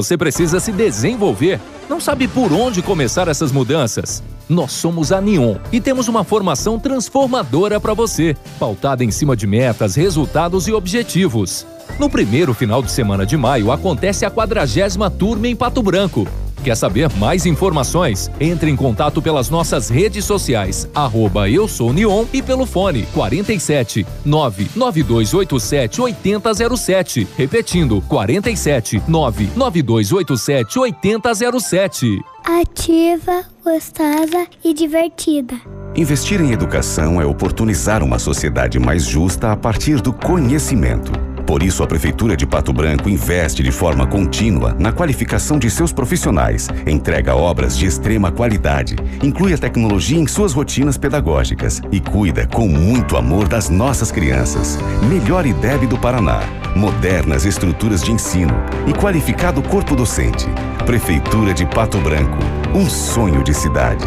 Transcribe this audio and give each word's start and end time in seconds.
Você 0.00 0.16
precisa 0.16 0.58
se 0.58 0.72
desenvolver. 0.72 1.60
Não 1.86 2.00
sabe 2.00 2.26
por 2.26 2.50
onde 2.54 2.80
começar 2.80 3.28
essas 3.28 3.52
mudanças? 3.52 4.22
Nós 4.48 4.72
somos 4.72 5.12
a 5.12 5.20
Neon 5.20 5.56
e 5.70 5.78
temos 5.78 6.08
uma 6.08 6.24
formação 6.24 6.78
transformadora 6.78 7.78
para 7.78 7.92
você, 7.92 8.34
pautada 8.58 9.04
em 9.04 9.10
cima 9.10 9.36
de 9.36 9.46
metas, 9.46 9.96
resultados 9.96 10.66
e 10.66 10.72
objetivos. 10.72 11.66
No 11.98 12.08
primeiro 12.08 12.54
final 12.54 12.82
de 12.82 12.90
semana 12.90 13.26
de 13.26 13.36
maio 13.36 13.70
acontece 13.70 14.24
a 14.24 14.30
quadragésima 14.30 15.10
turma 15.10 15.46
em 15.48 15.54
Pato 15.54 15.82
Branco. 15.82 16.26
Quer 16.62 16.76
saber 16.76 17.08
mais 17.16 17.46
informações? 17.46 18.30
Entre 18.38 18.70
em 18.70 18.76
contato 18.76 19.22
pelas 19.22 19.48
nossas 19.48 19.88
redes 19.88 20.24
sociais, 20.24 20.88
arroba 20.94 21.48
eu 21.48 21.66
sou 21.66 21.92
Neon 21.92 22.26
e 22.32 22.42
pelo 22.42 22.66
fone 22.66 23.06
47 23.14 24.06
99287 24.24 26.00
8007. 26.00 27.28
Repetindo, 27.36 28.02
47 28.02 29.02
99287 29.08 30.78
8007. 30.78 32.20
Ativa, 32.44 33.44
gostosa 33.64 34.46
e 34.64 34.74
divertida. 34.74 35.54
Investir 35.94 36.40
em 36.40 36.52
educação 36.52 37.20
é 37.20 37.24
oportunizar 37.24 38.02
uma 38.02 38.18
sociedade 38.18 38.78
mais 38.78 39.04
justa 39.04 39.52
a 39.52 39.56
partir 39.56 40.00
do 40.00 40.12
conhecimento. 40.12 41.29
Por 41.50 41.64
isso, 41.64 41.82
a 41.82 41.86
Prefeitura 41.88 42.36
de 42.36 42.46
Pato 42.46 42.72
Branco 42.72 43.08
investe 43.08 43.60
de 43.60 43.72
forma 43.72 44.06
contínua 44.06 44.72
na 44.78 44.92
qualificação 44.92 45.58
de 45.58 45.68
seus 45.68 45.92
profissionais, 45.92 46.68
entrega 46.86 47.34
obras 47.34 47.76
de 47.76 47.86
extrema 47.86 48.30
qualidade, 48.30 48.94
inclui 49.20 49.52
a 49.52 49.58
tecnologia 49.58 50.16
em 50.16 50.28
suas 50.28 50.52
rotinas 50.52 50.96
pedagógicas 50.96 51.82
e 51.90 51.98
cuida 51.98 52.46
com 52.46 52.68
muito 52.68 53.16
amor 53.16 53.48
das 53.48 53.68
nossas 53.68 54.12
crianças. 54.12 54.78
Melhor 55.08 55.44
IDEB 55.44 55.88
do 55.88 55.98
Paraná, 55.98 56.38
modernas 56.76 57.44
estruturas 57.44 58.00
de 58.00 58.12
ensino 58.12 58.54
e 58.86 58.92
qualificado 58.92 59.60
corpo 59.60 59.96
docente. 59.96 60.46
Prefeitura 60.86 61.52
de 61.52 61.66
Pato 61.66 61.98
Branco, 61.98 62.38
um 62.72 62.88
sonho 62.88 63.42
de 63.42 63.52
cidade. 63.52 64.06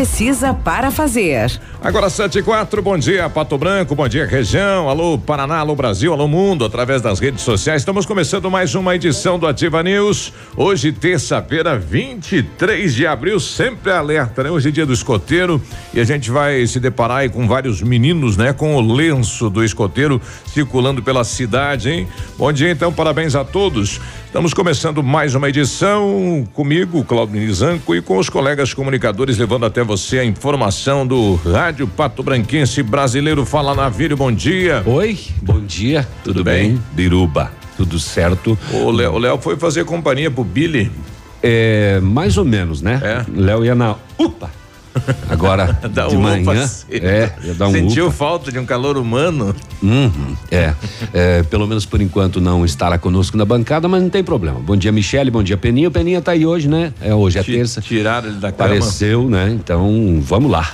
precisa 0.00 0.54
para 0.54 0.90
fazer. 0.90 1.60
Agora 1.82 2.08
7 2.08 2.38
e 2.38 2.42
4, 2.42 2.80
bom 2.80 2.96
dia 2.96 3.28
Pato 3.28 3.58
Branco, 3.58 3.94
bom 3.94 4.08
dia 4.08 4.24
região, 4.24 4.88
alô 4.88 5.18
Paraná, 5.18 5.58
alô 5.58 5.74
Brasil, 5.74 6.10
alô 6.10 6.26
mundo, 6.26 6.64
através 6.64 7.02
das 7.02 7.20
redes 7.20 7.42
sociais. 7.42 7.82
Estamos 7.82 8.06
começando 8.06 8.50
mais 8.50 8.74
uma 8.74 8.94
edição 8.94 9.38
do 9.38 9.46
Ativa 9.46 9.82
News. 9.82 10.32
Hoje, 10.56 10.90
terça-feira, 10.90 11.78
23 11.78 12.94
de 12.94 13.06
abril, 13.06 13.38
sempre 13.38 13.92
alerta, 13.92 14.42
né? 14.42 14.50
Hoje 14.50 14.70
é 14.70 14.72
dia 14.72 14.86
do 14.86 14.92
escoteiro 14.94 15.60
e 15.92 16.00
a 16.00 16.04
gente 16.04 16.30
vai 16.30 16.66
se 16.66 16.80
deparar 16.80 17.18
aí 17.18 17.28
com 17.28 17.46
vários 17.46 17.82
meninos, 17.82 18.38
né? 18.38 18.54
Com 18.54 18.76
o 18.76 18.80
lenço 18.80 19.50
do 19.50 19.62
escoteiro 19.62 20.18
circulando 20.46 21.02
pela 21.02 21.24
cidade, 21.24 21.90
hein? 21.90 22.08
Bom 22.38 22.50
dia 22.50 22.70
então, 22.70 22.90
parabéns 22.90 23.34
a 23.34 23.44
todos. 23.44 24.00
Estamos 24.30 24.54
começando 24.54 25.02
mais 25.02 25.34
uma 25.34 25.48
edição 25.48 26.46
comigo, 26.54 27.02
Claudio 27.02 27.40
Nizanco, 27.40 27.96
e 27.96 28.00
com 28.00 28.16
os 28.16 28.28
colegas 28.28 28.72
comunicadores 28.72 29.36
levando 29.36 29.66
até 29.66 29.82
você 29.82 30.20
a 30.20 30.24
informação 30.24 31.04
do 31.04 31.34
Rádio 31.34 31.88
Pato 31.88 32.22
Branquense 32.22 32.80
Brasileiro. 32.80 33.44
Fala 33.44 33.74
Navírio, 33.74 34.16
bom 34.16 34.30
dia. 34.30 34.84
Oi, 34.86 35.18
bom 35.42 35.58
dia. 35.58 36.06
Tudo, 36.22 36.34
Tudo 36.34 36.44
bem? 36.44 36.74
bem? 36.74 36.82
Biruba. 36.92 37.50
Tudo 37.76 37.98
certo. 37.98 38.56
O 38.72 38.92
Léo, 38.92 39.14
o 39.14 39.18
Léo 39.18 39.36
foi 39.36 39.56
fazer 39.56 39.84
companhia 39.84 40.30
pro 40.30 40.44
Billy. 40.44 40.92
É, 41.42 41.98
mais 42.00 42.38
ou 42.38 42.44
menos, 42.44 42.80
né? 42.80 43.00
É. 43.02 43.24
Léo 43.34 43.64
ia 43.64 43.74
na 43.74 43.96
UPA. 44.16 44.59
Agora, 45.28 45.78
Dá 45.92 46.06
de 46.08 46.16
um 46.16 46.20
manhã. 46.20 46.68
É, 46.90 47.30
um 47.64 47.70
Sentiu 47.72 48.06
upa. 48.06 48.14
falta 48.14 48.50
de 48.52 48.58
um 48.58 48.64
calor 48.66 48.96
humano? 48.96 49.54
Uhum, 49.82 50.36
é. 50.50 50.74
É, 51.12 51.42
Pelo 51.44 51.66
menos 51.66 51.86
por 51.86 52.00
enquanto 52.00 52.40
não 52.40 52.64
estará 52.64 52.98
conosco 52.98 53.36
na 53.36 53.44
bancada, 53.44 53.88
mas 53.88 54.02
não 54.02 54.10
tem 54.10 54.22
problema. 54.24 54.58
Bom 54.60 54.76
dia, 54.76 54.92
Michele, 54.92 55.30
bom 55.30 55.42
dia, 55.42 55.56
Peninha. 55.56 55.88
O 55.88 55.90
Peninha 55.90 56.20
tá 56.20 56.32
aí 56.32 56.44
hoje, 56.44 56.68
né? 56.68 56.92
É 57.00 57.14
hoje, 57.14 57.38
é 57.38 57.42
terça. 57.42 57.80
Tiraram 57.80 58.28
ele 58.28 58.36
da 58.38 58.50
cama. 58.52 58.70
Apareceu, 58.74 59.28
né? 59.28 59.50
Então, 59.50 60.18
vamos 60.22 60.50
lá. 60.50 60.72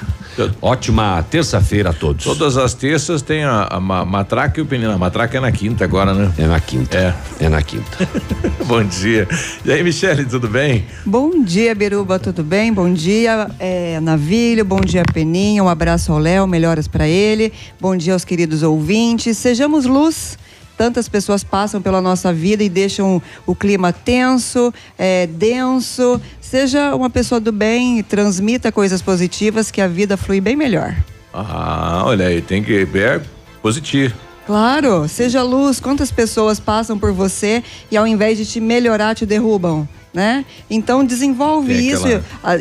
Ótima 0.61 1.25
terça-feira 1.31 1.91
a 1.91 1.93
todos. 1.95 2.25
Todas 2.25 2.59
as 2.59 2.75
terças 2.75 3.23
tem 3.23 3.45
a, 3.45 3.69
a 3.71 3.81
ma- 3.81 4.05
matraca 4.05 4.61
e 4.61 4.63
o 4.63 4.67
penino. 4.67 4.93
A 4.93 4.99
matraca 4.99 5.39
é 5.39 5.41
na 5.41 5.51
quinta 5.51 5.85
agora, 5.85 6.13
né? 6.13 6.31
É 6.37 6.47
na 6.47 6.61
quinta. 6.61 6.97
É. 6.99 7.15
É 7.47 7.49
na 7.49 7.63
quinta. 7.63 7.87
Bom 8.67 8.85
dia. 8.85 9.27
E 9.65 9.73
aí, 9.73 9.83
Michele, 9.83 10.25
tudo 10.27 10.47
bem? 10.49 10.85
Bom 11.07 11.43
dia, 11.43 11.75
Biruba, 11.75 12.19
tudo 12.19 12.43
bem? 12.43 12.71
Bom 12.73 12.93
dia, 12.93 13.49
é, 13.59 13.99
Navilho, 14.07 14.65
bom 14.65 14.81
dia, 14.81 15.03
Peninha, 15.03 15.65
um 15.65 15.69
abraço 15.69 16.13
ao 16.13 16.19
Léo, 16.21 16.47
melhoras 16.47 16.87
para 16.87 17.09
ele. 17.09 17.53
Bom 17.81 17.97
dia 17.97 18.13
aos 18.13 18.25
queridos 18.25 18.63
ouvintes. 18.63 19.37
Sejamos 19.37 19.85
luz. 19.85 20.39
Tantas 20.79 21.09
pessoas 21.09 21.43
passam 21.43 21.83
pela 21.83 22.01
nossa 22.01 22.33
vida 22.33 22.63
e 22.63 22.69
deixam 22.69 23.21
o 23.45 23.53
clima 23.53 23.93
tenso, 23.93 24.73
é, 24.97 25.27
denso. 25.27 26.21
Seja 26.41 26.95
uma 26.95 27.11
pessoa 27.11 27.41
do 27.41 27.51
bem, 27.51 28.01
transmita 28.05 28.71
coisas 28.71 29.03
positivas 29.03 29.73
que 29.73 29.81
a 29.81 29.89
vida 29.89 30.17
flui 30.17 30.41
bem 30.41 30.55
melhor. 30.55 30.95
Ah, 31.35 32.05
olha 32.07 32.29
aí, 32.29 32.41
tem 32.41 32.63
que 32.63 32.85
ver 32.85 33.23
positivo. 33.61 34.15
Claro, 34.47 35.09
seja 35.09 35.43
luz. 35.43 35.81
Quantas 35.81 36.13
pessoas 36.13 36.61
passam 36.61 36.97
por 36.97 37.11
você 37.11 37.61
e 37.91 37.97
ao 37.97 38.07
invés 38.07 38.39
de 38.39 38.47
te 38.47 38.61
melhorar, 38.61 39.17
te 39.17 39.27
derrubam, 39.27 39.89
né? 40.17 40.45
Então 40.71 41.05
desenvolve 41.05 41.75
isso 41.75 42.07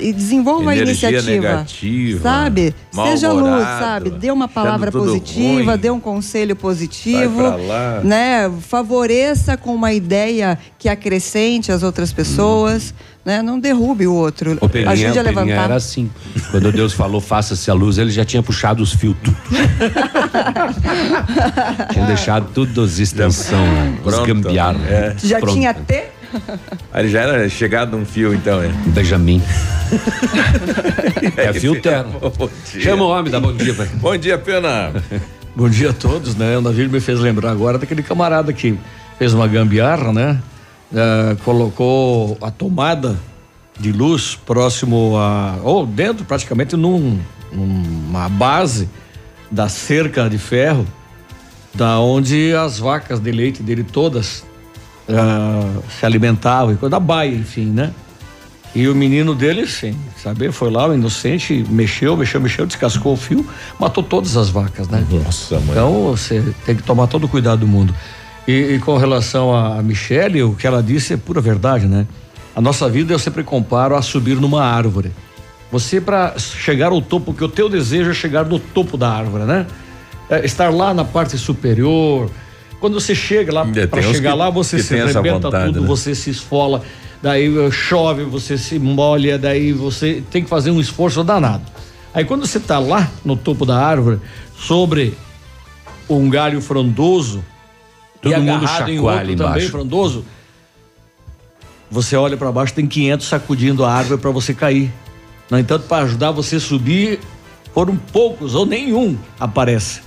e 0.01 0.11
desenvolva 0.11 0.71
a 0.71 0.75
iniciativa. 0.75 1.31
negativa, 1.31 2.19
sabe? 2.21 2.75
Seja 2.91 3.31
luz, 3.31 3.63
sabe? 3.63 4.09
Dê 4.09 4.29
uma 4.29 4.49
palavra 4.49 4.91
positiva, 4.91 5.71
ruim. 5.71 5.79
dê 5.79 5.89
um 5.89 6.01
conselho 6.01 6.53
positivo, 6.53 7.41
né? 8.03 8.51
Favoreça 8.59 9.55
com 9.55 9.73
uma 9.73 9.93
ideia 9.93 10.59
que 10.77 10.89
acrescente 10.89 11.71
as 11.71 11.81
outras 11.81 12.11
pessoas, 12.11 12.93
né? 13.23 13.41
Não 13.41 13.57
derrube 13.57 14.05
o 14.05 14.13
outro. 14.13 14.57
O 14.59 14.67
Peninha, 14.67 14.91
Ajude 14.91 15.17
a 15.17 15.21
o 15.21 15.25
Peninha 15.25 15.45
levantar. 15.45 15.63
era 15.63 15.75
assim. 15.75 16.11
Quando 16.51 16.73
Deus 16.73 16.91
falou, 16.91 17.21
faça-se 17.21 17.71
a 17.71 17.73
luz, 17.73 17.97
ele 17.97 18.11
já 18.11 18.25
tinha 18.25 18.43
puxado 18.43 18.83
os 18.83 18.91
fios 18.93 19.15
tudo. 19.23 19.35
tinha 21.93 22.05
deixado 22.05 22.49
tudo 22.53 22.83
as 22.83 22.99
extensão, 22.99 23.65
né? 23.65 23.97
os 24.03 24.19
gambiarra. 24.19 24.79
É. 24.89 25.15
Já 25.23 25.39
Pronto. 25.39 25.53
tinha 25.53 25.73
T? 25.73 26.03
Aí 26.93 27.03
ele 27.03 27.09
já 27.09 27.21
era 27.21 27.49
chegado 27.49 27.97
num 27.97 28.05
fio, 28.05 28.33
então, 28.33 28.61
é. 28.61 28.69
Benjamin. 28.87 29.41
É 31.37 31.53
fio 31.53 31.79
dia. 31.79 32.05
Chama 32.81 33.03
o 33.03 33.09
homem, 33.09 33.31
dá 33.31 33.39
bom 33.39 33.53
dia, 33.53 33.73
pai. 33.73 33.87
Bom 33.95 34.17
dia, 34.17 34.37
Pena. 34.37 34.91
Bom 35.55 35.69
dia 35.69 35.91
a 35.91 35.93
todos, 35.93 36.35
né? 36.35 36.57
O 36.57 36.61
Navírio 36.61 36.91
me 36.91 36.99
fez 36.99 37.17
lembrar 37.17 37.51
agora 37.51 37.77
daquele 37.77 38.03
camarada 38.03 38.51
que 38.51 38.77
fez 39.17 39.33
uma 39.33 39.47
gambiarra, 39.47 40.11
né? 40.11 40.41
Eh, 40.93 41.37
colocou 41.45 42.37
a 42.41 42.51
tomada 42.51 43.17
de 43.79 43.91
luz 43.91 44.35
próximo 44.35 45.17
a. 45.17 45.57
ou 45.63 45.85
dentro, 45.85 46.25
praticamente, 46.25 46.75
num, 46.75 47.19
numa 47.53 48.27
base 48.27 48.89
da 49.49 49.69
cerca 49.69 50.29
de 50.29 50.37
ferro, 50.37 50.85
da 51.73 51.99
onde 51.99 52.53
as 52.53 52.77
vacas 52.77 53.21
de 53.21 53.31
leite 53.31 53.63
dele 53.63 53.83
todas 53.83 54.43
ah, 55.09 55.81
se 55.89 56.05
alimentavam, 56.05 56.73
e 56.73 56.77
coisa 56.77 56.91
da 56.91 56.99
baia, 56.99 57.35
enfim, 57.35 57.65
né? 57.65 57.91
E 58.75 58.89
o 58.89 58.95
menino 58.95 59.33
dele, 59.33 59.65
sem 59.67 59.95
saber, 60.21 60.51
foi 60.51 60.69
lá, 60.69 60.89
o 60.89 60.93
inocente, 60.93 61.65
mexeu, 61.69 62.17
mexeu, 62.17 62.41
mexeu, 62.41 62.65
descascou 62.65 63.13
o 63.13 63.17
fio, 63.17 63.47
matou 63.79 64.03
todas 64.03 64.35
as 64.35 64.49
vacas, 64.49 64.89
né? 64.89 65.05
Nossa, 65.09 65.59
mãe. 65.61 65.71
Então 65.71 66.07
você 66.07 66.43
tem 66.65 66.75
que 66.75 66.83
tomar 66.83 67.07
todo 67.07 67.23
o 67.23 67.29
cuidado 67.29 67.59
do 67.59 67.67
mundo. 67.67 67.95
E, 68.45 68.51
e 68.51 68.79
com 68.79 68.97
relação 68.97 69.55
a 69.55 69.81
Michelle, 69.81 70.43
o 70.43 70.55
que 70.55 70.67
ela 70.67 70.83
disse 70.83 71.13
é 71.13 71.17
pura 71.17 71.39
verdade, 71.39 71.87
né? 71.87 72.05
A 72.53 72.59
nossa 72.59 72.89
vida 72.89 73.13
eu 73.13 73.19
sempre 73.19 73.43
comparo 73.43 73.95
a 73.95 74.01
subir 74.01 74.35
numa 74.35 74.63
árvore. 74.63 75.11
Você 75.71 76.01
para 76.01 76.37
chegar 76.37 76.91
ao 76.91 77.01
topo, 77.01 77.27
porque 77.27 77.43
o 77.45 77.49
teu 77.49 77.69
desejo 77.69 78.11
é 78.11 78.13
chegar 78.13 78.45
no 78.45 78.59
topo 78.59 78.97
da 78.97 79.09
árvore, 79.09 79.45
né? 79.45 79.65
É 80.29 80.45
estar 80.45 80.69
lá 80.69 80.93
na 80.93 81.05
parte 81.05 81.37
superior. 81.37 82.29
Quando 82.85 82.99
você 83.01 83.15
chega 83.15 83.51
lá, 83.51 83.63
Ainda 83.63 83.87
para 83.87 83.99
chegar 84.03 84.33
que- 84.33 84.37
lá, 84.37 84.49
você 84.51 84.77
se 84.77 84.93
arrebenta 84.99 85.49
tudo, 85.49 85.81
né? 85.81 85.87
você 85.87 86.13
se 86.13 86.29
esfola, 86.29 86.83
daí 87.19 87.47
eh, 87.65 87.71
chove, 87.71 88.23
você 88.25 88.59
se 88.59 88.77
molha, 88.77 89.39
daí 89.39 89.71
você 89.73 90.21
tem 90.29 90.43
que 90.43 90.47
fazer 90.49 90.69
um 90.69 90.79
esforço 90.79 91.23
danado. 91.23 91.63
Aí 92.13 92.23
quando 92.23 92.45
você 92.45 92.59
está 92.59 92.77
lá 92.77 93.09
no 93.25 93.35
topo 93.35 93.65
da 93.65 93.75
árvore, 93.75 94.19
sobre 94.55 95.17
um 96.07 96.29
galho 96.29 96.61
frondoso 96.61 97.43
Todo 98.21 98.31
e 98.31 98.37
mundo 98.37 98.49
agarrado 98.51 98.89
em 98.91 98.99
outro 98.99 99.17
também 99.19 99.33
embaixo. 99.33 99.69
frondoso, 99.71 100.23
você 101.89 102.15
olha 102.15 102.37
para 102.37 102.51
baixo, 102.51 102.71
tem 102.71 102.85
500 102.85 103.25
sacudindo 103.27 103.83
a 103.83 103.91
árvore 103.91 104.21
para 104.21 104.29
você 104.29 104.53
cair. 104.53 104.93
No 105.49 105.57
entanto, 105.57 105.87
para 105.87 106.03
ajudar 106.03 106.29
você 106.29 106.57
a 106.57 106.59
subir, 106.59 107.19
foram 107.73 107.95
poucos 107.97 108.53
ou 108.53 108.63
nenhum 108.63 109.17
aparece. 109.39 110.01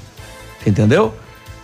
Entendeu? 0.65 1.13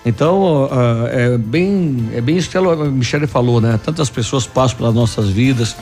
Então, 0.05 0.69
ah, 0.71 1.09
é 1.11 1.39
bem 1.39 2.11
é 2.15 2.21
bem 2.21 2.37
isso 2.37 2.51
que 2.51 2.59
a 2.59 2.61
Michelle 2.61 3.27
falou, 3.27 3.61
né? 3.61 3.81
Tantas 3.83 4.11
pessoas 4.11 4.47
passam 4.47 4.77
pelas 4.77 4.95
nossas 4.95 5.31
vidas, 5.31 5.75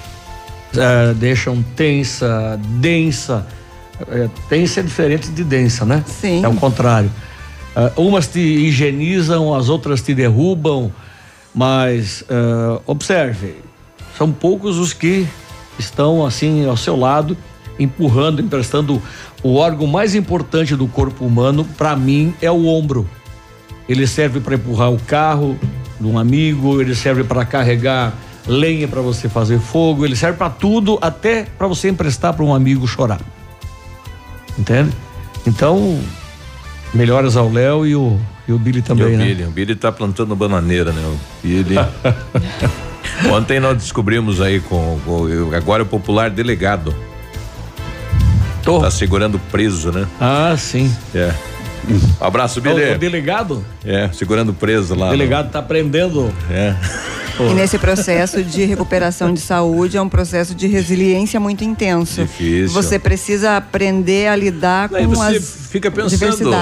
ah, 0.76 1.12
deixam 1.16 1.62
tensa, 1.74 2.58
densa. 2.80 3.46
É, 4.08 4.28
tensa 4.48 4.80
é 4.80 4.82
diferente 4.82 5.28
de 5.30 5.44
densa, 5.44 5.84
né? 5.84 6.04
Sim. 6.06 6.44
É 6.44 6.48
o 6.48 6.54
contrário. 6.54 7.10
Ah, 7.74 7.90
umas 7.96 8.28
te 8.28 8.38
higienizam, 8.38 9.52
as 9.54 9.68
outras 9.68 10.00
te 10.02 10.14
derrubam, 10.14 10.92
mas 11.52 12.24
observe, 12.86 13.56
são 14.16 14.30
poucos 14.32 14.78
os 14.78 14.92
que 14.92 15.26
estão 15.78 16.24
assim 16.24 16.64
ao 16.66 16.76
seu 16.76 16.96
lado, 16.96 17.36
empurrando, 17.78 18.40
emprestando 18.40 19.02
o 19.42 19.56
órgão 19.56 19.86
mais 19.86 20.14
importante 20.14 20.76
do 20.76 20.86
corpo 20.86 21.24
humano, 21.24 21.66
para 21.76 21.96
mim, 21.96 22.32
é 22.40 22.50
o 22.50 22.66
ombro. 22.66 23.08
Ele 23.88 24.06
serve 24.06 24.40
para 24.40 24.54
empurrar 24.54 24.90
o 24.92 24.98
carro 24.98 25.58
de 26.00 26.06
um 26.06 26.18
amigo, 26.18 26.80
ele 26.80 26.94
serve 26.94 27.24
para 27.24 27.44
carregar 27.44 28.12
lenha 28.46 28.88
para 28.88 29.00
você 29.00 29.28
fazer 29.28 29.58
fogo, 29.60 30.04
ele 30.04 30.16
serve 30.16 30.36
para 30.36 30.50
tudo, 30.50 30.98
até 31.00 31.44
para 31.56 31.66
você 31.66 31.88
emprestar 31.88 32.32
para 32.34 32.44
um 32.44 32.54
amigo 32.54 32.86
chorar. 32.88 33.20
Entende? 34.58 34.90
Então, 35.46 36.00
melhoras 36.92 37.36
ao 37.36 37.50
Léo 37.50 37.86
e 37.86 37.94
o, 37.94 38.18
e 38.46 38.52
o 38.52 38.58
Billy 38.58 38.82
também, 38.82 39.12
e 39.12 39.14
o 39.14 39.18
né? 39.18 39.24
Billy, 39.26 39.44
o 39.44 39.50
Billy 39.50 39.76
tá 39.76 39.90
plantando 39.92 40.34
bananeira, 40.34 40.92
né? 40.92 41.02
O 41.02 41.18
Billy. 41.42 41.76
Ontem 43.32 43.60
nós 43.60 43.76
descobrimos 43.78 44.40
aí 44.40 44.60
com, 44.60 44.98
com- 45.04 45.54
agora 45.54 45.82
o 45.82 45.86
popular 45.86 46.30
delegado. 46.30 46.94
Tá 48.80 48.90
segurando 48.90 49.38
preso, 49.50 49.90
né? 49.90 50.06
Ah, 50.20 50.54
sim. 50.56 50.94
É. 51.14 51.32
Um 51.88 52.24
abraço, 52.24 52.60
O, 52.60 52.62
Billy. 52.62 52.92
o 52.94 52.98
delegado? 52.98 53.64
É, 53.84 54.08
segurando 54.12 54.52
preso 54.54 54.94
lá. 54.94 55.08
O 55.08 55.10
delegado 55.10 55.50
tá 55.50 55.60
prendendo. 55.62 56.22
no- 56.22 56.54
É. 56.54 56.76
E 57.40 57.54
nesse 57.54 57.78
processo 57.78 58.42
de 58.44 58.64
recuperação 58.64 59.32
de 59.32 59.40
saúde 59.40 59.96
é 59.96 60.02
um 60.02 60.08
processo 60.08 60.54
de 60.54 60.66
resiliência 60.66 61.40
muito 61.40 61.64
intenso. 61.64 62.20
Difícil. 62.22 62.68
Você 62.68 62.98
precisa 62.98 63.56
aprender 63.56 64.28
a 64.28 64.36
lidar 64.36 64.90
com 64.90 65.08
você 65.08 65.36
as 65.36 65.61
fica 65.72 65.90
pensando. 65.90 66.54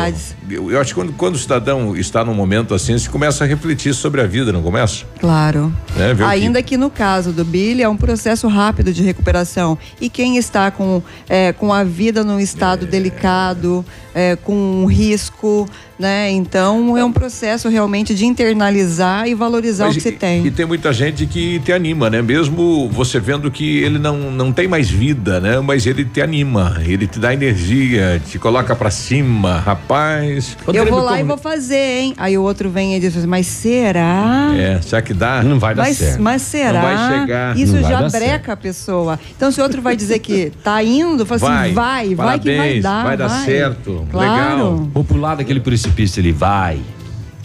Eu, 0.48 0.70
eu 0.70 0.80
acho 0.80 0.94
que 0.94 1.00
quando, 1.00 1.12
quando 1.14 1.34
o 1.34 1.38
cidadão 1.38 1.96
está 1.96 2.24
num 2.24 2.32
momento 2.34 2.72
assim, 2.74 2.96
se 2.96 3.10
começa 3.10 3.42
a 3.42 3.46
refletir 3.46 3.92
sobre 3.92 4.20
a 4.20 4.26
vida, 4.26 4.52
não 4.52 4.62
começa? 4.62 5.04
Claro. 5.18 5.72
É, 5.98 6.14
ver 6.14 6.22
o 6.22 6.26
que- 6.26 6.32
Ainda 6.32 6.62
que... 6.62 6.76
no 6.76 6.88
caso 6.90 7.32
do 7.32 7.44
Billy 7.44 7.82
é 7.82 7.88
um 7.88 7.96
processo 7.96 8.46
rápido 8.46 8.92
de 8.92 9.02
recuperação. 9.02 9.76
E 10.00 10.08
quem 10.08 10.36
está 10.36 10.70
com, 10.70 11.02
é, 11.28 11.52
com 11.52 11.72
a 11.72 11.82
vida 11.82 12.22
num 12.22 12.38
estado 12.38 12.86
delicado, 12.86 13.84
é, 14.14 14.36
com 14.36 14.54
um 14.54 14.86
risco, 14.86 15.68
né? 15.98 16.30
Então 16.30 16.96
é 16.96 17.04
um 17.04 17.12
processo 17.12 17.68
realmente 17.68 18.14
de 18.14 18.24
internalizar 18.24 19.28
e 19.28 19.34
valorizar 19.34 19.86
Mas 19.86 19.94
o 19.94 19.98
que 19.98 20.02
se 20.02 20.12
tem. 20.12 20.46
E 20.46 20.50
tem 20.50 20.64
muita 20.66 20.92
gente 20.92 21.26
que 21.26 21.58
te 21.60 21.72
anima, 21.72 22.08
né? 22.08 22.22
Mesmo 22.22 22.88
você 22.90 23.20
vendo 23.20 23.50
que 23.50 23.78
ele 23.78 23.98
não, 23.98 24.16
não 24.30 24.52
tem 24.52 24.66
mais 24.66 24.88
vida, 24.88 25.40
né? 25.40 25.60
Mas 25.60 25.86
ele 25.86 26.04
te 26.04 26.20
anima, 26.20 26.80
ele 26.84 27.06
te 27.06 27.18
dá 27.18 27.32
energia, 27.34 28.20
te 28.26 28.38
coloca 28.38 28.74
pra 28.74 28.90
cima, 29.00 29.58
rapaz. 29.58 30.56
Eu 30.72 30.86
vou 30.86 31.00
lá 31.00 31.20
e 31.20 31.24
vou 31.24 31.36
fazer, 31.38 32.00
hein? 32.00 32.14
Aí 32.16 32.36
o 32.38 32.42
outro 32.42 32.68
vem 32.70 32.94
e 32.96 33.00
diz 33.00 33.16
assim, 33.16 33.26
mas 33.26 33.46
será? 33.46 34.50
É, 34.56 34.80
será 34.82 35.02
que 35.02 35.14
dá? 35.14 35.42
Não 35.42 35.58
vai 35.58 35.74
Mas, 35.74 36.16
mas 36.18 36.42
será? 36.42 36.72
Não 36.74 36.82
vai 36.82 37.20
chegar. 37.20 37.56
Isso 37.56 37.74
Não 37.74 37.82
vai 37.82 37.90
já 37.92 38.00
dar 38.02 38.10
breca 38.10 38.52
a 38.52 38.56
pessoa. 38.56 39.18
Então, 39.36 39.50
se 39.50 39.60
o 39.60 39.62
outro 39.62 39.80
vai 39.82 39.96
dizer 39.96 40.18
que 40.18 40.52
tá 40.62 40.82
indo, 40.82 41.24
fala 41.26 41.62
assim, 41.62 41.74
vai, 41.74 42.14
vai 42.14 42.38
que 42.38 42.56
vai 42.56 42.80
dar. 42.80 43.04
vai 43.04 43.16
dar 43.16 43.28
certo, 43.44 44.06
Claro. 44.10 44.30
legal. 44.30 44.88
Vou 44.92 45.04
pular 45.04 45.34
daquele 45.34 45.60
precipício 45.60 46.20
ali, 46.20 46.32
vai. 46.32 46.80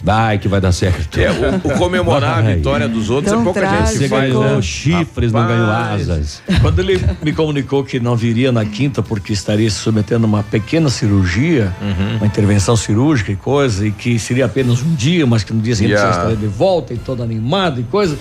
Vai 0.06 0.38
que 0.38 0.46
vai 0.46 0.60
dar 0.60 0.70
certo. 0.70 1.18
É, 1.18 1.30
o, 1.32 1.56
o 1.56 1.78
comemorar 1.78 2.38
a 2.38 2.42
Vai. 2.42 2.54
vitória 2.54 2.86
dos 2.88 3.10
outros 3.10 3.32
Então 3.32 3.40
é 3.40 3.44
pouca 3.44 3.68
gente 3.68 3.88
Você 3.90 3.98
que 4.04 4.08
faz, 4.08 4.22
ganhou 4.32 4.44
né? 4.56 4.62
chifres, 4.62 5.32
não 5.32 5.46
ganhou 5.46 5.68
asas. 5.68 6.42
Quando 6.62 6.78
ele 6.78 7.00
me 7.22 7.32
comunicou 7.32 7.82
que 7.82 7.98
não 7.98 8.14
viria 8.14 8.52
na 8.52 8.64
quinta 8.64 9.02
porque 9.02 9.32
estaria 9.32 9.68
se 9.68 9.76
submetendo 9.78 10.24
a 10.24 10.28
uma 10.28 10.42
pequena 10.44 10.88
cirurgia, 10.88 11.74
Uhum. 11.82 12.18
uma 12.18 12.26
intervenção 12.26 12.76
cirúrgica 12.76 13.32
e 13.32 13.36
coisa, 13.36 13.84
e 13.86 13.90
que 13.90 14.16
seria 14.18 14.44
apenas 14.46 14.80
um 14.80 14.94
dia, 14.94 15.26
mas 15.26 15.42
que 15.42 15.52
no 15.52 15.60
dia 15.60 15.74
seguinte 15.74 15.92
Yeah. 15.94 16.12
você 16.12 16.18
estaria 16.20 16.36
de 16.36 16.46
volta 16.56 16.94
e 16.94 16.98
todo 16.98 17.22
animado 17.22 17.80
e 17.80 17.82
coisa, 17.84 18.16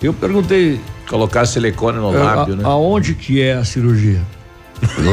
eu 0.00 0.12
perguntei. 0.12 0.80
Colocar 1.08 1.46
silicone 1.46 1.96
no 1.98 2.14
eh, 2.14 2.18
lábio, 2.22 2.52
a- 2.54 2.56
né? 2.58 2.62
Aonde 2.64 3.14
que 3.14 3.40
é 3.40 3.54
a 3.54 3.64
cirurgia? 3.64 4.20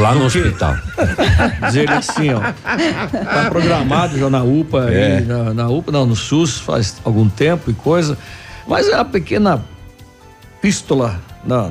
Lá 0.00 0.14
no 0.14 0.24
hospital. 0.26 0.76
Diz 1.66 1.76
ele 1.76 1.92
assim, 1.92 2.30
ó. 2.32 2.40
Tá 2.40 3.48
programado 3.50 4.18
já 4.18 4.30
na 4.30 4.42
UPA, 4.42 4.88
É. 4.90 5.16
aí, 5.18 5.24
na, 5.24 5.54
na 5.54 5.68
UPA, 5.68 5.90
não, 5.92 6.06
no 6.06 6.16
SUS 6.16 6.58
faz 6.60 6.96
algum 7.04 7.28
tempo 7.28 7.70
e 7.70 7.74
coisa. 7.74 8.16
Mas 8.66 8.88
é 8.88 8.94
uma 8.94 9.04
pequena 9.04 9.64
pístula 10.60 11.20
na, 11.44 11.70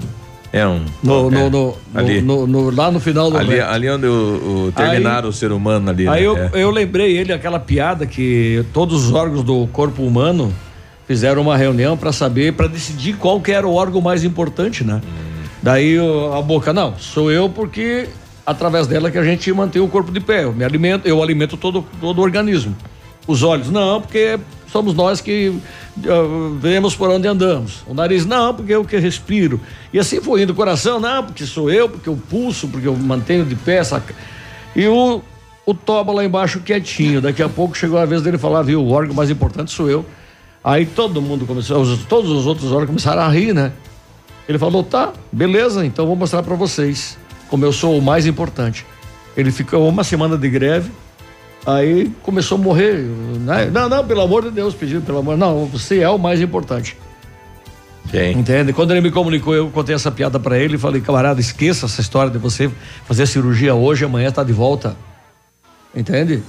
É 0.54 0.66
um. 0.66 0.86
no, 1.04 1.28
é, 1.28 1.32
no, 1.32 1.50
no, 1.50 1.78
ali. 1.94 2.22
no- 2.22 2.70
lá 2.74 2.90
no 2.92 3.00
final 3.00 3.30
do 3.30 3.38
Ali, 3.38 3.60
ali 3.60 3.90
onde 3.90 4.06
o, 4.08 4.68
o 4.68 4.72
terminaram 4.72 5.30
o 5.30 5.34
ser 5.34 5.52
humano 5.52 5.90
ali. 5.90 6.08
Aí 6.08 6.22
né? 6.22 6.28
eu, 6.28 6.38
É. 6.38 6.50
eu 6.54 6.72
lembrei 6.72 7.18
ele 7.18 7.34
aquela 7.34 7.60
piada 7.60 8.06
que 8.06 8.64
todos 8.74 9.06
os 9.06 9.14
órgãos 9.14 9.44
do 9.44 9.68
corpo 9.68 10.04
humano 10.04 10.54
fizeram 11.08 11.42
uma 11.42 11.56
reunião 11.58 11.96
para 11.98 12.12
saber, 12.12 12.54
para 12.54 12.68
decidir 12.68 13.14
qual 13.18 13.40
que 13.42 13.52
era 13.52 13.68
o 13.68 13.74
órgão 13.74 14.02
mais 14.02 14.24
importante, 14.24 14.84
né? 14.84 15.02
Daí 15.62 15.98
a 16.38 16.42
boca, 16.42 16.72
não, 16.74 16.98
sou 16.98 17.32
eu 17.32 17.50
porque 17.50 18.08
através 18.46 18.86
dela 18.86 19.10
que 19.10 19.18
a 19.18 19.24
gente 19.24 19.52
mantém 19.52 19.82
o 19.82 19.88
corpo 19.88 20.12
de 20.12 20.20
pé. 20.20 20.44
Eu 20.44 20.54
me 20.54 20.64
alimento, 20.64 21.08
eu 21.08 21.22
alimento 21.24 21.58
todo, 21.58 21.84
todo 22.00 22.20
o 22.20 22.22
organismo. 22.22 22.76
Os 23.28 23.42
olhos, 23.42 23.72
não, 23.72 24.00
porque 24.02 24.40
somos 24.72 24.94
nós 24.94 25.20
que 25.20 25.58
ah, 26.06 26.58
vemos 26.60 26.96
por 26.96 27.10
onde 27.10 27.28
andamos. 27.28 27.84
O 27.88 27.94
nariz, 27.96 28.24
não, 28.24 28.54
porque 28.54 28.72
eu 28.76 28.86
que 28.86 28.98
respiro. 28.98 29.60
E 29.92 29.98
assim 29.98 30.22
foi 30.22 30.44
indo. 30.44 30.52
O 30.52 30.56
coração, 30.56 31.00
não, 31.00 31.24
porque 31.24 31.44
sou 31.46 31.72
eu, 31.72 31.90
porque 31.90 32.08
eu 32.08 32.20
pulso, 32.30 32.68
porque 32.68 32.88
eu 32.88 32.96
mantenho 32.96 33.44
de 33.44 33.56
pé. 33.56 33.84
Saca? 33.84 34.14
E 34.76 34.86
o, 34.88 35.24
o 35.66 35.74
Toba 35.74 36.14
lá 36.14 36.24
embaixo 36.24 36.60
quietinho. 36.60 37.20
Daqui 37.20 37.42
a 37.42 37.50
pouco 37.50 37.76
chegou 37.76 37.98
a 37.98 38.06
vez 38.06 38.22
dele 38.22 38.38
falar, 38.38 38.62
viu, 38.62 38.84
o 38.84 38.92
órgão 38.92 39.16
mais 39.16 39.32
importante 39.32 39.72
sou 39.72 39.90
eu. 39.90 40.06
Aí 40.64 40.86
todo 40.86 41.20
mundo 41.20 41.48
começou, 41.48 41.82
os- 41.82 42.04
todos 42.06 42.30
os 42.30 42.46
outros 42.46 42.72
órgãos 42.72 42.88
começaram 42.90 43.24
a 43.24 43.30
rir, 43.30 43.54
né? 43.56 43.72
Ele 44.48 44.60
falou, 44.60 44.84
tá, 44.84 45.12
beleza, 45.32 45.86
então 45.86 46.06
vou 46.06 46.16
mostrar 46.16 46.44
pra 46.44 46.56
vocês 46.56 47.18
como 47.48 47.66
eu 47.66 47.74
sou 47.74 47.98
o 47.98 48.02
mais 48.02 48.26
importante. 48.26 48.86
Ele 49.36 49.52
ficou 49.52 49.88
uma 49.88 50.04
semana 50.04 50.38
de 50.38 50.50
greve, 50.50 50.92
aí 51.66 52.12
começou 52.22 52.58
a 52.58 52.62
morrer. 52.62 53.04
né? 53.40 53.70
Não, 53.72 53.90
não, 53.90 54.06
pelo 54.06 54.22
amor 54.22 54.44
de 54.44 54.52
Deus, 54.52 54.74
pediu, 54.74 55.02
pelo 55.02 55.20
amor, 55.20 55.38
não, 55.38 55.66
você 55.66 56.00
é 56.00 56.10
o 56.10 56.18
mais 56.18 56.40
importante. 56.42 56.98
Entende? 58.38 58.72
Quando 58.72 58.92
ele 58.92 59.02
me 59.02 59.12
comunicou, 59.12 59.56
eu 59.56 59.70
contei 59.70 59.96
essa 59.96 60.12
piada 60.12 60.40
pra 60.40 60.58
ele 60.60 60.76
e 60.76 60.78
falei, 60.78 61.02
camarada, 61.02 61.42
esqueça 61.42 61.86
essa 61.88 62.02
história 62.02 62.32
de 62.32 62.38
você 62.38 62.70
fazer 63.06 63.26
cirurgia 63.26 63.74
hoje, 63.74 64.06
amanhã 64.06 64.32
tá 64.32 64.44
de 64.44 64.54
volta. 64.54 64.96
Entende? 65.94 66.44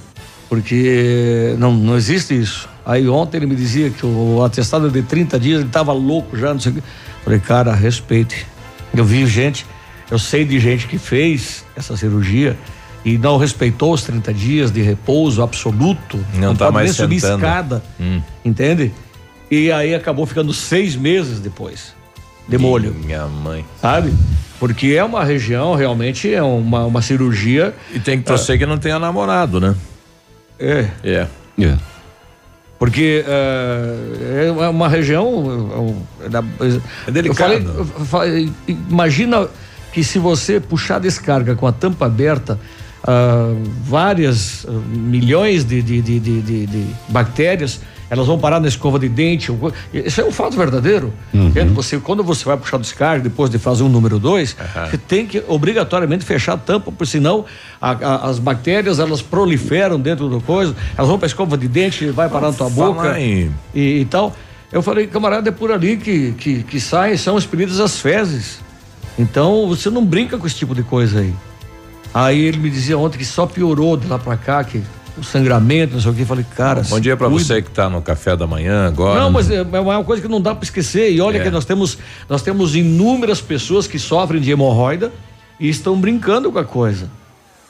Porque 0.47 1.55
não, 1.57 1.73
não 1.73 1.97
existe 1.97 2.39
isso. 2.39 2.69
Aí 2.87 3.05
ontem 3.09 3.35
ele 3.35 3.45
me 3.47 3.55
dizia 3.55 3.89
que 3.89 4.05
o 4.05 4.41
atestado 4.41 4.89
de 4.89 5.03
30 5.03 5.37
dias, 5.37 5.59
ele 5.59 5.69
tava 5.69 5.91
louco 5.91 6.37
já, 6.37 6.53
não 6.53 6.59
sei 6.61 6.71
o 6.71 6.75
quê. 6.75 6.83
Falei, 7.21 7.37
cara, 7.37 7.75
respeite. 7.75 8.47
Eu 8.95 9.03
vi 9.03 9.27
gente, 9.27 9.65
eu 10.09 10.17
sei 10.17 10.45
de 10.45 10.57
gente 10.57 10.87
que 10.87 10.97
fez 10.97 11.65
essa 11.75 11.97
cirurgia 11.97 12.57
e 13.03 13.17
não 13.17 13.35
respeitou 13.35 13.91
os 13.91 14.03
30 14.03 14.33
dias 14.33 14.71
de 14.71 14.81
repouso 14.81 15.43
absoluto. 15.43 16.17
Não 16.35 16.55
tá 16.55 16.67
pode 16.67 16.75
mais 16.75 16.85
nem 16.85 16.93
subir 16.93 17.19
sentando. 17.19 17.43
escada. 17.43 17.83
Hum. 17.99 18.21
Entende? 18.45 18.93
E 19.51 19.69
aí 19.69 19.93
acabou 19.93 20.25
ficando 20.25 20.53
seis 20.53 20.95
meses 20.95 21.41
depois 21.41 21.93
de 22.47 22.57
molho. 22.57 22.93
Minha 22.93 23.27
mãe. 23.27 23.65
Sabe? 23.81 24.13
Porque 24.61 24.87
é 24.87 25.03
uma 25.03 25.25
região, 25.25 25.75
realmente 25.75 26.33
é 26.33 26.41
uma, 26.41 26.85
uma 26.85 27.01
cirurgia. 27.01 27.75
E 27.93 27.99
tem 27.99 28.19
que 28.19 28.23
torcer 28.23 28.57
que 28.57 28.65
não 28.65 28.77
tenha 28.77 28.97
namorado, 28.97 29.59
né? 29.59 29.75
É. 30.57 30.87
É. 31.03 31.27
Porque 32.79 33.23
eh, 33.27 34.53
é 34.59 34.69
uma 34.69 34.87
região. 34.87 35.97
É, 36.23 36.29
da- 36.29 36.43
É 37.07 37.11
delicado. 37.11 37.53
Eu 37.79 37.85
falei, 38.05 38.51
imagina 38.67 39.47
que 39.91 40.03
se 40.03 40.19
você 40.19 40.59
puxar 40.59 40.97
a 40.97 40.99
descarga 40.99 41.55
com 41.55 41.65
a 41.65 41.71
tampa 41.71 42.05
aberta, 42.05 42.59
ah, 43.03 43.51
várias 43.83 44.65
ah, 44.67 44.71
milhões 44.91 45.63
de, 45.65 45.81
de- 45.81 46.01
de- 46.01 46.19
de 46.67 46.85
bactérias 47.09 47.79
elas 48.09 48.25
vão 48.27 48.37
parar 48.39 48.59
na 48.59 48.67
escova 48.67 48.97
de 48.97 49.09
dente. 49.09 49.51
Isso 49.93 50.21
é 50.21 50.23
um 50.25 50.31
fato 50.31 50.55
verdadeiro. 50.55 51.13
Entende? 51.33 51.73
Você, 51.73 51.97
quando 51.99 52.23
você 52.23 52.45
vai 52.45 52.55
puxar 52.57 52.77
a 52.77 52.79
descarga 52.79 53.23
depois 53.23 53.49
de 53.49 53.57
fazer 53.59 53.83
um 53.83 53.89
número 53.89 54.17
dois, 54.19 54.55
você 54.89 54.97
tem 54.97 55.25
que 55.27 55.43
obrigatoriamente 55.47 56.23
fechar 56.23 56.53
a 56.53 56.57
tampa, 56.57 56.91
porque 56.91 57.05
senão 57.11 57.45
a- 57.81 57.91
a- 57.91 58.29
as 58.29 58.39
bactérias 58.39 58.99
elas 58.99 59.21
proliferam 59.21 59.99
dentro 59.99 60.29
do 60.29 60.39
coisa, 60.41 60.75
elas 60.97 61.07
vão 61.09 61.17
para 61.19 61.25
a 61.25 61.29
escova 61.29 61.57
de 61.57 61.67
dente, 61.67 62.07
vai 62.11 62.29
parar 62.29 62.47
na 62.47 62.53
tua 62.53 62.69
boca 62.69 63.01
e, 63.75 64.01
e 64.01 64.05
tal. 64.05 64.33
Eu 64.71 64.81
falei, 64.81 65.07
camarada, 65.07 65.49
é 65.49 65.51
por 65.51 65.71
ali 65.71 65.97
que, 65.97 66.33
que, 66.37 66.63
que 66.63 66.79
sai, 66.79 67.17
são 67.17 67.37
expelidas 67.37 67.79
as 67.79 67.99
fezes. 67.99 68.59
Então 69.17 69.67
você 69.67 69.89
não 69.89 70.05
brinca 70.05 70.37
com 70.37 70.45
esse 70.45 70.55
tipo 70.55 70.75
de 70.75 70.83
coisa 70.83 71.19
aí. 71.21 71.33
Aí 72.13 72.39
ele 72.39 72.57
me 72.57 72.69
dizia 72.69 72.97
ontem 72.97 73.17
que 73.17 73.25
só 73.25 73.45
piorou 73.45 73.97
de 73.97 74.07
lá 74.07 74.17
pra 74.19 74.37
cá, 74.37 74.63
que 74.63 74.81
o 75.19 75.23
sangramento, 75.23 75.93
não 75.93 76.01
sei 76.01 76.11
o 76.11 76.13
que. 76.13 76.25
Falei, 76.25 76.45
cara. 76.55 76.81
Bom 76.89 76.99
dia 76.99 77.15
pra 77.17 77.27
cuida. 77.27 77.43
você 77.43 77.61
que 77.61 77.69
tá 77.71 77.89
no 77.89 78.01
café 78.01 78.35
da 78.35 78.45
manhã 78.47 78.87
agora. 78.87 79.19
Não, 79.21 79.31
mas 79.31 79.49
é, 79.49 79.55
é 79.57 79.79
uma 79.79 80.03
coisa 80.03 80.21
que 80.21 80.27
não 80.27 80.39
dá 80.41 80.53
para 80.53 80.63
esquecer. 80.63 81.11
E 81.11 81.19
olha 81.21 81.37
É. 81.37 81.43
que 81.43 81.49
nós 81.49 81.65
temos, 81.65 81.97
nós 82.29 82.41
temos 82.41 82.75
inúmeras 82.75 83.41
pessoas 83.41 83.87
que 83.87 83.97
sofrem 83.99 84.39
de 84.41 84.51
hemorroida 84.51 85.11
e 85.59 85.67
estão 85.69 85.99
brincando 85.99 86.51
com 86.51 86.59
a 86.59 86.63
coisa. 86.65 87.09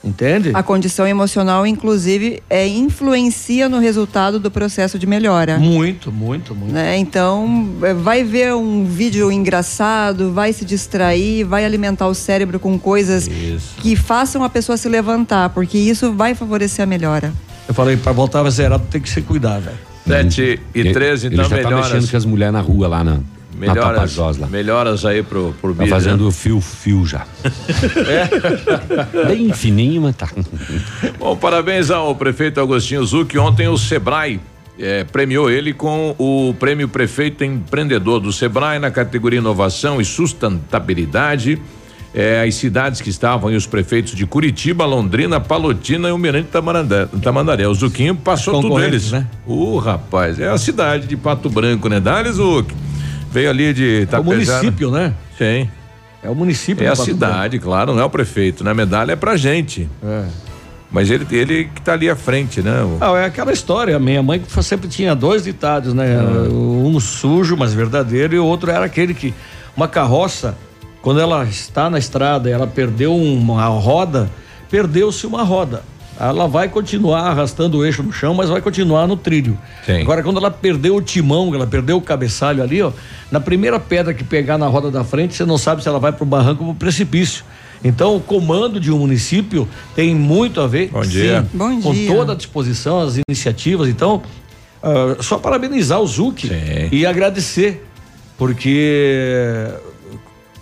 Entende? 0.03 0.51
A 0.53 0.61
condição 0.61 1.07
emocional, 1.07 1.65
inclusive, 1.65 2.41
é, 2.49 2.67
influencia 2.67 3.67
no 3.67 3.79
resultado 3.79 4.39
do 4.39 4.49
processo 4.51 4.97
de 4.97 5.05
melhora. 5.07 5.57
Muito, 5.57 6.11
muito, 6.11 6.53
muito. 6.55 6.73
né? 6.73 6.97
Então, 6.97 7.69
é, 7.81 7.93
vai 7.93 8.23
ver 8.23 8.53
um 8.53 8.85
vídeo 8.85 9.31
engraçado, 9.31 10.31
vai 10.31 10.53
se 10.53 10.63
distrair, 10.63 11.43
vai 11.43 11.65
alimentar 11.65 12.07
o 12.07 12.13
cérebro 12.13 12.59
com 12.59 12.77
coisas 12.79 13.27
que 13.81 13.95
façam 13.95 14.43
a 14.43 14.49
pessoa 14.49 14.77
se 14.77 14.87
levantar, 14.87 15.49
porque 15.49 15.77
isso 15.77 16.13
vai 16.13 16.35
favorecer 16.35 16.83
a 16.83 16.85
melhora. 16.85 17.33
Eu 17.67 17.73
falei, 17.73 17.97
para 17.97 18.11
voltar 18.11 18.45
a 18.45 18.49
zerado 18.49 18.85
tem 18.89 19.01
que 19.01 19.09
se 19.09 19.21
cuidar, 19.21 19.59
velho. 19.59 19.77
7 20.07 20.59
e 20.73 20.93
13, 20.93 21.27
Ele 21.27 21.35
então 21.35 21.49
já 21.49 21.57
tá 21.57 21.63
melhoras. 21.69 21.91
mexendo 21.91 22.09
com 22.09 22.17
as 22.17 22.25
mulheres 22.25 22.53
na 22.53 22.61
rua 22.61 22.87
lá 22.87 23.03
na 23.03 23.19
Melhoras, 23.57 24.17
lá. 24.37 24.47
melhoras 24.47 25.05
aí 25.05 25.23
pro, 25.23 25.53
pro 25.59 25.71
Tá 25.73 25.79
Billy, 25.79 25.89
fazendo 25.89 26.21
né? 26.23 26.27
o 26.27 26.31
fio-fio 26.31 27.05
já. 27.05 27.25
É? 28.07 29.25
Bem 29.27 29.51
fininho, 29.51 30.01
mas 30.03 30.15
tá. 30.15 30.29
Bom, 31.19 31.35
parabéns 31.35 31.89
ao 31.89 32.15
prefeito 32.15 32.59
Agostinho 32.61 33.03
Zucchi. 33.05 33.37
Ontem 33.37 33.67
o 33.67 33.77
Sebrae 33.77 34.39
eh, 34.79 35.03
premiou 35.11 35.49
ele 35.49 35.73
com 35.73 36.15
o 36.17 36.53
prêmio 36.59 36.87
Prefeito 36.87 37.43
Empreendedor 37.43 38.19
do 38.19 38.31
Sebrae 38.31 38.77
na 38.79 38.91
categoria 38.91 39.39
Inovação 39.39 39.99
e 39.99 40.05
Sustentabilidade. 40.05 41.59
Eh, 42.13 42.43
as 42.47 42.55
cidades 42.55 43.01
que 43.01 43.09
estavam 43.09 43.51
e 43.51 43.55
os 43.55 43.67
prefeitos 43.67 44.15
de 44.15 44.25
Curitiba, 44.25 44.85
Londrina, 44.85 45.39
Palotina 45.39 46.09
e 46.09 46.11
o 46.11 46.17
Mirante 46.17 46.49
Tamandaré. 47.21 47.67
O 47.67 47.73
Zuquinho 47.73 48.15
passou 48.15 48.61
tudo 48.61 48.81
eles. 48.81 49.11
né? 49.11 49.27
O 49.45 49.77
rapaz, 49.77 50.39
é 50.39 50.47
a 50.47 50.57
cidade 50.57 51.05
de 51.07 51.17
Pato 51.17 51.49
Branco, 51.49 51.89
né? 51.89 51.99
Dali, 51.99 52.31
Zuc. 52.31 52.73
Veio 53.37 53.51
ali 53.51 53.71
de 53.71 53.83
É 53.83 53.99
o 53.99 54.03
Itapejara. 54.03 54.23
município, 54.23 54.89
né? 54.89 55.13
Sim. 55.37 55.69
É 56.23 56.29
o 56.29 56.33
município. 56.33 56.83
É 56.83 56.89
a 56.89 56.95
cidade, 56.95 57.59
claro, 57.59 57.93
não 57.93 58.01
é 58.01 58.03
o 58.05 58.09
prefeito, 58.09 58.63
né? 58.63 58.71
A 58.71 58.73
medalha 58.73 59.11
é 59.11 59.15
pra 59.15 59.37
gente. 59.37 59.87
É. 60.03 60.23
Mas 60.91 61.11
ele, 61.11 61.27
ele 61.29 61.65
que 61.65 61.79
tá 61.81 61.93
ali 61.93 62.09
à 62.09 62.15
frente, 62.15 62.63
né? 62.63 62.83
Não, 62.99 63.15
é 63.15 63.25
aquela 63.25 63.53
história. 63.53 63.99
Minha 63.99 64.23
mãe 64.23 64.41
sempre 64.63 64.87
tinha 64.87 65.13
dois 65.13 65.43
ditados, 65.43 65.93
né? 65.93 66.17
Um 66.51 66.99
sujo, 66.99 67.55
mas 67.55 67.75
verdadeiro, 67.75 68.33
e 68.33 68.39
o 68.39 68.45
outro 68.45 68.71
era 68.71 68.85
aquele 68.85 69.13
que 69.13 69.35
uma 69.75 69.87
carroça, 69.87 70.57
quando 71.03 71.19
ela 71.19 71.43
está 71.43 71.91
na 71.91 71.99
estrada, 71.99 72.49
ela 72.49 72.65
perdeu 72.65 73.15
uma 73.15 73.67
roda, 73.67 74.31
perdeu-se 74.71 75.27
uma 75.27 75.43
roda. 75.43 75.83
Ela 76.19 76.47
vai 76.47 76.67
continuar 76.67 77.21
arrastando 77.21 77.77
o 77.77 77.85
eixo 77.85 78.01
no 78.01 78.11
chão, 78.11 78.33
mas 78.33 78.49
vai 78.49 78.59
continuar 78.61 79.07
no 79.07 79.15
trilho. 79.15 79.57
Agora, 80.01 80.23
quando 80.23 80.37
ela 80.37 80.49
perdeu 80.49 80.95
o 80.95 81.01
timão, 81.01 81.53
ela 81.53 81.67
perdeu 81.67 81.97
o 81.97 82.01
cabeçalho 82.01 82.63
ali, 82.63 82.81
ó, 82.81 82.91
na 83.31 83.39
primeira 83.39 83.79
pedra 83.79 84.13
que 84.13 84.23
pegar 84.23 84.57
na 84.57 84.67
roda 84.67 84.89
da 84.89 85.03
frente, 85.03 85.35
você 85.35 85.45
não 85.45 85.57
sabe 85.57 85.83
se 85.83 85.87
ela 85.89 85.99
vai 85.99 86.11
para 86.11 86.23
o 86.23 86.25
barranco 86.25 86.63
ou 86.63 86.69
para 86.69 86.75
o 86.75 86.79
precipício. 86.79 87.43
Então, 87.83 88.15
o 88.15 88.19
comando 88.19 88.79
de 88.79 88.91
um 88.91 88.97
município 88.97 89.67
tem 89.95 90.15
muito 90.15 90.59
a 90.59 90.65
ver 90.67 90.89
Bom 90.89 91.01
dia. 91.01 91.41
sim, 91.51 91.57
Bom 91.57 91.79
com 91.81 91.93
dia. 91.93 92.11
toda 92.15 92.33
a 92.33 92.35
disposição, 92.35 93.01
as 93.01 93.19
iniciativas. 93.29 93.87
Então, 93.87 94.23
ah, 94.81 95.17
só 95.21 95.37
parabenizar 95.37 96.01
o 96.01 96.07
Zuc 96.07 96.49
e 96.91 97.05
agradecer, 97.05 97.85
porque 98.37 99.67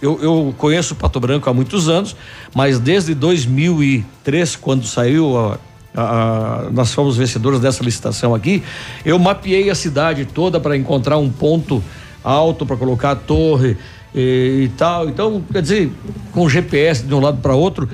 eu, 0.05 0.19
eu 0.21 0.55
conheço 0.57 0.93
o 0.93 0.97
Pato 0.97 1.19
Branco 1.19 1.50
há 1.50 1.53
muitos 1.53 1.89
anos, 1.89 2.15
mas 2.53 2.79
desde 2.79 3.13
2003, 3.15 4.55
quando 4.55 4.85
saiu 4.85 5.38
a- 5.38 5.57
a- 5.95 6.01
a- 6.01 6.69
nós 6.71 6.93
fomos 6.93 7.17
vencedores 7.17 7.59
dessa 7.59 7.83
licitação 7.83 8.33
aqui, 8.35 8.63
eu 9.03 9.17
mapeei 9.19 9.69
a 9.69 9.75
cidade 9.75 10.25
toda 10.25 10.59
para 10.59 10.75
encontrar 10.77 11.17
um 11.17 11.29
ponto 11.29 11.83
alto 12.24 12.65
para 12.65 12.75
colocar 12.77 13.12
a 13.12 13.15
torre 13.15 13.77
e, 14.13 14.63
e 14.65 14.71
tal. 14.77 15.07
Então, 15.09 15.43
quer 15.51 15.62
dizer, 15.62 15.91
com 16.31 16.47
GPS 16.50 17.03
de 17.03 17.13
um 17.13 17.19
lado 17.19 17.38
para 17.41 17.53
outro, 17.55 17.88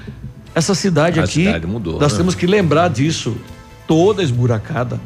essa 0.54 0.74
cidade 0.76 1.20
A 1.20 1.24
aqui, 1.24 1.46
cidade 1.46 1.66
mudou, 1.68 2.00
nós 2.00 2.12
né? 2.14 2.18
temos 2.18 2.36
que 2.36 2.46
lembrar 2.48 2.90
disso, 2.90 3.36
toda 3.88 4.22
esburacada. 4.24 5.00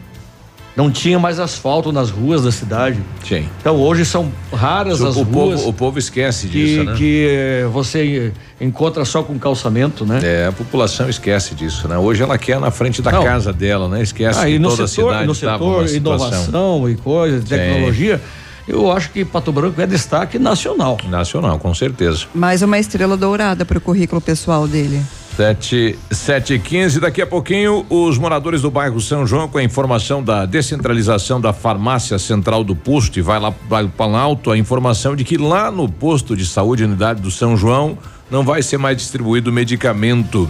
Não 0.75 0.91
tinha 0.91 1.17
mais 1.17 1.39
asfalto 1.39 1.91
nas 1.93 2.09
ruas 2.09 2.43
da 2.43 2.51
cidade. 2.51 2.99
Sim. 3.25 3.47
Então 3.61 3.77
hoje 3.77 4.03
são 4.03 4.29
raras 4.51 4.99
O- 4.99 5.07
as 5.07 5.15
o 5.15 5.23
ruas. 5.23 5.59
povo- 5.61 5.69
o 5.69 5.73
povo 5.73 5.97
esquece 5.99 6.47
que, 6.47 6.65
disso, 6.65 6.83
né? 6.83 6.93
Que 6.97 7.27
eh, 7.29 7.65
você 7.71 8.33
encontra 8.59 9.05
só 9.05 9.23
com 9.23 9.39
calçamento, 9.39 10.05
né? 10.05 10.19
É, 10.21 10.47
a 10.47 10.51
população 10.51 11.07
esquece 11.09 11.55
disso, 11.55 11.87
né? 11.87 11.97
Hoje 11.97 12.23
ela 12.23 12.37
quer 12.37 12.59
na 12.59 12.71
frente 12.71 13.01
da 13.01 13.09
Não. 13.11 13.23
casa 13.23 13.53
dela, 13.53 13.87
né? 13.87 14.01
Esquece 14.01 14.37
Aí 14.39 14.53
que 14.53 14.59
no 14.59 14.69
toda 14.69 14.85
setor, 14.85 15.09
a 15.09 15.11
cidade 15.13 15.27
no 15.27 15.35
setor 15.35 15.87
inovação 15.95 16.89
e 16.89 16.95
coisas, 16.95 17.41
Sim. 17.43 17.47
tecnologia, 17.49 18.21
eu 18.67 18.91
acho 18.91 19.11
que 19.11 19.23
Pato 19.23 19.53
Branco 19.53 19.79
é 19.79 19.87
destaque 19.87 20.37
nacional. 20.37 20.97
nacional, 21.07 21.57
com 21.57 21.73
certeza. 21.73 22.25
Mais 22.33 22.61
uma 22.61 22.77
estrela 22.77 23.15
dourada 23.15 23.63
para 23.63 23.77
o 23.77 23.81
currículo 23.81 24.19
pessoal 24.19 24.67
dele. 24.67 25.01
Sete, 25.35 25.99
sete 26.11 26.53
e 26.53 26.59
quinze, 26.59 26.97
daqui 26.97 27.21
a 27.21 27.27
pouquinho 27.27 27.85
os 27.89 28.17
moradores 28.17 28.61
do 28.61 28.71
bairro 28.71 29.01
São 29.01 29.27
João 29.27 29.49
com 29.49 29.57
a 29.57 29.63
informação 29.63 30.23
da 30.23 30.45
descentralização 30.45 31.41
da 31.41 31.51
farmácia 31.51 32.17
central 32.17 32.63
do 32.63 32.73
posto 32.73 33.19
e 33.19 33.21
vai 33.21 33.37
lá 33.37 33.53
vai 33.67 33.83
o 33.83 33.89
Planalto 33.89 34.49
a 34.49 34.57
informação 34.57 35.13
de 35.13 35.25
que 35.25 35.35
lá 35.35 35.69
no 35.69 35.89
posto 35.89 36.37
de 36.37 36.45
saúde 36.45 36.85
unidade 36.85 37.21
do 37.21 37.29
São 37.29 37.57
João 37.57 37.97
não 38.31 38.45
vai 38.45 38.63
ser 38.63 38.77
mais 38.77 38.95
distribuído 38.95 39.51
medicamento. 39.51 40.49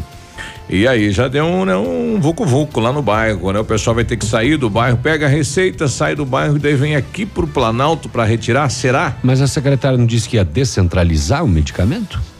E 0.69 0.87
aí 0.87 1.09
já 1.09 1.27
deu 1.27 1.45
um, 1.45 1.65
né, 1.65 1.75
um 1.75 2.19
vucu-vucu 2.21 2.79
lá 2.79 2.93
no 2.93 3.01
bairro, 3.01 3.51
né? 3.51 3.59
O 3.59 3.65
pessoal 3.65 3.95
vai 3.95 4.05
ter 4.05 4.17
que 4.17 4.25
sair 4.25 4.55
do 4.55 4.69
bairro, 4.69 4.97
pega 4.97 5.25
a 5.25 5.29
receita, 5.29 5.87
sai 5.87 6.13
do 6.13 6.27
bairro 6.27 6.57
e 6.57 6.59
daí 6.59 6.75
vem 6.75 6.95
aqui 6.95 7.25
pro 7.25 7.47
Planalto 7.47 8.07
para 8.07 8.23
retirar, 8.23 8.69
será? 8.69 9.17
Mas 9.23 9.41
a 9.41 9.47
secretária 9.47 9.97
não 9.97 10.05
disse 10.05 10.29
que 10.29 10.35
ia 10.35 10.45
descentralizar 10.45 11.43
o 11.43 11.47
medicamento? 11.47 12.34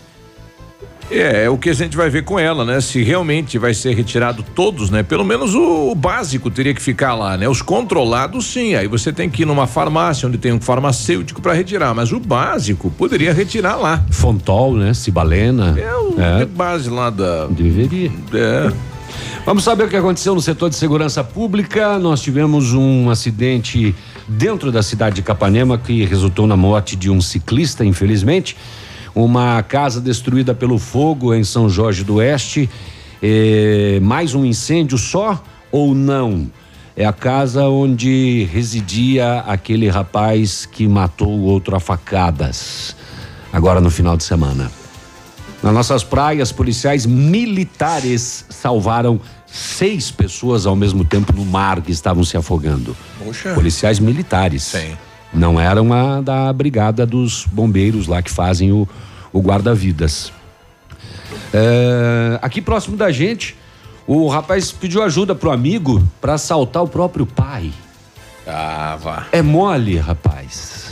É, 1.11 1.45
é 1.45 1.49
o 1.49 1.57
que 1.57 1.69
a 1.69 1.73
gente 1.73 1.95
vai 1.95 2.09
ver 2.09 2.23
com 2.23 2.39
ela, 2.39 2.65
né? 2.65 2.81
Se 2.81 3.03
realmente 3.03 3.57
vai 3.59 3.73
ser 3.73 3.93
retirado 3.95 4.43
todos, 4.55 4.89
né? 4.89 5.03
Pelo 5.03 5.23
menos 5.23 5.53
o, 5.53 5.91
o 5.91 5.95
básico 5.95 6.49
teria 6.49 6.73
que 6.73 6.81
ficar 6.81 7.13
lá, 7.13 7.37
né? 7.37 7.47
Os 7.47 7.61
controlados, 7.61 8.45
sim. 8.47 8.73
Aí 8.75 8.87
você 8.87 9.13
tem 9.13 9.29
que 9.29 9.43
ir 9.43 9.45
numa 9.45 9.67
farmácia 9.67 10.27
onde 10.27 10.37
tem 10.37 10.51
um 10.51 10.59
farmacêutico 10.59 11.41
para 11.41 11.53
retirar, 11.53 11.93
mas 11.93 12.11
o 12.11 12.19
básico 12.19 12.89
poderia 12.91 13.33
retirar 13.33 13.75
lá. 13.75 14.03
Fontol, 14.09 14.75
né? 14.75 14.93
Cibalena. 14.93 15.75
É 15.77 15.95
o 15.95 16.15
É. 16.19 16.45
base 16.45 16.89
lá 16.89 17.09
da. 17.11 17.45
Deveria. 17.47 18.11
É. 18.33 18.71
Vamos 19.45 19.63
saber 19.63 19.83
o 19.83 19.87
que 19.87 19.95
aconteceu 19.95 20.33
no 20.33 20.41
setor 20.41 20.69
de 20.71 20.75
segurança 20.75 21.23
pública. 21.23 21.99
Nós 21.99 22.19
tivemos 22.19 22.73
um 22.73 23.11
acidente 23.11 23.93
dentro 24.27 24.71
da 24.71 24.81
cidade 24.81 25.17
de 25.17 25.21
Capanema 25.21 25.77
que 25.77 26.03
resultou 26.03 26.47
na 26.47 26.57
morte 26.57 26.95
de 26.95 27.11
um 27.11 27.21
ciclista, 27.21 27.85
infelizmente. 27.85 28.57
Uma 29.15 29.63
casa 29.63 30.01
destruída 30.01 30.53
pelo 30.53 30.77
fogo 30.77 31.33
em 31.33 31.43
São 31.43 31.69
Jorge 31.69 32.03
do 32.03 32.15
Oeste. 32.15 32.69
Eh, 33.23 33.99
mais 34.01 34.35
um 34.35 34.43
incêndio 34.43 34.97
só 34.97 35.41
ou 35.71 35.95
não? 35.95 36.51
É 36.97 37.05
a 37.05 37.13
casa 37.13 37.63
onde 37.63 38.47
residia 38.51 39.39
aquele 39.47 39.87
rapaz 39.87 40.65
que 40.65 40.85
matou 40.85 41.29
o 41.29 41.43
outro 41.43 41.75
a 41.77 41.79
facadas. 41.79 42.95
Agora 43.53 43.79
no 43.79 43.89
final 43.89 44.17
de 44.17 44.23
semana. 44.25 44.69
Nas 45.63 45.73
nossas 45.73 46.03
praias, 46.03 46.51
policiais 46.51 47.05
militares 47.05 48.45
salvaram 48.49 49.19
seis 49.45 50.11
pessoas 50.11 50.65
ao 50.65 50.75
mesmo 50.75 51.05
tempo 51.05 51.33
no 51.33 51.45
mar 51.45 51.81
que 51.81 51.91
estavam 51.91 52.23
se 52.23 52.35
afogando. 52.35 52.95
Poxa. 53.17 53.53
Policiais 53.53 53.97
militares. 53.97 54.63
Sim. 54.63 54.97
Não 55.33 55.59
eram 55.59 55.91
a 55.91 56.21
da 56.21 56.51
brigada 56.53 57.05
dos 57.05 57.45
bombeiros 57.45 58.07
lá 58.07 58.21
que 58.21 58.31
fazem 58.31 58.71
o, 58.71 58.87
o 59.33 59.41
guarda-vidas. 59.41 60.31
É, 61.53 62.39
aqui 62.41 62.61
próximo 62.61 62.95
da 62.95 63.11
gente, 63.11 63.55
o 64.07 64.27
rapaz 64.27 64.71
pediu 64.71 65.03
ajuda 65.03 65.35
pro 65.35 65.51
amigo 65.51 66.05
para 66.21 66.33
assaltar 66.33 66.83
o 66.83 66.87
próprio 66.87 67.25
pai. 67.25 67.71
Ah, 68.47 68.97
vá. 69.01 69.27
É 69.31 69.41
mole, 69.41 69.97
rapaz. 69.97 70.85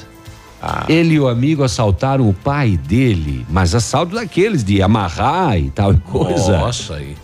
Ele 0.88 1.16
e 1.16 1.20
o 1.20 1.28
amigo 1.28 1.62
assaltaram 1.64 2.28
o 2.30 2.34
pai 2.34 2.78
dele, 2.78 3.46
mas 3.50 3.76
assalto 3.76 4.16
daqueles 4.16 4.64
de 4.64 4.82
amarrar 4.82 5.58
e 5.58 5.70
tal 5.70 5.94
e 5.94 5.98
coisa. 5.98 6.58
Nossa, 6.58 6.96
aí. 6.96 7.16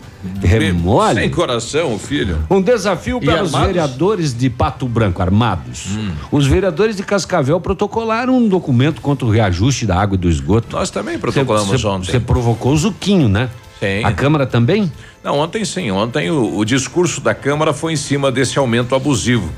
É 0.44 0.72
mole. 0.74 1.22
Sem 1.22 1.30
coração, 1.30 1.98
filho. 1.98 2.40
Um 2.50 2.62
desafio 2.62 3.22
para 3.22 3.42
os 3.44 3.52
vereadores 3.52 4.34
de 4.38 4.50
Pato 4.50 4.86
Branco, 4.88 5.22
armados. 5.22 5.86
Os 6.32 6.46
vereadores 6.46 6.98
de 6.98 7.04
Cascavel 7.04 7.60
protocolaram 7.62 8.38
um 8.38 8.48
documento 8.50 9.00
contra 9.02 9.26
o 9.26 9.30
reajuste 9.32 9.86
da 9.86 9.96
água 10.00 10.16
e 10.16 10.18
do 10.18 10.30
esgoto. 10.30 10.76
Nós 10.76 10.90
também 10.90 11.18
protocolamos 11.18 11.80
Cê- 11.80 11.88
ontem. 11.88 12.12
Você 12.12 12.20
provocou 12.20 12.74
o 12.74 12.78
Zuquinho, 12.78 13.30
né? 13.30 13.50
Sim. 13.80 14.04
A 14.04 14.12
Câmara 14.12 14.46
também? 14.46 14.92
Não, 15.24 15.38
ontem 15.40 15.64
sim. 15.64 15.90
Ontem 15.90 16.30
o, 16.30 16.58
o 16.58 16.66
discurso 16.66 17.22
da 17.22 17.34
Câmara 17.34 17.72
foi 17.74 17.94
em 17.94 17.96
cima 17.96 18.30
desse 18.30 18.60
aumento 18.60 18.94
abusivo. 18.96 19.50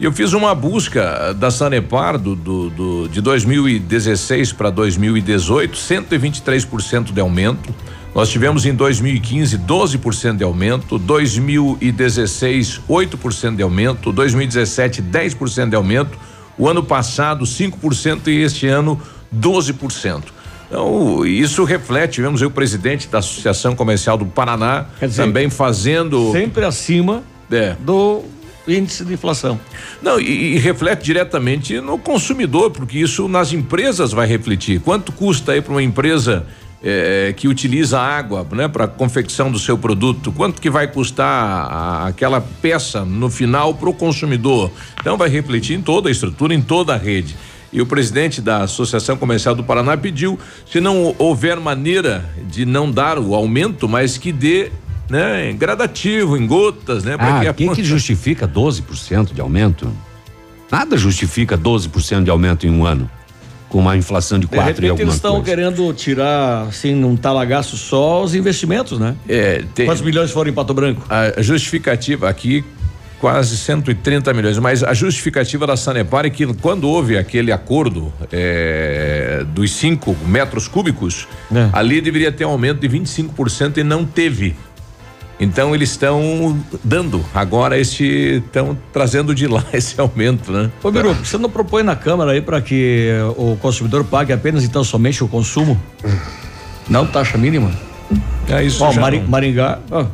E 0.00 0.04
eu 0.04 0.12
fiz 0.12 0.32
uma 0.32 0.54
busca 0.54 1.32
da 1.34 1.50
Sanepar 1.52 2.18
do, 2.18 2.34
do, 2.34 2.70
do- 2.70 3.08
de 3.08 3.20
2016 3.20 4.52
para 4.54 4.70
2018, 4.70 5.76
123% 5.76 7.12
de 7.12 7.20
aumento. 7.20 7.72
Nós 8.14 8.28
tivemos 8.28 8.66
em 8.66 8.74
2015 8.74 9.56
12% 9.58 10.36
de 10.36 10.44
aumento, 10.44 10.98
2016 10.98 12.80
8% 12.88 13.56
de 13.56 13.62
aumento, 13.62 14.12
2017 14.12 15.00
10% 15.02 15.68
de 15.70 15.76
aumento, 15.76 16.18
o 16.58 16.68
ano 16.68 16.82
passado 16.82 17.44
5% 17.44 18.26
e 18.26 18.42
este 18.42 18.66
ano 18.66 19.00
12%. 19.34 20.24
Então, 20.68 21.24
isso 21.26 21.64
reflete, 21.64 22.14
tivemos 22.14 22.40
aí 22.42 22.46
o 22.46 22.50
presidente 22.50 23.08
da 23.08 23.18
Associação 23.18 23.74
Comercial 23.74 24.16
do 24.16 24.26
Paraná 24.26 24.86
dizer, 25.00 25.22
também 25.22 25.50
fazendo 25.50 26.30
Sempre 26.32 26.64
acima 26.64 27.22
É. 27.50 27.74
do 27.80 28.22
índice 28.68 29.04
de 29.04 29.14
inflação. 29.14 29.58
Não, 30.00 30.20
e, 30.20 30.54
e 30.54 30.58
reflete 30.58 31.04
diretamente 31.04 31.80
no 31.80 31.98
consumidor, 31.98 32.70
porque 32.70 32.98
isso 32.98 33.26
nas 33.26 33.52
empresas 33.52 34.12
vai 34.12 34.28
refletir. 34.28 34.80
Quanto 34.80 35.10
custa 35.10 35.52
aí 35.52 35.60
para 35.60 35.72
uma 35.72 35.82
empresa 35.82 36.46
eh, 36.82 37.34
que 37.36 37.46
utiliza 37.48 38.00
água, 38.00 38.46
né, 38.52 38.66
para 38.68 38.86
confecção 38.88 39.50
do 39.50 39.58
seu 39.58 39.76
produto? 39.76 40.32
Quanto 40.32 40.60
que 40.60 40.70
vai 40.70 40.86
custar 40.88 41.26
a- 41.26 42.06
aquela 42.06 42.40
peça 42.40 43.04
no 43.04 43.28
final 43.30 43.74
para 43.74 43.88
o 43.88 43.94
consumidor? 43.94 44.70
Então 45.00 45.16
vai 45.16 45.28
refletir 45.28 45.76
em 45.76 45.82
toda 45.82 46.08
a 46.08 46.12
estrutura, 46.12 46.54
em 46.54 46.62
toda 46.62 46.94
a 46.94 46.96
rede. 46.96 47.36
E 47.72 47.80
o 47.80 47.86
presidente 47.86 48.40
da 48.40 48.62
Associação 48.64 49.16
Comercial 49.16 49.54
do 49.54 49.62
Paraná 49.62 49.96
pediu, 49.96 50.38
se 50.66 50.80
não 50.80 51.14
houver 51.18 51.58
maneira 51.60 52.24
de 52.48 52.64
não 52.64 52.90
dar 52.90 53.16
o 53.18 53.34
aumento, 53.34 53.88
mas 53.88 54.18
que 54.18 54.32
dê 54.32 54.72
né, 55.08 55.50
em 55.50 55.56
gradativo, 55.56 56.36
em 56.36 56.46
gotas, 56.46 57.02
né? 57.04 57.16
Ah, 57.48 57.52
que, 57.54 57.64
que 57.76 57.84
justifica 57.84 58.46
12% 58.48 59.32
de 59.34 59.40
aumento? 59.40 59.92
Nada 60.70 60.96
justifica 60.96 61.58
12% 61.58 62.22
de 62.24 62.30
aumento 62.30 62.64
em 62.66 62.70
um 62.70 62.86
ano. 62.86 63.10
Com 63.70 63.78
uma 63.78 63.96
inflação 63.96 64.38
de 64.38 64.46
De 64.46 64.54
4 64.54 64.84
e 64.84 64.88
alguma 64.90 65.04
eles 65.04 65.14
estão 65.14 65.42
querendo 65.42 65.90
tirar, 65.94 66.66
assim, 66.68 66.94
num 66.94 67.16
talagaço 67.16 67.76
só 67.78 68.22
os 68.22 68.34
investimentos, 68.34 68.98
né? 68.98 69.14
É, 69.28 69.64
tem- 69.74 69.86
Quantos 69.86 70.02
milhões 70.02 70.30
foram 70.30 70.50
em 70.50 70.52
Pato 70.52 70.74
Branco? 70.74 71.02
A 71.08 71.40
justificativa 71.40 72.28
aqui, 72.28 72.62
quase 73.20 73.56
130 73.56 74.32
milhões, 74.34 74.58
mas 74.58 74.82
a 74.82 74.92
justificativa 74.92 75.66
da 75.66 75.76
Sanepar 75.76 76.26
é 76.26 76.30
que 76.30 76.44
quando 76.54 76.88
houve 76.88 77.16
aquele 77.16 77.52
acordo 77.52 78.12
é, 78.32 79.44
dos 79.54 79.70
5 79.72 80.16
metros 80.26 80.66
cúbicos, 80.66 81.28
ali 81.72 82.00
deveria 82.00 82.32
ter 82.32 82.44
um 82.44 82.50
aumento 82.50 82.80
de 82.80 82.88
25% 82.88 83.78
e 83.78 83.84
não 83.84 84.04
teve. 84.04 84.56
Então 85.42 85.74
eles 85.74 85.90
estão 85.90 86.58
dando 86.84 87.24
agora 87.34 87.78
este 87.78 88.42
estão 88.44 88.76
trazendo 88.92 89.34
de 89.34 89.46
lá 89.46 89.64
esse 89.72 89.98
aumento, 89.98 90.52
né? 90.52 90.70
Ô, 90.82 90.90
Biru, 90.90 91.14
você 91.14 91.38
não 91.38 91.48
propõe 91.48 91.82
na 91.82 91.96
Câmara 91.96 92.32
aí 92.32 92.42
para 92.42 92.60
que 92.60 93.08
o 93.38 93.56
consumidor 93.56 94.04
pague 94.04 94.32
apenas 94.34 94.64
então 94.64 94.84
somente 94.84 95.24
o 95.24 95.28
consumo? 95.28 95.80
Não 96.88 97.06
taxa 97.06 97.38
mínima? 97.38 97.70
É 98.48 98.62
isso. 98.62 98.84
Ó, 98.84 98.92
Mari- 98.92 99.20
Maringá, 99.26 99.78
ó. 99.90 100.04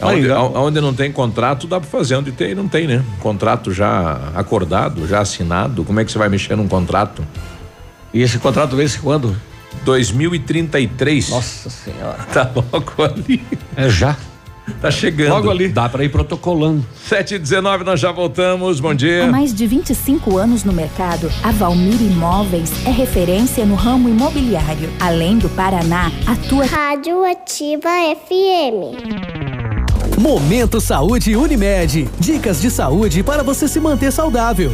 Onde, 0.00 0.28
Maringá. 0.28 0.40
onde 0.40 0.80
não 0.80 0.92
tem 0.92 1.10
contrato, 1.10 1.66
dá 1.66 1.80
para 1.80 1.88
fazer. 1.88 2.16
Onde 2.16 2.30
tem, 2.32 2.54
não 2.54 2.68
tem, 2.68 2.86
né? 2.86 3.02
Contrato 3.20 3.72
já 3.72 4.18
acordado, 4.34 5.06
já 5.08 5.20
assinado. 5.20 5.82
Como 5.84 5.98
é 5.98 6.04
que 6.04 6.12
você 6.12 6.18
vai 6.18 6.28
mexer 6.28 6.56
num 6.56 6.68
contrato? 6.68 7.24
E 8.12 8.20
esse 8.20 8.38
contrato 8.38 8.76
vence 8.76 8.98
quando? 8.98 9.34
2033. 9.84 11.30
Nossa 11.30 11.70
senhora. 11.70 12.18
Tá 12.32 12.50
logo 12.54 12.92
ali. 13.02 13.42
É 13.76 13.88
já. 13.88 14.16
Tá 14.80 14.90
chegando. 14.90 15.30
Logo 15.30 15.50
ali. 15.50 15.68
Dá 15.68 15.88
para 15.88 16.04
ir 16.04 16.10
protocolando. 16.10 16.84
7 17.06 17.34
e 17.34 17.38
19 17.38 17.84
nós 17.84 18.00
já 18.00 18.10
voltamos. 18.10 18.80
Bom 18.80 18.94
dia. 18.94 19.24
Há 19.24 19.30
mais 19.30 19.54
de 19.54 19.66
25 19.66 20.36
anos 20.36 20.64
no 20.64 20.72
mercado, 20.72 21.30
a 21.42 21.50
Valmir 21.50 22.00
Imóveis 22.00 22.70
é 22.86 22.90
referência 22.90 23.64
no 23.66 23.74
ramo 23.74 24.08
imobiliário. 24.08 24.90
Além 25.00 25.38
do 25.38 25.48
Paraná, 25.50 26.10
atua 26.26 26.64
Rádio 26.64 27.24
Ativa 27.24 27.90
FM. 28.26 29.54
Momento 30.18 30.80
Saúde 30.80 31.36
Unimed. 31.36 32.08
Dicas 32.18 32.60
de 32.60 32.70
saúde 32.70 33.22
para 33.22 33.42
você 33.42 33.68
se 33.68 33.80
manter 33.80 34.12
saudável. 34.12 34.72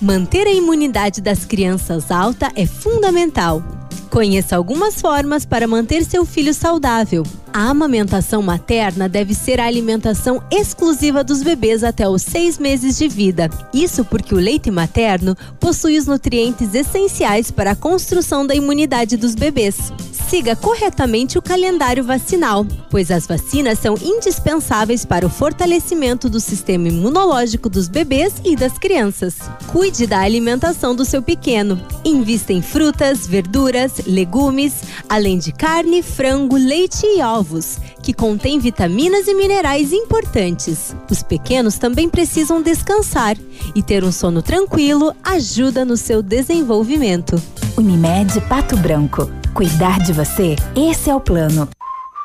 Manter 0.00 0.46
a 0.46 0.52
imunidade 0.52 1.20
das 1.20 1.44
crianças 1.44 2.10
alta 2.10 2.50
é 2.56 2.66
fundamental. 2.66 3.62
Conheça 4.10 4.56
algumas 4.56 5.00
formas 5.00 5.46
para 5.46 5.66
manter 5.66 6.04
seu 6.04 6.26
filho 6.26 6.52
saudável. 6.52 7.22
A 7.54 7.68
amamentação 7.68 8.40
materna 8.40 9.10
deve 9.10 9.34
ser 9.34 9.60
a 9.60 9.66
alimentação 9.66 10.42
exclusiva 10.50 11.22
dos 11.22 11.42
bebês 11.42 11.84
até 11.84 12.08
os 12.08 12.22
seis 12.22 12.58
meses 12.58 12.96
de 12.96 13.06
vida. 13.08 13.50
Isso 13.74 14.06
porque 14.06 14.34
o 14.34 14.38
leite 14.38 14.70
materno 14.70 15.36
possui 15.60 15.98
os 15.98 16.06
nutrientes 16.06 16.74
essenciais 16.74 17.50
para 17.50 17.72
a 17.72 17.76
construção 17.76 18.46
da 18.46 18.54
imunidade 18.54 19.18
dos 19.18 19.34
bebês. 19.34 19.92
Siga 20.30 20.56
corretamente 20.56 21.36
o 21.36 21.42
calendário 21.42 22.02
vacinal, 22.02 22.64
pois 22.88 23.10
as 23.10 23.26
vacinas 23.26 23.78
são 23.78 23.96
indispensáveis 24.00 25.04
para 25.04 25.26
o 25.26 25.30
fortalecimento 25.30 26.30
do 26.30 26.40
sistema 26.40 26.88
imunológico 26.88 27.68
dos 27.68 27.86
bebês 27.86 28.32
e 28.42 28.56
das 28.56 28.78
crianças. 28.78 29.36
Cuide 29.66 30.06
da 30.06 30.20
alimentação 30.20 30.94
do 30.94 31.04
seu 31.04 31.20
pequeno. 31.20 31.78
Invista 32.02 32.50
em 32.50 32.62
frutas, 32.62 33.26
verduras, 33.26 34.00
legumes, 34.06 34.72
além 35.06 35.36
de 35.36 35.52
carne, 35.52 36.02
frango, 36.02 36.56
leite 36.56 37.04
e 37.04 37.20
ovos, 37.20 37.41
que 38.02 38.12
contêm 38.12 38.58
vitaminas 38.58 39.26
e 39.26 39.34
minerais 39.34 39.92
importantes. 39.92 40.94
Os 41.10 41.22
pequenos 41.22 41.78
também 41.78 42.08
precisam 42.08 42.62
descansar 42.62 43.36
e 43.74 43.82
ter 43.82 44.04
um 44.04 44.12
sono 44.12 44.42
tranquilo 44.42 45.14
ajuda 45.22 45.84
no 45.84 45.96
seu 45.96 46.22
desenvolvimento. 46.22 47.40
Unimed 47.76 48.40
Pato 48.42 48.76
Branco. 48.76 49.30
Cuidar 49.54 50.00
de 50.00 50.12
você, 50.12 50.56
esse 50.74 51.10
é 51.10 51.14
o 51.14 51.20
plano. 51.20 51.68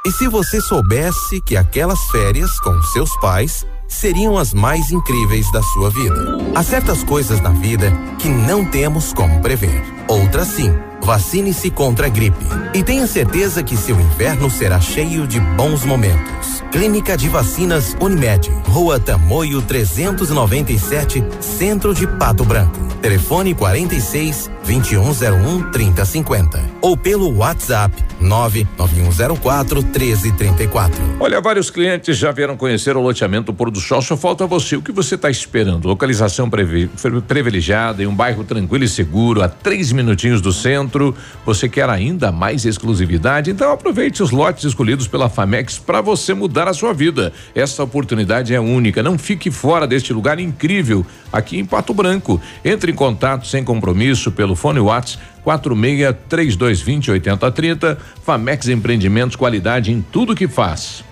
E 0.06 0.12
se 0.12 0.28
você 0.28 0.62
soubesse 0.62 1.42
que 1.46 1.58
aquelas 1.58 2.00
férias 2.12 2.58
com 2.62 2.82
seus 2.94 3.10
pais 3.20 3.66
seriam 3.88 4.38
as 4.38 4.54
mais 4.54 4.92
incríveis 4.92 5.52
da 5.52 5.62
sua 5.62 5.90
vida? 5.90 6.38
Há 6.56 6.64
certas 6.64 7.04
coisas 7.04 7.42
na 7.42 7.50
vida 7.50 7.92
que 8.20 8.30
não 8.30 8.64
temos 8.64 9.12
como 9.12 9.42
prever. 9.42 9.84
Outras 10.08 10.48
sim. 10.48 10.72
Vacine-se 11.08 11.72
contra 11.72 12.08
a 12.08 12.10
gripe. 12.10 12.36
E 12.74 12.84
tenha 12.84 13.08
certeza 13.08 13.64
que 13.64 13.78
seu 13.78 13.98
inverno 13.98 14.50
será 14.50 14.78
cheio 14.82 15.26
de 15.26 15.40
bons 15.40 15.86
momentos. 15.86 16.62
Clínica 16.70 17.16
de 17.16 17.30
Vacinas 17.30 17.96
Unimed. 18.02 18.50
Rua 18.66 19.00
Tamoio 19.00 19.62
397, 19.62 21.24
Centro 21.40 21.94
de 21.96 22.06
Pato 22.06 22.44
Branco. 22.44 22.86
Telefone 23.02 23.54
46 23.54 24.52
2101 24.66 25.72
3050. 25.72 26.60
Ou 26.82 26.98
pelo 26.98 27.38
WhatsApp 27.38 28.04
99104 28.20 29.82
1334. 29.82 31.02
Olha, 31.20 31.40
vários 31.40 31.70
clientes 31.70 32.18
já 32.18 32.32
vieram 32.32 32.58
conhecer 32.58 32.98
o 32.98 33.02
loteamento 33.02 33.54
Pôr 33.54 33.72
do 33.72 33.80
Sol. 33.80 34.02
Só 34.02 34.18
falta 34.18 34.46
você. 34.46 34.76
O 34.76 34.82
que 34.82 34.92
você 34.92 35.16
está 35.16 35.30
esperando? 35.30 35.88
Localização 35.88 36.50
privi- 36.50 36.90
privilegiada 37.28 38.04
em 38.04 38.08
um 38.08 38.16
bairro 38.16 38.44
tranquilo 38.44 38.84
e 38.84 38.90
seguro, 38.90 39.42
a 39.42 39.48
três 39.48 39.94
minutinhos 39.94 40.42
do 40.42 40.52
centro. 40.52 40.97
Você 41.46 41.70
quer 41.70 41.90
ainda 41.90 42.32
mais 42.32 42.66
exclusividade? 42.66 43.52
Então 43.52 43.72
aproveite 43.72 44.22
os 44.22 44.32
lotes 44.32 44.64
escolhidos 44.64 45.08
pela 45.08 45.30
Famex 45.30 45.78
para 45.78 46.02
você 46.02 46.34
mudar 46.34 46.68
a 46.68 46.74
sua 46.74 46.94
vida. 46.94 47.32
Essa 47.56 47.84
oportunidade 47.84 48.54
é 48.54 48.60
única. 48.60 49.04
Não 49.04 49.18
fique 49.18 49.52
fora 49.52 49.88
deste 49.88 50.14
lugar 50.14 50.40
incrível 50.40 51.06
aqui 51.32 51.58
em 51.58 51.66
Pato 51.66 51.94
Branco. 51.94 52.42
Entre 52.64 52.92
em 52.92 52.96
contato 52.96 53.48
sem 53.48 53.64
compromisso 53.64 54.32
pelo 54.32 54.56
fone 54.56 54.80
WhatsApp 54.80 55.24
46 55.44 56.16
3220 56.28 57.12
8030. 57.12 57.98
Famex 58.24 58.68
Empreendimentos, 58.68 59.36
qualidade 59.36 59.92
em 59.92 60.02
tudo 60.02 60.36
que 60.36 60.48
faz. 60.48 61.04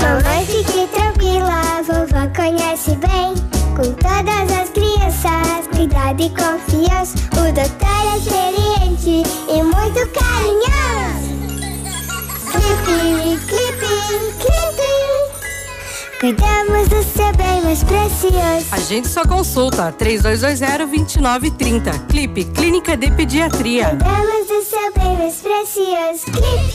Mamãe, 0.00 0.44
fique 0.46 0.86
tranquila, 0.92 1.82
vovó 1.82 2.28
conhece 2.34 2.96
bem. 2.96 3.39
Todas 4.20 4.52
as 4.52 4.68
crianças, 4.68 5.64
cuidado 5.74 6.20
e 6.20 6.28
confiança. 6.28 7.16
O 7.32 7.50
doutor 7.54 7.88
é 7.88 8.18
experiente 8.18 9.22
e 9.48 9.62
muito 9.62 10.06
carinhoso. 10.12 11.32
Clipe, 12.52 13.40
clipe, 13.46 13.88
clipe. 14.36 14.92
Cuidamos 16.20 16.84
do 16.88 17.02
seu 17.02 17.32
bem 17.32 17.62
mais 17.62 17.82
precioso. 17.82 18.66
A 18.72 18.80
gente 18.80 19.08
só 19.08 19.24
consulta 19.24 19.90
3220-2930. 19.98 22.06
Clipe 22.08 22.44
Clínica 22.44 22.98
de 22.98 23.10
Pediatria. 23.10 23.88
Cuidamos 23.88 24.46
do 24.48 24.62
seu 24.62 24.92
bem 24.98 25.16
mais 25.16 25.36
precioso. 25.36 26.26
Clipe. 26.26 26.74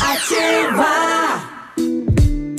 Ativa! 0.00 1.57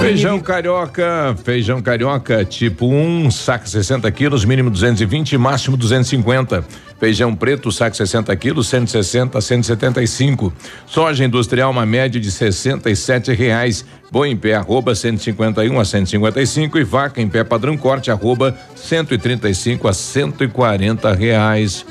Feijão 0.00 0.40
carioca, 0.40 1.36
feijão 1.44 1.82
carioca, 1.82 2.44
tipo 2.44 2.86
1, 2.86 3.26
um, 3.26 3.30
saco 3.30 3.68
60 3.68 4.10
quilos, 4.10 4.42
mínimo 4.44 4.70
220, 4.70 5.36
máximo 5.36 5.76
250. 5.76 6.64
Feijão 6.98 7.34
preto, 7.34 7.70
saco 7.70 7.94
60 7.94 8.34
quilos, 8.36 8.68
160 8.68 9.36
a 9.36 9.40
175. 9.40 10.52
Soja 10.86 11.24
industrial, 11.24 11.70
uma 11.70 11.84
média 11.84 12.18
de 12.18 12.30
67 12.30 13.32
reais. 13.34 13.84
Boi 14.10 14.30
em 14.30 14.36
pé, 14.36 14.54
arroba 14.54 14.94
151 14.94 15.78
a 15.78 15.84
155 15.84 16.78
e 16.78 16.84
vaca 16.84 17.20
em 17.20 17.28
pé 17.28 17.44
padrão 17.44 17.76
corte, 17.76 18.10
arroba 18.10 18.56
135 18.74 19.86
a 19.86 19.92
140 19.92 21.12
reais. 21.12 21.84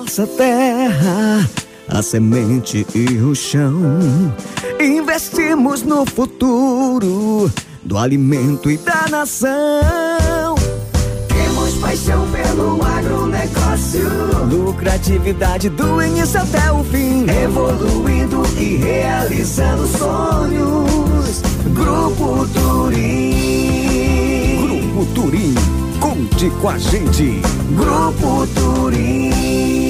Nossa 0.00 0.26
terra, 0.26 1.46
a 1.86 2.02
semente 2.02 2.86
e 2.94 3.18
o 3.18 3.34
chão. 3.34 4.32
Investimos 4.80 5.82
no 5.82 6.06
futuro 6.06 7.52
do 7.82 7.98
alimento 7.98 8.70
e 8.70 8.78
da 8.78 9.06
nação. 9.10 10.54
Temos 11.28 11.74
paixão 11.74 12.26
pelo 12.30 12.82
agronegócio. 12.82 14.08
Lucratividade 14.50 15.68
do 15.68 16.02
início 16.02 16.40
até 16.40 16.72
o 16.72 16.82
fim. 16.82 17.26
Evoluindo 17.28 18.42
e 18.58 18.76
realizando 18.76 19.86
sonhos. 19.86 21.42
Grupo 21.74 22.48
Turim. 22.54 23.76
Grupo 24.66 25.04
Turim. 25.14 25.54
Conte 26.00 26.48
com 26.62 26.70
a 26.70 26.78
gente. 26.78 27.42
Grupo 27.76 28.46
Turim. 28.54 29.89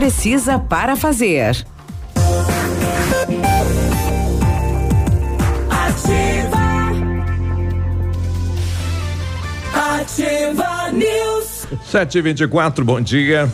para 0.67 0.95
fazer. 0.95 1.63
Ativa. 5.69 6.57
Ativa 9.71 10.91
News. 10.91 11.67
724, 11.83 12.83
bom 12.83 12.99
dia. 12.99 13.47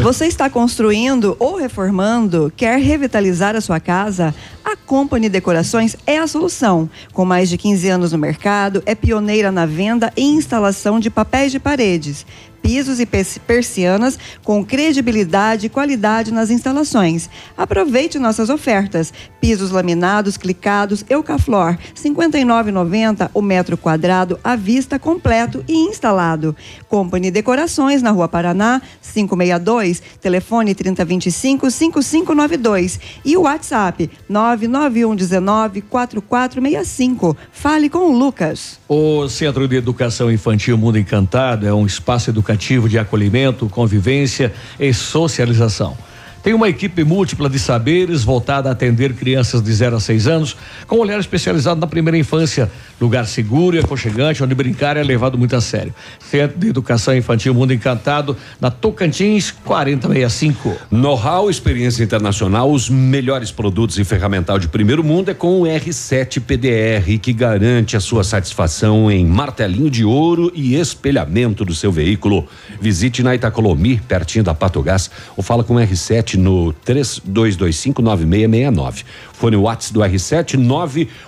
Você 0.00 0.26
está 0.26 0.48
construindo 0.48 1.36
ou 1.38 1.56
reformando? 1.56 2.50
Quer 2.56 2.78
revitalizar 2.78 3.54
a 3.54 3.60
sua 3.60 3.78
casa? 3.78 4.34
A 4.64 4.74
Company 4.74 5.28
Decorações 5.28 5.96
é 6.06 6.18
a 6.18 6.26
solução. 6.26 6.88
Com 7.12 7.26
mais 7.26 7.50
de 7.50 7.58
15 7.58 7.88
anos 7.90 8.12
no 8.12 8.18
mercado, 8.18 8.82
é 8.86 8.94
pioneira 8.94 9.52
na 9.52 9.66
venda 9.66 10.10
e 10.16 10.22
instalação 10.22 10.98
de 10.98 11.10
papéis 11.10 11.52
de 11.52 11.58
paredes, 11.58 12.24
pisos 12.68 13.00
e 13.00 13.06
pers- 13.06 13.38
persianas 13.38 14.18
com 14.44 14.62
credibilidade 14.62 15.64
e 15.64 15.68
qualidade 15.70 16.30
nas 16.30 16.50
instalações. 16.50 17.30
Aproveite 17.56 18.18
nossas 18.18 18.50
ofertas. 18.50 19.10
Pisos 19.40 19.70
laminados, 19.70 20.36
clicados, 20.36 21.02
Eucaflor, 21.08 21.70
R$ 21.70 21.78
59,90 21.96 23.30
o 23.32 23.40
metro 23.40 23.78
quadrado 23.78 24.38
à 24.44 24.54
vista 24.54 24.98
completo 24.98 25.64
e 25.66 25.72
instalado. 25.72 26.54
Company 26.90 27.30
Decorações 27.30 28.02
na 28.02 28.10
Rua 28.10 28.28
Paraná, 28.28 28.82
562, 29.00 30.02
telefone 30.20 30.74
3025 30.74 31.70
5592 31.70 33.00
e 33.24 33.34
o 33.34 33.42
WhatsApp 33.42 34.10
99119 34.28 35.80
4465. 35.80 37.34
Fale 37.50 37.88
com 37.88 38.12
o 38.12 38.18
Lucas. 38.18 38.78
O 38.86 39.26
Centro 39.26 39.66
de 39.66 39.76
Educação 39.76 40.30
Infantil 40.30 40.76
Mundo 40.76 40.98
Encantado 40.98 41.66
é 41.66 41.72
um 41.72 41.86
espaço 41.86 42.28
educativo 42.28 42.57
de 42.88 42.98
acolhimento, 42.98 43.68
convivência 43.68 44.52
e 44.78 44.92
socialização. 44.92 45.96
Tem 46.42 46.54
uma 46.54 46.68
equipe 46.68 47.02
múltipla 47.02 47.48
de 47.48 47.58
saberes 47.58 48.22
voltada 48.22 48.68
a 48.68 48.72
atender 48.72 49.12
crianças 49.14 49.60
de 49.60 49.72
0 49.72 49.96
a 49.96 50.00
6 50.00 50.26
anos, 50.28 50.56
com 50.86 50.96
um 50.96 51.00
olhar 51.00 51.18
especializado 51.18 51.80
na 51.80 51.86
primeira 51.86 52.16
infância, 52.16 52.70
lugar 53.00 53.26
seguro 53.26 53.76
e 53.76 53.80
aconchegante, 53.80 54.42
onde 54.42 54.54
brincar 54.54 54.96
é 54.96 55.02
levado 55.02 55.36
muito 55.36 55.56
a 55.56 55.60
sério. 55.60 55.94
Centro 56.18 56.58
de 56.58 56.68
Educação 56.68 57.16
Infantil 57.16 57.52
Mundo 57.54 57.72
Encantado, 57.72 58.36
na 58.60 58.70
Tocantins 58.70 59.50
4065. 59.50 60.76
Know-how, 60.90 61.50
experiência 61.50 62.04
internacional, 62.04 62.70
os 62.70 62.88
melhores 62.88 63.50
produtos 63.50 63.98
e 63.98 64.04
ferramental 64.04 64.58
de 64.58 64.68
primeiro 64.68 65.02
mundo 65.02 65.30
é 65.30 65.34
com 65.34 65.62
o 65.62 65.64
R7 65.64 66.40
PDR, 66.40 67.18
que 67.20 67.32
garante 67.32 67.96
a 67.96 68.00
sua 68.00 68.22
satisfação 68.22 69.10
em 69.10 69.26
martelinho 69.26 69.90
de 69.90 70.04
ouro 70.04 70.52
e 70.54 70.76
espelhamento 70.76 71.64
do 71.64 71.74
seu 71.74 71.90
veículo. 71.90 72.46
Visite 72.80 73.22
na 73.22 73.34
Itacolomi, 73.34 74.00
pertinho 74.06 74.44
da 74.44 74.54
Pato 74.54 74.80
Gás, 74.82 75.10
ou 75.36 75.42
fala 75.42 75.64
com 75.64 75.74
o 75.74 75.78
R7 75.78 76.27
no 76.36 76.74
32259669. 76.84 79.04
Fone 79.32 79.56
WhatsApp 79.56 79.94
do 79.94 80.00
R7 80.00 80.58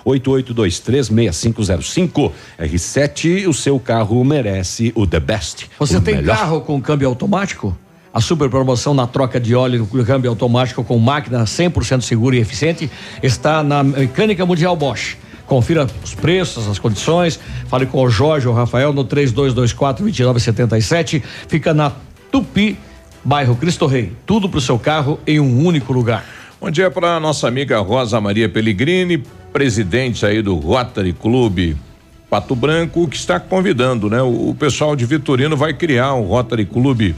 988236505. 0.05 2.33
R7, 2.59 3.47
o 3.47 3.55
seu 3.55 3.79
carro 3.79 4.25
merece 4.25 4.93
o 4.95 5.07
the 5.07 5.21
best. 5.21 5.71
Você 5.79 6.01
tem 6.01 6.17
melhor. 6.17 6.37
carro 6.37 6.61
com 6.61 6.81
câmbio 6.81 7.09
automático? 7.09 7.77
A 8.13 8.21
super 8.21 8.51
promoção 8.51 8.93
na 8.93 9.07
troca 9.07 9.39
de 9.39 9.55
óleo 9.55 9.89
no 9.93 10.05
câmbio 10.05 10.31
automático 10.31 10.83
com 10.83 10.99
máquina 10.99 11.45
100% 11.45 12.01
segura 12.01 12.37
e 12.37 12.41
eficiente 12.41 12.91
está 13.23 13.63
na 13.63 13.85
Mecânica 13.85 14.45
Mundial 14.45 14.75
Bosch. 14.75 15.17
Confira 15.47 15.87
os 16.03 16.15
preços, 16.15 16.69
as 16.69 16.79
condições. 16.79 17.39
Fale 17.67 17.87
com 17.87 18.03
o 18.03 18.11
Jorge 18.11 18.49
ou 18.49 18.55
Rafael 18.55 18.93
no 18.93 19.05
3224 19.05 20.05
2977. 20.05 21.23
Fica 21.49 21.73
na 21.73 21.93
Tupi, 22.31 22.77
bairro 23.25 23.57
Cristo 23.57 23.87
Rei. 23.87 24.13
Tudo 24.27 24.49
para 24.49 24.59
o 24.59 24.61
seu 24.61 24.79
carro 24.79 25.19
em 25.27 25.41
um 25.41 25.65
único 25.65 25.93
lugar. 25.93 26.25
Bom 26.61 26.71
dia 26.71 26.91
para 26.91 27.19
nossa 27.19 27.49
amiga 27.49 27.79
Rosa 27.81 28.21
Maria 28.21 28.49
Pellegrini, 28.49 29.23
presidente 29.53 30.27
aí 30.27 30.43
do 30.43 30.57
Rotary 30.57 31.13
Clube 31.13 31.77
Pato 32.29 32.55
Branco, 32.55 33.09
que 33.09 33.17
está 33.17 33.41
convidando, 33.41 34.09
né? 34.09 34.23
O, 34.23 34.51
o 34.51 34.55
pessoal 34.55 34.95
de 34.95 35.05
Vitorino 35.05 35.57
vai 35.57 35.73
criar 35.73 36.15
um 36.15 36.23
Rotary 36.23 36.65
Clube 36.65 37.15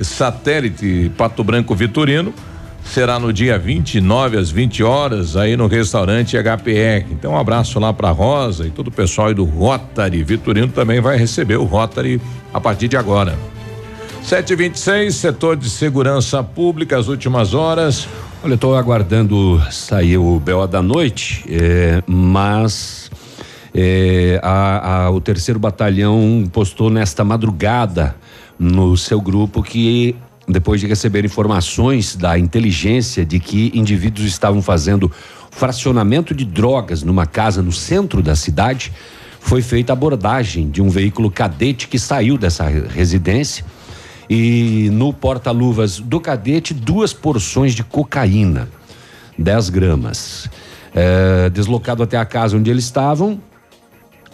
Satélite 0.00 1.10
Pato 1.16 1.42
Branco 1.42 1.74
Vitorino. 1.74 2.34
Será 2.84 3.18
no 3.18 3.32
dia 3.32 3.56
29 3.56 4.36
às 4.36 4.50
20 4.50 4.82
horas 4.82 5.36
aí 5.36 5.56
no 5.56 5.68
restaurante 5.68 6.36
HPR. 6.36 7.06
Então 7.12 7.32
um 7.32 7.38
abraço 7.38 7.78
lá 7.78 7.92
para 7.92 8.10
Rosa 8.10 8.66
e 8.66 8.70
todo 8.70 8.88
o 8.88 8.90
pessoal 8.90 9.28
aí 9.28 9.34
do 9.34 9.44
Rotary 9.44 10.22
Vitorino 10.24 10.68
também 10.68 11.00
vai 11.00 11.16
receber 11.16 11.56
o 11.56 11.64
Rotary 11.64 12.20
a 12.52 12.60
partir 12.60 12.88
de 12.88 12.96
agora. 12.96 13.38
726, 14.24 15.14
setor 15.16 15.56
de 15.56 15.68
segurança 15.68 16.42
pública, 16.42 16.96
as 16.98 17.08
últimas 17.08 17.54
horas. 17.54 18.08
Olha, 18.42 18.54
eu 18.54 18.58
tô 18.58 18.74
aguardando 18.74 19.60
sair 19.70 20.16
o 20.16 20.38
BO 20.40 20.66
da 20.66 20.80
noite, 20.80 21.44
eh, 21.48 22.02
mas 22.06 23.10
eh, 23.74 24.38
a- 24.42 25.04
a- 25.06 25.10
o 25.10 25.20
terceiro 25.20 25.58
batalhão 25.58 26.44
postou 26.52 26.88
nesta 26.90 27.24
madrugada 27.24 28.14
no 28.58 28.96
seu 28.96 29.20
grupo 29.20 29.62
que 29.62 30.14
depois 30.46 30.80
de 30.80 30.86
receber 30.86 31.24
informações 31.24 32.14
da 32.16 32.38
inteligência 32.38 33.24
de 33.24 33.38
que 33.40 33.70
indivíduos 33.74 34.26
estavam 34.26 34.60
fazendo 34.62 35.10
fracionamento 35.50 36.34
de 36.34 36.44
drogas 36.44 37.02
numa 37.02 37.26
casa 37.26 37.62
no 37.62 37.72
centro 37.72 38.22
da 38.22 38.34
cidade, 38.36 38.92
foi 39.40 39.62
feita 39.62 39.92
abordagem 39.92 40.70
de 40.70 40.80
um 40.82 40.88
veículo 40.88 41.30
cadete 41.30 41.88
que 41.88 41.98
saiu 41.98 42.36
dessa 42.38 42.64
re- 42.68 42.86
residência 42.88 43.64
e 44.28 44.88
no 44.92 45.12
porta-luvas 45.12 45.98
do 45.98 46.20
cadete 46.20 46.72
duas 46.72 47.12
porções 47.12 47.74
de 47.74 47.82
cocaína, 47.82 48.68
10 49.38 49.70
gramas. 49.70 50.48
É, 50.94 51.48
deslocado 51.50 52.02
até 52.02 52.18
a 52.18 52.24
casa 52.24 52.56
onde 52.56 52.70
eles 52.70 52.84
estavam, 52.84 53.40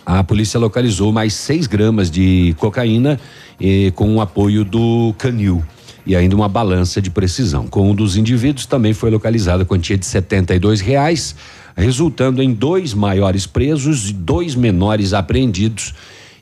a 0.04 0.24
polícia 0.24 0.58
localizou 0.58 1.12
mais 1.12 1.34
6 1.34 1.66
gramas 1.66 2.10
de 2.10 2.54
cocaína 2.58 3.20
eh, 3.60 3.92
com 3.94 4.16
o 4.16 4.22
apoio 4.22 4.64
do 4.64 5.14
canil 5.18 5.62
e 6.06 6.16
ainda 6.16 6.34
uma 6.34 6.48
balança 6.48 7.02
de 7.02 7.10
precisão. 7.10 7.66
Com 7.66 7.90
um 7.90 7.94
dos 7.94 8.16
indivíduos 8.16 8.64
também 8.64 8.94
foi 8.94 9.10
localizada 9.10 9.64
a 9.64 9.66
quantia 9.66 9.98
de 9.98 10.06
72 10.06 10.80
reais, 10.80 11.36
resultando 11.76 12.42
em 12.42 12.54
dois 12.54 12.94
maiores 12.94 13.46
presos 13.46 14.08
e 14.08 14.14
dois 14.14 14.54
menores 14.54 15.12
apreendidos 15.12 15.94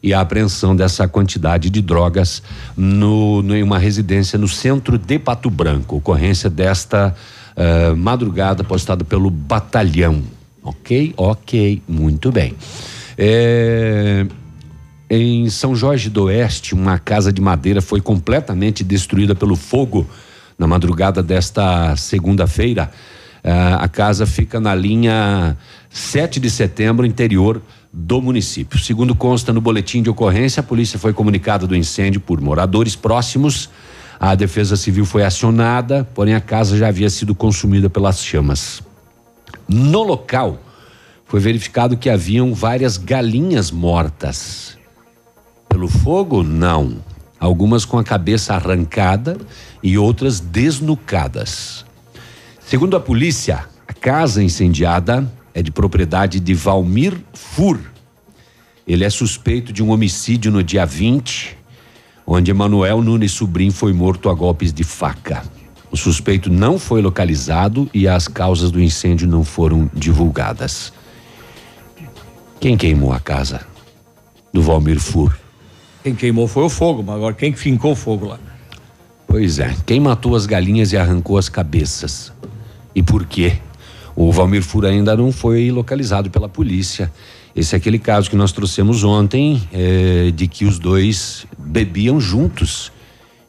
e 0.03 0.13
a 0.15 0.21
apreensão 0.21 0.75
dessa 0.77 1.07
quantidade 1.09 1.71
de 1.71 1.81
drogas 1.83 2.43
no, 2.77 3.43
no- 3.43 3.57
em 3.57 3.63
uma 3.63 3.79
residência 3.79 4.39
no 4.39 4.49
centro 4.49 4.99
de 4.99 5.19
Pato 5.19 5.51
Branco. 5.51 5.97
Ocorrência 5.97 6.49
desta 6.51 7.15
eh, 7.57 7.93
madrugada 7.95 8.63
postada 8.63 9.05
pelo 9.05 9.31
batalhão. 9.31 10.23
Ok? 10.63 11.15
Ok, 11.17 11.83
muito 11.89 12.31
bem. 12.33 12.55
É, 13.17 14.27
em 15.09 15.49
São 15.49 15.75
Jorge 15.75 16.11
do 16.11 16.25
Oeste, 16.25 16.75
uma 16.75 16.99
casa 16.99 17.33
de 17.33 17.41
madeira 17.41 17.81
foi 17.81 18.01
completamente 18.01 18.85
destruída 18.85 19.35
pelo 19.35 19.57
fogo 19.57 20.07
na 20.59 20.67
madrugada 20.67 21.23
desta 21.23 21.95
segunda-feira. 21.97 22.91
Ah, 23.45 23.77
a 23.85 23.89
casa 23.89 24.27
fica 24.27 24.59
na 24.59 24.75
linha 24.75 25.57
7 25.89 26.41
de 26.41 26.51
setembro, 26.51 27.07
interior 27.07 27.63
do 27.99 28.21
município. 28.21 28.79
Segundo 28.79 29.15
consta 29.15 29.55
no 29.55 29.61
boletim 29.61 30.03
de 30.03 30.11
ocorrência, 30.11 30.61
a 30.61 30.63
polícia 30.63 30.99
foi 30.99 31.15
comunicada 31.15 31.67
do 31.67 31.75
incêndio 31.75 32.21
por 32.21 32.39
moradores 32.43 32.95
próximos. 32.95 33.71
A 34.21 34.35
defesa 34.35 34.77
civil 34.77 35.07
foi 35.07 35.25
acionada, 35.25 36.07
porém 36.15 36.35
a 36.35 36.41
casa 36.41 36.77
já 36.77 36.89
havia 36.89 37.09
sido 37.09 37.35
consumida 37.35 37.89
pelas 37.89 38.23
chamas. 38.23 38.83
No 39.67 40.03
local, 40.03 40.61
foi 41.25 41.41
verificado 41.41 41.97
que 41.97 42.11
haviam 42.11 42.53
várias 42.53 42.99
galinhas 42.99 43.71
mortas. 43.71 44.77
Pelo 45.67 45.89
fogo? 45.89 46.43
Não. 46.43 46.99
Algumas 47.41 47.87
com 47.87 47.99
a 47.99 48.05
cabeça 48.05 48.55
arrancada 48.55 49.39
e 49.83 49.97
outras 49.97 50.39
desnucadas. 50.39 51.85
Segundo 52.61 52.95
a 52.95 53.01
polícia, 53.01 53.65
a 53.89 53.93
casa 53.95 54.43
incendiada 54.43 55.27
é 55.57 55.63
de 55.63 55.71
propriedade 55.71 56.39
de 56.39 56.53
Valmir 56.53 57.17
Fur. 57.33 57.81
Ele 58.87 59.05
é 59.05 59.09
suspeito 59.09 59.73
de 59.73 59.83
um 59.83 59.91
homicídio 59.91 60.53
no 60.53 60.63
dia 60.63 60.85
20, 60.85 61.57
onde 62.27 62.51
Emanuel 62.51 63.01
Nunes 63.01 63.33
Sobrinho 63.33 63.73
foi 63.73 63.95
morto 63.95 64.29
a 64.29 64.35
golpes 64.35 64.71
de 64.71 64.85
faca. 64.85 65.43
O 65.91 65.97
suspeito 65.97 66.51
não 66.51 66.79
foi 66.79 67.01
localizado 67.01 67.89
e 67.95 68.07
as 68.07 68.29
causas 68.29 68.71
do 68.71 68.83
incêndio 68.83 69.27
não 69.27 69.43
foram 69.43 69.91
divulgadas. 69.95 70.93
Quem 72.61 72.77
queimou 72.77 73.15
a 73.15 73.19
casa? 73.19 73.67
Do 74.53 74.61
Valmir 74.61 75.01
Fur. 75.01 75.35
Quem 76.03 76.15
queimou 76.15 76.47
foi 76.47 76.65
o 76.65 76.69
fogo, 76.69 77.03
mas 77.03 77.17
agora 77.17 77.35
quem 77.35 77.55
fincou 77.55 77.93
o 77.93 77.97
fogo 77.97 78.27
lá? 78.27 78.39
Pois 79.27 79.59
é, 79.59 79.75
quem 79.87 80.01
matou 80.01 80.37
as 80.37 80.45
galinhas 80.45 80.93
e 80.93 80.99
arrancou 80.99 81.39
as 81.39 81.49
cabeças? 81.49 82.31
E 82.95 83.03
por 83.03 83.25
quê? 83.25 83.59
O 84.17 84.33
Valmir 84.33 84.63
Fura 84.63 84.89
ainda 84.89 85.15
não 85.15 85.31
foi 85.31 85.71
localizado 85.71 86.31
pela 86.31 86.49
polícia. 86.49 87.13
Esse 87.55 87.75
é 87.75 87.79
aquele 87.79 87.99
caso 87.99 88.31
que 88.31 88.37
nós 88.37 88.51
trouxemos 88.51 89.05
ontem, 89.05 89.63
eh, 89.73 90.33
de 90.35 90.49
que 90.49 90.65
os 90.65 90.79
dois 90.79 91.47
bebiam 91.59 92.19
juntos. 92.19 92.91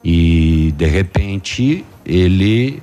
E, 0.03 0.73
de 0.77 0.85
repente, 0.85 1.85
ele 2.05 2.81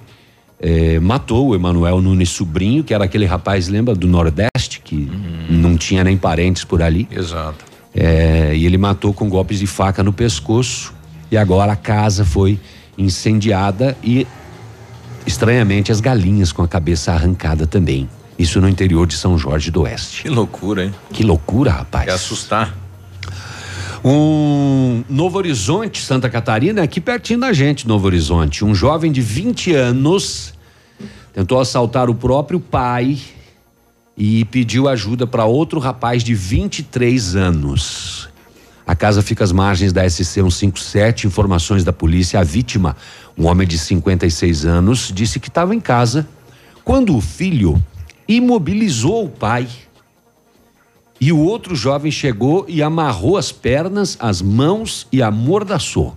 eh, 0.60 0.98
matou 0.98 1.48
o 1.48 1.54
Emanuel 1.54 2.00
Nunes 2.00 2.30
Sobrinho, 2.30 2.82
que 2.82 2.94
era 2.94 3.04
aquele 3.04 3.26
rapaz, 3.26 3.68
lembra, 3.68 3.94
do 3.94 4.08
Nordeste, 4.08 4.80
que 4.82 5.10
não 5.50 5.76
tinha 5.76 6.02
nem 6.02 6.16
parentes 6.16 6.64
por 6.64 6.82
ali. 6.82 7.06
Exato. 7.10 7.64
É, 7.94 8.52
e 8.56 8.66
ele 8.66 8.76
matou 8.76 9.12
com 9.12 9.28
golpes 9.28 9.58
de 9.58 9.66
faca 9.66 10.02
no 10.02 10.12
pescoço. 10.12 10.92
E 11.30 11.36
agora 11.36 11.72
a 11.72 11.76
casa 11.76 12.24
foi 12.24 12.58
incendiada 12.96 13.96
e, 14.02 14.26
estranhamente, 15.26 15.90
as 15.90 16.00
galinhas 16.00 16.52
com 16.52 16.62
a 16.62 16.68
cabeça 16.68 17.12
arrancada 17.12 17.66
também. 17.66 18.08
Isso 18.38 18.60
no 18.60 18.68
interior 18.68 19.06
de 19.06 19.14
São 19.14 19.38
Jorge 19.38 19.70
do 19.70 19.82
Oeste. 19.82 20.22
Que 20.22 20.28
loucura, 20.28 20.84
hein? 20.84 20.94
Que 21.12 21.22
loucura, 21.22 21.70
rapaz. 21.70 22.08
É 22.08 22.12
assustar. 22.12 22.74
Um 24.04 25.02
Novo 25.08 25.38
Horizonte, 25.38 26.02
Santa 26.02 26.28
Catarina, 26.28 26.82
aqui 26.82 27.00
pertinho 27.00 27.40
da 27.40 27.52
gente, 27.52 27.88
Novo 27.88 28.06
Horizonte. 28.06 28.64
Um 28.64 28.74
jovem 28.74 29.10
de 29.10 29.22
20 29.22 29.72
anos 29.72 30.52
tentou 31.32 31.58
assaltar 31.58 32.10
o 32.10 32.14
próprio 32.14 32.60
pai 32.60 33.18
e 34.16 34.44
pediu 34.46 34.88
ajuda 34.88 35.26
para 35.26 35.44
outro 35.44 35.80
rapaz 35.80 36.22
de 36.22 36.34
23 36.34 37.34
anos. 37.34 38.28
A 38.86 38.94
casa 38.94 39.22
fica 39.22 39.42
às 39.42 39.50
margens 39.50 39.92
da 39.92 40.08
SC 40.08 40.24
157. 40.24 41.26
Informações 41.26 41.84
da 41.84 41.92
polícia. 41.92 42.38
A 42.38 42.44
vítima, 42.44 42.96
um 43.36 43.46
homem 43.46 43.66
de 43.66 43.78
56 43.78 44.64
anos, 44.64 45.10
disse 45.12 45.40
que 45.40 45.48
estava 45.48 45.74
em 45.74 45.80
casa 45.80 46.26
quando 46.84 47.16
o 47.16 47.20
filho 47.20 47.82
imobilizou 48.28 49.24
o 49.24 49.28
pai. 49.28 49.68
E 51.20 51.32
o 51.32 51.38
outro 51.38 51.74
jovem 51.74 52.12
chegou 52.12 52.64
e 52.68 52.82
amarrou 52.82 53.36
as 53.36 53.50
pernas, 53.50 54.16
as 54.20 54.42
mãos 54.42 55.06
e 55.10 55.22
amordaçou. 55.22 56.16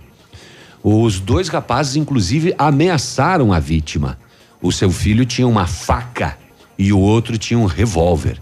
Os 0.82 1.18
dois 1.18 1.48
rapazes, 1.48 1.96
inclusive, 1.96 2.54
ameaçaram 2.58 3.52
a 3.52 3.58
vítima. 3.58 4.18
O 4.60 4.70
seu 4.70 4.90
filho 4.90 5.24
tinha 5.24 5.46
uma 5.46 5.66
faca 5.66 6.36
e 6.78 6.92
o 6.92 6.98
outro 6.98 7.38
tinha 7.38 7.58
um 7.58 7.66
revólver. 7.66 8.40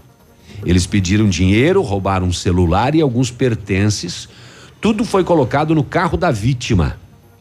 Eles 0.65 0.85
pediram 0.85 1.29
dinheiro, 1.29 1.81
roubaram 1.81 2.27
um 2.27 2.33
celular 2.33 2.95
e 2.95 3.01
alguns 3.01 3.31
pertences. 3.31 4.27
Tudo 4.81 5.05
foi 5.05 5.23
colocado 5.23 5.73
no 5.73 5.83
carro 5.83 6.17
da 6.17 6.31
vítima. 6.31 6.97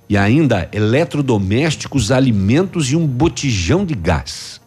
E 0.09 0.17
ainda 0.17 0.69
eletrodomésticos, 0.73 2.13
alimentos 2.13 2.91
e 2.91 2.97
um 2.97 3.07
botijão 3.07 3.85
de 3.85 3.95
gás. 3.95 4.61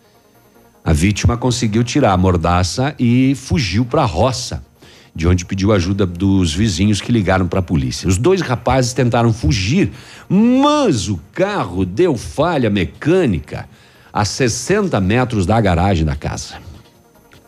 A 0.84 0.92
vítima 0.92 1.38
conseguiu 1.38 1.84
tirar 1.84 2.14
a 2.14 2.18
mordaça 2.18 2.96
e 3.00 3.36
fugiu 3.36 3.86
para 3.86 4.02
a 4.02 4.06
roça, 4.06 4.64
de 5.16 5.28
onde 5.28 5.46
pediu 5.46 5.72
ajuda 5.72 6.06
dos 6.06 6.54
vizinhos 6.54 7.00
que 7.00 7.12
ligaram 7.12 7.48
para 7.48 7.60
a 7.60 7.64
polícia. 7.64 8.08
Os 8.08 8.18
dois 8.18 8.42
rapazes 8.42 8.94
tentaram 8.94 9.32
fugir, 9.32 9.92
mas 10.28 11.08
o 11.08 11.20
carro 11.34 11.86
deu 11.86 12.18
falha 12.18 12.70
mecânica 12.70 13.68
a 14.12 14.26
60 14.26 15.00
metros 15.00 15.46
da 15.46 15.60
garagem 15.62 16.06
da 16.06 16.16
casa. 16.16 16.56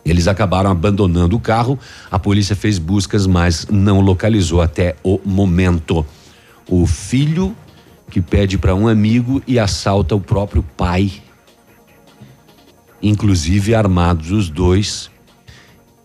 Eles 0.04 0.26
acabaram 0.26 0.70
abandonando 0.70 1.36
o 1.36 1.40
carro. 1.40 1.78
A 2.10 2.18
polícia 2.18 2.56
fez 2.56 2.78
buscas, 2.78 3.26
mas 3.26 3.66
não 3.70 4.00
localizou 4.00 4.60
até 4.60 4.96
o 5.02 5.20
momento. 5.24 6.04
O 6.68 6.86
filho 6.86 7.56
que 8.12 8.20
pede 8.20 8.58
para 8.58 8.74
um 8.74 8.86
amigo 8.86 9.42
e 9.46 9.58
assalta 9.58 10.14
o 10.14 10.20
próprio 10.20 10.62
pai. 10.76 11.10
Inclusive 13.02 13.74
armados 13.74 14.30
os 14.30 14.50
dois 14.50 15.10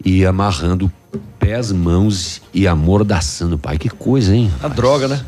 e 0.06 0.26
amarrando 0.26 0.90
pés, 1.38 1.70
mãos 1.74 2.42
e 2.54 2.66
amordaçando 2.66 3.56
o 3.56 3.60
pai. 3.60 3.78
Que 3.78 3.90
coisa, 3.90 4.34
hein? 4.34 4.50
A 4.64 4.70
droga, 4.70 5.10
né? 5.10 5.26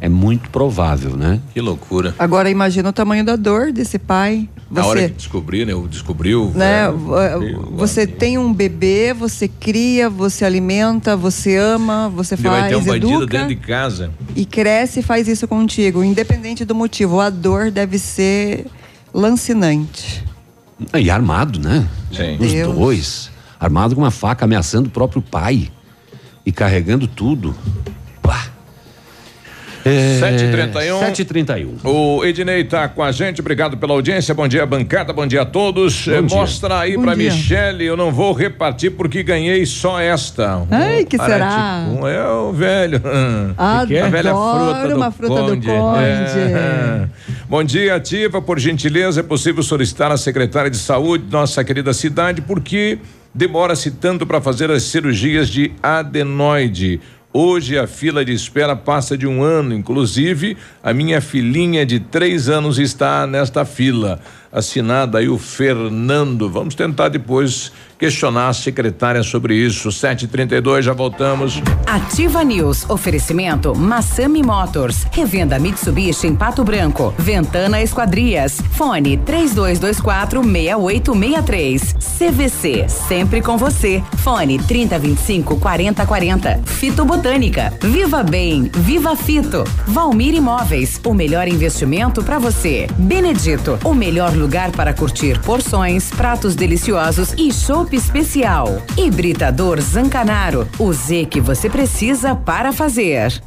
É 0.00 0.08
muito 0.08 0.48
provável, 0.48 1.14
né? 1.18 1.38
Que 1.52 1.60
loucura. 1.60 2.14
Agora 2.18 2.48
imagina 2.48 2.88
o 2.88 2.92
tamanho 2.92 3.22
da 3.22 3.36
dor 3.36 3.70
desse 3.70 3.98
pai. 3.98 4.48
Na 4.70 4.84
hora 4.86 5.00
Você, 5.00 5.08
que 5.08 5.14
descobrir, 5.14 5.64
né? 5.66 5.74
O 5.74 5.88
descobriu. 5.88 6.52
né? 6.54 6.84
é, 6.84 6.90
vo- 6.90 7.70
Você 7.76 8.06
tem 8.06 8.36
um 8.36 8.52
bebê, 8.52 9.14
você 9.14 9.48
cria, 9.48 10.10
você 10.10 10.44
alimenta, 10.44 11.16
você 11.16 11.56
ama, 11.56 12.08
você 12.10 12.34
Ele 12.34 12.42
vai 12.42 12.60
faz, 12.60 12.68
ter 12.72 12.76
um 12.76 12.84
bandido 12.84 13.06
educa 13.22 13.26
dentro 13.38 13.48
de 13.48 13.56
casa. 13.56 14.10
e 14.36 14.44
cresce 14.44 15.00
e 15.00 15.02
faz 15.02 15.26
isso 15.26 15.48
contigo, 15.48 16.04
independente 16.04 16.66
do 16.66 16.74
motivo. 16.74 17.18
A 17.18 17.30
dor 17.30 17.70
deve 17.70 17.98
ser 17.98 18.66
lancinante. 19.14 20.22
E 20.94 21.10
armado, 21.10 21.58
né? 21.58 21.86
Sim. 22.12 22.36
Os 22.38 22.52
Deus. 22.52 22.74
dois. 22.76 23.30
Armado 23.58 23.94
com 23.94 24.02
uma 24.02 24.10
faca, 24.10 24.44
ameaçando 24.44 24.88
o 24.88 24.90
próprio 24.92 25.20
pai. 25.22 25.70
E 26.46 26.52
carregando 26.52 27.06
tudo. 27.06 27.54
É, 29.88 30.20
7h31. 30.20 31.00
7h31. 31.12 31.68
O 31.84 32.24
Ednei 32.24 32.64
tá 32.64 32.88
com 32.88 33.02
a 33.02 33.10
gente, 33.12 33.40
obrigado 33.40 33.76
pela 33.76 33.92
audiência. 33.94 34.34
Bom 34.34 34.46
dia, 34.46 34.64
bancada, 34.66 35.12
bom 35.12 35.26
dia 35.26 35.42
a 35.42 35.44
todos. 35.46 36.06
Bom 36.06 36.12
Eh, 36.12 36.22
dia. 36.22 36.36
Mostra 36.38 36.80
aí 36.80 36.96
Bom 36.96 37.02
pra 37.02 37.14
dia. 37.14 37.30
Michele, 37.32 37.84
eu 37.86 37.96
não 37.96 38.10
vou 38.12 38.32
repartir 38.32 38.90
porque 38.92 39.22
ganhei 39.22 39.64
só 39.66 40.00
esta. 40.00 40.66
Ai, 40.70 41.04
que 41.04 41.16
Parati 41.16 41.54
será? 41.54 41.86
É 42.10 42.28
o 42.28 42.52
velho. 42.52 43.00
Adoro 43.56 44.04
A 44.04 44.08
velha 44.08 44.30
fruta 44.34 44.88
do 44.88 44.96
uma 44.96 45.10
fruta 45.10 45.42
do 45.42 45.48
conde. 45.50 45.66
conde. 45.66 46.38
É. 46.38 47.08
Bom 47.48 47.64
dia, 47.64 47.94
ativa. 47.94 48.42
Por 48.42 48.58
gentileza, 48.58 49.20
é 49.20 49.22
possível 49.22 49.62
solicitar 49.62 50.12
a 50.12 50.16
secretária 50.16 50.70
de 50.70 50.76
saúde 50.76 51.24
de 51.24 51.32
nossa 51.32 51.64
querida 51.64 51.92
cidade, 51.94 52.42
porque 52.42 52.98
demora-se 53.34 53.90
tanto 53.92 54.26
para 54.26 54.40
fazer 54.40 54.70
as 54.70 54.82
cirurgias 54.84 55.48
de 55.48 55.72
adenoide. 55.82 57.00
Hoje 57.30 57.78
a 57.78 57.86
fila 57.86 58.24
de 58.24 58.32
espera 58.32 58.74
passa 58.74 59.16
de 59.16 59.26
um 59.26 59.42
ano, 59.42 59.74
inclusive 59.74 60.56
a 60.82 60.94
minha 60.94 61.20
filhinha 61.20 61.84
de 61.84 62.00
três 62.00 62.48
anos 62.48 62.78
está 62.78 63.26
nesta 63.26 63.66
fila. 63.66 64.18
Assinada 64.50 65.18
aí 65.18 65.28
o 65.28 65.36
Fernando. 65.36 66.48
Vamos 66.48 66.74
tentar 66.74 67.10
depois 67.10 67.70
questionar 67.98 68.48
a 68.48 68.52
secretária 68.52 69.22
sobre 69.22 69.54
isso. 69.54 69.88
7h32, 69.88 70.82
já 70.82 70.92
voltamos. 70.92 71.60
Ativa 71.86 72.44
News. 72.44 72.88
Oferecimento 72.88 73.74
Massami 73.74 74.42
Motors. 74.42 75.04
Revenda 75.10 75.58
Mitsubishi 75.58 76.26
em 76.26 76.36
Pato 76.36 76.62
Branco. 76.62 77.12
Ventana 77.18 77.82
Esquadrias. 77.82 78.60
Fone 78.72 79.16
3224 79.18 80.42
6863. 80.42 81.96
CVC. 82.18 82.88
Sempre 82.88 83.42
com 83.42 83.58
você. 83.58 84.02
Fone 84.18 84.58
3025 84.58 85.56
4040. 85.56 86.60
Fito 86.64 87.04
Botânica. 87.04 87.72
Viva 87.82 88.22
Bem. 88.22 88.70
Viva 88.74 89.16
Fito. 89.16 89.64
Valmir 89.86 90.34
Imóveis. 90.34 91.00
O 91.04 91.12
melhor 91.12 91.48
investimento 91.48 92.22
para 92.22 92.38
você. 92.38 92.86
Benedito. 92.96 93.78
O 93.84 93.92
melhor 93.92 94.34
lugar 94.36 94.70
para 94.70 94.94
curtir 94.94 95.40
porções, 95.40 96.10
pratos 96.10 96.54
deliciosos 96.54 97.32
e 97.36 97.52
chopp 97.88 97.96
especial. 97.96 98.82
Hibridador 98.96 99.80
Zancanaro. 99.80 100.68
O 100.78 100.92
Z 100.92 101.26
que 101.26 101.40
você 101.40 101.70
precisa 101.70 102.34
para 102.34 102.72
fazer. 102.72 103.42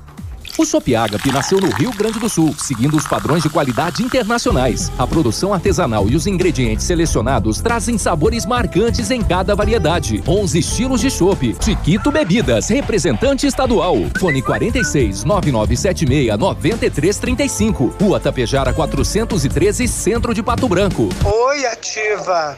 O 0.57 0.65
Shop 0.65 0.95
Agape 0.95 1.31
nasceu 1.31 1.61
no 1.61 1.69
Rio 1.69 1.91
Grande 1.91 2.19
do 2.19 2.27
Sul, 2.27 2.53
seguindo 2.57 2.97
os 2.97 3.07
padrões 3.07 3.41
de 3.41 3.49
qualidade 3.49 4.03
internacionais. 4.03 4.91
A 4.97 5.07
produção 5.07 5.53
artesanal 5.53 6.09
e 6.09 6.15
os 6.15 6.27
ingredientes 6.27 6.85
selecionados 6.85 7.61
trazem 7.61 7.97
sabores 7.97 8.45
marcantes 8.45 9.11
em 9.11 9.21
cada 9.21 9.55
variedade. 9.55 10.21
11 10.27 10.59
estilos 10.59 10.99
de 10.99 11.09
chopp. 11.09 11.55
Chiquito 11.63 12.11
Bebidas, 12.11 12.67
representante 12.67 13.47
estadual. 13.47 13.95
Fone 14.19 14.41
46 14.41 15.23
9976 15.23 16.37
9335. 16.37 17.95
Rua 18.01 18.19
Tapejara 18.19 18.73
413, 18.73 19.87
Centro 19.87 20.33
de 20.33 20.43
Pato 20.43 20.67
Branco. 20.67 21.07
Oi, 21.23 21.65
ativa. 21.65 22.57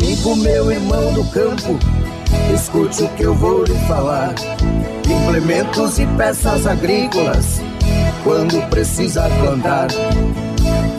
Amigo 0.00 0.36
meu, 0.36 0.70
irmão 0.70 1.12
do 1.12 1.24
campo, 1.24 1.76
escute 2.54 3.02
o 3.02 3.08
que 3.14 3.24
eu 3.24 3.34
vou 3.34 3.64
lhe 3.64 3.74
falar. 3.88 4.32
Implementos 5.04 5.98
e 5.98 6.06
peças 6.06 6.68
agrícolas, 6.68 7.60
quando 8.22 8.64
precisa 8.70 9.28
plantar. 9.40 9.88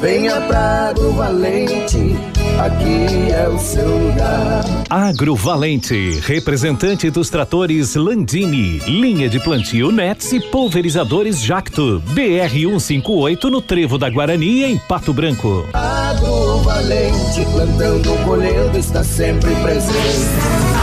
Venha 0.01 0.41
pra 0.41 0.89
Agrovalente, 0.89 2.15
aqui 2.59 3.31
é 3.31 3.47
o 3.47 3.57
seu 3.57 3.87
lugar. 3.87 4.65
Agrovalente, 4.89 6.19
representante 6.21 7.09
dos 7.09 7.29
tratores 7.29 7.95
Landini, 7.95 8.79
linha 8.79 9.29
de 9.29 9.39
plantio 9.39 9.93
Nets 9.93 10.33
e 10.33 10.41
pulverizadores 10.41 11.41
Jacto, 11.41 12.01
BR 12.07 12.49
158 12.49 13.49
no 13.49 13.61
Trevo 13.61 13.97
da 13.97 14.09
Guarani, 14.09 14.65
em 14.65 14.77
Pato 14.77 15.13
Branco. 15.13 15.65
Agrovalente, 15.73 17.45
plantando, 17.59 18.15
colhendo, 18.25 18.77
está 18.77 19.03
sempre 19.03 19.53
presente. 19.55 20.78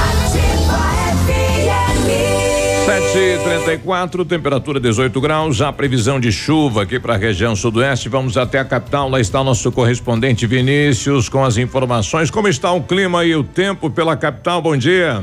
FM. 2.87 3.37
734, 3.67 4.25
temperatura 4.25 4.79
18 4.79 5.21
graus, 5.21 5.57
já 5.57 5.73
previsão 5.73 6.21
de 6.21 6.31
chuva 6.31 6.83
aqui 6.83 7.01
para 7.01 7.15
a 7.15 7.17
região 7.17 7.57
sudoeste. 7.57 8.09
Vamos 8.09 8.37
até 8.37 8.61
a 8.61 8.65
capital, 8.65 9.09
lá 9.09 9.21
está 9.21 9.41
o 9.41 9.45
nosso 9.45 9.73
correspondente 9.73 10.47
Vinícius 10.47 11.29
com 11.29 11.45
as 11.45 11.57
informações. 11.57 12.31
Como 12.31 12.47
está 12.47 12.71
o 12.71 12.83
clima 12.83 13.25
e 13.25 13.35
o 13.35 13.43
tempo 13.43 13.91
pela 13.91 14.17
capital? 14.17 14.63
Bom 14.63 14.77
dia. 14.77 15.21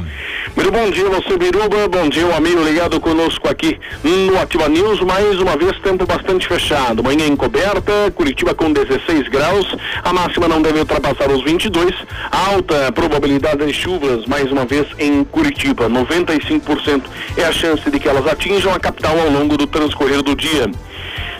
Muito 0.55 0.71
bom 0.71 0.89
dia, 0.91 1.09
você 1.09 1.37
Biruba, 1.37 1.87
bom 1.87 2.09
dia, 2.09 2.27
um 2.27 2.35
amigo 2.35 2.61
ligado 2.61 2.99
conosco 2.99 3.47
aqui 3.47 3.79
no 4.03 4.37
Ativa 4.39 4.67
News, 4.67 4.99
mais 4.99 5.39
uma 5.39 5.55
vez 5.55 5.79
tempo 5.79 6.05
bastante 6.05 6.47
fechado, 6.47 7.01
manhã 7.01 7.25
encoberta, 7.25 8.11
Curitiba 8.13 8.53
com 8.53 8.71
16 8.71 9.29
graus, 9.29 9.75
a 10.03 10.11
máxima 10.11 10.47
não 10.47 10.61
deve 10.61 10.79
ultrapassar 10.79 11.31
os 11.31 11.43
22, 11.43 11.95
alta 12.29 12.91
probabilidade 12.91 13.65
de 13.65 13.73
chuvas, 13.73 14.25
mais 14.25 14.51
uma 14.51 14.65
vez 14.65 14.85
em 14.99 15.23
Curitiba, 15.23 15.89
95% 15.89 17.03
é 17.37 17.45
a 17.45 17.52
chance 17.53 17.89
de 17.89 17.99
que 17.99 18.09
elas 18.09 18.27
atinjam 18.27 18.73
a 18.73 18.79
capital 18.79 19.17
ao 19.19 19.29
longo 19.29 19.55
do 19.57 19.67
transcorrer 19.67 20.21
do 20.21 20.35
dia. 20.35 20.69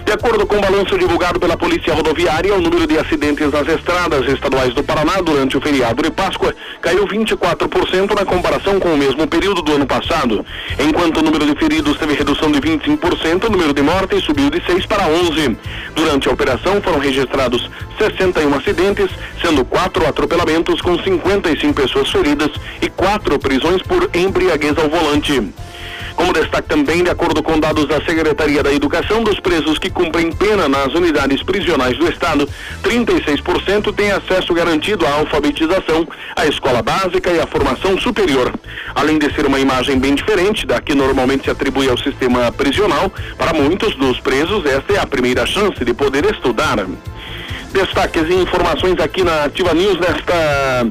De 0.06 0.12
acordo 0.12 0.46
com 0.46 0.58
o 0.58 0.62
balanço 0.62 0.98
divulgado 0.98 1.40
pela 1.40 1.56
Polícia 1.56 1.94
Rodoviária, 1.94 2.54
o 2.54 2.62
número 2.62 2.86
de 2.86 3.00
acidentes 3.00 3.50
nas 3.52 3.68
estradas 3.70 4.28
estaduais 4.28 4.74
do 4.74 4.84
Paraná 4.84 5.22
durante 5.22 5.58
o 5.58 5.62
feriado 5.62 6.04
de 6.04 6.12
Páscoa 6.12 6.54
caiu 6.82 7.08
24% 7.08 8.14
na 8.14 8.26
comparação 8.26 8.80
com 8.82 8.94
o 8.94 8.98
mesmo 8.98 9.26
período 9.26 9.62
do 9.62 9.74
ano 9.74 9.88
passado. 9.88 10.46
Enquanto 10.78 11.18
o 11.18 11.24
número 11.24 11.46
de 11.46 11.56
feridos 11.56 11.98
teve 11.98 12.16
redução 12.16 12.52
de 12.52 12.60
25%, 12.60 13.46
o 13.46 13.50
número 13.50 13.74
de 13.74 13.82
mortes 13.82 14.24
subiu 14.26 14.50
de 14.50 14.62
6 14.66 14.86
para 14.86 15.08
11. 15.08 15.58
Durante 15.96 16.28
a 16.28 16.34
operação 16.34 16.82
foram 16.82 17.00
registrados 17.00 17.70
61 17.98 18.54
acidentes, 18.56 19.10
sendo 19.42 19.64
quatro 19.64 20.06
atropelamentos 20.06 20.82
com 20.82 21.02
55 21.02 21.74
pessoas 21.74 22.10
feridas 22.12 22.52
e 22.82 22.90
quatro 22.90 23.40
prisões 23.40 23.82
por 23.82 24.10
embriaguez 24.14 24.78
ao 24.78 24.90
volante. 24.90 25.54
Como 26.16 26.34
destaque 26.34 26.68
também, 26.68 27.04
de 27.04 27.10
acordo 27.10 27.42
com 27.42 27.60
dados 27.60 27.88
da 27.88 28.02
Secretaria 28.02 28.62
da 28.62 28.72
Educação, 28.72 29.24
dos 29.24 29.40
presos 29.40 29.78
que 29.78 29.90
cumprem 29.90 30.32
pena 30.32 30.70
nas 30.70 30.94
unidades 30.94 31.42
prisionais 31.44 31.98
do 31.98 32.10
Estado, 32.10 32.48
36% 32.84 33.94
têm 33.94 34.12
acesso 34.12 34.54
garantido 34.54 35.06
à 35.06 35.14
alfabetização, 35.14 36.08
à 36.36 36.46
escola 36.46 36.82
básica 36.82 37.32
e 37.32 37.40
à 37.40 37.48
formação 37.48 37.98
superior. 38.00 38.54
Além 38.96 39.18
de 39.18 39.34
ser 39.34 39.46
uma 39.46 39.60
imagem 39.60 40.00
bem 40.00 40.16
diferente 40.16 40.66
da 40.66 40.80
que 40.80 40.94
normalmente 40.94 41.46
se 41.46 41.50
atribui 41.50 41.90
ao 41.90 41.98
sistema 41.98 42.52
prisional, 42.52 43.12
para 43.38 43.54
muitos 43.54 43.96
dos 43.96 44.20
presos 44.20 44.66
esta 44.66 44.94
é 44.94 45.00
a 45.00 45.08
primeira 45.08 45.46
chance 45.46 45.84
de 45.84 45.94
poder 45.94 46.26
estudar. 46.26 46.86
Destaques 47.74 48.30
e 48.30 48.34
informações 48.36 49.00
aqui 49.00 49.24
na 49.24 49.46
Ativa 49.46 49.74
News 49.74 50.00
nesta 50.00 50.88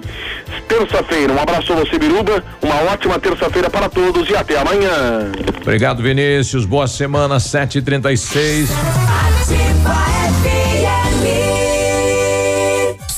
terça-feira. 0.69 1.33
Um 1.33 1.41
abraço 1.41 1.73
a 1.73 1.77
você, 1.77 1.99
Biruba. 1.99 2.43
Uma 2.61 2.93
ótima 2.93 3.19
terça-feira 3.19 3.71
para 3.71 3.89
todos 3.89 4.29
e 4.29 4.35
até 4.35 4.59
amanhã. 4.59 5.31
Obrigado, 5.61 6.03
Vinícius. 6.03 6.65
Boa 6.65 6.89
semana, 6.89 7.37
7h36. 7.37 8.69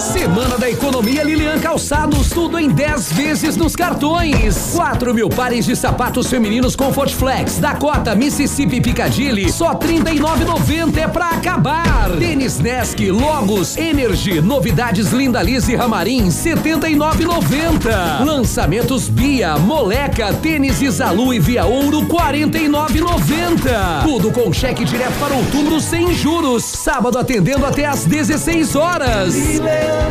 Semana 0.00 0.58
da 0.58 0.68
Economia 0.68 1.22
Lilian 1.22 1.60
Calçados, 1.60 2.30
tudo 2.30 2.58
em 2.58 2.68
10 2.68 3.12
vezes 3.12 3.56
nos 3.56 3.76
cartões. 3.76 4.72
4 4.74 5.14
mil 5.14 5.28
pares 5.28 5.64
de 5.64 5.76
sapatos 5.76 6.26
femininos 6.26 6.74
Comfort 6.74 7.12
Flex, 7.12 7.58
Dakota, 7.58 8.12
Mississippi 8.16 8.80
Piccadilly, 8.80 9.52
só 9.52 9.70
R$ 9.70 9.78
39,90 9.78 10.96
é 10.98 11.06
pra 11.06 11.28
acabar. 11.30 12.10
Tênis 12.18 12.58
Nesk, 12.58 12.98
Logos, 13.10 13.76
Energy, 13.76 14.40
novidades 14.40 15.12
Linda 15.12 15.40
Liz 15.40 15.68
e 15.68 15.76
Ramarim, 15.76 16.24
R$ 16.24 16.30
79,90. 16.30 18.24
Lançamentos 18.24 19.08
Bia, 19.08 19.56
Moleca, 19.56 20.32
Tênis 20.34 20.82
Isalu 20.82 21.32
e 21.32 21.38
Via 21.38 21.64
Ouro, 21.64 22.00
R$ 22.00 22.06
49,90. 22.08 24.02
Tudo 24.02 24.32
com 24.32 24.52
cheque 24.52 24.84
direto 24.84 25.14
para 25.20 25.34
outubro 25.34 25.80
sem 25.80 26.12
juros. 26.12 26.64
Sábado 26.64 27.18
atendendo 27.18 27.64
até 27.64 27.86
às 27.86 28.04
16 28.04 28.71
horas. 28.74 29.34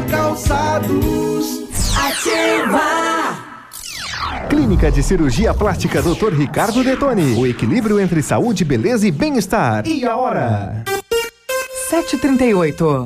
Calçados. 0.09 1.61
Ativa. 1.97 3.51
Clínica 4.49 4.91
de 4.91 5.01
Cirurgia 5.01 5.53
Plástica 5.53 6.01
Dr. 6.01 6.33
Ricardo 6.33 6.83
Detoni. 6.83 7.35
O 7.35 7.47
equilíbrio 7.47 7.99
entre 7.99 8.21
saúde, 8.21 8.63
beleza 8.63 9.07
e 9.07 9.11
bem-estar. 9.11 9.87
E 9.87 10.05
a 10.05 10.15
hora? 10.15 10.83
738. 11.89 13.05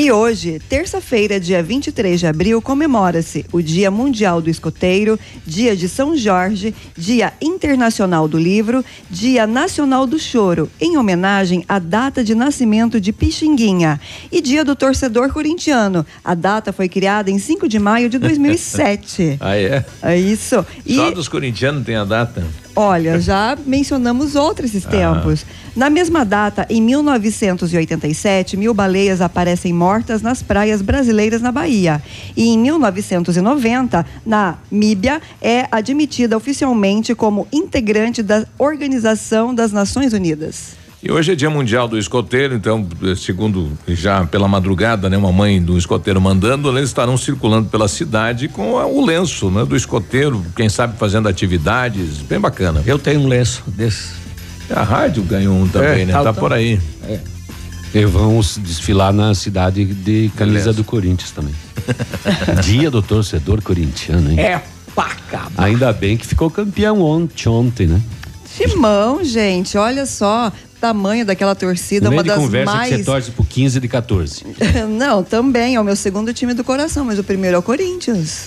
E 0.00 0.10
hoje, 0.10 0.58
terça-feira, 0.66 1.38
dia 1.38 1.62
23 1.62 2.18
de 2.18 2.26
abril, 2.26 2.62
comemora-se 2.62 3.44
o 3.52 3.60
Dia 3.60 3.90
Mundial 3.90 4.40
do 4.40 4.48
Escoteiro, 4.48 5.20
Dia 5.46 5.76
de 5.76 5.90
São 5.90 6.16
Jorge, 6.16 6.74
Dia 6.96 7.34
Internacional 7.38 8.26
do 8.26 8.38
Livro, 8.38 8.82
Dia 9.10 9.46
Nacional 9.46 10.06
do 10.06 10.18
Choro, 10.18 10.70
em 10.80 10.96
homenagem 10.96 11.66
à 11.68 11.78
data 11.78 12.24
de 12.24 12.34
nascimento 12.34 12.98
de 12.98 13.12
Pixinguinha, 13.12 14.00
e 14.32 14.40
Dia 14.40 14.64
do 14.64 14.74
Torcedor 14.74 15.34
Corintiano. 15.34 16.06
A 16.24 16.34
data 16.34 16.72
foi 16.72 16.88
criada 16.88 17.30
em 17.30 17.38
5 17.38 17.68
de 17.68 17.78
maio 17.78 18.08
de 18.08 18.18
2007. 18.18 19.36
Ah, 19.50 19.56
é? 19.56 19.84
É 20.02 20.16
isso. 20.16 20.64
E 20.86 20.94
Só 20.94 21.10
dos 21.10 21.28
corintianos 21.28 21.84
tem 21.84 21.96
a 21.96 22.04
data. 22.04 22.42
Olha, 22.74 23.20
já 23.20 23.56
mencionamos 23.66 24.36
outros 24.36 24.70
esses 24.70 24.84
tempos. 24.84 25.44
Na 25.74 25.88
mesma 25.88 26.24
data, 26.24 26.66
em 26.68 26.82
1987, 26.82 28.56
mil 28.56 28.74
baleias 28.74 29.20
aparecem 29.20 29.72
mortas 29.72 30.20
nas 30.20 30.42
praias 30.42 30.82
brasileiras 30.82 31.40
na 31.40 31.52
Bahia. 31.52 32.02
E 32.36 32.48
em 32.48 32.58
1990, 32.58 34.04
na 34.26 34.58
Míbia, 34.70 35.22
é 35.40 35.68
admitida 35.70 36.36
oficialmente 36.36 37.14
como 37.14 37.46
integrante 37.52 38.20
da 38.20 38.44
Organização 38.58 39.54
das 39.54 39.70
Nações 39.70 40.12
Unidas. 40.12 40.80
E 41.02 41.10
hoje 41.10 41.32
é 41.32 41.34
Dia 41.34 41.48
Mundial 41.48 41.88
do 41.88 41.96
Escoteiro, 41.96 42.54
então, 42.54 42.86
segundo 43.16 43.70
já 43.88 44.26
pela 44.26 44.46
madrugada, 44.46 45.08
né, 45.08 45.16
uma 45.16 45.32
mãe 45.32 45.62
do 45.62 45.78
escoteiro 45.78 46.20
mandando, 46.20 46.68
eles 46.76 46.90
estarão 46.90 47.16
circulando 47.16 47.70
pela 47.70 47.88
cidade 47.88 48.48
com 48.48 48.72
o 48.74 49.06
lenço, 49.06 49.50
né, 49.50 49.64
do 49.64 49.74
escoteiro, 49.74 50.44
quem 50.54 50.68
sabe 50.68 50.98
fazendo 50.98 51.26
atividades, 51.26 52.18
bem 52.18 52.38
bacana. 52.38 52.82
Eu 52.84 52.98
tenho 52.98 53.20
um 53.20 53.28
lenço 53.28 53.62
desse. 53.66 54.20
A 54.74 54.82
rádio 54.82 55.22
ganhou 55.24 55.56
um 55.56 55.68
também, 55.68 56.02
É, 56.02 56.04
né? 56.06 56.12
tá- 56.12 56.32
por 56.32 56.52
aí. 56.52 56.80
E 57.92 58.04
vão 58.04 58.40
desfilar 58.58 59.12
na 59.12 59.34
cidade 59.34 59.84
de 59.84 60.30
camisa 60.36 60.72
do 60.72 60.84
Corinthians 60.84 61.32
também. 61.32 61.54
Dia 62.62 62.90
do 62.90 63.02
torcedor 63.02 63.60
corintiano, 63.62 64.30
hein? 64.30 64.38
É 64.38 64.62
pá, 64.94 65.08
cara. 65.28 65.50
Ainda 65.56 65.92
bem 65.92 66.16
que 66.16 66.26
ficou 66.26 66.48
campeão 66.50 67.00
ontem, 67.00 67.48
ontem 67.48 67.86
né? 67.86 68.00
Timão, 68.56 69.24
gente, 69.24 69.76
olha 69.76 70.06
só. 70.06 70.52
Tamanho 70.80 71.26
daquela 71.26 71.54
torcida, 71.54 72.04
No 72.04 72.10
meio 72.10 72.18
uma 72.20 72.22
de 72.22 72.28
das 72.30 72.38
conversa 72.38 72.72
que 72.72 72.78
mais. 72.78 72.96
você 72.96 73.04
torce 73.04 73.30
pro 73.32 73.44
15 73.44 73.80
de 73.80 73.86
14. 73.88 74.44
Não, 74.88 75.22
também 75.22 75.74
é 75.74 75.80
o 75.80 75.84
meu 75.84 75.94
segundo 75.94 76.32
time 76.32 76.54
do 76.54 76.64
coração, 76.64 77.04
mas 77.04 77.18
o 77.18 77.24
primeiro 77.24 77.56
é 77.56 77.58
o 77.58 77.62
Corinthians. 77.62 78.46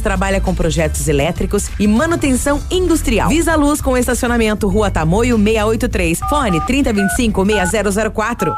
trabalha 0.00 0.40
com 0.40 0.54
projetos 0.54 1.06
elétricos 1.08 1.68
e 1.78 1.86
manutenção 1.86 2.60
industrial. 2.70 3.28
Visa 3.28 3.54
Luz 3.54 3.80
com 3.80 3.96
estacionamento 3.96 4.66
Rua 4.68 4.90
Tamoio 4.90 5.36
683. 5.36 6.18
Fone 6.28 6.60
3025 6.66 7.46
6004. 7.70 8.54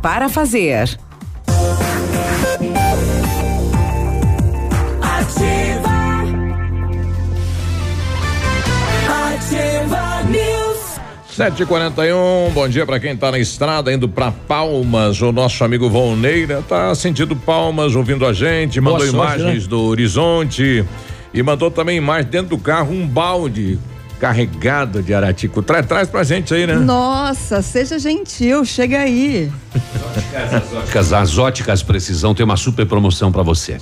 para 0.00 0.28
fazer. 0.28 0.96
Ativa. 5.02 5.90
Ativa 9.08 10.22
News. 10.30 11.00
7h41, 11.36 12.52
bom 12.52 12.68
dia 12.68 12.86
pra 12.86 13.00
quem 13.00 13.16
tá 13.16 13.32
na 13.32 13.40
estrada 13.40 13.92
indo 13.92 14.08
pra 14.08 14.30
Palmas. 14.30 15.20
O 15.20 15.32
nosso 15.32 15.64
amigo 15.64 15.90
Volneira 15.90 16.62
tá 16.68 16.94
sentindo 16.94 17.34
Palmas, 17.34 17.96
ouvindo 17.96 18.24
a 18.24 18.32
gente, 18.32 18.80
Boa 18.80 18.92
mandou 18.92 19.10
sorte, 19.10 19.40
imagens 19.40 19.64
né? 19.64 19.68
do 19.68 19.80
horizonte 19.80 20.84
e 21.32 21.42
mandou 21.42 21.72
também 21.72 21.96
imagem 21.96 22.30
dentro 22.30 22.56
do 22.56 22.58
carro 22.62 22.92
um 22.92 23.04
balde 23.04 23.80
carregado 24.24 25.02
de 25.02 25.12
aratico. 25.12 25.62
Traz, 25.62 25.84
traz 25.84 26.08
pra 26.08 26.24
gente 26.24 26.54
aí, 26.54 26.66
né? 26.66 26.76
Nossa, 26.76 27.60
seja 27.60 27.98
gentil, 27.98 28.64
chega 28.64 29.00
aí. 29.00 29.52
Óticas, 30.74 31.12
as 31.12 31.36
óticas 31.36 31.82
Precisão 31.82 32.34
tem 32.34 32.42
uma 32.42 32.56
super 32.56 32.86
promoção 32.86 33.30
para 33.30 33.42
você. 33.42 33.76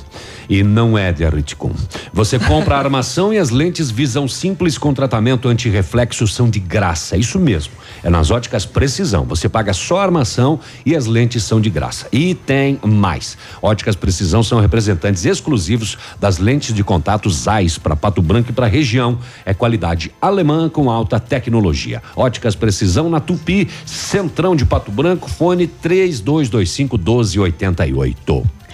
E 0.48 0.64
não 0.64 0.98
é 0.98 1.12
de 1.12 1.24
Ariticum. 1.24 1.72
Você 2.12 2.40
compra 2.40 2.74
a 2.74 2.78
armação 2.78 3.32
e 3.32 3.38
as 3.38 3.50
lentes 3.50 3.88
Visão 3.90 4.26
Simples 4.26 4.76
com 4.76 4.92
tratamento 4.92 5.48
antirreflexo 5.48 6.26
são 6.26 6.50
de 6.50 6.58
graça. 6.58 7.16
Isso 7.16 7.38
mesmo. 7.38 7.74
É 8.02 8.10
nas 8.10 8.30
óticas 8.30 8.66
Precisão. 8.66 9.24
Você 9.24 9.48
paga 9.48 9.72
só 9.72 10.00
a 10.00 10.02
armação 10.02 10.58
e 10.84 10.96
as 10.96 11.06
lentes 11.06 11.44
são 11.44 11.60
de 11.60 11.70
graça. 11.70 12.08
E 12.10 12.34
tem 12.34 12.80
mais. 12.82 13.38
Óticas 13.62 13.94
Precisão 13.94 14.42
são 14.42 14.58
representantes 14.58 15.24
exclusivos 15.24 15.96
das 16.18 16.38
lentes 16.38 16.74
de 16.74 16.82
contato 16.82 17.30
Zeiss 17.30 17.78
para 17.78 17.94
Pato 17.94 18.20
Branco 18.20 18.50
e 18.50 18.52
para 18.52 18.66
região. 18.66 19.18
É 19.46 19.54
qualidade 19.54 20.12
alemã 20.32 20.68
com 20.68 20.90
alta 20.90 21.20
tecnologia. 21.20 22.02
Óticas 22.16 22.56
Precisão 22.56 23.08
na 23.08 23.20
Tupi, 23.20 23.68
Centrão 23.86 24.56
de 24.56 24.64
Pato 24.64 24.90
Branco, 24.90 25.30
fone 25.30 25.66
3225 25.66 26.96
1288. 26.96 28.61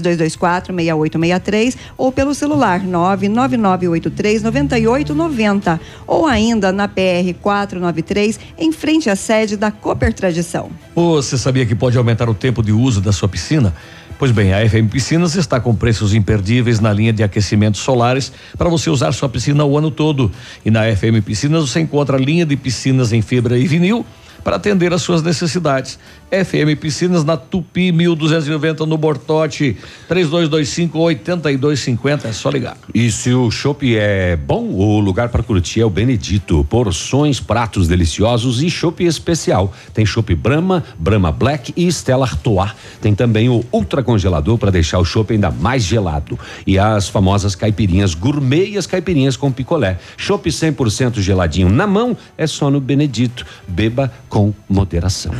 3224-6863 0.00 1.76
ou 1.98 2.10
pelo 2.10 2.34
celular 2.34 2.80
99983-9890 2.80 5.78
ou 6.06 6.26
ainda 6.26 6.72
na 6.72 6.88
PR 6.88 7.34
493 7.40 8.40
em 8.56 8.72
frente 8.72 9.10
à 9.10 9.16
sede 9.16 9.56
da 9.56 9.70
Cooper 9.70 10.14
Tradição. 10.14 10.70
Você 10.94 11.36
sabia 11.36 11.66
que 11.66 11.74
pode 11.74 11.98
aumentar 11.98 12.30
o 12.30 12.34
tempo 12.34 12.62
de 12.62 12.70
uso 12.72 13.00
da 13.00 13.10
sua 13.12 13.28
piscina? 13.28 13.74
Pois 14.22 14.30
bem, 14.30 14.54
a 14.54 14.68
FM 14.68 14.88
Piscinas 14.88 15.34
está 15.34 15.58
com 15.58 15.74
preços 15.74 16.14
imperdíveis 16.14 16.78
na 16.78 16.92
linha 16.92 17.12
de 17.12 17.24
aquecimentos 17.24 17.80
solares 17.80 18.32
para 18.56 18.68
você 18.68 18.88
usar 18.88 19.10
sua 19.10 19.28
piscina 19.28 19.64
o 19.64 19.76
ano 19.76 19.90
todo. 19.90 20.30
E 20.64 20.70
na 20.70 20.82
FM 20.94 21.24
Piscinas 21.24 21.68
você 21.68 21.80
encontra 21.80 22.16
a 22.16 22.20
linha 22.20 22.46
de 22.46 22.56
piscinas 22.56 23.12
em 23.12 23.20
fibra 23.20 23.58
e 23.58 23.66
vinil 23.66 24.06
para 24.44 24.56
atender 24.56 24.92
às 24.92 25.02
suas 25.02 25.22
necessidades. 25.22 25.98
FM 26.32 26.80
Piscinas 26.80 27.24
na 27.24 27.36
Tupi 27.36 27.92
1290 27.92 28.86
no 28.86 28.96
Bortote 28.96 29.76
3225 30.08 30.98
8250 30.98 32.28
é 32.28 32.32
só 32.32 32.48
ligar. 32.48 32.78
E 32.94 33.12
se 33.12 33.34
o 33.34 33.50
chopp 33.50 33.94
é 33.94 34.34
bom, 34.34 34.64
o 34.64 34.98
lugar 34.98 35.28
para 35.28 35.42
curtir 35.42 35.82
é 35.82 35.84
o 35.84 35.90
Benedito. 35.90 36.64
Porções, 36.70 37.38
pratos 37.38 37.86
deliciosos 37.86 38.62
e 38.62 38.70
chopp 38.70 39.04
especial. 39.04 39.74
Tem 39.92 40.06
chopp 40.06 40.34
Brahma, 40.34 40.82
Brahma 40.98 41.30
Black 41.30 41.74
e 41.76 41.86
Stella 41.88 42.24
Artois. 42.24 42.70
Tem 43.02 43.14
também 43.14 43.50
o 43.50 43.62
ultra 43.70 44.02
congelador 44.02 44.56
para 44.56 44.70
deixar 44.70 45.00
o 45.00 45.04
chopp 45.04 45.34
ainda 45.34 45.50
mais 45.50 45.84
gelado. 45.84 46.38
E 46.66 46.78
as 46.78 47.10
famosas 47.10 47.54
caipirinhas 47.54 48.14
gourmet 48.14 48.70
e 48.70 48.78
as 48.78 48.86
caipirinhas 48.86 49.36
com 49.36 49.52
picolé. 49.52 49.98
Chopp 50.16 50.48
100% 50.48 51.20
geladinho 51.20 51.68
na 51.68 51.86
mão 51.86 52.16
é 52.38 52.46
só 52.46 52.70
no 52.70 52.80
Benedito. 52.80 53.44
Beba 53.68 54.10
com 54.30 54.54
moderação. 54.66 55.32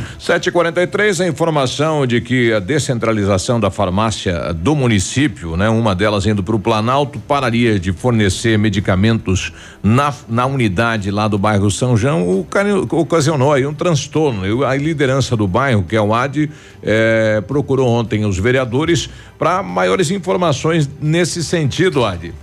743, 0.83 1.21
a 1.21 1.27
informação 1.27 2.05
de 2.05 2.19
que 2.19 2.51
a 2.51 2.59
descentralização 2.59 3.59
da 3.59 3.71
farmácia 3.71 4.53
do 4.53 4.75
município, 4.75 5.55
né, 5.55 5.69
uma 5.69 5.95
delas 5.95 6.25
indo 6.25 6.43
para 6.43 6.55
o 6.55 6.59
Planalto, 6.59 7.19
pararia 7.19 7.79
de 7.79 7.93
fornecer 7.93 8.57
medicamentos 8.57 9.53
na, 9.81 10.13
na 10.27 10.45
unidade 10.45 11.09
lá 11.09 11.27
do 11.27 11.37
bairro 11.37 11.71
São 11.71 11.95
João, 11.95 12.23
o, 12.23 12.47
ocasionou 12.91 13.53
aí 13.53 13.65
um 13.65 13.73
transtorno. 13.73 14.45
Eu, 14.45 14.65
a 14.65 14.75
liderança 14.75 15.37
do 15.37 15.47
bairro, 15.47 15.83
que 15.83 15.95
é 15.95 16.01
o 16.01 16.13
AD, 16.13 16.49
eh, 16.81 17.41
procurou 17.47 17.87
ontem 17.87 18.25
os 18.25 18.37
vereadores 18.37 19.09
para 19.39 19.63
maiores 19.63 20.11
informações 20.11 20.89
nesse 21.01 21.43
sentido, 21.43 22.03
AD. 22.03 22.33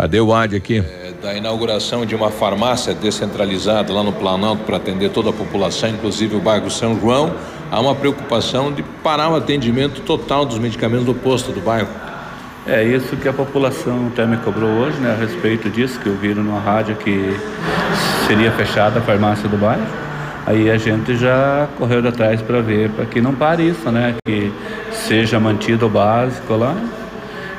Cadê 0.00 0.18
o 0.18 0.32
AD 0.32 0.56
aqui? 0.56 0.78
É, 0.78 1.12
da 1.22 1.34
inauguração 1.34 2.06
de 2.06 2.14
uma 2.14 2.30
farmácia 2.30 2.94
descentralizada 2.94 3.92
lá 3.92 4.02
no 4.02 4.14
Planalto 4.14 4.64
para 4.64 4.78
atender 4.78 5.10
toda 5.10 5.28
a 5.28 5.32
população, 5.32 5.90
inclusive 5.90 6.36
o 6.36 6.40
bairro 6.40 6.70
São 6.70 6.98
João, 6.98 7.34
há 7.70 7.78
uma 7.78 7.94
preocupação 7.94 8.72
de 8.72 8.82
parar 8.82 9.28
o 9.28 9.36
atendimento 9.36 10.00
total 10.00 10.46
dos 10.46 10.58
medicamentos 10.58 11.04
do 11.04 11.12
posto 11.12 11.52
do 11.52 11.60
bairro. 11.60 11.90
É 12.66 12.82
isso 12.82 13.14
que 13.14 13.28
a 13.28 13.32
população 13.34 14.06
até 14.10 14.24
me 14.24 14.38
cobrou 14.38 14.70
hoje, 14.70 14.96
né, 15.00 15.12
a 15.12 15.16
respeito 15.22 15.68
disso, 15.68 16.00
que 16.00 16.08
ouviram 16.08 16.42
na 16.42 16.58
rádio 16.58 16.96
que 16.96 17.36
seria 18.26 18.50
fechada 18.52 19.00
a 19.00 19.02
farmácia 19.02 19.50
do 19.50 19.58
bairro. 19.58 19.84
Aí 20.46 20.70
a 20.70 20.78
gente 20.78 21.14
já 21.14 21.68
correu 21.76 22.08
atrás 22.08 22.40
para 22.40 22.62
ver, 22.62 22.88
para 22.88 23.04
que 23.04 23.20
não 23.20 23.34
pare 23.34 23.68
isso, 23.68 23.90
né, 23.90 24.14
que 24.24 24.50
seja 24.92 25.38
mantido 25.38 25.84
o 25.84 25.90
básico 25.90 26.56
lá 26.56 26.74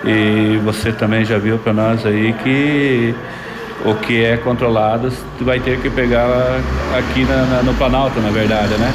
e 0.03 0.59
você 0.63 0.91
também 0.91 1.23
já 1.23 1.37
viu 1.37 1.57
para 1.57 1.73
nós 1.73 2.05
aí 2.05 2.33
que 2.43 3.13
o 3.85 3.95
que 3.95 4.23
é 4.23 4.37
controlado 4.37 5.11
vai 5.41 5.59
ter 5.59 5.79
que 5.79 5.89
pegar 5.89 6.25
aqui 6.97 7.23
na, 7.23 7.45
na, 7.45 7.63
no 7.63 7.73
Planalto, 7.73 8.19
na 8.19 8.29
verdade, 8.29 8.73
né? 8.75 8.91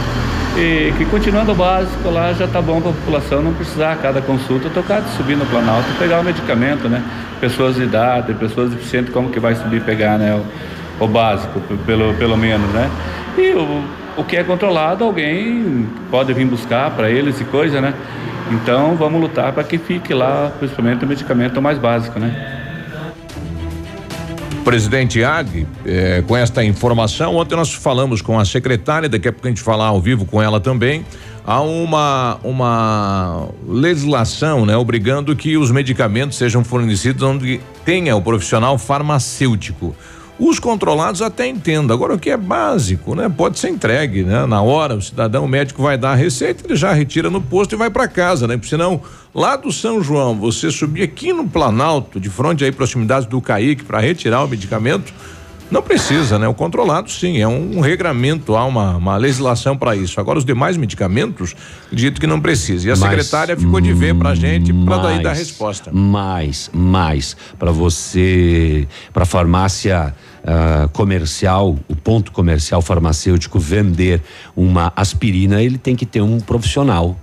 E 0.57 0.93
que 0.97 1.05
continuando 1.05 1.53
o 1.53 1.55
básico 1.55 2.09
lá 2.09 2.33
já 2.33 2.47
tá 2.47 2.63
bom 2.63 2.81
para 2.81 2.91
a 2.91 2.95
população 2.95 3.43
não 3.43 3.53
precisar 3.53 3.93
a 3.93 3.97
cada 3.97 4.23
consulta 4.23 4.71
tocar 4.71 5.03
de 5.03 5.11
subir 5.11 5.37
no 5.37 5.45
Planalto 5.47 5.87
pegar 5.99 6.21
o 6.21 6.25
medicamento, 6.25 6.89
né? 6.89 7.03
Pessoas 7.41 7.77
de 7.77 7.83
idade, 7.83 8.33
pessoas 8.35 8.71
deficientes, 8.71 9.13
como 9.13 9.29
que 9.31 9.39
vai 9.39 9.55
subir 9.55 9.83
pegar, 9.83 10.19
né? 10.19 10.41
O, 11.01 11.05
o 11.05 11.09
básico, 11.09 11.61
pelo, 11.85 12.15
pelo 12.15 12.37
menos, 12.37 12.69
né? 12.71 12.91
E 13.37 13.53
o, 13.53 13.85
o 14.17 14.25
que 14.25 14.37
é 14.37 14.43
controlado, 14.43 15.05
alguém 15.05 15.87
pode 16.11 16.33
vir 16.33 16.47
buscar 16.47 16.91
para 16.93 17.11
eles 17.11 17.39
e 17.41 17.45
coisa, 17.45 17.81
né? 17.81 17.93
Então 18.51 18.97
vamos 18.97 19.20
lutar 19.20 19.53
para 19.53 19.64
que 19.64 19.78
fique 19.78 20.14
lá, 20.14 20.53
principalmente 20.59 21.05
o 21.05 21.09
medicamento 21.09 21.61
mais 21.61 21.78
básico, 21.78 22.18
né? 22.18 22.64
Presidente 24.64 25.22
Ag, 25.22 25.64
eh, 25.84 26.24
com 26.26 26.36
esta 26.36 26.64
informação, 26.64 27.36
ontem 27.36 27.55
nós 27.55 27.72
falamos 27.72 28.20
com 28.20 28.36
a 28.36 28.44
secretária, 28.44 29.09
daqui 29.09 29.28
a 29.28 29.32
pouco 29.32 29.47
a 29.47 29.51
gente 29.51 29.62
falar 29.62 29.86
ao 29.86 30.01
vivo 30.01 30.24
com 30.24 30.42
ela 30.42 30.59
também. 30.59 31.05
Há 31.44 31.61
uma, 31.61 32.40
uma 32.42 33.49
legislação, 33.68 34.66
né, 34.66 34.76
obrigando 34.76 35.36
que 35.36 35.57
os 35.57 35.70
medicamentos 35.70 36.36
sejam 36.36 36.64
fornecidos 36.64 37.22
onde 37.22 37.61
tenha 37.84 38.16
o 38.16 38.20
profissional 38.20 38.76
farmacêutico. 38.76 39.94
Os 40.39 40.59
controlados 40.59 41.22
até 41.22 41.47
entendo. 41.47 41.93
Agora 41.93 42.14
o 42.14 42.18
que 42.18 42.28
é 42.28 42.37
básico, 42.37 43.14
né? 43.14 43.26
Pode 43.28 43.59
ser 43.59 43.70
entregue, 43.70 44.22
né? 44.22 44.45
Na 44.45 44.61
hora 44.61 44.95
o 44.95 45.01
cidadão 45.01 45.45
o 45.45 45.49
médico 45.49 45.82
vai 45.82 45.97
dar 45.97 46.12
a 46.12 46.14
receita, 46.14 46.66
ele 46.66 46.76
já 46.76 46.93
retira 46.93 47.30
no 47.30 47.41
posto 47.41 47.74
e 47.74 47.76
vai 47.76 47.89
para 47.89 48.07
casa, 48.07 48.47
né? 48.47 48.57
Porque 48.57 48.68
senão 48.68 49.01
lá 49.34 49.57
do 49.57 49.72
São 49.72 50.03
João, 50.03 50.34
você 50.39 50.70
subir 50.70 51.03
aqui 51.03 51.32
no 51.32 51.49
Planalto, 51.49 52.20
de 52.20 52.28
frente 52.28 52.64
aí 52.64 52.70
proximidades 52.70 53.26
do 53.26 53.41
Caíque 53.41 53.84
para 53.84 53.99
retirar 53.99 54.45
o 54.45 54.49
medicamento, 54.49 55.12
não 55.71 55.83
precisa, 55.83 56.39
né? 56.39 56.47
O 56.47 56.55
controlado 56.55 57.11
sim, 57.11 57.39
é 57.39 57.49
um, 57.49 57.79
um 57.79 57.81
regramento, 57.81 58.55
há 58.55 58.64
uma, 58.64 58.97
uma 58.97 59.17
legislação 59.17 59.77
para 59.77 59.97
isso. 59.97 60.21
Agora 60.21 60.39
os 60.39 60.45
demais 60.45 60.77
medicamentos, 60.77 61.55
dito 61.93 62.21
que 62.21 62.27
não 62.27 62.41
precisa. 62.41 62.87
E 62.87 62.91
a 62.91 62.97
mas, 62.97 63.01
secretária 63.01 63.57
ficou 63.57 63.81
de 63.81 63.93
ver 63.93 64.14
pra 64.14 64.35
gente 64.35 64.73
para 64.73 64.99
daí 64.99 65.23
dar 65.23 65.33
resposta. 65.33 65.91
Mais, 65.93 66.71
mais 66.73 67.37
para 67.59 67.73
você, 67.73 68.87
para 69.12 69.25
farmácia 69.25 70.14
uh, 70.45 70.89
comercial, 70.91 71.77
o 71.89 71.97
ponto 71.97 72.31
comercial 72.31 72.81
farmacêutico 72.81 73.59
vender 73.59 74.23
uma 74.55 74.93
aspirina, 74.95 75.61
ele 75.62 75.79
tem 75.79 75.97
que 75.97 76.07
ter 76.07 76.21
um 76.21 76.39
profissional 76.39 77.19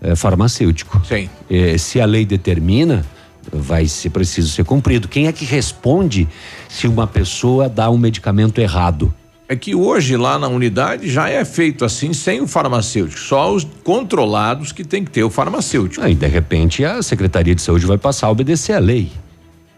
uh, 0.00 0.16
farmacêutico. 0.16 1.00
Sim. 1.06 1.28
Uh, 1.50 1.78
se 1.78 2.00
a 2.00 2.06
lei 2.06 2.24
determina, 2.24 3.04
vai 3.52 3.86
ser 3.86 4.10
preciso 4.10 4.48
ser 4.48 4.64
cumprido. 4.64 5.08
Quem 5.08 5.26
é 5.26 5.32
que 5.32 5.44
responde 5.44 6.28
se 6.72 6.88
uma 6.88 7.06
pessoa 7.06 7.68
dá 7.68 7.90
um 7.90 7.98
medicamento 7.98 8.58
errado? 8.58 9.12
É 9.46 9.54
que 9.54 9.74
hoje 9.74 10.16
lá 10.16 10.38
na 10.38 10.48
unidade 10.48 11.10
já 11.10 11.28
é 11.28 11.44
feito 11.44 11.84
assim 11.84 12.14
sem 12.14 12.40
o 12.40 12.48
farmacêutico, 12.48 13.20
só 13.20 13.52
os 13.52 13.66
controlados 13.84 14.72
que 14.72 14.82
tem 14.82 15.04
que 15.04 15.10
ter 15.10 15.22
o 15.22 15.28
farmacêutico. 15.28 16.02
Aí 16.02 16.14
de 16.14 16.26
repente 16.26 16.82
a 16.82 17.02
Secretaria 17.02 17.54
de 17.54 17.60
Saúde 17.60 17.84
vai 17.84 17.98
passar 17.98 18.28
a 18.28 18.30
obedecer 18.30 18.72
a 18.72 18.78
lei. 18.78 19.12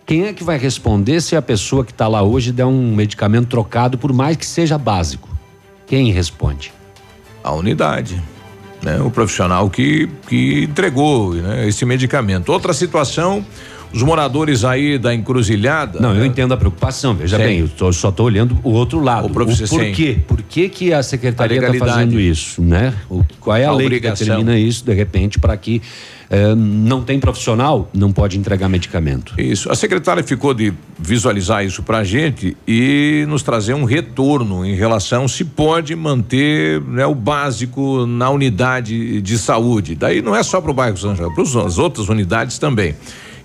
Quem 0.06 0.26
é 0.26 0.32
que 0.32 0.44
vai 0.44 0.56
responder 0.56 1.20
se 1.20 1.34
a 1.34 1.42
pessoa 1.42 1.84
que 1.84 1.90
está 1.90 2.06
lá 2.06 2.22
hoje 2.22 2.52
der 2.52 2.66
um 2.66 2.94
medicamento 2.94 3.48
trocado, 3.48 3.98
por 3.98 4.12
mais 4.12 4.36
que 4.36 4.46
seja 4.46 4.78
básico? 4.78 5.28
Quem 5.88 6.12
responde? 6.12 6.72
A 7.42 7.52
unidade. 7.52 8.22
Né? 8.82 9.00
O 9.00 9.10
profissional 9.10 9.68
que, 9.68 10.08
que 10.28 10.62
entregou 10.62 11.34
né? 11.34 11.66
esse 11.66 11.84
medicamento. 11.84 12.52
Outra 12.52 12.72
situação, 12.72 13.44
os 13.94 14.02
moradores 14.02 14.64
aí 14.64 14.98
da 14.98 15.14
encruzilhada. 15.14 16.00
Não, 16.00 16.12
né? 16.12 16.20
eu 16.20 16.26
entendo 16.26 16.52
a 16.52 16.56
preocupação. 16.56 17.14
Veja 17.14 17.36
sim. 17.36 17.44
bem, 17.44 17.60
eu 17.60 17.68
tô, 17.68 17.92
só 17.92 18.08
estou 18.08 18.26
olhando 18.26 18.58
o 18.64 18.70
outro 18.70 19.00
lado. 19.00 19.26
O, 19.26 19.30
o 19.30 19.68
por 19.68 19.92
quê? 19.92 20.18
Por 20.26 20.42
que, 20.42 20.68
que 20.68 20.92
a 20.92 21.02
secretaria 21.02 21.58
está 21.58 21.86
fazendo 21.86 22.18
isso, 22.18 22.60
né? 22.60 22.92
O, 23.08 23.24
qual 23.40 23.56
é 23.56 23.64
a, 23.64 23.70
a 23.70 23.72
lei 23.72 23.86
obrigação. 23.86 24.16
que 24.16 24.24
determina 24.24 24.58
isso, 24.58 24.84
de 24.84 24.92
repente, 24.92 25.38
para 25.38 25.56
que 25.56 25.80
é, 26.28 26.54
não 26.54 27.02
tem 27.02 27.20
profissional, 27.20 27.88
não 27.94 28.10
pode 28.10 28.36
entregar 28.36 28.68
medicamento. 28.68 29.34
Isso. 29.38 29.70
A 29.70 29.76
secretária 29.76 30.22
ficou 30.22 30.52
de 30.52 30.72
visualizar 30.98 31.64
isso 31.64 31.82
para 31.82 31.98
a 31.98 32.04
gente 32.04 32.56
e 32.66 33.24
nos 33.28 33.44
trazer 33.44 33.74
um 33.74 33.84
retorno 33.84 34.64
em 34.64 34.74
relação 34.74 35.28
se 35.28 35.44
pode 35.44 35.94
manter 35.94 36.80
né, 36.80 37.06
o 37.06 37.14
básico 37.14 38.04
na 38.06 38.30
unidade 38.30 39.20
de 39.20 39.38
saúde. 39.38 39.94
Daí 39.94 40.20
não 40.20 40.34
é 40.34 40.42
só 40.42 40.60
para 40.60 40.72
o 40.72 40.74
bairro 40.74 40.96
São 40.96 41.14
João, 41.14 41.32
para 41.32 41.42
as 41.44 41.78
outras 41.78 42.08
unidades 42.08 42.58
também. 42.58 42.96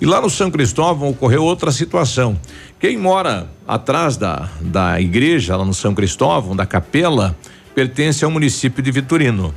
E 0.01 0.05
lá 0.05 0.21
no 0.21 0.29
São 0.29 0.49
Cristóvão 0.49 1.09
ocorreu 1.09 1.43
outra 1.43 1.71
situação. 1.71 2.39
Quem 2.79 2.97
mora 2.97 3.49
atrás 3.67 4.15
da, 4.15 4.49
da 4.61 4.99
igreja, 5.01 5.57
lá 5.57 5.65
no 5.65 5.73
São 5.73 5.93
Cristóvão, 5.93 6.55
da 6.55 6.65
capela, 6.65 7.35
pertence 7.75 8.23
ao 8.23 8.31
município 8.31 8.81
de 8.81 8.91
Vitorino. 8.91 9.53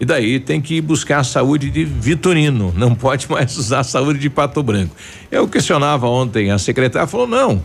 E 0.00 0.04
daí 0.04 0.40
tem 0.40 0.60
que 0.60 0.80
buscar 0.80 1.20
a 1.20 1.24
saúde 1.24 1.70
de 1.70 1.84
Vitorino, 1.84 2.74
não 2.76 2.94
pode 2.94 3.30
mais 3.30 3.56
usar 3.58 3.80
a 3.80 3.84
saúde 3.84 4.18
de 4.18 4.28
Pato 4.28 4.62
Branco. 4.62 4.94
Eu 5.30 5.48
questionava 5.48 6.08
ontem 6.08 6.50
a 6.50 6.58
secretária, 6.58 7.06
falou: 7.06 7.26
não, 7.26 7.62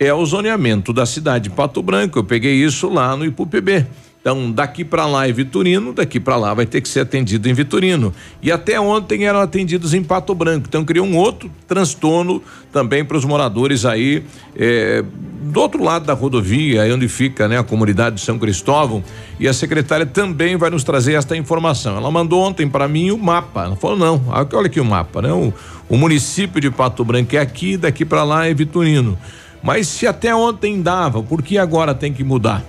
é 0.00 0.12
o 0.12 0.24
zoneamento 0.24 0.92
da 0.92 1.04
cidade 1.04 1.44
de 1.44 1.50
Pato 1.50 1.82
Branco. 1.82 2.18
Eu 2.18 2.24
peguei 2.24 2.54
isso 2.54 2.88
lá 2.88 3.16
no 3.16 3.24
IPUPB. 3.24 3.86
Então, 4.20 4.50
daqui 4.50 4.84
para 4.84 5.06
lá 5.06 5.28
é 5.28 5.32
Vitorino, 5.32 5.92
daqui 5.92 6.18
para 6.18 6.36
lá 6.36 6.52
vai 6.52 6.66
ter 6.66 6.80
que 6.80 6.88
ser 6.88 7.00
atendido 7.00 7.48
em 7.48 7.52
Vitorino. 7.52 8.12
E 8.42 8.50
até 8.50 8.78
ontem 8.78 9.24
eram 9.24 9.40
atendidos 9.40 9.94
em 9.94 10.02
Pato 10.02 10.34
Branco. 10.34 10.66
Então, 10.68 10.84
criou 10.84 11.06
um 11.06 11.16
outro 11.16 11.50
transtorno 11.66 12.42
também 12.72 13.04
para 13.04 13.16
os 13.16 13.24
moradores 13.24 13.84
aí 13.84 14.24
é, 14.56 15.04
do 15.42 15.60
outro 15.60 15.82
lado 15.82 16.04
da 16.04 16.14
rodovia, 16.14 16.82
aí 16.82 16.92
onde 16.92 17.08
fica 17.08 17.46
né, 17.46 17.58
a 17.58 17.62
comunidade 17.62 18.16
de 18.16 18.22
São 18.22 18.38
Cristóvão. 18.38 19.04
E 19.38 19.46
a 19.46 19.52
secretária 19.52 20.04
também 20.04 20.56
vai 20.56 20.68
nos 20.68 20.82
trazer 20.82 21.14
esta 21.14 21.36
informação. 21.36 21.96
Ela 21.96 22.10
mandou 22.10 22.42
ontem 22.42 22.68
para 22.68 22.88
mim 22.88 23.12
o 23.12 23.18
mapa. 23.18 23.64
Ela 23.64 23.76
falou: 23.76 23.96
não, 23.96 24.22
olha 24.28 24.66
aqui 24.66 24.80
o 24.80 24.84
mapa, 24.84 25.22
né? 25.22 25.32
O, 25.32 25.54
o 25.88 25.96
município 25.96 26.60
de 26.60 26.70
Pato 26.70 27.04
Branco 27.04 27.36
é 27.36 27.38
aqui, 27.38 27.76
daqui 27.76 28.04
para 28.04 28.24
lá 28.24 28.46
é 28.46 28.52
Vitorino. 28.52 29.16
Mas 29.62 29.86
se 29.86 30.06
até 30.06 30.34
ontem 30.34 30.82
dava, 30.82 31.22
por 31.22 31.42
que 31.42 31.56
agora 31.56 31.94
tem 31.94 32.12
que 32.12 32.22
mudar? 32.22 32.64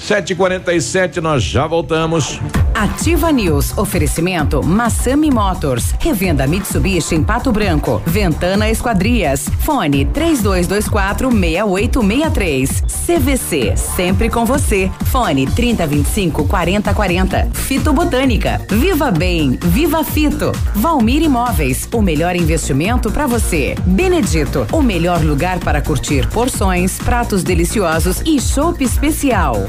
7h47, 0.00 1.18
nós 1.18 1.42
já 1.42 1.66
voltamos. 1.66 2.40
Ativa 2.74 3.30
News. 3.30 3.76
Oferecimento 3.76 4.62
Massami 4.62 5.30
Motors. 5.30 5.94
Revenda 6.00 6.46
Mitsubishi 6.46 7.14
em 7.14 7.22
Pato 7.22 7.52
Branco. 7.52 8.00
Ventana 8.06 8.70
Esquadrias. 8.70 9.50
Fone 9.60 10.06
3224 10.06 11.30
6863. 11.30 12.82
CVC. 13.06 13.76
Sempre 13.76 14.30
com 14.30 14.46
você. 14.46 14.90
Fone 15.06 15.46
3025 15.46 16.48
4040. 16.48 17.50
Fito 17.52 17.92
Botânica. 17.92 18.60
Viva 18.70 19.10
Bem. 19.10 19.58
Viva 19.62 20.02
Fito. 20.02 20.52
Valmir 20.74 21.22
Imóveis. 21.22 21.86
O 21.92 22.00
melhor 22.00 22.34
investimento 22.34 23.10
para 23.10 23.26
você. 23.26 23.74
Benedito. 23.84 24.66
O 24.72 24.80
melhor 24.80 25.22
lugar 25.22 25.58
para 25.58 25.82
curtir 25.82 26.26
porções, 26.28 26.98
pratos 26.98 27.42
deliciosos 27.42 28.22
e 28.24 28.40
chopp 28.40 28.82
especial. 28.82 29.68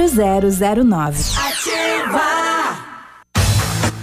0009. 0.00 2.85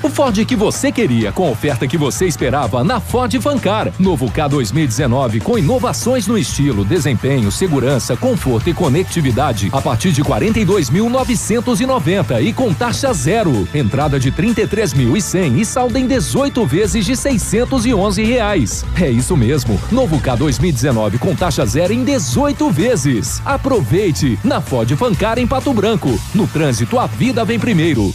O 0.03 0.09
Ford 0.09 0.45
que 0.45 0.55
você 0.55 0.91
queria, 0.91 1.31
com 1.31 1.47
a 1.47 1.51
oferta 1.51 1.87
que 1.87 1.97
você 1.97 2.25
esperava 2.25 2.83
na 2.83 2.99
Ford 2.99 3.33
Fancar. 3.39 3.89
Novo 3.97 4.29
K 4.29 4.49
2019 4.49 5.39
com 5.39 5.57
inovações 5.57 6.27
no 6.27 6.37
estilo, 6.37 6.83
desempenho, 6.83 7.49
segurança, 7.49 8.17
conforto 8.17 8.69
e 8.69 8.73
conectividade 8.73 9.69
a 9.71 9.81
partir 9.81 10.11
de 10.11 10.21
42.990 10.21 12.43
e 12.43 12.51
com 12.51 12.73
taxa 12.73 13.13
zero. 13.13 13.65
Entrada 13.73 14.19
de 14.19 14.29
33.100 14.29 15.59
e 15.59 15.65
saldo 15.65 15.97
em 15.97 16.05
18 16.05 16.65
vezes 16.65 17.05
de 17.05 17.15
611 17.15 18.25
reais. 18.25 18.83
É 18.99 19.09
isso 19.09 19.37
mesmo. 19.37 19.79
Novo 19.89 20.19
K 20.19 20.35
2019 20.35 21.17
com 21.17 21.33
taxa 21.33 21.65
zero 21.65 21.93
em 21.93 22.03
18 22.03 22.69
vezes. 22.71 23.41
Aproveite 23.45 24.37
na 24.43 24.59
Ford 24.59 24.93
Fancar 24.97 25.39
em 25.39 25.47
Pato 25.47 25.73
Branco. 25.73 26.19
No 26.35 26.45
trânsito 26.45 26.99
a 26.99 27.07
vida 27.07 27.45
vem 27.45 27.57
primeiro. 27.57 28.13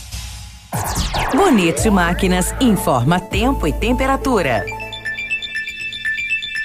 Bonito 1.35 1.91
Máquinas 1.91 2.55
informa 2.61 3.19
tempo 3.21 3.67
e 3.67 3.73
temperatura. 3.73 4.65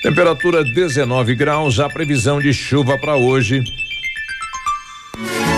Temperatura 0.01 0.63
19 0.63 1.35
graus, 1.35 1.79
a 1.79 1.87
previsão 1.87 2.39
de 2.39 2.53
chuva 2.53 2.97
para 2.97 3.15
hoje. 3.15 3.63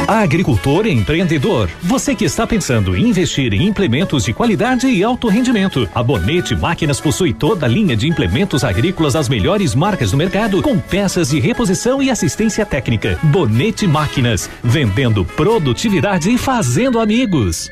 Agricultor 0.08 0.86
e 0.86 0.92
empreendedor, 0.92 1.68
você 1.82 2.14
que 2.14 2.26
está 2.26 2.46
pensando 2.46 2.96
em 2.96 3.10
investir 3.10 3.52
em 3.56 3.64
implementos 3.64 4.24
de 4.24 4.34
qualidade 4.34 4.86
e 4.86 5.04
alto 5.04 5.28
rendimento. 5.28 5.90
A 5.96 6.04
Bonete 6.04 6.56
Máquinas 6.56 7.02
possui 7.02 7.34
toda 7.34 7.66
a 7.66 7.70
linha 7.70 7.98
de 7.98 8.08
implementos 8.08 8.64
agrícolas 8.64 9.14
das 9.14 9.28
melhores 9.28 9.74
marcas 9.74 10.12
do 10.12 10.18
mercado, 10.18 10.62
com 10.62 10.78
peças 10.78 11.30
de 11.30 11.40
reposição 11.40 12.04
e 12.04 12.12
assistência 12.12 12.64
técnica. 12.64 13.18
Bonete 13.24 13.88
Máquinas, 13.88 14.48
vendendo 14.64 15.26
produtividade 15.26 16.30
e 16.30 16.38
fazendo 16.38 17.00
amigos. 17.00 17.72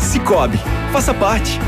Cicobi, 0.00 0.58
faça 0.92 1.14
parte. 1.14 1.60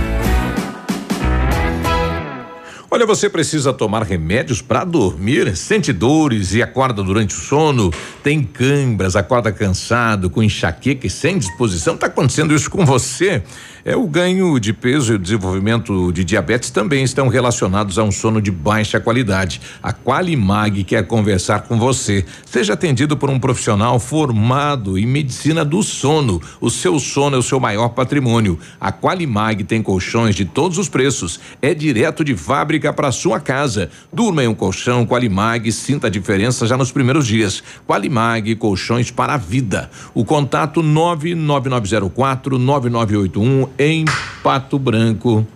Olha, 2.90 3.06
você 3.06 3.30
precisa 3.30 3.72
tomar 3.72 4.02
remédios 4.02 4.60
para 4.60 4.84
dormir, 4.84 5.56
sente 5.56 5.92
dores 5.94 6.52
e 6.52 6.62
acorda 6.62 7.02
durante 7.02 7.34
o 7.34 7.38
sono, 7.38 7.90
tem 8.22 8.42
câimbras, 8.42 9.16
acorda 9.16 9.50
cansado, 9.50 10.28
com 10.28 10.42
enxaqueca 10.42 11.06
e 11.06 11.10
sem 11.10 11.38
disposição. 11.38 11.94
Está 11.94 12.06
acontecendo 12.08 12.54
isso 12.54 12.70
com 12.70 12.84
você? 12.84 13.42
É 13.84 13.96
o 13.96 14.06
ganho 14.06 14.60
de 14.60 14.72
peso 14.72 15.12
e 15.12 15.16
o 15.16 15.18
desenvolvimento 15.18 16.12
de 16.12 16.22
diabetes 16.22 16.70
também 16.70 17.02
estão 17.02 17.26
relacionados 17.26 17.98
a 17.98 18.04
um 18.04 18.12
sono 18.12 18.40
de 18.40 18.48
baixa 18.48 19.00
qualidade. 19.00 19.60
A 19.82 19.92
Qualimag 19.92 20.84
quer 20.84 21.04
conversar 21.04 21.62
com 21.62 21.76
você. 21.76 22.24
Seja 22.46 22.74
atendido 22.74 23.16
por 23.16 23.28
um 23.28 23.40
profissional 23.40 23.98
formado 23.98 24.96
em 24.96 25.04
medicina 25.04 25.64
do 25.64 25.82
sono. 25.82 26.40
O 26.60 26.70
seu 26.70 27.00
sono 27.00 27.34
é 27.34 27.38
o 27.40 27.42
seu 27.42 27.58
maior 27.58 27.88
patrimônio. 27.88 28.56
A 28.80 28.92
Qualimag 28.92 29.64
tem 29.64 29.82
colchões 29.82 30.36
de 30.36 30.44
todos 30.44 30.78
os 30.78 30.88
preços. 30.88 31.40
É 31.60 31.74
direto 31.74 32.24
de 32.24 32.36
fábrica 32.36 32.92
para 32.92 33.10
sua 33.10 33.40
casa. 33.40 33.90
Durma 34.12 34.44
em 34.44 34.46
um 34.46 34.54
colchão 34.54 35.04
Qualimag, 35.04 35.72
sinta 35.72 36.06
a 36.06 36.10
diferença 36.10 36.68
já 36.68 36.76
nos 36.76 36.92
primeiros 36.92 37.26
dias. 37.26 37.64
Qualimag, 37.84 38.54
colchões 38.54 39.10
para 39.10 39.34
a 39.34 39.38
vida. 39.38 39.90
O 40.14 40.24
contato 40.24 40.84
99904 40.84 42.60
9981 42.60 43.71
em 43.78 44.06
Pato 44.42 44.78
Branco. 44.78 45.46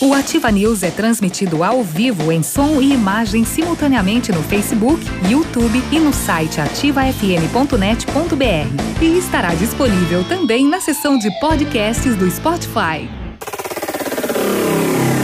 O 0.00 0.12
Ativa 0.12 0.50
News 0.50 0.82
é 0.82 0.90
transmitido 0.90 1.64
ao 1.64 1.82
vivo 1.82 2.30
em 2.30 2.42
som 2.42 2.82
e 2.82 2.92
imagem 2.92 3.46
simultaneamente 3.46 4.30
no 4.30 4.42
Facebook, 4.42 5.00
YouTube 5.28 5.82
e 5.90 5.98
no 5.98 6.12
site 6.12 6.60
ativafm.net.br. 6.60 9.02
E 9.02 9.18
estará 9.18 9.54
disponível 9.54 10.22
também 10.24 10.68
na 10.68 10.80
seção 10.80 11.18
de 11.18 11.30
podcasts 11.40 12.14
do 12.14 12.30
Spotify. 12.30 13.08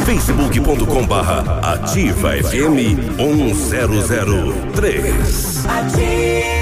facebook.com 0.06 1.06
barra 1.06 1.74
ativa 1.74 2.30
FM 2.42 3.16
1003. 3.16 5.66
Ativa 5.66 6.61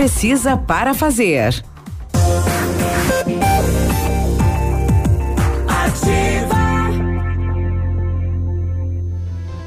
para 0.57 0.95
fazer. 0.95 1.63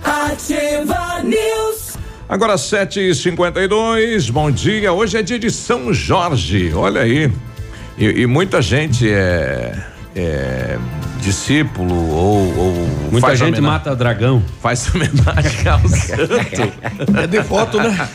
Ativa 0.02 1.22
News. 1.22 1.96
Agora 2.28 2.56
7h52, 2.56 4.32
bom 4.32 4.50
dia. 4.50 4.92
Hoje 4.92 5.18
é 5.18 5.22
dia 5.22 5.38
de 5.38 5.52
São 5.52 5.94
Jorge, 5.94 6.72
olha 6.74 7.02
aí. 7.02 7.30
E, 7.96 8.22
e 8.22 8.26
muita 8.26 8.60
gente 8.60 9.08
é, 9.08 9.72
é 10.16 10.76
discípulo 11.20 11.94
ou, 12.10 12.56
ou 12.58 12.88
Muita 13.10 13.28
faz 13.28 13.38
gente 13.38 13.60
mata 13.60 13.94
dragão. 13.96 14.42
Faz 14.60 14.90
homenagem 14.94 15.68
ao 15.68 15.80
santo. 15.88 16.72
É 17.22 17.26
devoto, 17.26 17.78
né? 17.78 18.08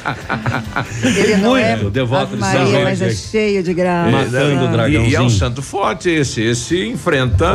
Ele 1.03 1.37
não 1.37 1.57
é 1.57 1.75
Muito 1.75 1.89
devoto 1.89 2.23
Ave 2.23 2.35
de 2.35 2.39
Maria, 2.39 2.71
São 2.71 2.83
mas 2.83 3.01
é 3.01 3.09
cheio 3.11 3.63
de 3.63 3.73
graça. 3.73 4.11
Matando 4.11 4.61
o 4.61 4.67
E, 4.67 4.71
dragãozinho. 4.71 5.09
e 5.11 5.15
é 5.15 5.21
um 5.21 5.29
santo 5.29 5.61
forte 5.61 6.09
esse. 6.09 6.41
Esse 6.41 6.87
enfrenta. 6.87 7.45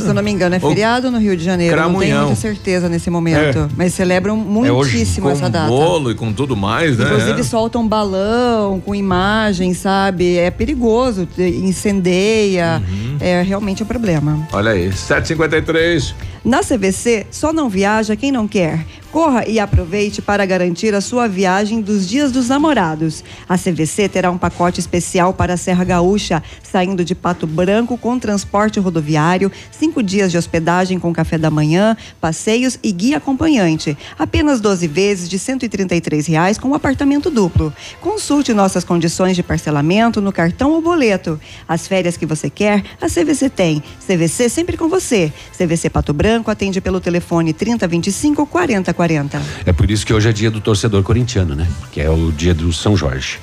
Se 0.00 0.08
eu 0.08 0.14
não 0.14 0.22
me 0.22 0.30
engano, 0.30 0.54
é 0.54 0.58
o 0.58 0.60
feriado 0.60 1.10
no 1.10 1.18
Rio 1.18 1.36
de 1.36 1.44
Janeiro. 1.44 1.74
Não 1.76 1.82
tenho 1.84 1.98
Cramunhão. 1.98 2.26
muita 2.26 2.40
certeza 2.40 2.88
nesse 2.88 3.08
momento. 3.10 3.58
É. 3.58 3.68
Mas 3.76 3.94
celebram 3.94 4.36
muitíssimo 4.36 5.26
com 5.26 5.32
essa 5.32 5.48
data. 5.48 5.68
bolo 5.68 6.10
e 6.10 6.14
com 6.14 6.32
tudo 6.32 6.56
mais, 6.56 6.98
né? 6.98 7.04
Inclusive 7.06 7.44
soltam 7.44 7.86
balão 7.86 8.80
com 8.80 8.94
imagem, 8.94 9.72
sabe? 9.74 10.36
É 10.36 10.50
perigoso, 10.50 11.26
incendeia. 11.38 12.82
Uhum. 12.86 13.16
É 13.20 13.42
realmente 13.42 13.82
um 13.82 13.86
problema. 13.86 14.38
Olha 14.52 14.71
aí, 14.72 14.92
753. 14.92 16.14
Na 16.44 16.58
CVC, 16.60 17.28
só 17.30 17.52
não 17.52 17.68
viaja 17.68 18.16
quem 18.16 18.32
não 18.32 18.48
quer. 18.48 18.84
Corra 19.12 19.46
e 19.46 19.60
aproveite 19.60 20.20
para 20.20 20.44
garantir 20.44 20.92
a 20.92 21.00
sua 21.00 21.28
viagem 21.28 21.80
dos 21.80 22.08
dias 22.08 22.32
dos 22.32 22.48
namorados. 22.48 23.22
A 23.48 23.56
CVC 23.56 24.08
terá 24.08 24.28
um 24.30 24.38
pacote 24.38 24.80
especial 24.80 25.32
para 25.34 25.52
a 25.54 25.56
Serra 25.56 25.84
Gaúcha, 25.84 26.42
saindo 26.62 27.04
de 27.04 27.14
Pato 27.14 27.46
Branco 27.46 27.96
com 27.96 28.18
transporte 28.18 28.80
rodoviário, 28.80 29.52
cinco 29.70 30.02
dias 30.02 30.32
de 30.32 30.38
hospedagem 30.38 30.98
com 30.98 31.12
café 31.12 31.38
da 31.38 31.50
manhã, 31.50 31.96
passeios 32.20 32.78
e 32.82 32.90
guia 32.90 33.18
acompanhante. 33.18 33.96
Apenas 34.18 34.60
12 34.60 34.88
vezes 34.88 35.28
de 35.28 35.38
133 35.38 36.26
reais 36.26 36.58
com 36.58 36.70
um 36.70 36.74
apartamento 36.74 37.30
duplo. 37.30 37.72
Consulte 38.00 38.54
nossas 38.54 38.82
condições 38.82 39.36
de 39.36 39.42
parcelamento 39.42 40.20
no 40.20 40.32
cartão 40.32 40.72
ou 40.72 40.80
boleto. 40.80 41.38
As 41.68 41.86
férias 41.86 42.16
que 42.16 42.26
você 42.26 42.48
quer, 42.48 42.82
a 43.00 43.06
CVC 43.06 43.50
tem. 43.50 43.82
CVC 44.04 44.48
sempre 44.48 44.76
com 44.76 44.88
você. 44.88 45.30
CVC 45.56 45.90
Pato 45.90 46.14
Branco 46.14 46.31
atende 46.50 46.80
pelo 46.80 47.00
telefone 47.00 47.52
3025 47.52 48.46
4040. 48.46 49.42
É 49.66 49.72
por 49.72 49.90
isso 49.90 50.06
que 50.06 50.12
hoje 50.12 50.28
é 50.28 50.32
dia 50.32 50.50
do 50.50 50.60
torcedor 50.60 51.02
corintiano, 51.02 51.54
né? 51.54 51.66
Que 51.90 52.00
é 52.00 52.10
o 52.10 52.30
dia 52.32 52.54
do 52.54 52.72
São 52.72 52.96
Jorge. 52.96 53.38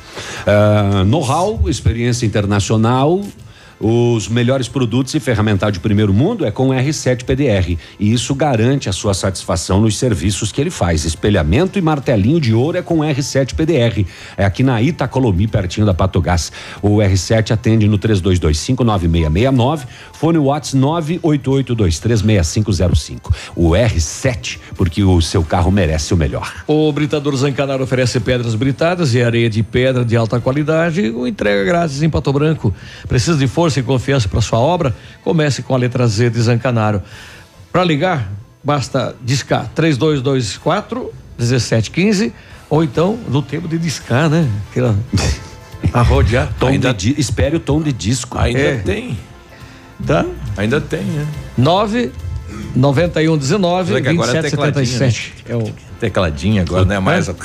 Ah, 0.46 1.04
Know-how, 1.06 1.70
experiência 1.70 2.26
internacional. 2.26 3.24
Os 3.80 4.28
melhores 4.28 4.68
produtos 4.68 5.16
e 5.16 5.22
ferramental 5.22 5.72
de 5.72 5.80
primeiro 5.80 6.14
mundo 6.14 6.46
é 6.46 6.52
com 6.52 6.68
o 6.70 6.72
R7 6.72 7.24
PDR. 7.24 7.78
E 7.98 8.12
isso 8.12 8.36
garante 8.36 8.90
a 8.90 8.92
sua 8.92 9.14
satisfação 9.14 9.80
nos 9.80 9.98
serviços 9.98 10.52
que 10.52 10.60
ele 10.60 10.70
faz. 10.70 11.06
Espelhamento 11.06 11.80
e 11.80 11.82
martelinho 11.82 12.42
de 12.42 12.54
ouro 12.54 12.78
é 12.78 12.82
com 12.82 13.00
o 13.00 13.02
R7 13.02 13.56
PDR. 13.56 14.06
É 14.36 14.44
aqui 14.44 14.64
na 14.64 14.82
Itacolomi, 14.82 15.48
pertinho 15.48 15.86
da 15.86 15.94
Patogás. 15.94 16.52
O 16.82 16.98
R7 16.98 17.52
atende 17.52 17.88
no 17.88 17.98
32259669, 18.00 19.84
fone 20.12 20.38
Whats 20.38 20.76
988236505. 20.76 23.34
O 23.56 23.70
R7, 23.70 24.60
porque 24.76 25.06
o 25.06 25.22
seu 25.22 25.42
carro 25.42 25.72
merece 25.72 26.14
o 26.14 26.18
melhor. 26.18 26.66
O 26.68 26.92
Britador 26.92 27.34
Zancanaro 27.38 27.84
oferece 27.84 28.20
pedras 28.20 28.56
britadas 28.56 29.14
e 29.14 29.24
areia 29.24 29.50
de 29.50 29.64
pedra 29.64 30.04
de 30.04 30.18
alta 30.18 30.38
qualidade, 30.42 31.10
com 31.12 31.26
entrega 31.26 31.64
grátis 31.64 32.04
em 32.04 32.10
Pato 32.10 32.34
Branco. 32.34 32.76
Precisa 33.08 33.38
de 33.38 33.48
força 33.48 33.69
e 33.78 33.84
confiança 33.84 34.28
para 34.30 34.42
sua 34.42 34.60
obra? 34.60 34.96
Comece 35.24 35.62
com 35.62 35.76
a 35.76 35.78
letra 35.78 36.08
Z 36.08 36.30
de 36.30 36.42
Zancanaro. 36.42 37.02
Para 37.72 37.84
ligar, 37.84 38.30
basta 38.64 39.16
discar 39.24 39.68
3224 39.76 41.12
1715 41.38 42.34
ou 42.70 42.84
então 42.84 43.18
no 43.28 43.42
tempo 43.42 43.68
de 43.68 43.78
discar, 43.78 44.30
né? 44.30 44.48
Aquela 44.72 44.96
a 45.94 46.02
rodear. 46.02 46.50
Tom 46.60 46.72
de 46.78 46.94
di- 46.94 47.16
espere 47.20 47.56
o 47.56 47.60
tom 47.60 47.82
de 47.82 47.92
disco. 47.94 48.38
Ainda 48.38 48.60
É. 48.60 48.78
tem. 48.78 49.18
Tá? 50.06 50.26
Ainda 50.58 50.80
tem, 50.80 51.04
né? 51.04 51.28
9 51.58 52.12
91 52.76 53.38
19 53.38 53.92
Apesar 53.92 54.02
que 54.02 54.10
agora 54.10 54.32
é 54.32 54.42
27 54.42 54.52
tecladinho, 54.52 54.86
77. 54.86 55.34
É 55.48 55.56
o 55.56 55.74
Tecladinho 56.00 56.62
agora, 56.62 56.86
né? 56.86 57.00
Mais. 57.00 57.28
a- 57.30 57.36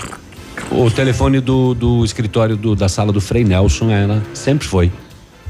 O 0.70 0.90
telefone 0.90 1.40
do, 1.40 1.74
do 1.74 2.04
escritório 2.04 2.56
do- 2.56 2.74
da 2.76 2.88
sala 2.88 3.12
do 3.12 3.20
Frei 3.20 3.44
Nelson 3.44 3.90
era, 3.90 4.22
sempre 4.32 4.66
foi 4.68 4.90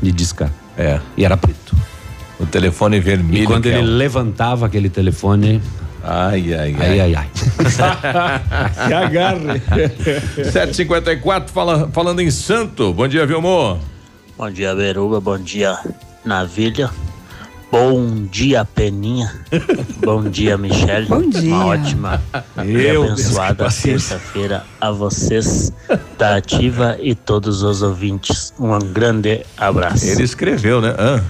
de 0.03 0.11
discar. 0.13 0.51
É. 0.77 1.01
E 1.17 1.25
era 1.25 1.37
preto. 1.37 1.75
O 2.39 2.47
telefone 2.47 2.99
vermelho. 3.01 3.45
E 3.45 3.47
quando 3.47 3.67
é 3.67 3.79
ele 3.79 3.89
o- 3.89 3.97
levantava 3.97 4.67
aquele 4.67 4.89
telefone. 4.89 5.63
Ai, 6.03 6.53
ai, 6.53 6.77
ai. 6.79 7.01
Ai, 7.01 7.15
ai, 7.15 7.29
Se 8.85 8.93
agarre. 8.93 9.63
754, 10.53 11.53
fala, 11.53 11.89
falando 11.93 12.21
em 12.21 12.31
santo. 12.31 12.93
Bom 12.93 13.09
dia, 13.09 13.25
Vilmor. 13.27 13.79
Bom 14.37 14.51
dia, 14.51 14.75
Beruba. 14.75 15.21
Bom 15.21 15.39
dia, 15.39 15.79
Navilha. 16.25 16.91
Bom 17.75 18.29
dia, 18.31 18.65
Peninha. 18.65 19.35
Bom 19.97 20.23
dia, 20.23 20.57
Michele. 20.57 21.07
Bom 21.07 21.29
dia. 21.29 21.53
Uma 21.53 21.67
ótima 21.67 22.23
e 22.59 22.67
Meu 22.69 23.03
que 23.03 23.11
abençoada 23.11 23.69
terça-feira 23.69 24.65
a 24.81 24.93
vocês 24.93 25.73
da 26.17 26.37
Ativa 26.37 26.97
e 27.01 27.17
todos 27.17 27.65
os 27.65 27.83
ouvintes. 27.83 28.55
Um 28.61 28.79
grande 28.79 29.45
abraço. 29.57 30.07
Ele 30.07 30.23
escreveu, 30.23 30.81
né? 30.81 30.95
Ah. 30.97 31.21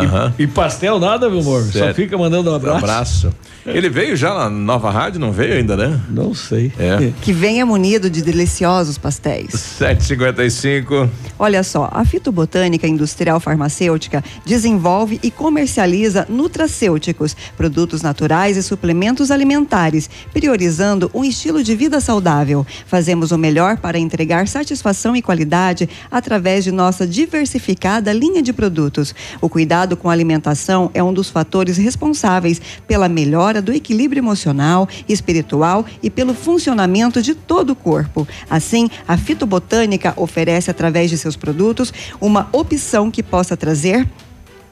Aham. 0.00 0.34
E 0.38 0.46
pastel 0.46 0.98
nada, 0.98 1.28
meu 1.28 1.40
amor. 1.40 1.62
Só 1.64 1.72
Sério. 1.72 1.94
fica 1.94 2.16
mandando 2.16 2.50
um 2.50 2.54
abraço. 2.54 2.78
Abraço. 2.78 3.34
Ele 3.66 3.88
veio 3.88 4.16
já 4.16 4.32
na 4.32 4.48
nova 4.48 4.90
rádio, 4.90 5.18
não 5.18 5.32
veio 5.32 5.54
ainda, 5.54 5.76
né? 5.76 6.00
Não 6.08 6.32
sei. 6.32 6.72
É. 6.78 7.12
Que 7.20 7.32
venha 7.32 7.66
munido 7.66 8.08
de 8.08 8.22
deliciosos 8.22 8.96
pastéis. 8.96 9.50
755. 9.52 11.10
Olha 11.38 11.62
só, 11.62 11.90
a 11.92 12.04
fitobotânica 12.04 12.86
industrial 12.86 13.40
farmacêutica 13.40 14.22
desenvolve 14.44 15.18
e 15.22 15.30
comercializa 15.30 16.26
nutracêuticos, 16.28 17.36
produtos 17.56 18.02
naturais 18.02 18.56
e 18.56 18.62
suplementos 18.62 19.30
alimentares, 19.30 20.08
priorizando 20.32 21.10
um 21.12 21.24
estilo 21.24 21.62
de 21.62 21.74
vida 21.74 22.00
saudável. 22.00 22.66
Fazemos 22.86 23.32
o 23.32 23.38
melhor 23.38 23.78
para 23.78 23.98
entregar 23.98 24.48
satisfação 24.48 25.16
e 25.16 25.22
qualidade 25.22 25.88
através 26.10 26.64
de 26.64 26.72
nossa 26.72 27.06
diversificada 27.06 28.12
linha 28.12 28.42
de 28.42 28.52
produtos. 28.52 29.14
O 29.40 29.48
cuidado 29.48 29.96
com 29.96 30.08
a 30.08 30.12
alimentação 30.12 30.90
é 30.94 31.02
um 31.02 31.12
dos 31.12 31.28
fatores 31.28 31.76
responsáveis 31.76 32.60
pela 32.86 33.08
melhora 33.08 33.55
do 33.60 33.72
equilíbrio 33.72 34.20
emocional, 34.20 34.88
espiritual 35.08 35.84
e 36.02 36.10
pelo 36.10 36.34
funcionamento 36.34 37.22
de 37.22 37.34
todo 37.34 37.70
o 37.70 37.76
corpo. 37.76 38.26
Assim, 38.48 38.88
a 39.06 39.16
fitobotânica 39.16 40.14
oferece 40.16 40.70
através 40.70 41.10
de 41.10 41.18
seus 41.18 41.36
produtos 41.36 41.92
uma 42.20 42.48
opção 42.52 43.10
que 43.10 43.22
possa 43.22 43.56
trazer 43.56 44.08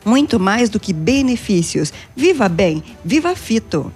muito 0.04 0.38
mais 0.38 0.68
do 0.68 0.78
que 0.78 0.92
benefícios. 0.92 1.92
Viva 2.14 2.48
bem, 2.48 2.82
viva 3.04 3.34
fito. 3.34 3.92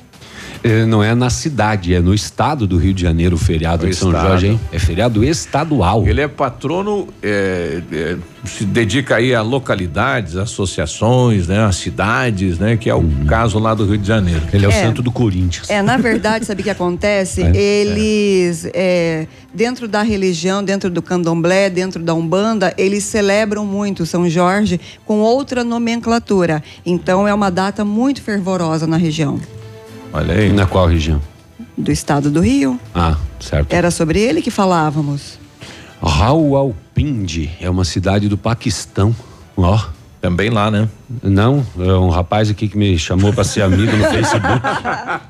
Eh, 0.64 0.84
Não 0.86 1.02
é 1.02 1.14
na 1.14 1.30
cidade, 1.30 1.94
é 1.94 2.00
no 2.00 2.12
estado 2.14 2.66
do 2.66 2.76
Rio 2.76 2.92
de 2.94 3.02
Janeiro 3.02 3.36
o 3.36 3.38
feriado 3.38 3.86
O 3.86 3.88
de 3.88 3.94
São 3.94 4.09
estado. 4.11 4.28
Jorge, 4.28 4.46
hein? 4.48 4.61
É 4.72 4.78
feriado 4.78 5.24
estadual. 5.24 6.06
Ele 6.06 6.20
é 6.20 6.28
patrono, 6.28 7.09
é, 7.22 7.80
é, 7.92 8.16
se 8.44 8.64
dedica 8.64 9.16
aí 9.16 9.34
a 9.34 9.42
localidades, 9.42 10.36
associações, 10.36 11.46
né? 11.48 11.64
A 11.64 11.72
cidades, 11.72 12.59
né? 12.59 12.76
Que 12.76 12.88
é 12.90 12.94
o 12.94 13.04
caso 13.26 13.59
lá 13.59 13.74
do 13.74 13.84
Rio 13.84 13.98
de 13.98 14.06
Janeiro. 14.06 14.42
Ele 14.52 14.64
é 14.64 14.68
o 14.68 14.72
É. 14.72 14.82
santo 14.82 15.02
do 15.02 15.11
Corinthians. 15.12 15.68
É, 15.70 15.80
na 15.82 15.96
verdade, 15.96 16.44
sabe 16.44 16.61
o 16.61 16.64
que 16.64 16.70
acontece? 16.70 17.42
É. 17.48 17.56
Eles, 17.56 18.68
é, 18.74 19.26
dentro 19.54 19.86
da 19.88 20.02
religião, 20.02 20.62
dentro 20.62 20.90
do 20.90 21.00
candomblé, 21.02 21.70
dentro 21.70 22.02
da 22.02 22.14
Umbanda, 22.14 22.74
eles 22.76 23.04
celebram 23.04 23.64
muito 23.64 24.04
São 24.06 24.28
Jorge 24.28 24.80
com 25.06 25.18
outra 25.20 25.62
nomenclatura. 25.64 26.62
Então, 26.84 27.26
é 27.26 27.32
uma 27.34 27.50
data 27.50 27.84
muito 27.84 28.20
fervorosa 28.22 28.86
na 28.86 28.96
região. 28.96 29.40
Olha 30.12 30.34
aí. 30.34 30.52
Na 30.52 30.66
qual 30.66 30.86
região? 30.86 31.20
Do 31.76 31.92
estado 31.92 32.30
do 32.30 32.40
Rio. 32.40 32.78
Ah, 32.94 33.16
certo. 33.40 33.72
Era 33.72 33.90
sobre 33.90 34.20
ele 34.20 34.42
que 34.42 34.50
falávamos. 34.50 35.38
Rawalpindi 36.02 37.50
é 37.61 37.68
uma 37.68 37.84
cidade 37.84 38.28
do 38.28 38.38
Paquistão. 38.38 39.14
Ó. 39.56 39.78
Também 40.21 40.51
lá, 40.51 40.71
né? 40.71 40.89
Não, 41.23 41.64
é 41.79 41.93
um 41.93 42.09
rapaz 42.09 42.51
aqui 42.51 42.69
que 42.69 42.77
me 42.77 42.99
chamou 42.99 43.33
para 43.33 43.45
ser 43.45 43.62
amigo 43.62 43.91
no 43.97 44.05
Facebook. 44.05 44.49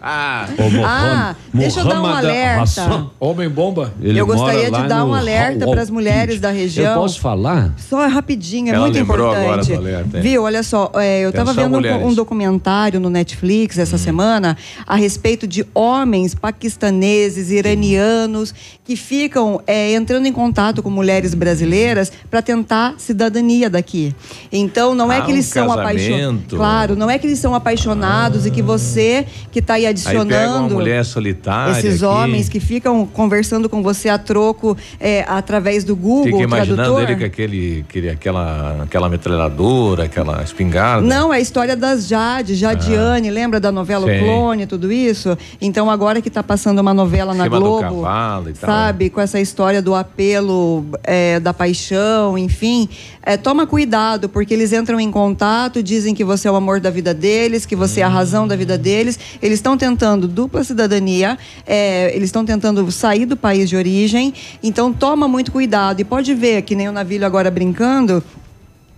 O 0.59 0.71
Mohan- 0.71 0.87
Ah, 0.89 1.37
deixa 1.53 1.81
eu 1.81 1.85
dar 1.85 2.01
um 2.03 2.07
alerta. 2.07 2.63
Hassan. 2.63 3.11
Homem 3.21 3.49
bomba. 3.49 3.93
Ele 4.01 4.19
eu 4.19 4.27
gostaria 4.27 4.71
de 4.71 4.89
dar 4.89 5.05
um 5.05 5.13
alerta 5.15 5.67
para 5.67 5.83
as 5.83 5.91
mulheres 5.91 6.41
da 6.41 6.51
região. 6.51 6.95
Eu 6.95 7.01
posso 7.01 7.21
falar? 7.21 7.75
Só 7.77 8.07
rapidinho, 8.09 8.69
é 8.71 8.75
Ela 8.75 8.85
muito 8.87 8.99
importante. 8.99 9.69
do 9.73 9.79
alerta, 9.79 10.19
é. 10.19 10.21
Viu? 10.21 10.43
Olha 10.45 10.63
só, 10.63 10.91
é, 10.95 11.21
eu 11.25 11.31
estava 11.31 11.53
vendo 11.53 11.67
um, 11.67 11.77
mulheres. 11.77 12.03
Hum. 12.03 12.09
um 12.09 12.15
documentário 12.15 12.99
no 12.99 13.11
Netflix 13.11 13.79
essa 13.79 13.99
semana 13.99 14.57
a 14.87 14.97
respeito 14.97 15.47
de 15.47 15.67
homens 15.75 16.35
paquistaneses, 16.35 17.51
iranianos, 17.51 18.55
que 18.85 18.97
ficam 18.97 19.61
é, 19.67 19.93
entrando 19.93 20.27
em 20.27 20.33
contato 20.33 20.83
com 20.83 20.91
mulheres 20.91 21.35
brasileiras 21.35 22.11
para 22.31 22.41
tentar 22.41 22.95
cidadania 22.99 23.69
daqui. 23.69 24.15
Então, 24.51 24.78
Então 24.79 24.95
não 24.95 25.11
é 25.13 25.19
Ah, 25.19 25.23
que 25.23 25.33
eles 25.33 25.47
um 25.49 25.53
são 25.53 25.73
apaixonados. 25.73 26.45
Claro, 26.51 26.95
não 26.97 27.11
é 27.11 27.19
que 27.19 27.27
eles 27.27 27.39
são 27.41 27.53
apaixonados 27.53 28.47
e 28.47 28.51
que 28.51 28.63
você 28.63 29.27
que 29.51 29.59
está 29.59 29.75
aí 29.75 29.87
Aí 29.87 29.95
pega 29.95 30.13
uma 30.15 30.21
adicionando. 30.23 30.75
mulher 30.75 31.05
solitária. 31.05 31.73
esses 31.73 32.01
aqui, 32.01 32.05
homens 32.15 32.49
que 32.49 32.61
ficam 32.61 33.05
conversando 33.07 33.69
com 33.69 33.83
você 33.83 34.09
a 34.09 34.17
troco 34.19 34.77
é, 35.01 35.25
através 35.27 35.83
do 35.83 35.97
Google, 35.97 36.27
Fica 36.27 36.43
imaginando 36.45 36.77
tradutor. 36.77 37.03
ele 37.03 37.17
com 37.19 37.25
aquele, 37.25 37.85
aquele, 37.89 38.11
aquela, 38.11 38.83
aquela 38.85 39.09
metralhadora, 39.09 40.05
aquela 40.05 40.43
espingarda. 40.45 41.05
Não, 41.07 41.35
é 41.35 41.39
a 41.39 41.41
história 41.41 41.75
das 41.77 42.07
Jade, 42.07 42.55
Jadiane, 42.55 43.31
lembra 43.31 43.59
da 43.59 43.73
novela 43.73 44.07
O 44.07 44.09
Ah. 44.09 44.13
Sim. 44.13 44.21
Clone, 44.21 44.67
tudo 44.67 44.93
isso? 44.93 45.37
Então 45.61 45.91
agora 45.91 46.21
que 46.23 46.29
está 46.29 46.43
passando 46.43 46.79
uma 46.81 46.95
novela 46.95 47.35
na 47.35 47.45
cima 47.45 47.57
do 47.59 47.65
Globo, 47.65 47.83
cavalo 48.03 48.51
e 48.51 48.53
tal. 48.53 48.71
sabe, 48.71 49.11
com 49.11 49.21
essa 49.21 49.41
história 49.41 49.83
do 49.83 49.95
apelo 49.95 50.85
é, 51.03 51.41
da 51.41 51.53
paixão, 51.53 52.39
enfim, 52.39 52.89
é, 53.29 53.37
toma 53.37 53.67
cuidado 53.67 54.27
porque 54.27 54.55
eles 54.55 54.73
entram 54.73 54.99
em 54.99 55.11
contato, 55.11 55.83
dizem 55.83 56.15
que 56.15 56.25
você 56.25 56.49
é 56.49 56.51
o 56.51 56.57
amor 56.57 56.81
da 56.81 56.89
vida 56.89 57.13
deles, 57.13 57.67
que 57.67 57.77
você 57.77 58.01
é 58.01 58.03
a 58.03 58.09
razão 58.09 58.49
da 58.49 58.57
vida 58.57 58.79
deles. 58.79 59.19
Eles 59.43 59.59
estão 59.59 59.77
tentando 59.77 60.27
dupla 60.27 60.65
cidadania, 60.65 61.37
é, 61.67 62.11
eles 62.17 62.29
estão 62.29 62.43
tentando 62.43 62.91
sair 62.91 63.27
do 63.27 63.37
país 63.37 63.69
de 63.69 63.77
origem. 63.77 64.33
Então 64.63 64.95
toma 64.95 65.29
muito 65.29 65.53
cuidado 65.53 66.01
e 66.01 66.05
pode 66.05 66.33
ver 66.33 66.63
que 66.63 66.75
nem 66.75 66.89
o 66.89 66.93
Navilho 66.93 67.27
agora 67.27 67.51
brincando. 67.51 68.25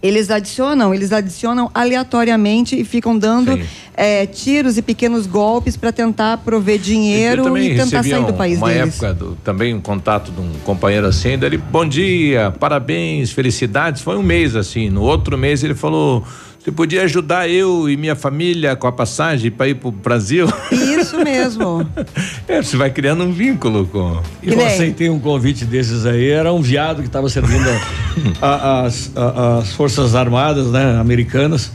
Eles 0.02 0.30
adicionam, 0.30 0.94
eles 0.94 1.12
adicionam 1.12 1.70
aleatoriamente 1.74 2.74
e 2.80 2.84
ficam 2.84 3.18
dando 3.18 3.60
é, 3.94 4.24
tiros 4.24 4.78
e 4.78 4.82
pequenos 4.82 5.26
golpes 5.26 5.76
para 5.76 5.92
tentar 5.92 6.38
prover 6.38 6.78
dinheiro 6.78 7.42
e 7.58 7.76
tentar 7.76 8.02
sair 8.02 8.24
do 8.24 8.32
país 8.32 8.56
uma 8.56 8.68
deles. 8.72 8.94
época 8.94 9.12
do- 9.12 9.36
também 9.44 9.74
um 9.74 9.80
contato 9.80 10.32
de 10.32 10.40
um 10.40 10.52
companheiro 10.64 11.06
assim, 11.06 11.36
dele, 11.36 11.58
bom 11.58 11.86
dia, 11.86 12.50
parabéns, 12.58 13.30
felicidades. 13.30 14.00
Foi 14.00 14.16
um 14.16 14.22
mês 14.22 14.56
assim. 14.56 14.88
No 14.88 15.02
outro 15.02 15.36
mês 15.36 15.62
ele 15.62 15.74
falou: 15.74 16.24
você 16.58 16.72
podia 16.72 17.02
ajudar 17.02 17.48
eu 17.50 17.86
e 17.88 17.94
minha 17.96 18.16
família 18.16 18.74
com 18.76 18.86
a 18.86 18.92
passagem 18.92 19.50
para 19.50 19.68
ir 19.68 19.74
pro 19.74 19.90
Brasil? 19.90 20.46
Isso 21.00 21.18
mesmo. 21.18 21.86
É, 22.48 22.60
você 22.60 22.76
vai 22.76 22.90
criando 22.90 23.22
um 23.22 23.32
vínculo 23.32 23.86
com. 23.86 24.20
Eu 24.42 24.64
aceitei 24.66 25.08
um 25.08 25.20
convite 25.20 25.64
desses 25.64 26.04
aí, 26.04 26.28
era 26.30 26.52
um 26.52 26.60
viado 26.60 27.00
que 27.00 27.06
estava 27.06 27.28
servindo 27.28 27.68
as, 28.42 29.12
as 29.14 29.72
Forças 29.72 30.14
Armadas, 30.16 30.66
né, 30.66 30.98
americanas. 30.98 31.70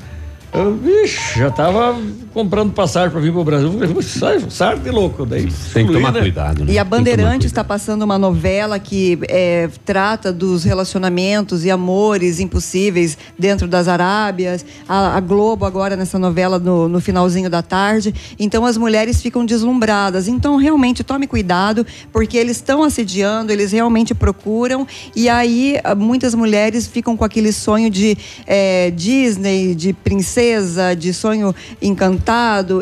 Eu, 0.53 0.76
vixe, 0.76 1.39
já 1.39 1.49
tava 1.49 1.95
comprando 2.36 2.73
passagem 2.73 3.11
para 3.11 3.21
vir 3.21 3.31
pro 3.31 3.45
Brasil. 3.45 3.71
Eu 3.71 3.88
falei, 3.88 4.03
Sai, 4.03 4.39
sai 4.49 4.77
de 4.77 4.91
louco. 4.91 5.25
Daí, 5.25 5.47
Tem 5.73 5.88
que 5.88 5.93
tomar 5.93 6.11
né? 6.11 6.19
cuidado, 6.19 6.65
né? 6.65 6.73
E 6.73 6.77
a 6.77 6.83
Bandeirantes 6.83 7.47
está 7.47 7.63
passando 7.63 8.01
uma 8.01 8.19
novela 8.19 8.77
que 8.77 9.17
é, 9.29 9.69
trata 9.86 10.33
dos 10.33 10.65
relacionamentos 10.65 11.63
e 11.63 11.71
amores 11.71 12.41
impossíveis 12.41 13.17
dentro 13.39 13.69
das 13.69 13.88
Arábias. 13.88 14.65
A, 14.86 15.15
a 15.15 15.19
Globo 15.21 15.65
agora 15.65 15.95
nessa 15.95 16.19
novela 16.19 16.59
no, 16.59 16.89
no 16.89 16.99
finalzinho 16.99 17.49
da 17.49 17.61
tarde. 17.61 18.13
Então 18.38 18.65
as 18.65 18.75
mulheres 18.75 19.21
ficam 19.21 19.45
deslumbradas. 19.45 20.27
Então 20.27 20.57
realmente 20.57 21.05
tome 21.05 21.27
cuidado 21.27 21.88
porque 22.11 22.38
eles 22.38 22.57
estão 22.57 22.83
assediando, 22.83 23.53
eles 23.53 23.71
realmente 23.71 24.13
procuram 24.13 24.86
e 25.15 25.29
aí 25.29 25.77
muitas 25.95 26.36
mulheres 26.36 26.86
ficam 26.86 27.15
com 27.15 27.23
aquele 27.23 27.53
sonho 27.53 27.89
de 27.89 28.17
é, 28.45 28.91
Disney, 28.91 29.73
de 29.73 29.93
princesa, 29.93 30.93
de 30.93 31.13
sonho 31.13 31.55
encantado. 31.81 32.24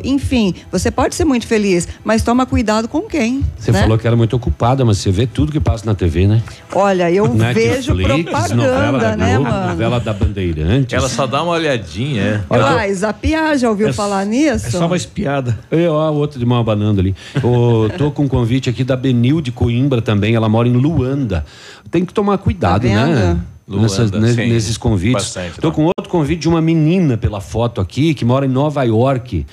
Enfim, 0.03 0.53
você 0.71 0.89
pode 0.89 1.15
ser 1.15 1.25
muito 1.25 1.45
feliz, 1.45 1.87
mas 2.03 2.23
toma 2.23 2.45
cuidado 2.45 2.87
com 2.87 3.01
quem. 3.01 3.43
Você 3.57 3.71
né? 3.71 3.81
falou 3.81 3.97
que 3.97 4.07
era 4.07 4.15
muito 4.15 4.35
ocupada, 4.35 4.83
mas 4.85 4.97
você 4.97 5.11
vê 5.11 5.27
tudo 5.27 5.51
que 5.51 5.59
passa 5.59 5.85
na 5.85 5.93
TV, 5.93 6.27
né? 6.27 6.41
Olha, 6.73 7.11
eu 7.11 7.25
vejo 7.53 7.93
Netflix, 7.93 8.31
propaganda, 8.31 8.55
novela 8.55 8.99
da 8.99 9.15
né, 9.15 9.35
Globo, 9.35 9.49
mano? 9.51 9.67
Novela 9.67 9.99
da 9.99 10.13
Bandeirantes. 10.13 10.93
Ela 10.93 11.09
só 11.09 11.27
dá 11.27 11.43
uma 11.43 11.53
olhadinha, 11.53 12.43
é. 12.49 12.53
Uai, 12.53 12.93
zapiar, 12.93 13.57
já 13.57 13.69
ouviu 13.69 13.93
falar 13.93 14.25
nisso? 14.25 14.69
espiada. 14.95 15.57
Eu, 15.69 15.93
ó, 15.93 16.11
outro 16.11 16.39
de 16.39 16.45
mão 16.45 16.59
abanando 16.59 17.01
ali. 17.01 17.15
Ô, 17.43 17.89
tô 17.97 18.11
com 18.11 18.23
um 18.23 18.27
convite 18.27 18.69
aqui 18.69 18.83
da 18.83 18.95
Benil 18.95 19.41
de 19.41 19.51
Coimbra 19.51 20.01
também. 20.01 20.35
Ela 20.35 20.49
mora 20.49 20.67
em 20.67 20.73
Luanda. 20.73 21.45
Tem 21.91 22.05
que 22.05 22.13
tomar 22.13 22.37
cuidado, 22.37 22.87
Tá 22.87 23.05
né? 23.07 23.37
Luanda, 23.67 23.83
Nessas- 23.83 24.11
ne- 24.11 24.33
sim, 24.33 24.49
nesses 24.49 24.77
convites. 24.77 25.13
bastante, 25.13 25.59
Tô 25.61 25.71
com 25.71 25.85
outro 25.85 26.09
convite 26.09 26.41
de 26.41 26.49
uma 26.49 26.61
menina 26.61 27.17
pela 27.17 27.39
foto 27.39 27.79
aqui 27.79 28.13
que 28.13 28.25
mora 28.25 28.45
em 28.45 28.49
Nova 28.49 28.83
York. 28.83 29.45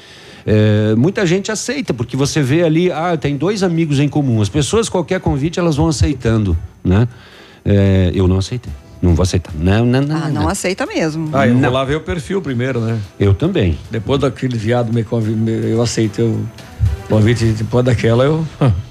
É, 0.46 0.94
muita 0.96 1.24
gente 1.26 1.52
aceita, 1.52 1.92
porque 1.94 2.16
você 2.16 2.42
vê 2.42 2.62
ali, 2.64 2.90
ah, 2.90 3.16
tem 3.16 3.36
dois 3.36 3.62
amigos 3.62 4.00
em 4.00 4.08
comum. 4.08 4.40
As 4.42 4.48
pessoas, 4.48 4.88
qualquer 4.88 5.20
convite, 5.20 5.60
elas 5.60 5.76
vão 5.76 5.86
aceitando, 5.88 6.56
né? 6.82 7.06
É, 7.64 8.10
eu 8.14 8.26
não 8.26 8.38
aceitei. 8.38 8.72
Não 9.02 9.14
vou 9.14 9.22
aceitar. 9.22 9.52
Não, 9.58 9.84
não, 9.86 10.02
não. 10.02 10.16
Ah, 10.16 10.28
não 10.28 10.48
aceita 10.48 10.84
mesmo. 10.86 11.30
Ah, 11.32 11.46
eu 11.46 11.54
Não. 11.54 11.60
vou 11.62 11.70
lá 11.70 11.84
ver 11.84 11.96
o 11.96 12.00
perfil 12.02 12.42
primeiro, 12.42 12.80
né? 12.80 12.98
Eu 13.18 13.32
também. 13.32 13.78
Depois 13.90 14.20
daquele 14.20 14.58
viado 14.58 14.92
me 14.92 15.02
convidou, 15.04 15.54
eu 15.54 15.80
aceitei 15.80 16.24
o 16.24 16.46
convite, 17.08 17.44
depois 17.46 17.84
daquela 17.84 18.24
eu. 18.24 18.44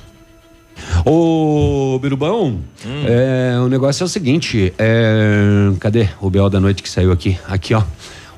Ô, 1.05 1.97
Birubão, 2.01 2.59
é, 3.05 3.59
o 3.59 3.67
negócio 3.67 4.03
é 4.03 4.05
o 4.05 4.09
seguinte: 4.09 4.73
é, 4.77 5.71
cadê 5.79 6.09
o 6.21 6.29
Bel 6.29 6.49
da 6.49 6.59
noite 6.59 6.83
que 6.83 6.89
saiu 6.89 7.11
aqui? 7.11 7.37
Aqui, 7.47 7.73
ó. 7.73 7.83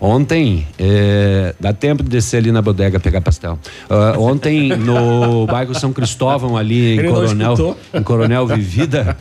Ontem, 0.03 0.65
é, 0.79 1.53
dá 1.59 1.71
tempo 1.71 2.01
de 2.01 2.09
descer 2.09 2.37
ali 2.37 2.51
na 2.51 2.59
bodega 2.59 2.99
pegar 2.99 3.21
pastel. 3.21 3.59
Ah, 3.87 4.15
ontem, 4.17 4.75
no 4.75 5.45
bairro 5.45 5.75
São 5.75 5.93
Cristóvão, 5.93 6.57
ali 6.57 6.95
em 6.95 6.97
Ele 6.97 7.07
Coronel, 7.07 7.77
em 7.93 8.01
Coronel 8.01 8.47
Vivida, 8.47 9.15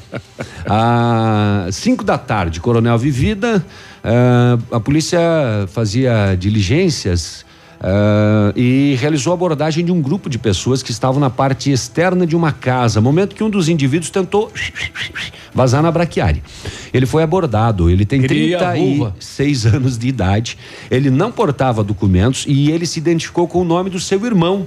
às 0.64 1.76
5 1.76 2.02
da 2.02 2.16
tarde, 2.16 2.60
Coronel 2.60 2.96
Vivida, 2.96 3.62
ah, 4.02 4.56
a 4.72 4.80
polícia 4.80 5.20
fazia 5.68 6.34
diligências 6.34 7.44
ah, 7.82 8.52
e 8.54 8.94
realizou 9.00 9.32
a 9.32 9.34
abordagem 9.34 9.82
de 9.82 9.90
um 9.90 10.02
grupo 10.02 10.28
de 10.28 10.38
pessoas 10.38 10.82
que 10.82 10.90
estavam 10.90 11.18
na 11.18 11.30
parte 11.30 11.72
externa 11.72 12.26
de 12.26 12.36
uma 12.36 12.52
casa. 12.52 13.00
Momento 13.00 13.34
que 13.34 13.42
um 13.42 13.48
dos 13.48 13.68
indivíduos 13.68 14.10
tentou 14.10 14.52
vazar 15.54 15.82
na 15.82 15.90
braquiária. 15.90 16.42
Ele 16.92 17.06
foi 17.06 17.22
abordado, 17.22 17.88
ele 17.88 18.04
tem 18.04 18.20
Queria 18.20 18.70
a 18.70 18.74
vulva. 18.74 19.10
36 19.12 19.66
anos 19.66 19.98
de 19.98 20.08
idade, 20.08 20.58
ele 20.90 21.08
não 21.08 21.32
portava 21.32 21.82
documentos 21.82 22.44
e 22.46 22.70
ele 22.70 22.84
se 22.84 22.98
identificou 22.98 23.48
com 23.48 23.62
o 23.62 23.64
nome 23.64 23.88
do 23.88 23.98
seu 23.98 24.24
irmão. 24.26 24.66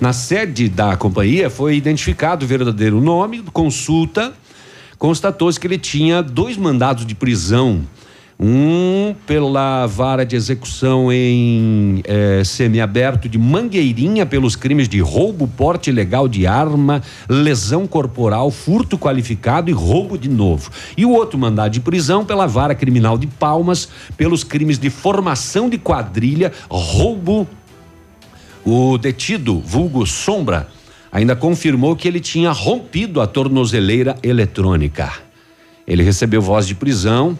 Na 0.00 0.12
sede 0.12 0.68
da 0.68 0.96
companhia 0.96 1.50
foi 1.50 1.76
identificado 1.76 2.44
o 2.44 2.48
verdadeiro 2.48 3.00
nome, 3.00 3.42
consulta, 3.52 4.32
constatou-se 4.96 5.58
que 5.58 5.66
ele 5.66 5.78
tinha 5.78 6.22
dois 6.22 6.56
mandados 6.56 7.04
de 7.04 7.16
prisão. 7.16 7.82
Um 8.40 9.16
pela 9.26 9.84
vara 9.86 10.24
de 10.24 10.36
execução 10.36 11.12
em 11.12 12.00
eh, 12.04 12.42
semiaberto 12.44 13.28
de 13.28 13.36
Mangueirinha 13.36 14.24
pelos 14.24 14.54
crimes 14.54 14.88
de 14.88 15.00
roubo, 15.00 15.48
porte 15.48 15.90
ilegal 15.90 16.28
de 16.28 16.46
arma, 16.46 17.02
lesão 17.28 17.84
corporal, 17.84 18.52
furto 18.52 18.96
qualificado 18.96 19.70
e 19.70 19.72
roubo 19.72 20.16
de 20.16 20.28
novo. 20.28 20.70
E 20.96 21.04
o 21.04 21.10
outro 21.10 21.36
mandado 21.36 21.72
de 21.72 21.80
prisão 21.80 22.24
pela 22.24 22.46
vara 22.46 22.76
criminal 22.76 23.18
de 23.18 23.26
Palmas 23.26 23.88
pelos 24.16 24.44
crimes 24.44 24.78
de 24.78 24.88
formação 24.88 25.68
de 25.68 25.76
quadrilha, 25.76 26.52
roubo 26.70 27.44
o 28.64 28.96
detido, 28.98 29.58
vulgo 29.58 30.06
Sombra, 30.06 30.68
ainda 31.10 31.34
confirmou 31.34 31.96
que 31.96 32.06
ele 32.06 32.20
tinha 32.20 32.52
rompido 32.52 33.20
a 33.20 33.26
tornozeleira 33.26 34.14
eletrônica. 34.22 35.10
Ele 35.88 36.04
recebeu 36.04 36.40
voz 36.40 36.68
de 36.68 36.76
prisão 36.76 37.36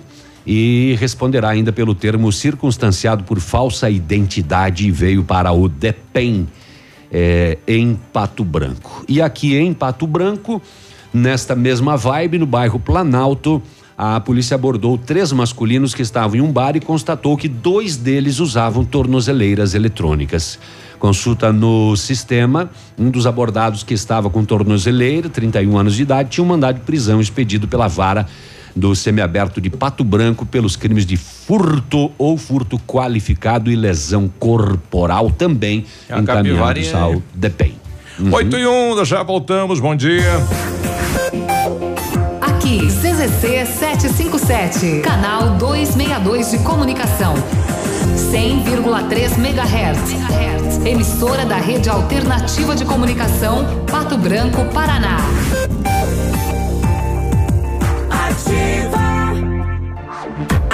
e 0.48 0.96
responderá 0.98 1.50
ainda 1.50 1.70
pelo 1.70 1.94
termo 1.94 2.32
circunstanciado 2.32 3.22
por 3.22 3.38
falsa 3.38 3.90
identidade 3.90 4.88
e 4.88 4.90
veio 4.90 5.22
para 5.22 5.52
o 5.52 5.68
DEPEN 5.68 6.48
eh, 7.12 7.58
em 7.68 7.94
Pato 8.10 8.42
Branco. 8.42 9.04
E 9.06 9.20
aqui 9.20 9.54
em 9.56 9.74
Pato 9.74 10.06
Branco, 10.06 10.62
nesta 11.12 11.54
mesma 11.54 11.98
vibe, 11.98 12.38
no 12.38 12.46
bairro 12.46 12.80
Planalto, 12.80 13.62
a 13.96 14.18
polícia 14.20 14.54
abordou 14.54 14.96
três 14.96 15.32
masculinos 15.32 15.94
que 15.94 16.00
estavam 16.00 16.38
em 16.38 16.40
um 16.40 16.50
bar 16.50 16.76
e 16.76 16.80
constatou 16.80 17.36
que 17.36 17.46
dois 17.46 17.98
deles 17.98 18.40
usavam 18.40 18.86
tornozeleiras 18.86 19.74
eletrônicas. 19.74 20.58
Consulta 20.98 21.52
no 21.52 21.94
sistema, 21.94 22.70
um 22.98 23.10
dos 23.10 23.26
abordados 23.26 23.82
que 23.82 23.92
estava 23.92 24.30
com 24.30 24.42
tornozeleira, 24.46 25.28
31 25.28 25.76
anos 25.76 25.94
de 25.94 26.04
idade, 26.04 26.30
tinha 26.30 26.42
um 26.42 26.48
mandado 26.48 26.76
de 26.76 26.86
prisão 26.86 27.20
expedido 27.20 27.68
pela 27.68 27.86
vara 27.86 28.26
do 28.78 28.94
semiaberto 28.94 29.60
de 29.60 29.68
Pato 29.68 30.04
Branco 30.04 30.46
pelos 30.46 30.76
crimes 30.76 31.04
de 31.04 31.16
furto 31.16 32.12
ou 32.16 32.38
furto 32.38 32.78
qualificado 32.78 33.70
e 33.70 33.76
lesão 33.76 34.30
corporal 34.38 35.30
também 35.30 35.84
A 36.08 36.20
encaminhados 36.20 36.94
ao. 36.94 37.22
DEPEN. 37.34 37.74
Uhum. 38.18 38.32
8 38.32 38.56
e 38.56 38.66
1, 38.66 39.04
já 39.04 39.22
voltamos, 39.22 39.80
bom 39.80 39.94
dia. 39.94 40.22
Aqui, 42.40 42.86
CZC 42.86 43.66
757, 43.66 45.00
canal 45.02 45.56
262 45.56 46.50
de 46.50 46.58
comunicação. 46.58 47.34
100,3 48.32 49.38
MHz. 49.38 50.18
Emissora 50.84 51.44
da 51.44 51.56
Rede 51.56 51.88
Alternativa 51.88 52.74
de 52.74 52.84
Comunicação, 52.84 53.84
Pato 53.90 54.16
Branco, 54.16 54.64
Paraná. 54.72 55.18
Motivação. 58.48 59.07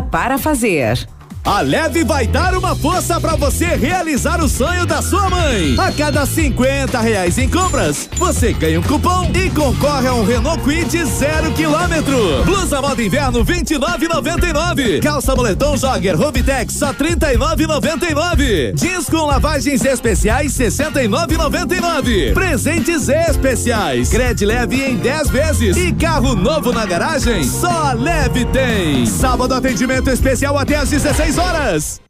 para 0.00 0.38
fazer. 0.38 1.06
A 1.42 1.62
Leve 1.62 2.04
vai 2.04 2.26
dar 2.26 2.54
uma 2.54 2.76
força 2.76 3.18
para 3.18 3.34
você 3.34 3.64
realizar 3.64 4.42
o 4.42 4.48
sonho 4.48 4.84
da 4.84 5.00
sua 5.00 5.30
mãe. 5.30 5.74
A 5.78 5.90
cada 5.90 6.26
50 6.26 7.00
reais 7.00 7.38
em 7.38 7.48
compras, 7.48 8.10
você 8.16 8.52
ganha 8.52 8.78
um 8.78 8.82
cupom 8.82 9.30
e 9.34 9.48
concorre 9.48 10.06
a 10.06 10.14
um 10.14 10.24
Renault 10.24 10.62
Quid 10.62 11.02
zero 11.06 11.50
quilômetro. 11.52 12.44
Blusa 12.44 12.82
moda 12.82 13.02
inverno 13.02 13.42
29,99. 13.42 15.00
Calça 15.02 15.34
moletom 15.34 15.78
jogger 15.78 16.20
Hobitex 16.20 16.74
só 16.74 16.92
39,99. 16.92 18.74
Jeans 18.74 19.08
com 19.08 19.24
lavagens 19.24 19.82
especiais 19.82 20.52
69,99. 20.52 22.34
Presentes 22.34 23.08
especiais. 23.08 24.10
Cred 24.10 24.44
leve 24.44 24.84
em 24.84 24.96
10 24.96 25.30
vezes 25.30 25.76
e 25.76 25.90
carro 25.92 26.34
novo 26.34 26.70
na 26.70 26.84
garagem. 26.84 27.42
Só 27.44 27.92
Leve 27.94 28.44
tem. 28.46 29.06
Sábado 29.06 29.54
atendimento 29.54 30.10
especial 30.10 30.58
até 30.58 30.76
às 30.76 30.90
16 30.90 31.29
horas. 31.38 32.00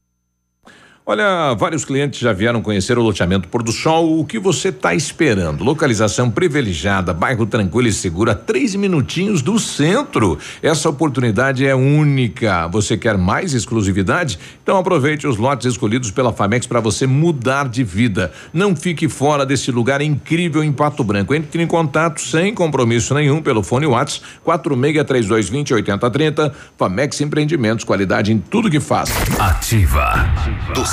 Olha, 1.10 1.54
vários 1.54 1.84
clientes 1.84 2.20
já 2.20 2.32
vieram 2.32 2.62
conhecer 2.62 2.96
o 2.96 3.02
loteamento 3.02 3.48
Pôr 3.48 3.64
do 3.64 3.72
Sol. 3.72 4.20
O 4.20 4.24
que 4.24 4.38
você 4.38 4.68
está 4.68 4.94
esperando? 4.94 5.64
Localização 5.64 6.30
privilegiada, 6.30 7.12
bairro 7.12 7.44
tranquilo 7.46 7.88
e 7.88 7.92
seguro, 7.92 8.30
a 8.30 8.34
três 8.36 8.76
minutinhos 8.76 9.42
do 9.42 9.58
centro. 9.58 10.38
Essa 10.62 10.88
oportunidade 10.88 11.66
é 11.66 11.74
única. 11.74 12.68
Você 12.68 12.96
quer 12.96 13.18
mais 13.18 13.54
exclusividade? 13.54 14.38
Então 14.62 14.78
aproveite 14.78 15.26
os 15.26 15.36
lotes 15.36 15.66
escolhidos 15.66 16.12
pela 16.12 16.32
Famex 16.32 16.64
para 16.64 16.78
você 16.78 17.08
mudar 17.08 17.68
de 17.68 17.82
vida. 17.82 18.30
Não 18.52 18.76
fique 18.76 19.08
fora 19.08 19.44
desse 19.44 19.72
lugar 19.72 20.00
incrível 20.00 20.62
em 20.62 20.70
Pato 20.70 21.02
Branco. 21.02 21.34
Entre 21.34 21.60
em 21.60 21.66
contato 21.66 22.20
sem 22.20 22.54
compromisso 22.54 23.14
nenhum 23.14 23.42
pelo 23.42 23.64
fone 23.64 23.86
Whats 23.86 24.22
463220 24.44 25.74
8030. 25.74 26.54
Famex 26.78 27.20
Empreendimentos, 27.20 27.84
qualidade 27.84 28.32
em 28.32 28.38
tudo 28.38 28.70
que 28.70 28.78
faz. 28.78 29.10
Ativa. 29.40 30.14
Do 30.72 30.86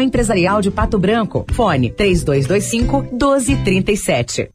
Empresarial 0.00 0.60
de 0.60 0.70
Pato 0.70 0.98
Branco. 0.98 1.46
Fone 1.52 1.90
3225 1.90 3.02
1237. 3.12 4.50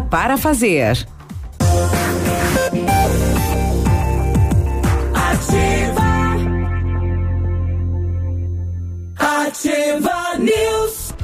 para 0.00 0.36
fazer. 0.36 1.06
Ativa. 5.14 6.02
Ativa 9.16 10.38
News. 10.38 11.14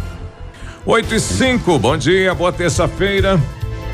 8 0.86 1.14
e 1.16 1.20
5, 1.20 1.78
bom 1.80 1.96
dia, 1.96 2.32
boa 2.32 2.52
terça-feira. 2.52 3.40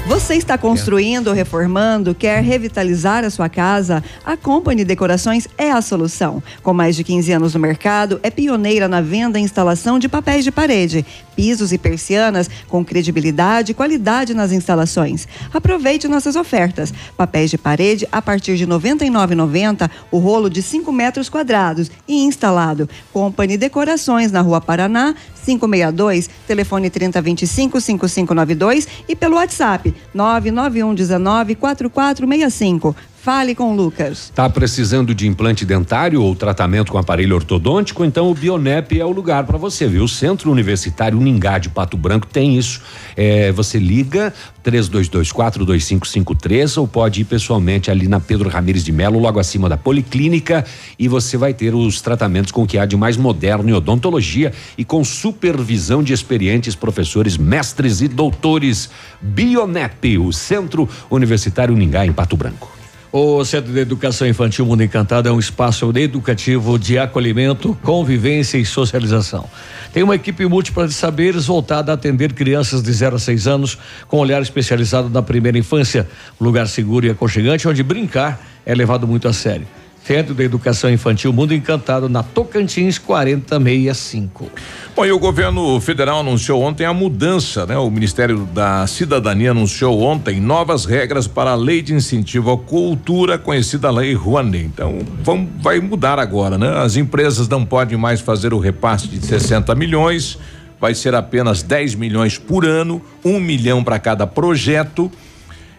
Você 0.07 0.37
está 0.37 0.57
construindo 0.57 1.33
reformando, 1.33 2.15
quer 2.15 2.43
revitalizar 2.43 3.25
a 3.25 3.31
sua 3.31 3.49
casa? 3.49 4.03
A 4.25 4.37
Company 4.37 4.85
Decorações 4.85 5.47
é 5.59 5.71
a 5.71 5.83
solução. 5.83 6.43
Com 6.63 6.73
mais 6.73 6.97
de 6.97 7.05
15 7.05 7.33
anos 7.33 7.55
no 7.55 7.61
mercado, 7.61 8.19
é 8.23 8.31
pioneira 8.31 8.89
na 8.89 9.03
venda 9.03 9.39
e 9.39 9.43
instalação 9.43 9.99
de 9.99 10.09
papéis 10.09 10.45
de 10.45 10.51
parede, 10.51 11.05
pisos 11.37 11.73
e 11.73 11.79
persianas 11.79 12.49
com 12.69 12.85
credibilidade 12.85 13.73
e 13.73 13.75
qualidade 13.75 14.33
nas 14.33 14.51
instalações. 14.51 15.29
Aproveite 15.53 16.09
nossas 16.09 16.37
ofertas. 16.37 16.93
Papéis 17.17 17.51
de 17.51 17.59
parede 17.59 18.09
a 18.11 18.23
partir 18.23 18.57
de 18.57 18.65
R$ 18.65 18.71
99,90, 18.73 19.91
o 20.11 20.19
rolo 20.19 20.49
de 20.49 20.63
5 20.63 20.91
metros 20.91 21.29
quadrados 21.29 21.91
e 22.09 22.25
instalado. 22.25 22.89
Company 23.13 23.59
Decorações 23.59 24.33
na 24.33 24.41
Rua 24.41 24.61
Paraná, 24.61 25.15
562, 25.57 26.29
telefone 26.47 26.91
3025 26.91 27.81
5592 27.81 28.87
e 29.07 29.17
pelo 29.17 29.37
WhatsApp 29.37 29.95
99119 30.13 31.55
4465. 31.55 32.95
Fale 33.29 33.55
com 33.55 33.73
o 33.73 33.77
Lucas. 33.77 34.33
Tá 34.35 34.49
precisando 34.49 35.15
de 35.15 35.29
implante 35.29 35.67
dentário 35.67 36.23
ou 36.23 36.35
tratamento 36.35 36.91
com 36.91 36.97
aparelho 36.97 37.35
ortodôntico? 37.35 38.03
Então 38.03 38.31
o 38.31 38.35
Bionep 38.35 38.99
é 38.99 39.05
o 39.05 39.11
lugar 39.11 39.45
para 39.45 39.59
você, 39.59 39.87
viu? 39.87 40.05
O 40.05 40.09
Centro 40.09 40.51
Universitário 40.51 41.21
Ningá 41.21 41.59
de 41.59 41.69
Pato 41.69 41.99
Branco 41.99 42.27
tem 42.27 42.57
isso. 42.57 42.81
É, 43.15 43.53
você 43.53 43.79
liga 43.79 44.33
32242553 44.65 46.79
ou 46.79 46.89
pode 46.89 47.21
ir 47.21 47.25
pessoalmente 47.25 47.91
ali 47.91 48.09
na 48.09 48.19
Pedro 48.19 48.49
Ramires 48.49 48.83
de 48.83 48.93
Melo, 48.93 49.19
logo 49.19 49.39
acima 49.39 49.69
da 49.69 49.77
Policlínica, 49.77 50.65
e 50.99 51.07
você 51.07 51.37
vai 51.37 51.53
ter 51.53 51.75
os 51.75 52.01
tratamentos 52.01 52.51
com 52.51 52.63
o 52.63 52.67
que 52.67 52.79
há 52.79 52.87
de 52.87 52.97
mais 52.97 53.19
moderno 53.19 53.69
em 53.69 53.75
odontologia 53.75 54.55
e 54.79 54.87
com 54.87 55.05
supervisão 55.05 56.03
de 56.03 56.15
experientes 56.15 56.75
professores, 56.75 57.37
mestres 57.37 58.01
e 58.01 58.09
doutores. 58.09 58.89
Bionep, 59.21 60.17
o 60.17 60.33
Centro 60.33 60.89
Universitário 61.11 61.77
Ningá 61.77 62.07
em 62.07 62.13
Pato 62.15 62.35
Branco. 62.35 62.78
O 63.11 63.43
Centro 63.43 63.73
de 63.73 63.81
Educação 63.81 64.29
Infantil 64.29 64.67
Mundo 64.67 64.83
Encantado 64.83 65.31
é 65.31 65.33
um 65.33 65.39
espaço 65.39 65.91
educativo 65.97 66.79
de 66.79 66.99
acolhimento, 66.99 67.75
convivência 67.83 68.59
e 68.59 68.67
socialização. 68.67 69.49
Tem 69.95 70.03
uma 70.03 70.15
equipe 70.15 70.45
múltipla 70.45 70.87
de 70.87 70.93
saberes 70.93 71.47
voltada 71.47 71.91
a 71.91 71.95
atender 71.95 72.35
crianças 72.35 72.83
de 72.83 72.93
0 72.93 73.17
a 73.17 73.19
6 73.19 73.47
anos 73.47 73.79
com 74.07 74.19
olhar 74.19 74.43
especializado 74.43 75.09
na 75.09 75.23
primeira 75.23 75.57
infância, 75.57 76.07
um 76.39 76.45
lugar 76.45 76.69
seguro 76.69 77.07
e 77.07 77.11
aconchegante 77.11 77.67
onde 77.67 77.83
brincar 77.83 78.47
é 78.67 78.75
levado 78.75 79.09
muito 79.09 79.27
a 79.27 79.33
sério. 79.33 79.67
Centro 80.09 80.35
de 80.35 80.43
Educação 80.43 80.91
Infantil 80.91 81.35
Mundo 81.35 81.53
Encantado, 81.53 82.09
na 82.09 82.23
Tocantins 82.23 82.97
4065. 82.97 84.51
Bom, 84.97 85.05
e 85.05 85.13
o 85.13 85.19
governo 85.19 85.79
federal 85.83 86.21
anunciou 86.21 86.63
ontem 86.63 86.87
a 86.87 86.95
mudança, 86.95 87.67
né? 87.67 87.77
O 87.77 87.91
Ministério 87.91 88.47
da 88.47 88.87
Cidadania 88.87 89.51
anunciou 89.51 90.01
ontem 90.01 90.41
novas 90.41 90.87
regras 90.87 91.27
para 91.27 91.51
a 91.51 91.55
lei 91.55 91.83
de 91.83 91.93
incentivo 91.93 92.51
à 92.51 92.57
cultura, 92.57 93.37
conhecida 93.37 93.91
Lei 93.91 94.15
Rouanet. 94.15 94.65
Então, 94.65 95.01
vão, 95.23 95.47
vai 95.61 95.79
mudar 95.79 96.19
agora, 96.19 96.57
né? 96.57 96.79
As 96.79 96.97
empresas 96.97 97.47
não 97.47 97.67
podem 97.67 97.99
mais 97.99 98.23
fazer 98.23 98.55
o 98.55 98.59
repasse 98.59 99.09
de 99.09 99.21
60 99.21 99.75
milhões, 99.75 100.39
vai 100.81 100.95
ser 100.95 101.15
apenas 101.15 101.63
10 101.63 101.97
milhões 101.97 102.39
por 102.39 102.65
ano, 102.65 103.03
um 103.23 103.39
milhão 103.39 103.85
para 103.85 103.99
cada 103.99 104.27
projeto. 104.27 105.13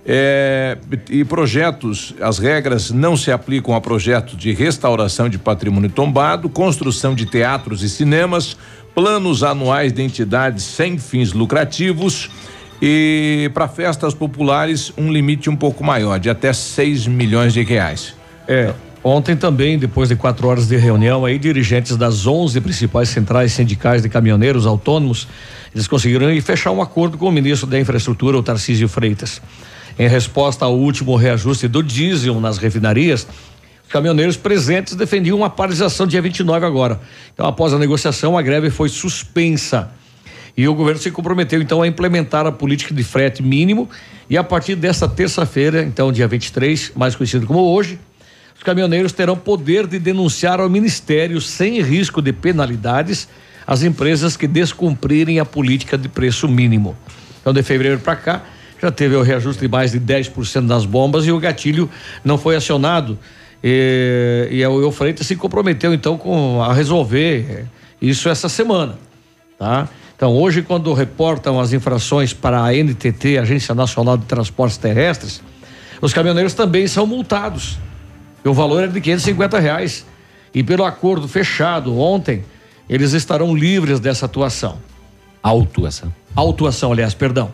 É, 0.06 0.78
e 1.10 1.24
projetos, 1.26 2.16
as 2.22 2.40
regras 2.40 2.90
não 2.90 3.18
se 3.18 3.32
aplicam 3.32 3.76
a 3.76 3.82
projetos 3.82 4.38
de 4.38 4.52
restauração 4.54 5.28
de 5.30 5.38
patrimônio 5.38 5.90
tombado, 5.90 6.50
construção 6.50 7.14
de 7.14 7.26
teatros 7.26 7.84
e 7.84 7.90
cinemas, 7.90 8.58
planos 8.96 9.44
anuais 9.44 9.92
de 9.94 10.02
entidades 10.02 10.64
sem 10.64 10.98
fins 10.98 11.34
lucrativos 11.34 12.30
e 12.82 13.52
para 13.54 13.68
festas 13.68 14.14
populares 14.14 14.92
um 14.98 15.12
limite 15.12 15.50
um 15.50 15.56
pouco 15.56 15.84
maior, 15.84 16.18
de 16.20 16.30
até 16.30 16.54
6 16.54 17.08
milhões 17.08 17.54
de 17.54 17.62
reais. 17.62 18.16
É. 18.48 18.74
Ontem 19.04 19.36
também, 19.36 19.78
depois 19.78 20.10
de 20.10 20.16
quatro 20.16 20.48
horas 20.48 20.68
de 20.68 20.76
reunião, 20.76 21.24
aí 21.24 21.40
dirigentes 21.40 21.96
das 21.96 22.28
11 22.28 22.60
principais 22.60 23.10
centrais 23.10 23.54
sindicais 23.54 24.02
de 24.02 24.10
caminhoneiros 24.10 24.66
autônomos, 24.66 25.28
eles 25.74 25.88
conseguiram 25.88 26.30
ir 26.32 26.42
fechar 26.42 26.72
um 26.72 26.82
acordo 26.82 27.18
com 27.18 27.28
o 27.28 27.32
ministro 27.32 27.68
da 27.68 27.80
Infraestrutura, 27.80 28.38
o 28.38 28.44
Tarcísio 28.44 28.90
Freitas. 28.90 29.42
Em 30.00 30.08
resposta 30.08 30.64
ao 30.64 30.78
último 30.78 31.14
reajuste 31.18 31.68
do 31.68 31.84
diesel 31.84 32.40
nas 32.40 32.58
refinarias, 32.58 33.28
os 33.86 33.92
caminhoneiros 33.92 34.38
presentes 34.38 34.96
defendiam 34.96 35.36
uma 35.36 35.50
paralisação 35.50 36.08
dia 36.08 36.22
29 36.22 36.66
agora. 36.66 37.02
Então, 37.34 37.46
após 37.46 37.74
a 37.74 37.78
negociação, 37.78 38.38
a 38.38 38.42
greve 38.42 38.70
foi 38.70 38.88
suspensa. 38.88 39.92
E 40.56 40.66
o 40.70 40.74
governo 40.74 41.02
se 41.02 41.12
comprometeu 41.12 41.62
então 41.62 41.82
a 41.82 41.88
implementar 41.88 42.48
a 42.48 42.52
política 42.52 42.94
de 42.94 43.04
frete 43.04 43.44
mínimo 43.44 43.90
e 44.30 44.38
a 44.38 44.44
partir 44.44 44.76
desta 44.76 45.06
terça-feira, 45.06 45.84
então 45.84 46.14
dia 46.14 46.30
23, 46.30 46.94
mais 46.96 47.14
conhecido 47.14 47.46
como 47.46 47.60
hoje, 47.60 48.00
os 48.56 48.64
caminhoneiros 48.64 49.12
terão 49.12 49.36
poder 49.36 49.86
de 49.86 50.00
denunciar 50.00 50.62
ao 50.62 50.70
ministério 50.70 51.42
sem 51.42 51.82
risco 51.82 52.22
de 52.22 52.32
penalidades 52.32 53.28
as 53.68 53.84
empresas 53.84 54.38
que 54.38 54.48
descumprirem 54.48 55.42
a 55.42 55.46
política 55.46 55.98
de 55.98 56.08
preço 56.08 56.48
mínimo. 56.48 56.96
Então, 57.42 57.52
de 57.52 57.62
fevereiro 57.64 58.00
para 58.00 58.16
cá, 58.16 58.46
já 58.82 58.92
teve 58.92 59.16
o 59.16 59.22
reajuste 59.22 59.62
de 59.62 59.68
mais 59.68 59.92
de 59.92 60.00
10% 60.00 60.68
das 60.68 60.86
bombas 60.86 61.26
e 61.26 61.32
o 61.32 61.40
gatilho 61.40 61.90
não 62.24 62.38
foi 62.38 62.56
acionado. 62.56 63.18
E, 63.64 64.48
e 64.52 64.66
o 64.66 64.92
Freitas 64.92 65.28
se 65.28 65.36
comprometeu 65.36 65.94
então 65.94 66.18
com 66.18 66.62
a 66.62 66.74
resolver 66.74 67.66
isso 68.02 68.30
essa 68.30 68.48
semana, 68.48 68.98
tá? 69.58 69.90
Então, 70.16 70.36
hoje, 70.36 70.62
quando 70.62 70.92
reportam 70.94 71.60
as 71.62 71.72
infrações 71.72 72.34
para 72.34 72.62
a 72.62 72.74
NTT, 72.74 73.38
Agência 73.38 73.74
Nacional 73.74 74.18
de 74.18 74.26
Transportes 74.26 74.78
Terrestres, 74.78 75.42
os 76.02 76.14
caminhoneiros 76.14 76.54
também 76.54 76.88
são 76.88 77.08
multados. 77.08 77.78
E 78.44 78.50
o 78.50 78.54
valor 78.54 78.84
é 78.84 78.88
de 78.88 79.00
550 79.00 79.60
reais. 79.60 80.06
E 80.54 80.62
pelo 80.62 80.84
acordo 80.84 81.26
fechado 81.26 81.98
ontem, 81.98 82.44
eles 82.90 83.14
estarão 83.14 83.56
livres 83.56 84.02
dessa 84.02 84.26
atuação. 84.26 84.80
Autuação. 85.42 86.14
Autuação, 86.36 86.92
aliás, 86.92 87.14
perdão. 87.14 87.52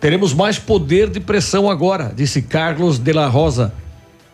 Teremos 0.00 0.34
mais 0.34 0.58
poder 0.58 1.08
de 1.08 1.20
pressão 1.20 1.70
agora, 1.70 2.12
disse 2.14 2.42
Carlos 2.42 2.98
de 2.98 3.12
la 3.12 3.26
Rosa, 3.26 3.72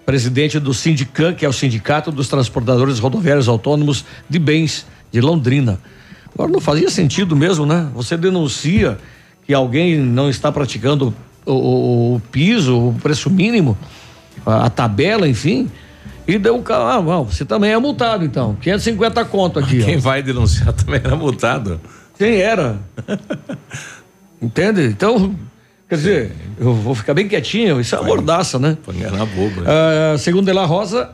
presidente 0.05 0.59
do 0.59 0.75
Sindican, 0.75 1.33
que 1.33 1.45
é 1.45 1.49
o 1.49 1.53
Sindicato 1.53 2.11
dos 2.11 2.29
Transportadores 2.29 2.99
Rodoviários 2.99 3.49
Autônomos 3.49 4.05
de 4.29 4.39
Bens 4.39 4.87
de 5.13 5.21
Londrina. 5.21 5.79
Agora 6.35 6.51
não 6.51 6.61
fazia 6.61 6.91
sentido 6.91 7.37
mesmo, 7.37 7.67
né? 7.67 7.89
Você 7.95 8.17
denuncia 8.17 8.99
que 9.47 9.55
alguém 9.55 9.99
não 9.99 10.29
está 10.29 10.51
praticando 10.51 11.15
o, 11.45 11.53
o, 11.53 12.15
o 12.17 12.21
piso, 12.33 12.89
o 12.89 12.95
preço 12.95 13.31
mínimo, 13.31 13.77
a, 14.45 14.67
a 14.67 14.71
tabela, 14.71 15.29
enfim. 15.29 15.71
E 16.27 16.39
deu 16.39 16.57
o 16.57 16.63
carro, 16.63 17.11
ah, 17.11 17.23
você 17.23 17.45
também 17.45 17.73
é 17.73 17.79
multado 17.79 18.25
então, 18.25 18.57
550 18.61 19.25
conto 19.25 19.59
aqui. 19.59 19.83
Quem 19.83 19.97
ó. 19.97 20.01
vai 20.01 20.23
denunciar 20.23 20.73
também 20.73 21.01
era 21.03 21.17
multado. 21.17 21.81
Quem 22.17 22.37
era? 22.37 22.79
Entende? 24.41 24.85
Então, 24.87 25.35
quer 25.89 25.97
dizer, 25.97 26.33
eu 26.59 26.73
vou 26.75 26.95
ficar 26.95 27.15
bem 27.15 27.29
quietinho, 27.29 27.81
isso 27.81 27.95
é 27.95 27.99
uma 27.99 28.09
mordaça, 28.09 28.59
né? 28.59 28.77
Na 28.87 29.27
boba. 29.27 29.65
Ah, 29.67 30.17
segundo 30.19 30.47
De 30.47 30.53
La 30.53 30.65
Rosa, 30.65 31.11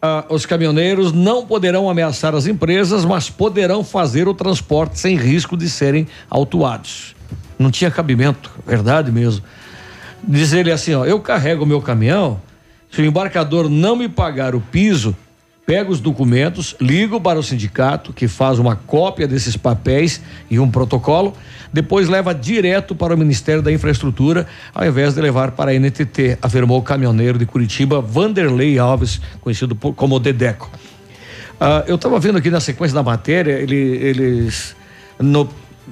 ah, 0.00 0.24
os 0.28 0.44
caminhoneiros 0.44 1.12
não 1.12 1.46
poderão 1.46 1.88
ameaçar 1.88 2.34
as 2.34 2.46
empresas, 2.46 3.04
mas 3.04 3.30
poderão 3.30 3.82
fazer 3.82 4.28
o 4.28 4.34
transporte 4.34 4.98
sem 4.98 5.16
risco 5.16 5.56
de 5.56 5.70
serem 5.70 6.06
autuados. 6.28 7.16
Não 7.58 7.70
tinha 7.70 7.90
cabimento, 7.90 8.50
verdade 8.66 9.10
mesmo. 9.10 9.42
Diz 10.22 10.52
ele 10.52 10.70
assim, 10.70 10.94
ó, 10.94 11.04
eu 11.04 11.18
carrego 11.20 11.64
o 11.64 11.66
meu 11.66 11.80
caminhão, 11.80 12.40
se 12.90 13.00
o 13.00 13.04
embarcador 13.04 13.68
não 13.68 13.96
me 13.96 14.08
pagar 14.08 14.54
o 14.54 14.60
piso, 14.60 15.16
pego 15.66 15.90
os 15.90 15.98
documentos, 16.00 16.76
ligo 16.80 17.20
para 17.20 17.38
o 17.40 17.42
sindicato, 17.42 18.12
que 18.12 18.28
faz 18.28 18.60
uma 18.60 18.76
cópia 18.76 19.26
desses 19.26 19.56
papéis 19.56 20.22
e 20.48 20.60
um 20.60 20.70
protocolo, 20.70 21.34
depois 21.72 22.08
leva 22.08 22.32
direto 22.32 22.94
para 22.94 23.12
o 23.12 23.18
Ministério 23.18 23.60
da 23.60 23.72
Infraestrutura, 23.72 24.46
ao 24.72 24.86
invés 24.86 25.14
de 25.14 25.20
levar 25.20 25.50
para 25.50 25.72
a 25.72 25.74
NTT, 25.74 26.38
afirmou 26.40 26.78
o 26.78 26.82
caminhoneiro 26.82 27.36
de 27.36 27.44
Curitiba, 27.44 28.00
Vanderlei 28.00 28.78
Alves, 28.78 29.20
conhecido 29.40 29.74
por, 29.74 29.92
como 29.92 30.20
Dedeco. 30.20 30.70
Ah, 31.60 31.82
eu 31.88 31.96
estava 31.96 32.20
vendo 32.20 32.38
aqui 32.38 32.48
na 32.48 32.60
sequência 32.60 32.94
da 32.94 33.02
matéria, 33.02 33.52
ele- 33.54 33.74
eles, 33.74 34.76
no- 35.18 35.48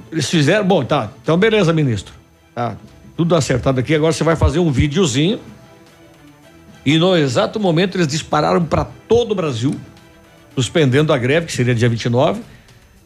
eles 0.09 0.29
fizeram, 0.29 0.65
bom, 0.65 0.85
tá, 0.85 1.11
então 1.21 1.37
beleza, 1.37 1.73
ministro, 1.73 2.13
tá, 2.53 2.77
tudo 3.17 3.35
acertado 3.35 3.79
aqui, 3.81 3.93
agora 3.93 4.13
você 4.13 4.23
vai 4.23 4.37
fazer 4.37 4.59
um 4.59 4.71
videozinho 4.71 5.39
e 6.85 6.97
no 6.97 7.15
exato 7.17 7.59
momento 7.59 7.97
eles 7.97 8.07
dispararam 8.07 8.63
para 8.63 8.85
todo 8.85 9.31
o 9.31 9.35
Brasil, 9.35 9.75
suspendendo 10.53 11.11
a 11.11 11.17
greve, 11.17 11.47
que 11.47 11.53
seria 11.53 11.73
dia 11.73 11.89
29. 11.89 12.41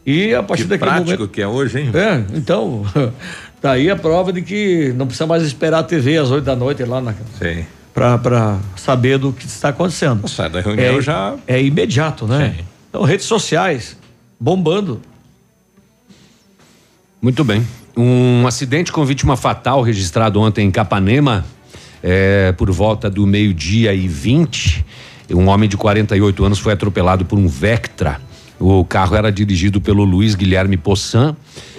E 0.05 0.33
a 0.33 0.41
partir 0.41 0.63
Que 0.63 0.69
daquele 0.69 0.89
prático 0.91 1.11
momento. 1.11 1.27
que 1.27 1.41
é 1.41 1.47
hoje, 1.47 1.79
hein? 1.79 1.91
É, 1.93 2.23
então, 2.35 2.83
tá 3.61 3.71
aí 3.71 3.89
a 3.89 3.95
prova 3.95 4.33
de 4.33 4.41
que 4.41 4.93
não 4.95 5.05
precisa 5.05 5.27
mais 5.27 5.43
esperar 5.43 5.79
a 5.79 5.83
TV 5.83 6.17
às 6.17 6.31
8 6.31 6.43
da 6.43 6.55
noite 6.55 6.83
lá 6.83 6.99
na. 6.99 7.13
Sim. 7.37 7.65
Pra, 7.93 8.17
pra 8.17 8.57
saber 8.75 9.17
do 9.17 9.33
que 9.33 9.45
está 9.45 9.69
acontecendo. 9.69 10.27
Sai 10.27 10.49
da 10.49 10.61
reunião 10.61 10.97
é, 10.97 11.01
já. 11.01 11.35
É 11.45 11.61
imediato, 11.61 12.25
né? 12.25 12.55
Então, 12.89 13.03
redes 13.03 13.25
sociais 13.25 13.97
bombando. 14.39 15.01
Muito 17.21 17.43
bem. 17.43 17.65
Um 17.95 18.47
acidente 18.47 18.91
com 18.91 19.03
vítima 19.03 19.35
fatal 19.35 19.81
registrado 19.81 20.39
ontem 20.39 20.65
em 20.67 20.71
Capanema, 20.71 21.45
é, 22.03 22.51
por 22.53 22.71
volta 22.71 23.09
do 23.09 23.25
meio-dia 23.25 23.93
e 23.93 24.07
20. 24.07 24.85
Um 25.31 25.47
homem 25.47 25.69
de 25.69 25.77
48 25.77 26.43
anos 26.43 26.59
foi 26.59 26.73
atropelado 26.73 27.25
por 27.25 27.37
um 27.37 27.47
Vectra. 27.47 28.19
O 28.59 28.83
carro 28.83 29.15
era 29.15 29.31
dirigido 29.31 29.79
pelo 29.79 30.03
Luiz 30.03 30.35
Guilherme 30.35 30.75
Possan. 30.75 31.35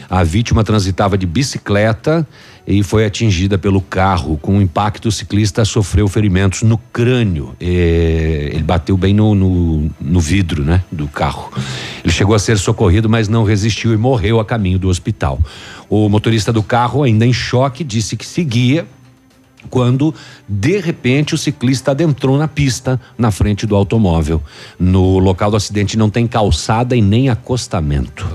A 0.09 0.25
vítima 0.25 0.65
transitava 0.65 1.17
de 1.17 1.25
bicicleta 1.25 2.27
e 2.67 2.83
foi 2.83 3.05
atingida 3.05 3.59
pelo 3.59 3.81
carro. 3.81 4.37
Com 4.39 4.59
o 4.59 4.63
impacto, 4.63 5.07
o 5.07 5.13
ciclista 5.13 5.65
sofreu 5.65 6.09
ferimentos 6.09 6.63
no 6.63 6.79
crânio. 6.79 7.55
É, 7.61 8.51
ele 8.53 8.63
bateu 8.63 8.97
bem 8.97 9.15
no, 9.15 9.35
no, 9.35 9.91
no 10.01 10.21
vidro, 10.21 10.65
né, 10.65 10.83
do 10.91 11.07
carro. 11.07 11.53
Ele 12.03 12.13
chegou 12.13 12.35
a 12.35 12.39
ser 12.39 12.59
socorrido, 12.59 13.09
mas 13.09 13.29
não 13.29 13.45
resistiu 13.45 13.93
e 13.93 13.97
morreu 13.97 14.41
a 14.41 14.45
caminho 14.45 14.79
do 14.79 14.89
hospital. 14.89 15.39
O 15.89 16.09
motorista 16.09 16.53
do 16.53 16.63
carro, 16.63 17.03
ainda 17.03 17.27
em 17.27 17.33
choque, 17.33 17.85
disse 17.85 18.17
que 18.17 18.27
seguia 18.27 18.87
quando 19.69 20.15
de 20.49 20.79
repente 20.79 21.35
o 21.35 21.39
ciclista 21.39 21.91
adentrou 21.91 22.39
na 22.39 22.49
pista 22.49 23.01
na 23.19 23.31
frente 23.31 23.67
do 23.67 23.77
automóvel. 23.77 24.43
No 24.79 25.19
local 25.19 25.51
do 25.51 25.57
acidente 25.57 25.99
não 25.99 26.09
tem 26.09 26.27
calçada 26.27 26.97
e 26.97 27.03
nem 27.03 27.29
acostamento. 27.29 28.27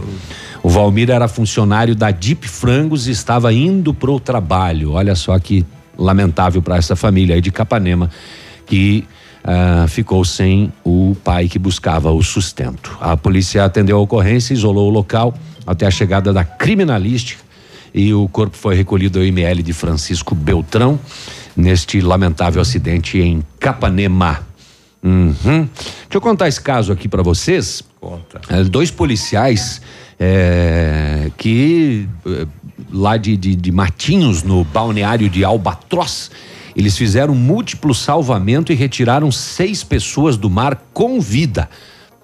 O 0.62 0.70
Valmir 0.70 1.10
era 1.10 1.28
funcionário 1.28 1.96
da 1.96 2.12
Deep 2.12 2.48
Frangos 2.48 3.08
e 3.08 3.12
estava 3.12 3.54
indo 3.54 3.94
para 3.94 4.12
o 4.12 4.20
trabalho. 4.20 4.92
Olha 4.92 5.16
só 5.16 5.38
que 5.40 5.66
lamentável 5.98 6.62
para 6.62 6.78
essa 6.78 6.96
família 6.96 7.36
aí 7.36 7.42
de 7.42 7.52
Capanema 7.52 8.10
que 8.66 9.06
ah, 9.44 9.86
ficou 9.88 10.26
sem 10.26 10.74
o 10.84 11.16
pai 11.24 11.48
que 11.48 11.60
buscava 11.60 12.12
o 12.12 12.24
sustento. 12.24 12.98
A 13.00 13.16
polícia 13.16 13.64
atendeu 13.64 13.98
a 13.98 14.02
ocorrência, 14.02 14.54
isolou 14.54 14.88
o 14.88 14.92
local 14.92 15.36
até 15.68 15.86
a 15.86 15.92
chegada 15.92 16.34
da 16.34 16.44
criminalística 16.44 17.45
e 17.98 18.14
o 18.14 18.28
corpo 18.28 18.58
foi 18.58 18.76
recolhido 18.76 19.20
ao 19.20 19.26
IML 19.26 19.64
de 19.64 19.72
Francisco 19.72 20.36
Beltrão 20.36 21.00
neste 21.56 22.02
lamentável 22.02 22.62
acidente 22.62 23.18
em 23.20 23.42
Capanema. 23.58 24.46
Uhum. 25.02 25.34
Deixa 25.44 26.06
eu 26.12 26.20
contar 26.20 26.50
esse 26.50 26.60
caso 26.60 26.92
aqui 26.92 27.08
para 27.08 27.24
vocês. 27.24 27.82
Conta. 28.02 28.42
É, 28.50 28.66
dois 28.66 28.92
policiais 28.92 29.82
é, 30.20 31.32
que 31.38 32.06
é, 32.26 32.46
lá 32.92 33.16
de, 33.16 33.38
de, 33.38 33.56
de 33.56 33.72
Matinhos, 33.72 34.44
no 34.44 34.66
balneário 34.66 35.30
de 35.30 35.46
Albatroz, 35.46 36.30
Eles 36.76 36.98
fizeram 36.98 37.34
múltiplo 37.34 37.96
salvamento 37.96 38.74
e 38.74 38.76
retiraram 38.76 39.32
seis 39.32 39.82
pessoas 39.82 40.36
do 40.36 40.50
mar 40.50 40.90
com 40.94 41.22
vida. 41.22 41.70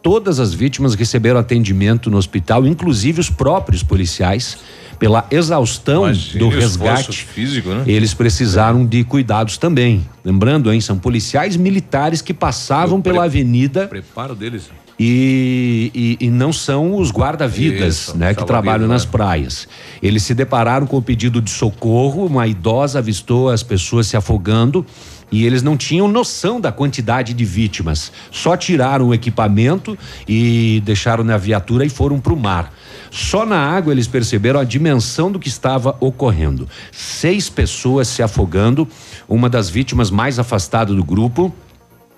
Todas 0.03 0.39
as 0.39 0.53
vítimas 0.53 0.95
receberam 0.95 1.39
atendimento 1.39 2.11
no 2.11 2.17
hospital, 2.17 2.67
inclusive 2.67 3.21
os 3.21 3.29
próprios 3.29 3.81
policiais. 3.81 4.57
Pela 5.01 5.25
exaustão 5.31 6.03
Imagine 6.03 6.37
do 6.39 6.47
resgate, 6.49 7.25
físico, 7.25 7.69
né? 7.69 7.83
eles 7.87 8.13
precisaram 8.13 8.85
de 8.85 9.03
cuidados 9.03 9.57
também. 9.57 10.07
Lembrando, 10.23 10.71
hein, 10.71 10.79
são 10.79 10.95
policiais 10.95 11.57
militares 11.57 12.21
que 12.21 12.31
passavam 12.35 13.01
pela 13.01 13.23
avenida 13.23 13.87
Preparo 13.87 14.35
deles. 14.35 14.69
e, 14.99 15.91
e- 16.21 16.25
e 16.27 16.29
não 16.29 16.53
são 16.53 16.95
os 16.99 17.11
guarda-vidas, 17.11 18.13
né, 18.13 18.35
que 18.35 18.45
trabalham 18.45 18.87
nas 18.87 19.03
né? 19.03 19.11
praias. 19.11 19.67
Eles 20.03 20.21
se 20.21 20.35
depararam 20.35 20.85
com 20.85 20.97
o 20.97 21.01
pedido 21.01 21.41
de 21.41 21.49
socorro, 21.49 22.27
uma 22.27 22.45
idosa 22.45 22.99
avistou 22.99 23.49
as 23.49 23.63
pessoas 23.63 24.05
se 24.05 24.15
afogando 24.15 24.85
e 25.31 25.45
eles 25.47 25.63
não 25.63 25.75
tinham 25.75 26.07
noção 26.07 26.61
da 26.61 26.71
quantidade 26.71 27.33
de 27.33 27.43
vítimas. 27.43 28.11
Só 28.29 28.55
tiraram 28.55 29.07
o 29.07 29.13
equipamento 29.15 29.97
e 30.27 30.79
deixaram 30.85 31.23
na 31.23 31.37
viatura 31.37 31.83
e 31.85 31.89
foram 31.89 32.19
para 32.19 32.33
o 32.33 32.37
mar. 32.37 32.71
Só 33.11 33.45
na 33.45 33.59
água 33.59 33.91
eles 33.91 34.07
perceberam 34.07 34.57
a 34.57 34.63
dimensão 34.63 35.29
do 35.29 35.37
que 35.37 35.49
estava 35.49 35.97
ocorrendo. 35.99 36.67
Seis 36.93 37.49
pessoas 37.49 38.07
se 38.07 38.23
afogando, 38.23 38.87
uma 39.27 39.49
das 39.49 39.69
vítimas 39.69 40.09
mais 40.09 40.39
afastadas 40.39 40.95
do 40.95 41.03
grupo 41.03 41.53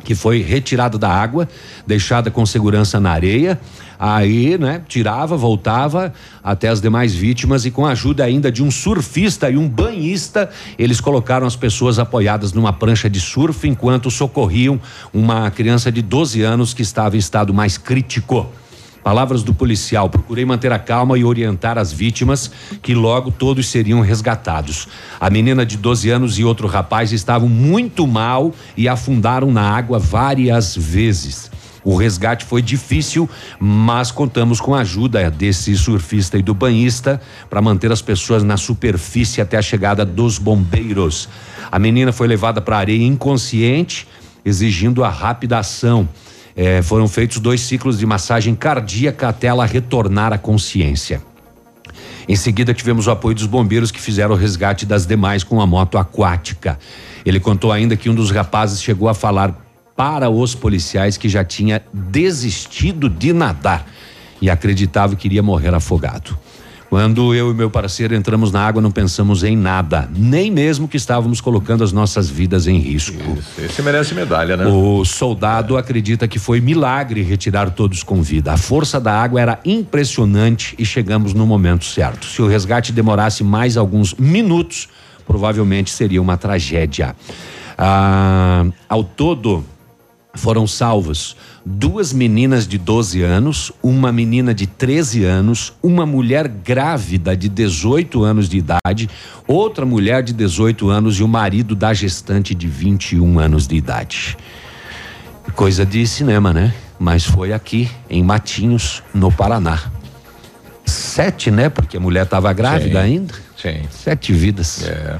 que 0.03 0.13
foi 0.13 0.41
retirada 0.41 0.97
da 0.97 1.09
água, 1.09 1.47
deixada 1.87 2.29
com 2.29 2.45
segurança 2.45 2.99
na 2.99 3.11
areia. 3.11 3.59
Aí, 3.97 4.57
né, 4.57 4.81
tirava, 4.87 5.37
voltava 5.37 6.13
até 6.43 6.67
as 6.67 6.81
demais 6.81 7.15
vítimas 7.15 7.65
e 7.65 7.71
com 7.71 7.85
a 7.85 7.91
ajuda 7.91 8.25
ainda 8.25 8.51
de 8.51 8.61
um 8.61 8.69
surfista 8.69 9.49
e 9.49 9.57
um 9.57 9.67
banhista, 9.67 10.49
eles 10.77 10.99
colocaram 10.99 11.47
as 11.47 11.55
pessoas 11.55 11.99
apoiadas 11.99 12.51
numa 12.51 12.73
prancha 12.73 13.09
de 13.09 13.19
surf 13.19 13.67
enquanto 13.67 14.11
socorriam 14.11 14.79
uma 15.13 15.49
criança 15.49 15.91
de 15.91 16.01
12 16.01 16.41
anos 16.41 16.73
que 16.73 16.81
estava 16.81 17.15
em 17.15 17.19
estado 17.19 17.53
mais 17.53 17.77
crítico. 17.77 18.51
Palavras 19.03 19.43
do 19.43 19.53
policial: 19.53 20.09
procurei 20.09 20.45
manter 20.45 20.71
a 20.71 20.79
calma 20.79 21.17
e 21.17 21.23
orientar 21.25 21.77
as 21.77 21.91
vítimas, 21.91 22.49
que 22.81 22.93
logo 22.93 23.31
todos 23.31 23.67
seriam 23.67 23.99
resgatados. 23.99 24.87
A 25.19 25.29
menina 25.29 25.65
de 25.65 25.77
12 25.77 26.09
anos 26.09 26.39
e 26.39 26.43
outro 26.43 26.67
rapaz 26.67 27.11
estavam 27.11 27.49
muito 27.49 28.07
mal 28.07 28.53
e 28.77 28.87
afundaram 28.87 29.51
na 29.51 29.69
água 29.69 29.99
várias 29.99 30.75
vezes. 30.75 31.51
O 31.83 31.97
resgate 31.97 32.45
foi 32.45 32.61
difícil, 32.61 33.29
mas 33.59 34.09
contamos 34.09 34.61
com 34.61 34.73
a 34.73 34.79
ajuda 34.79 35.29
desse 35.29 35.75
surfista 35.75 36.37
e 36.37 36.41
do 36.41 36.53
banhista 36.53 37.19
para 37.49 37.61
manter 37.61 37.91
as 37.91 38.01
pessoas 38.01 38.41
na 38.41 38.55
superfície 38.55 39.41
até 39.41 39.57
a 39.57 39.61
chegada 39.61 40.05
dos 40.05 40.37
bombeiros. 40.37 41.27
A 41.69 41.77
menina 41.77 42.13
foi 42.13 42.27
levada 42.27 42.61
para 42.61 42.77
a 42.77 42.79
areia 42.79 43.05
inconsciente, 43.05 44.07
exigindo 44.45 45.03
a 45.03 45.09
rápida 45.09 45.59
ação. 45.59 46.07
Eh, 46.55 46.81
foram 46.81 47.07
feitos 47.07 47.39
dois 47.39 47.61
ciclos 47.61 47.97
de 47.97 48.05
massagem 48.05 48.53
cardíaca 48.53 49.29
até 49.29 49.47
ela 49.47 49.65
retornar 49.65 50.31
à 50.31 50.37
consciência. 50.37 51.21
Em 52.27 52.35
seguida, 52.35 52.73
tivemos 52.73 53.07
o 53.07 53.11
apoio 53.11 53.35
dos 53.35 53.45
bombeiros 53.45 53.91
que 53.91 53.99
fizeram 53.99 54.33
o 54.33 54.37
resgate 54.37 54.85
das 54.85 55.05
demais 55.05 55.43
com 55.43 55.59
a 55.59 55.67
moto 55.67 55.97
aquática. 55.97 56.79
Ele 57.25 57.39
contou 57.39 57.71
ainda 57.71 57.97
que 57.97 58.09
um 58.09 58.15
dos 58.15 58.31
rapazes 58.31 58.81
chegou 58.81 59.09
a 59.09 59.13
falar 59.13 59.59
para 59.95 60.29
os 60.29 60.55
policiais 60.55 61.17
que 61.17 61.27
já 61.27 61.43
tinha 61.43 61.81
desistido 61.93 63.09
de 63.09 63.33
nadar 63.33 63.85
e 64.41 64.49
acreditava 64.49 65.15
que 65.15 65.27
iria 65.27 65.43
morrer 65.43 65.73
afogado. 65.73 66.37
Quando 66.93 67.33
eu 67.33 67.49
e 67.49 67.55
meu 67.55 67.71
parceiro 67.71 68.13
entramos 68.13 68.51
na 68.51 68.61
água, 68.61 68.79
não 68.79 68.91
pensamos 68.91 69.43
em 69.43 69.57
nada, 69.57 70.07
nem 70.15 70.51
mesmo 70.51 70.87
que 70.87 70.95
estávamos 70.95 71.41
colocando 71.41 71.83
as 71.83 71.91
nossas 71.91 72.29
vidas 72.29 72.67
em 72.67 72.77
risco. 72.77 73.17
Esse 73.57 73.81
merece 73.81 74.13
medalha, 74.13 74.55
né? 74.55 74.67
O 74.67 75.03
soldado 75.03 75.75
acredita 75.75 76.27
que 76.27 76.37
foi 76.37 76.61
milagre 76.61 77.23
retirar 77.23 77.71
todos 77.71 78.03
com 78.03 78.21
vida. 78.21 78.53
A 78.53 78.57
força 78.57 78.99
da 78.99 79.11
água 79.11 79.41
era 79.41 79.59
impressionante 79.65 80.75
e 80.77 80.85
chegamos 80.85 81.33
no 81.33 81.47
momento 81.47 81.83
certo. 81.83 82.27
Se 82.27 82.43
o 82.43 82.47
resgate 82.47 82.91
demorasse 82.91 83.43
mais 83.43 83.75
alguns 83.75 84.13
minutos, 84.13 84.87
provavelmente 85.25 85.89
seria 85.89 86.21
uma 86.21 86.37
tragédia. 86.37 87.15
Ah, 87.75 88.67
ao 88.87 89.03
todo, 89.03 89.65
foram 90.35 90.65
salvos 90.65 91.35
duas 91.65 92.11
meninas 92.11 92.67
de 92.67 92.77
12 92.77 93.21
anos, 93.21 93.71
uma 93.81 94.11
menina 94.11 94.53
de 94.53 94.67
13 94.67 95.23
anos, 95.23 95.73
uma 95.81 96.05
mulher 96.05 96.47
grávida 96.47 97.35
de 97.35 97.47
18 97.47 98.23
anos 98.23 98.49
de 98.49 98.57
idade, 98.57 99.09
outra 99.47 99.85
mulher 99.85 100.23
de 100.23 100.33
18 100.33 100.89
anos 100.89 101.19
e 101.19 101.23
o 101.23 101.27
marido 101.27 101.75
da 101.75 101.93
gestante 101.93 102.53
de 102.53 102.67
21 102.67 103.39
anos 103.39 103.67
de 103.67 103.75
idade. 103.75 104.37
Coisa 105.55 105.85
de 105.85 106.05
cinema, 106.05 106.51
né? 106.53 106.73
Mas 106.99 107.25
foi 107.25 107.53
aqui, 107.53 107.89
em 108.09 108.23
Matinhos, 108.23 109.03
no 109.13 109.31
Paraná. 109.31 109.79
Sete, 110.85 111.51
né? 111.51 111.69
Porque 111.69 111.97
a 111.97 111.99
mulher 111.99 112.23
estava 112.23 112.51
grávida 112.53 113.01
Sim, 113.01 113.05
ainda. 113.05 113.33
Sim. 113.55 113.81
Sete 113.89 114.33
vidas. 114.33 114.83
É. 114.83 115.19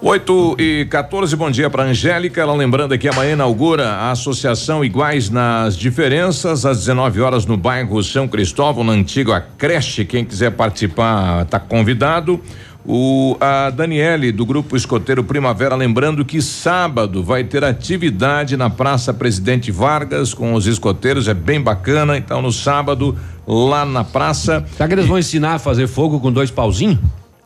8 0.00 0.56
e 0.60 0.86
14, 0.88 1.34
bom 1.34 1.50
dia 1.50 1.68
para 1.68 1.82
Angélica. 1.82 2.40
Ela 2.40 2.54
lembrando 2.54 2.96
que 2.96 3.08
amanhã 3.08 3.32
inaugura 3.32 3.88
a 3.88 4.12
Associação 4.12 4.84
Iguais 4.84 5.28
nas 5.28 5.76
Diferenças, 5.76 6.64
às 6.64 6.78
19 6.78 7.20
horas, 7.20 7.44
no 7.46 7.56
bairro 7.56 8.00
São 8.04 8.28
Cristóvão, 8.28 8.84
na 8.84 8.92
antiga 8.92 9.44
creche. 9.58 10.04
Quem 10.04 10.24
quiser 10.24 10.52
participar 10.52 11.42
está 11.42 11.58
convidado. 11.58 12.40
O 12.86 13.36
a 13.40 13.70
Daniele 13.70 14.30
do 14.30 14.46
grupo 14.46 14.76
escoteiro 14.76 15.24
Primavera 15.24 15.74
lembrando 15.74 16.24
que 16.24 16.40
sábado 16.40 17.22
vai 17.22 17.42
ter 17.42 17.64
atividade 17.64 18.56
na 18.56 18.70
Praça 18.70 19.12
Presidente 19.12 19.72
Vargas 19.72 20.32
com 20.32 20.54
os 20.54 20.66
escoteiros, 20.66 21.26
é 21.26 21.34
bem 21.34 21.60
bacana. 21.60 22.16
Então 22.16 22.40
no 22.40 22.52
sábado 22.52 23.18
lá 23.44 23.84
na 23.84 24.04
praça. 24.04 24.64
Será 24.76 24.86
que 24.86 24.94
eles 24.94 25.06
vão 25.06 25.18
ensinar 25.18 25.54
a 25.54 25.58
fazer 25.58 25.88
fogo 25.88 26.20
com 26.20 26.30
dois 26.30 26.52
pauzinhos? 26.52 26.98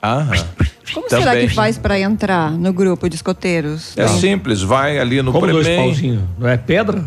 Aham. 0.03 0.33
Como 0.93 1.09
será 1.09 1.33
Também. 1.33 1.49
que 1.49 1.55
faz 1.55 1.79
para 1.79 1.99
entrar 1.99 2.51
no 2.53 2.73
grupo 2.73 3.09
de 3.09 3.17
escoteiros? 3.17 3.97
É 3.97 4.07
simples, 4.09 4.63
vai 4.63 4.99
ali 4.99 5.23
no 5.23 5.33
Como 5.33 5.47
dois 5.47 5.67
Premem. 5.67 5.85
pauzinhos? 5.87 6.23
Não 6.39 6.49
é 6.49 6.57
pedra? 6.57 7.05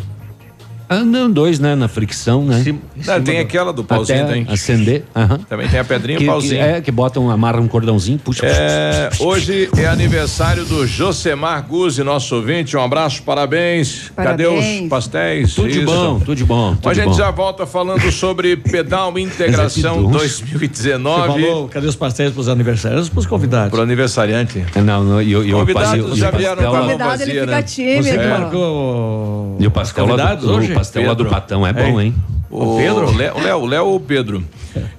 Ah, 0.88 1.03
não, 1.03 1.30
dois, 1.32 1.60
né? 1.60 1.76
Na 1.76 1.88
fricção, 1.88 2.44
né? 2.45 2.64
Não, 3.06 3.22
tem 3.22 3.40
aquela 3.40 3.74
do 3.74 3.84
pauzinho, 3.84 4.24
Até 4.24 4.34
tem. 4.34 4.48
acender. 4.49 5.03
aham. 5.16 5.40
Também 5.49 5.68
tem 5.68 5.80
a 5.80 5.84
pedrinha 5.84 6.20
e 6.20 6.24
o 6.24 6.28
pauzinho. 6.28 6.53
que- 6.62 6.68
é, 6.70 6.82
que 6.82 6.91
botam, 6.91 7.30
amarram 7.32 7.64
um 7.64 7.68
cordãozinho, 7.68 8.20
puxa. 8.20 8.45
É, 8.45 9.10
hoje 9.20 9.70
é 9.78 9.86
aniversário 9.88 10.64
do 10.66 10.86
Josemar 10.86 11.64
Guzzi, 11.68 12.03
nosso 12.03 12.36
ouvinte. 12.36 12.78
Um 12.78 12.82
abraço, 12.82 13.24
parabéns. 13.24 14.12
Cadê 14.16 14.44
Parabéns. 14.45 14.84
os 14.84 14.90
pastéis? 14.90 15.56
Tudo 15.56 15.70
de 15.70 15.82
bom, 15.82 16.20
tudo 16.20 16.36
de 16.36 16.44
bom. 16.45 16.76
tudo 16.76 16.90
a 16.90 16.94
gente 16.94 17.06
bom. 17.07 17.14
já 17.14 17.32
volta 17.32 17.66
falando 17.66 18.12
sobre 18.12 18.56
Pedal 18.56 19.18
Integração 19.20 19.99
é 19.99 20.06
que 20.06 20.12
2019. 20.12 21.34
Você 21.34 21.48
falou, 21.48 21.68
cadê 21.70 21.88
os 21.88 21.95
pastéis 21.95 22.32
para 22.32 22.41
os 22.41 22.49
aniversários? 22.49 23.10
Para 23.10 23.20
os 23.20 23.26
convidados. 23.26 23.72
Pro 23.72 23.82
aniversariante. 23.82 24.64
Não, 24.84 25.03
não, 25.03 25.22
e, 25.22 25.36
o- 25.36 25.41
o 25.56 25.60
Convidados 25.60 25.90
pa- 25.91 25.98
e 25.98 26.02
o- 26.02 26.16
já 26.16 26.30
o 26.30 26.38
vieram 26.38 26.56
com 26.64 26.76
a 26.76 26.84
mão 26.84 26.98
vazia, 26.98 27.26
ele 27.26 27.45
né? 27.45 27.57
fica 27.57 27.64
tímido. 27.64 28.03
Você 28.03 28.12
que 28.12 28.24
É. 28.24 28.28
marcou 28.28 29.56
E 29.60 29.68
o 29.68 29.72
pastel, 29.72 30.03
lá 30.06 30.10
convidados 30.12 30.45
do, 30.45 30.53
hoje? 30.53 30.74
O 30.76 30.80
pastel 30.80 31.07
lá 31.07 31.14
do. 31.14 31.26
Patão 31.26 31.65
é 31.65 31.73
bom, 31.73 31.99
hein? 31.99 32.14
O 32.49 32.77
Pedro? 32.77 33.15
Léo, 33.15 33.39
Léo, 33.41 33.65
Léo 33.65 33.85
ou 33.85 33.99
Pedro? 33.99 34.43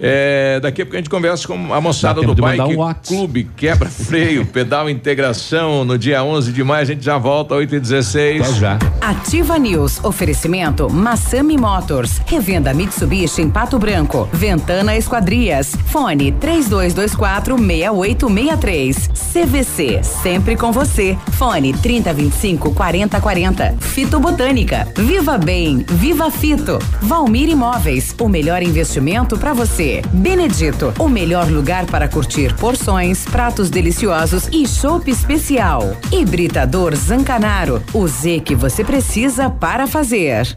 É, 0.01 0.59
daqui 0.61 0.83
a 0.83 0.85
pouco 0.85 0.97
a 0.97 0.99
gente 0.99 1.11
conversa 1.11 1.47
com 1.47 1.73
a 1.73 1.81
moçada 1.81 2.21
do 2.23 2.35
Bike 2.35 2.77
um. 2.77 2.95
Clube 3.07 3.45
Quebra 3.57 3.89
Freio, 3.89 4.45
Pedal 4.47 4.89
Integração, 4.91 5.85
no 5.85 5.99
dia 5.99 6.23
11 6.23 6.53
de 6.53 6.65
maio. 6.65 6.83
A 6.83 6.85
gente 6.85 7.05
já 7.05 7.19
volta, 7.19 7.55
8 7.55 7.77
e 7.77 7.81
16 7.81 8.57
já. 8.57 8.79
Ativa 9.01 9.59
News. 9.59 10.03
Oferecimento 10.05 10.91
Massami 10.91 11.57
Motors. 11.57 12.21
Revenda 12.27 12.73
Mitsubishi 12.75 13.43
em 13.43 13.51
Pato 13.51 13.79
Branco. 13.79 14.29
Ventana 14.33 14.97
Esquadrias. 14.97 15.75
Fone 15.87 16.33
3224 16.33 17.57
6863. 17.57 19.09
CVC. 19.33 20.03
Sempre 20.03 20.57
com 20.57 20.73
você. 20.73 21.17
Fone 21.33 21.73
3025 21.73 22.75
4040. 22.75 23.77
Fito 23.81 24.19
Botânica. 24.19 24.89
Viva 24.97 25.39
Bem. 25.39 25.85
Viva 25.89 26.31
Fito. 26.31 26.79
Valmir 27.03 27.36
Imóveis. 27.45 28.15
O 28.21 28.29
melhor 28.29 28.63
investimento 28.63 29.37
para 29.37 29.53
você. 29.53 30.03
Benedito. 30.13 30.93
O 30.99 31.09
melhor 31.09 31.51
lugar 31.51 31.87
para 31.87 32.09
curtir 32.09 32.55
porções, 32.55 33.25
pratos 33.25 33.69
deliciosos 33.69 34.49
e 34.49 34.67
chopp 34.67 35.11
especial. 35.11 35.83
Hibridador 36.11 36.95
Zancanaro. 36.97 37.83
O 37.93 38.07
Z 38.09 38.41
que 38.41 38.55
você 38.55 38.83
precisa 38.83 39.51
para 39.51 39.87
fazer. 39.87 40.57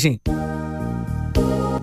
viagem. 0.01 0.50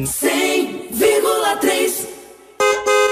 100,3 0.00 2.06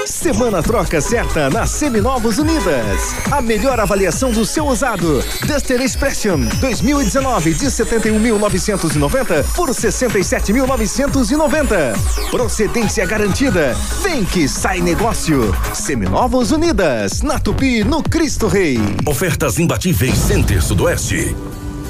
Semana 0.07 0.63
troca 0.63 0.99
certa 0.99 1.47
na 1.49 1.65
Seminovos 1.67 2.39
Unidas. 2.39 3.13
A 3.31 3.39
melhor 3.39 3.79
avaliação 3.79 4.31
do 4.31 4.43
seu 4.45 4.65
usado. 4.65 5.23
Duster 5.45 5.79
Expression 5.79 6.39
2019 6.59 7.53
de 7.53 7.67
71.990 7.67 9.45
por 9.55 9.69
67.990. 9.69 11.95
Procedência 12.31 13.05
garantida. 13.05 13.75
Vem 14.01 14.25
que 14.25 14.47
sai 14.47 14.81
negócio. 14.81 15.55
Seminovos 15.73 16.51
Unidas, 16.51 17.21
na 17.21 17.37
Tupi, 17.37 17.83
no 17.83 18.01
Cristo 18.01 18.47
Rei. 18.47 18.79
Ofertas 19.05 19.59
imbatíveis 19.59 20.17
Center 20.17 20.63
Sudoeste. 20.63 21.35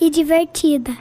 e 0.00 0.10
divertida. 0.10 0.96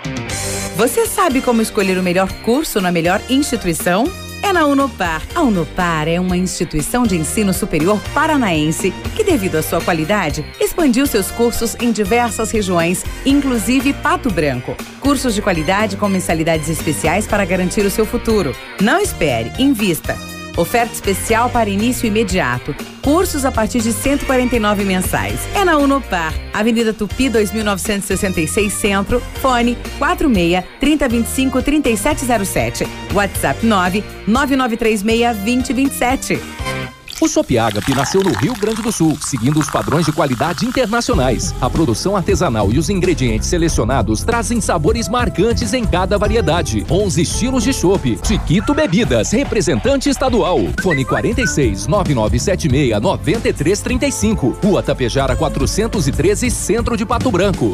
Você 0.76 1.06
sabe 1.06 1.42
como 1.42 1.62
escolher 1.62 1.98
o 1.98 2.04
melhor 2.04 2.32
curso 2.44 2.80
na 2.80 2.92
melhor 2.92 3.22
instituição? 3.30 4.06
É 4.42 4.54
na 4.54 4.66
Unopar. 4.66 5.22
A 5.36 5.42
Unopar 5.42 6.08
é 6.08 6.20
uma 6.20 6.38
instituição 6.38 7.04
de 7.04 7.18
ensino 7.18 7.54
superior 7.54 8.02
paranaense 8.14 8.92
que, 9.16 9.24
devido 9.24 9.58
à 9.58 9.62
sua 9.62 9.82
qualidade, 9.82 10.46
expandiu 10.60 11.06
seus 11.06 11.30
cursos 11.30 11.76
em 11.80 11.92
diversas 11.92 12.50
regiões, 12.50 13.04
inclusive 13.26 13.94
Pato 13.94 14.32
Branco. 14.32 14.76
Cursos 15.02 15.36
de 15.36 15.42
qualidade 15.42 15.98
com 15.98 16.08
mensalidades 16.08 16.70
especiais 16.70 17.28
para 17.28 17.46
garantir 17.46 17.86
o 17.86 17.92
seu 17.92 18.06
futuro. 18.06 18.56
Não 18.82 19.02
espere, 19.02 19.52
invista. 19.60 20.18
Oferta 20.60 20.92
especial 20.92 21.50
para 21.50 21.70
início 21.70 22.06
imediato. 22.06 22.76
Cursos 23.02 23.46
a 23.46 23.52
partir 23.52 23.80
de 23.80 23.94
149 23.94 24.84
mensais. 24.84 25.40
É 25.56 25.64
na 25.64 25.78
Unopar, 25.78 26.34
Avenida 26.54 26.94
Tupi 26.94 27.30
2966 27.30 28.74
Centro, 28.74 29.22
fone 29.42 29.78
46 29.98 30.62
3025 30.82 31.62
3707. 31.62 32.86
WhatsApp 33.14 33.66
9 33.66 34.04
9936 34.28 35.38
2027. 35.38 36.99
O 37.22 37.28
Sopiagap 37.28 37.94
nasceu 37.94 38.24
no 38.24 38.32
Rio 38.32 38.54
Grande 38.54 38.82
do 38.82 38.94
Sul, 38.94 39.18
seguindo 39.20 39.60
os 39.60 39.70
padrões 39.70 40.06
de 40.06 40.12
qualidade 40.14 40.66
internacionais. 40.66 41.54
A 41.60 41.70
produção 41.70 42.16
artesanal 42.16 42.72
e 42.72 42.80
os 42.80 42.90
ingredientes 42.90 43.50
selecionados 43.50 44.24
trazem 44.24 44.62
sabores 44.62 45.10
marcantes 45.10 45.74
em 45.74 45.84
cada 45.84 46.18
variedade. 46.18 46.86
11 46.90 47.22
estilos 47.22 47.64
de 47.66 47.74
chopp. 47.74 48.18
Chiquito 48.24 48.74
Bebidas, 48.74 49.32
representante 49.32 50.10
estadual. 50.10 50.60
Fone 50.82 51.04
46 51.04 51.88
9976 51.88 53.02
9335. 53.02 54.58
Rua 54.64 54.82
Tapejara 54.82 55.36
413, 55.36 56.50
Centro 56.50 56.96
de 56.96 57.06
Pato 57.06 57.30
Branco. 57.30 57.74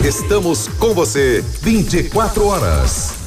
Estamos 0.00 0.68
com 0.78 0.94
você 0.94 1.44
24 1.62 2.46
horas. 2.46 3.21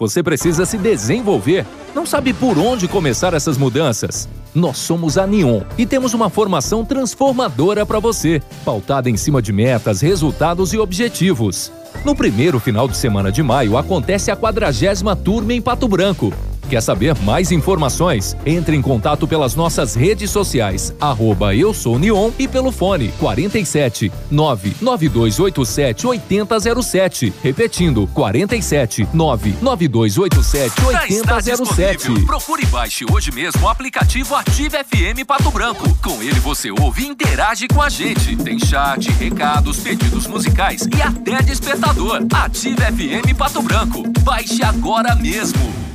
Você 0.00 0.22
precisa 0.22 0.64
se 0.64 0.78
desenvolver. 0.78 1.66
Não 1.94 2.06
sabe 2.06 2.32
por 2.32 2.56
onde 2.56 2.88
começar 2.88 3.34
essas 3.34 3.58
mudanças? 3.58 4.26
Nós 4.54 4.78
somos 4.78 5.18
a 5.18 5.26
Neon 5.26 5.60
e 5.76 5.84
temos 5.84 6.14
uma 6.14 6.30
formação 6.30 6.86
transformadora 6.86 7.84
para 7.84 8.00
você, 8.00 8.42
pautada 8.64 9.10
em 9.10 9.16
cima 9.18 9.42
de 9.42 9.52
metas, 9.52 10.00
resultados 10.00 10.72
e 10.72 10.78
objetivos. 10.78 11.70
No 12.02 12.16
primeiro 12.16 12.58
final 12.58 12.88
de 12.88 12.96
semana 12.96 13.30
de 13.30 13.42
maio 13.42 13.76
acontece 13.76 14.30
a 14.30 14.36
quadragésima 14.36 15.14
turma 15.14 15.52
em 15.52 15.60
Pato 15.60 15.86
Branco. 15.86 16.32
Quer 16.70 16.80
saber 16.80 17.16
mais 17.22 17.50
informações? 17.50 18.36
Entre 18.46 18.76
em 18.76 18.80
contato 18.80 19.26
pelas 19.26 19.56
nossas 19.56 19.96
redes 19.96 20.30
sociais, 20.30 20.94
arroba 21.00 21.52
eu 21.52 21.74
sou 21.74 21.98
Neon 21.98 22.30
e 22.38 22.46
pelo 22.46 22.70
fone 22.70 23.08
47 23.18 24.12
99287 24.30 26.06
8007. 26.06 27.32
Repetindo, 27.42 28.06
47 28.14 29.08
99287 29.12 30.84
8007. 30.86 32.24
Procure 32.24 32.62
e 32.62 32.66
baixe 32.66 33.04
hoje 33.10 33.32
mesmo 33.32 33.64
o 33.64 33.68
aplicativo 33.68 34.36
Ative 34.36 34.76
FM 34.84 35.26
Pato 35.26 35.50
Branco. 35.50 35.92
Com 36.00 36.22
ele 36.22 36.38
você 36.38 36.70
ouve 36.70 37.02
e 37.02 37.08
interage 37.08 37.66
com 37.66 37.82
a 37.82 37.88
gente. 37.88 38.36
Tem 38.36 38.60
chat, 38.60 39.10
recados, 39.10 39.80
pedidos 39.80 40.28
musicais 40.28 40.86
e 40.96 41.02
até 41.02 41.42
despertador. 41.42 42.24
Ative 42.32 42.76
FM 42.76 43.36
Pato 43.36 43.60
Branco. 43.60 44.04
Baixe 44.20 44.62
agora 44.62 45.16
mesmo. 45.16 45.89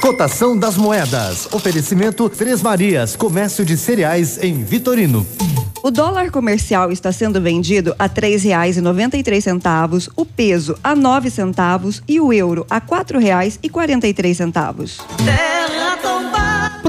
Cotação 0.00 0.56
das 0.56 0.78
moedas. 0.78 1.46
Oferecimento 1.52 2.26
Três 2.30 2.62
Marias, 2.62 3.14
comércio 3.14 3.66
de 3.66 3.76
cereais 3.76 4.42
em 4.42 4.64
Vitorino. 4.64 5.26
O 5.82 5.90
dólar 5.90 6.30
comercial 6.30 6.90
está 6.90 7.12
sendo 7.12 7.40
vendido 7.40 7.94
a 7.98 8.08
três 8.08 8.42
reais 8.42 8.78
e 8.78 8.80
noventa 8.80 9.18
e 9.18 9.22
três 9.22 9.44
centavos, 9.44 10.08
o 10.16 10.24
peso 10.24 10.74
a 10.82 10.94
nove 10.94 11.30
centavos 11.30 12.02
e 12.08 12.18
o 12.18 12.32
euro 12.32 12.66
a 12.70 12.80
quatro 12.80 13.18
reais 13.18 13.58
e 13.62 13.68
quarenta 13.68 14.08
e 14.08 14.14
três 14.14 14.38
centavos. 14.38 15.00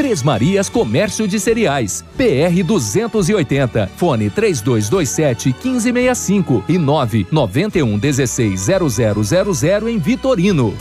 Três 0.00 0.22
Marias 0.22 0.70
Comércio 0.70 1.28
de 1.28 1.38
Cereais. 1.38 2.02
PR 2.16 2.64
280. 2.64 3.90
Fone 3.98 4.30
3227 4.30 5.54
1565 5.62 6.64
e 6.66 6.78
991 6.78 7.98
16 7.98 8.66
0000 8.88 9.88
em 9.90 9.98
Vitorino. 9.98 10.74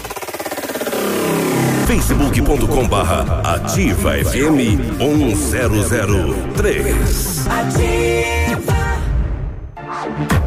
facebook.com 1.85 2.87
barra 2.87 3.41
ativa 3.41 4.13
FM 4.13 4.79
1003. 4.97 7.45
Ativa. 7.45 8.38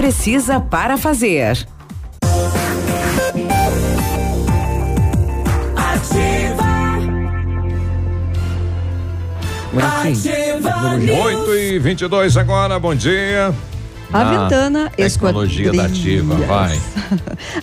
precisa 0.00 0.58
para 0.58 0.96
fazer. 0.96 1.58
Ativa. 5.76 6.70
8 11.22 11.54
e 11.54 11.78
22 11.78 12.36
agora, 12.38 12.80
bom 12.80 12.94
dia. 12.94 13.52
A 14.10 14.22
Ah, 14.22 14.24
Ventana 14.24 14.90
Tecnologia 14.96 15.70
da 15.70 15.84
Ativa, 15.84 16.34
Esquadrias. 16.34 16.48
vai. 16.48 16.80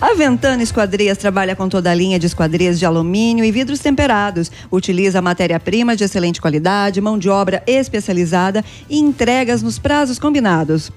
A 0.00 0.14
Ventana 0.14 0.62
Esquadrias 0.62 1.18
trabalha 1.18 1.56
com 1.56 1.68
toda 1.68 1.90
a 1.90 1.94
linha 1.94 2.20
de 2.20 2.26
esquadrias 2.26 2.78
de 2.78 2.86
alumínio 2.86 3.44
e 3.44 3.50
vidros 3.50 3.80
temperados. 3.80 4.50
Utiliza 4.70 5.20
matéria-prima 5.20 5.96
de 5.96 6.04
excelente 6.04 6.40
qualidade, 6.40 7.00
mão 7.00 7.18
de 7.18 7.28
obra 7.28 7.64
especializada 7.66 8.64
e 8.88 8.96
entregas 8.96 9.60
nos 9.60 9.76
prazos 9.78 10.20
combinados. 10.20 10.92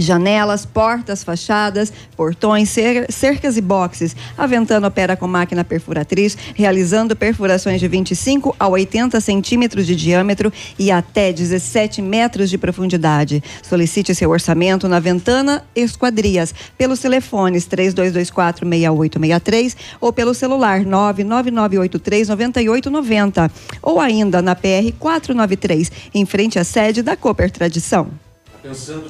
Janelas, 0.00 0.66
portas, 0.66 1.22
fachadas, 1.22 1.92
portões, 2.16 2.68
cer- 2.70 3.06
cercas 3.10 3.56
e 3.56 3.60
boxes. 3.60 4.16
A 4.36 4.46
Ventana 4.46 4.88
opera 4.88 5.16
com 5.16 5.26
máquina 5.28 5.62
perfuratriz, 5.64 6.36
realizando 6.54 7.14
perfurações 7.14 7.78
de 7.80 7.86
25 7.88 8.56
a 8.58 8.66
80 8.68 9.20
centímetros 9.20 9.86
de 9.86 9.94
diâmetro 9.94 10.50
e 10.78 10.90
até 10.90 11.32
17 11.32 12.00
metros 12.02 12.48
de 12.50 12.58
profundidade. 12.58 13.42
Solicite 13.62 14.14
seu 14.14 14.30
orçamento 14.30 14.88
na 14.88 14.98
Ventana 15.00 15.62
Esquadrias 15.74 16.54
pelos 16.78 17.00
telefones 17.00 17.66
3224-6863 17.68 19.76
ou 20.00 20.12
pelo 20.12 20.32
celular 20.34 20.80
99983-9890 20.80 23.50
ou 23.82 24.00
ainda 24.00 24.40
na 24.42 24.54
PR 24.54 24.92
493, 24.98 25.90
em 26.14 26.24
frente 26.24 26.58
à 26.58 26.64
sede 26.64 27.02
da 27.02 27.16
Cooper 27.16 27.50
Tradição. 27.50 28.08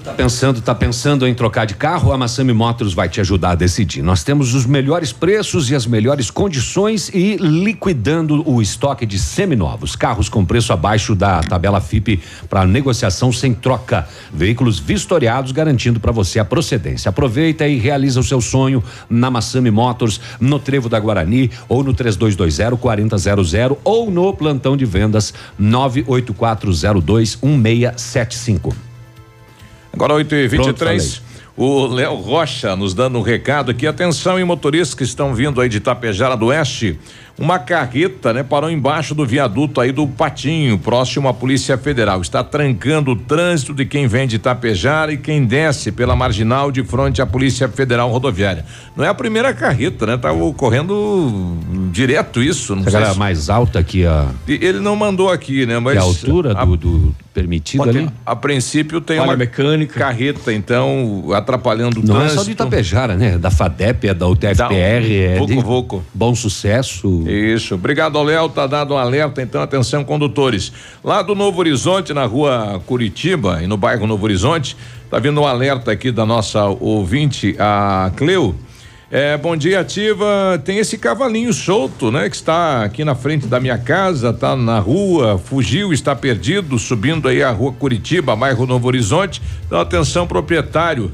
Tá 0.04 0.12
pensando, 0.12 0.60
tá 0.60 0.74
pensando 0.74 1.26
em 1.26 1.34
trocar 1.34 1.64
de 1.64 1.74
carro? 1.74 2.12
A 2.12 2.16
Massami 2.16 2.52
Motors 2.52 2.94
vai 2.94 3.08
te 3.08 3.20
ajudar 3.20 3.50
a 3.50 3.54
decidir. 3.56 4.00
Nós 4.00 4.22
temos 4.22 4.54
os 4.54 4.64
melhores 4.64 5.12
preços 5.12 5.68
e 5.70 5.74
as 5.74 5.86
melhores 5.86 6.30
condições 6.30 7.08
e 7.12 7.36
liquidando 7.36 8.48
o 8.48 8.62
estoque 8.62 9.04
de 9.04 9.18
seminovos. 9.18 9.96
Carros 9.96 10.28
com 10.28 10.44
preço 10.44 10.72
abaixo 10.72 11.16
da 11.16 11.40
tabela 11.40 11.80
FIP 11.80 12.22
para 12.48 12.64
negociação 12.64 13.32
sem 13.32 13.52
troca. 13.52 14.06
Veículos 14.32 14.78
vistoriados 14.78 15.50
garantindo 15.50 15.98
para 15.98 16.12
você 16.12 16.38
a 16.38 16.44
procedência. 16.44 17.08
Aproveita 17.08 17.66
e 17.66 17.76
realiza 17.76 18.20
o 18.20 18.24
seu 18.24 18.40
sonho 18.40 18.84
na 19.08 19.32
Massami 19.32 19.70
Motors, 19.72 20.20
no 20.38 20.60
Trevo 20.60 20.88
da 20.88 21.00
Guarani 21.00 21.50
ou 21.68 21.82
no 21.82 21.92
3220 21.92 22.78
4000 22.78 23.78
ou 23.82 24.12
no 24.12 24.32
plantão 24.32 24.76
de 24.76 24.84
vendas 24.84 25.34
98402 25.58 27.36
1675. 27.42 28.89
Agora 29.92 30.14
8 30.14 30.34
e 30.34 30.48
Pronto, 30.48 30.66
23 30.66 31.22
O 31.56 31.86
Léo 31.86 32.14
Rocha 32.14 32.76
nos 32.76 32.94
dando 32.94 33.18
um 33.18 33.22
recado 33.22 33.70
aqui. 33.70 33.86
Atenção, 33.86 34.38
em 34.38 34.44
motoristas 34.44 34.94
que 34.94 35.04
estão 35.04 35.34
vindo 35.34 35.60
aí 35.60 35.68
de 35.68 35.80
Tapejara 35.80 36.36
do 36.36 36.46
Oeste. 36.46 36.98
Uma 37.40 37.58
carreta, 37.58 38.34
né, 38.34 38.42
parou 38.42 38.70
embaixo 38.70 39.14
do 39.14 39.24
viaduto 39.24 39.80
aí 39.80 39.92
do 39.92 40.06
Patinho, 40.06 40.78
próximo 40.78 41.26
à 41.26 41.32
Polícia 41.32 41.78
Federal. 41.78 42.20
Está 42.20 42.44
trancando 42.44 43.12
o 43.12 43.16
trânsito 43.16 43.72
de 43.72 43.86
quem 43.86 44.06
vem 44.06 44.28
de 44.28 44.38
Tapejara 44.38 45.10
e 45.10 45.16
quem 45.16 45.46
desce 45.46 45.90
pela 45.90 46.14
marginal 46.14 46.70
de 46.70 46.84
frente 46.84 47.22
à 47.22 47.26
Polícia 47.26 47.66
Federal 47.66 48.10
Rodoviária. 48.10 48.66
Não 48.94 49.02
é 49.04 49.08
a 49.08 49.14
primeira 49.14 49.54
carreta, 49.54 50.04
né? 50.04 50.18
Tá 50.18 50.30
ocorrendo 50.32 51.56
direto 51.90 52.42
isso. 52.42 52.76
Não 52.76 52.82
galera 52.82 53.12
se- 53.14 53.18
mais 53.18 53.48
alta 53.48 53.82
que 53.82 54.04
a, 54.04 54.26
Ele 54.46 54.78
não 54.80 54.94
mandou 54.94 55.30
aqui, 55.30 55.64
né? 55.64 55.78
Mas 55.78 55.94
que 55.94 55.98
a 55.98 56.02
altura 56.02 56.54
do, 56.54 56.76
do 56.76 57.14
permitido 57.32 57.88
ali. 57.88 58.08
A 58.26 58.36
princípio 58.36 59.00
tem 59.00 59.16
Falha 59.16 59.30
uma 59.30 59.36
mecânica. 59.36 59.98
carreta, 59.98 60.52
então, 60.52 61.24
atrapalhando 61.32 62.00
o 62.00 62.04
Não 62.06 62.16
é 62.16 62.18
trânsito. 62.18 62.40
só 62.40 62.44
de 62.44 62.50
Itapejara, 62.52 63.16
né? 63.16 63.38
Da 63.38 63.50
FADEP, 63.50 64.08
é 64.08 64.14
da 64.14 64.26
UTFPR, 64.26 64.68
um 64.68 64.74
é 64.74 65.38
Voco, 65.38 65.46
de 65.54 65.60
voco. 65.62 66.04
bom 66.12 66.34
sucesso. 66.34 67.24
Isso. 67.30 67.76
Obrigado 67.76 68.20
Léo, 68.20 68.48
tá 68.48 68.66
dado 68.66 68.94
um 68.94 68.98
alerta, 68.98 69.40
então 69.40 69.62
atenção 69.62 70.02
condutores. 70.02 70.72
Lá 71.04 71.22
do 71.22 71.34
Novo 71.34 71.60
Horizonte, 71.60 72.12
na 72.12 72.24
rua 72.24 72.82
Curitiba 72.86 73.62
e 73.62 73.68
no 73.68 73.76
bairro 73.76 74.06
Novo 74.06 74.24
Horizonte, 74.24 74.76
tá 75.08 75.18
vindo 75.20 75.40
um 75.40 75.46
alerta 75.46 75.92
aqui 75.92 76.10
da 76.10 76.26
nossa 76.26 76.64
ouvinte, 76.64 77.54
a 77.58 78.10
Cleo. 78.16 78.56
É, 79.12 79.36
bom 79.36 79.56
dia, 79.56 79.80
ativa. 79.80 80.60
Tem 80.64 80.78
esse 80.78 80.96
cavalinho 80.96 81.52
solto, 81.52 82.12
né? 82.12 82.30
Que 82.30 82.36
está 82.36 82.84
aqui 82.84 83.04
na 83.04 83.16
frente 83.16 83.44
da 83.48 83.58
minha 83.58 83.76
casa, 83.76 84.32
tá 84.32 84.54
na 84.54 84.78
rua, 84.78 85.36
fugiu, 85.36 85.92
está 85.92 86.14
perdido, 86.14 86.78
subindo 86.78 87.26
aí 87.26 87.42
a 87.42 87.50
rua 87.50 87.72
Curitiba, 87.72 88.36
bairro 88.36 88.66
Novo 88.66 88.86
Horizonte. 88.86 89.42
Então, 89.66 89.80
atenção, 89.80 90.28
proprietário. 90.28 91.10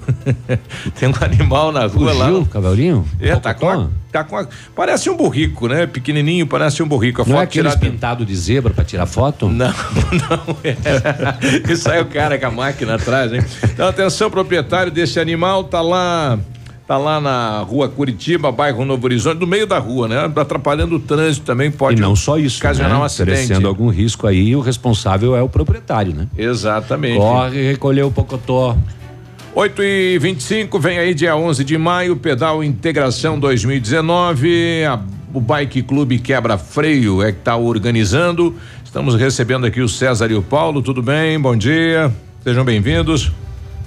Tem 1.01 1.09
um 1.09 1.15
animal 1.23 1.73
na 1.73 1.87
rua 1.87 2.13
lá. 2.13 2.27
Fugiu 2.27 2.41
o 2.43 2.47
cavalinho? 2.47 3.09
É, 3.19 3.35
tá 3.37 3.55
com, 3.55 3.67
a, 3.71 3.89
tá 4.13 4.23
com 4.25 4.37
a- 4.37 4.47
Parece 4.75 5.09
um 5.09 5.17
burrico, 5.17 5.67
né? 5.67 5.87
Pequenininho, 5.87 6.47
parece 6.47 6.83
um 6.83 6.87
burrico. 6.87 7.23
A 7.23 7.25
Não 7.25 7.33
é 7.37 7.39
foto 7.39 7.45
aqueles 7.45 7.73
tirada- 7.73 7.91
pintado 7.93 8.27
de 8.27 8.37
zebra 8.37 8.75
para 8.75 8.85
tirar 8.85 9.07
foto? 9.07 9.49
Não, 9.49 9.69
não 9.73 10.57
é. 10.63 10.77
Isso 11.73 11.91
aí 11.91 11.99
é 11.99 12.03
o 12.03 12.07
cara 12.07 12.39
com 12.39 12.47
a 12.47 12.51
máquina 12.51 12.97
atrás, 12.97 13.33
hein? 13.33 13.41
Então, 13.65 13.89
atenção, 13.89 14.31
proprietário 14.31 14.93
desse 14.93 15.19
animal, 15.19 15.65
tá 15.65 15.81
lá. 15.81 16.39
Tá 16.87 16.97
lá 16.97 17.21
na 17.21 17.59
rua 17.63 17.89
Curitiba, 17.89 18.53
bairro 18.53 18.85
Novo 18.85 19.05
Horizonte, 19.07 19.41
no 19.41 19.47
meio 19.47 19.67
da 19.67 19.77
rua, 19.77 20.07
né? 20.07 20.33
Atrapalhando 20.37 20.95
o 20.95 21.01
trânsito 21.01 21.45
também 21.45 21.69
pode. 21.69 21.99
e 21.99 22.01
não 22.01 22.15
só 22.15 22.39
isso, 22.39 22.59
ocasionar 22.59 22.93
né? 22.93 22.99
um 22.99 23.03
acidente. 23.03 23.43
Oferecendo 23.43 23.67
algum 23.67 23.89
risco 23.89 24.25
aí, 24.25 24.55
o 24.55 24.61
responsável 24.61 25.35
é 25.35 25.43
o 25.43 25.49
proprietário, 25.49 26.15
né? 26.15 26.29
Exatamente. 26.39 27.19
Corre 27.19 27.71
recolher 27.71 28.05
o 28.05 28.11
pocotó. 28.13 28.77
8 29.53 29.83
e 29.83 30.19
25 30.19 30.79
vem 30.79 30.99
aí 30.99 31.13
dia 31.13 31.35
11 31.35 31.65
de 31.65 31.77
maio, 31.77 32.17
pedal 32.17 32.63
Integração 32.63 33.41
2019. 33.41 34.85
A, 34.85 35.01
o 35.35 35.41
Bike 35.41 35.83
Clube 35.83 36.21
Quebra 36.21 36.57
Freio 36.57 37.21
é 37.21 37.33
que 37.33 37.39
está 37.39 37.57
organizando. 37.57 38.55
Estamos 38.85 39.17
recebendo 39.17 39.67
aqui 39.67 39.81
o 39.81 39.89
César 39.89 40.31
e 40.31 40.35
o 40.35 40.43
Paulo. 40.43 40.81
Tudo 40.83 41.03
bem? 41.03 41.41
Bom 41.41 41.57
dia. 41.57 42.13
Sejam 42.45 42.65
bem-vindos. 42.65 43.33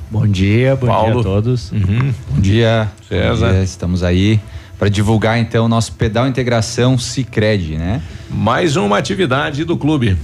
Bom 0.09 0.27
dia, 0.27 0.75
bom 0.75 0.87
Paulo. 0.87 1.11
dia 1.11 1.19
a 1.19 1.23
todos. 1.23 1.71
Uhum. 1.71 2.13
Bom 2.31 2.41
dia, 2.41 2.89
César. 3.07 3.47
Bom 3.47 3.53
dia, 3.53 3.63
estamos 3.63 4.03
aí 4.03 4.39
para 4.77 4.89
divulgar 4.89 5.37
então 5.37 5.65
o 5.65 5.67
nosso 5.67 5.91
pedal 5.93 6.27
integração 6.27 6.97
Cicred, 6.97 7.77
né? 7.77 8.01
Mais 8.29 8.75
uma 8.75 8.97
atividade 8.97 9.63
do 9.63 9.77
clube. 9.77 10.17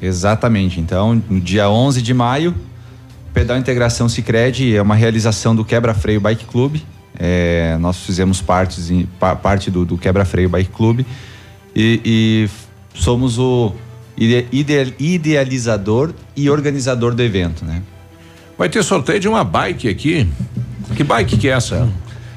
Exatamente. 0.00 0.80
Então, 0.80 1.22
no 1.30 1.40
dia 1.40 1.70
11 1.70 2.02
de 2.02 2.12
maio, 2.12 2.54
pedal 3.32 3.56
integração 3.56 4.08
Cicred 4.08 4.76
é 4.76 4.82
uma 4.82 4.94
realização 4.96 5.54
do 5.56 5.64
Quebra 5.64 5.94
Freio 5.94 6.20
Bike 6.20 6.44
Club. 6.44 6.76
É, 7.18 7.76
nós 7.80 7.98
fizemos 7.98 8.40
partes 8.42 8.90
em- 8.90 9.06
pa- 9.20 9.36
parte 9.36 9.70
do, 9.70 9.84
do 9.84 9.96
Quebra 9.96 10.24
Freio 10.24 10.48
Bike 10.48 10.70
Club 10.72 11.00
e, 11.74 12.00
e 12.04 12.48
somos 12.98 13.38
o 13.38 13.72
ide- 14.16 14.46
ide- 14.50 14.94
idealizador 14.98 16.12
e 16.36 16.50
organizador 16.50 17.14
do 17.14 17.22
evento, 17.22 17.64
né? 17.64 17.82
Vai 18.56 18.68
ter 18.68 18.82
sorteio 18.82 19.18
de 19.18 19.28
uma 19.28 19.44
bike 19.44 19.88
aqui. 19.88 20.28
Que 20.94 21.02
bike 21.02 21.36
que 21.36 21.48
é 21.48 21.52
essa? 21.52 21.88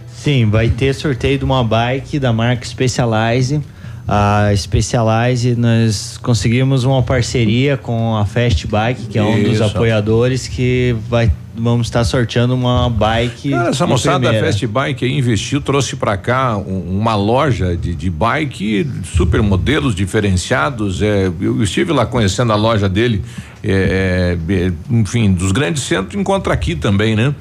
Sim, 0.07 0.49
vai 0.49 0.69
ter 0.69 0.93
sorteio 0.95 1.37
de 1.37 1.45
uma 1.45 1.63
bike 1.63 2.17
da 2.19 2.33
marca 2.33 2.65
Specialize. 2.65 3.61
A 4.07 4.51
Specialize, 4.55 5.55
nós 5.55 6.17
conseguimos 6.17 6.83
uma 6.83 7.01
parceria 7.01 7.75
com 7.75 8.15
a 8.15 8.25
Fast 8.25 8.67
Bike, 8.67 9.07
que 9.07 9.17
é 9.17 9.23
um 9.23 9.41
dos 9.41 9.53
Isso. 9.53 9.63
apoiadores, 9.63 10.47
que 10.47 10.95
vai, 11.09 11.31
vamos 11.57 11.87
estar 11.87 12.03
sorteando 12.03 12.53
uma 12.53 12.89
bike. 12.89 13.49
Cara, 13.51 13.69
essa 13.69 13.87
moçada 13.87 14.31
da. 14.31 14.39
Fast 14.39 14.67
Bike 14.67 15.05
aí 15.05 15.17
investiu, 15.17 15.61
trouxe 15.61 15.95
pra 15.95 16.17
cá 16.17 16.57
um- 16.57 16.99
uma 16.99 17.15
loja 17.15 17.75
de, 17.75 17.95
de 17.95 18.09
bike, 18.09 18.87
super 19.03 19.41
modelos 19.41 19.95
diferenciados. 19.95 21.01
É, 21.01 21.31
eu 21.39 21.61
estive 21.63 21.91
lá 21.93 22.05
conhecendo 22.05 22.51
a 22.51 22.55
loja 22.55 22.87
dele. 22.89 23.23
é, 23.63 24.37
é, 24.49 24.71
enfim, 24.91 25.33
dos 25.33 25.51
grandes 25.51 25.81
centros 25.83 26.19
encontra 26.19 26.53
aqui 26.53 26.75
também, 26.75 27.15
né? 27.15 27.33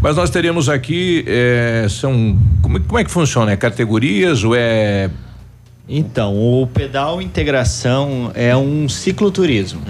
Mas 0.00 0.16
nós 0.16 0.30
teremos 0.30 0.68
aqui, 0.68 1.24
é, 1.26 1.86
são. 1.88 2.38
Como, 2.62 2.78
como 2.80 2.98
é 2.98 3.04
que 3.04 3.10
funciona? 3.10 3.50
É 3.52 3.56
categorias 3.56 4.44
ou 4.44 4.54
é. 4.54 5.10
Então, 5.88 6.34
o 6.34 6.66
pedal 6.66 7.20
integração 7.20 8.30
é 8.34 8.56
um 8.56 8.88
cicloturismo. 8.88 9.80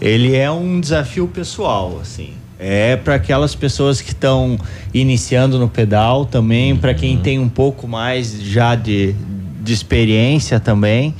Ele 0.00 0.36
é 0.36 0.50
um 0.50 0.78
desafio 0.80 1.26
pessoal, 1.26 1.98
assim. 2.00 2.30
É 2.58 2.96
para 2.96 3.14
aquelas 3.16 3.54
pessoas 3.54 4.00
que 4.00 4.10
estão 4.10 4.58
iniciando 4.94 5.58
no 5.58 5.68
pedal 5.68 6.24
também, 6.24 6.74
para 6.74 6.94
quem 6.94 7.18
tem 7.18 7.38
um 7.38 7.48
pouco 7.48 7.86
mais 7.86 8.40
já 8.42 8.74
de, 8.74 9.14
de 9.62 9.72
experiência 9.72 10.58
também. 10.58 11.14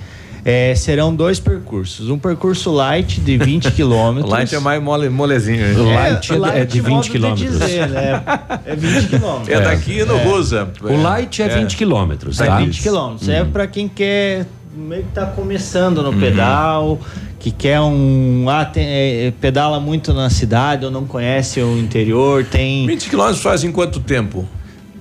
É, 0.48 0.76
serão 0.76 1.12
dois 1.12 1.40
percursos. 1.40 2.08
Um 2.08 2.18
percurso 2.20 2.70
light 2.70 3.20
de 3.20 3.36
20 3.36 3.72
quilômetros. 3.72 4.30
light 4.32 4.54
é 4.54 4.60
mais 4.60 4.80
mole, 4.80 5.08
molezinho. 5.08 5.60
É, 5.60 5.72
light, 6.10 6.32
é, 6.32 6.36
light 6.38 6.56
é 6.58 6.64
de 6.64 6.80
20 6.80 7.10
quilômetros. 7.10 7.58
né? 7.58 8.22
É 8.64 8.76
20 8.76 9.08
quilômetros. 9.10 9.48
É 9.48 9.60
daqui 9.60 10.04
no 10.04 10.16
Rosa. 10.18 10.68
O 10.80 10.96
light 11.02 11.42
é, 11.42 11.48
20 11.48 11.76
quilômetros, 11.76 12.40
É 12.40 12.46
tá? 12.46 12.58
20 12.58 12.80
quilômetros. 12.80 13.28
É 13.28 13.42
Hum. 13.42 13.50
para 13.50 13.66
quem 13.66 13.88
quer 13.88 14.46
meio 14.76 15.02
que 15.04 15.10
tá 15.12 15.26
começando 15.26 16.02
no 16.02 16.10
Uhum. 16.10 16.20
pedal, 16.20 16.98
que 17.38 17.50
quer 17.50 17.80
um. 17.80 18.46
Ah, 18.48 18.64
tem- 18.64 18.86
é, 18.86 19.32
pedala 19.40 19.80
muito 19.80 20.12
na 20.12 20.28
cidade 20.30 20.84
ou 20.84 20.90
não 20.90 21.04
conhece 21.06 21.60
o 21.60 21.78
interior, 21.78 22.44
tem. 22.44 22.86
20 22.86 23.08
quilômetros 23.08 23.42
faz 23.42 23.64
em 23.64 23.72
quanto 23.72 24.00
tempo? 24.00 24.44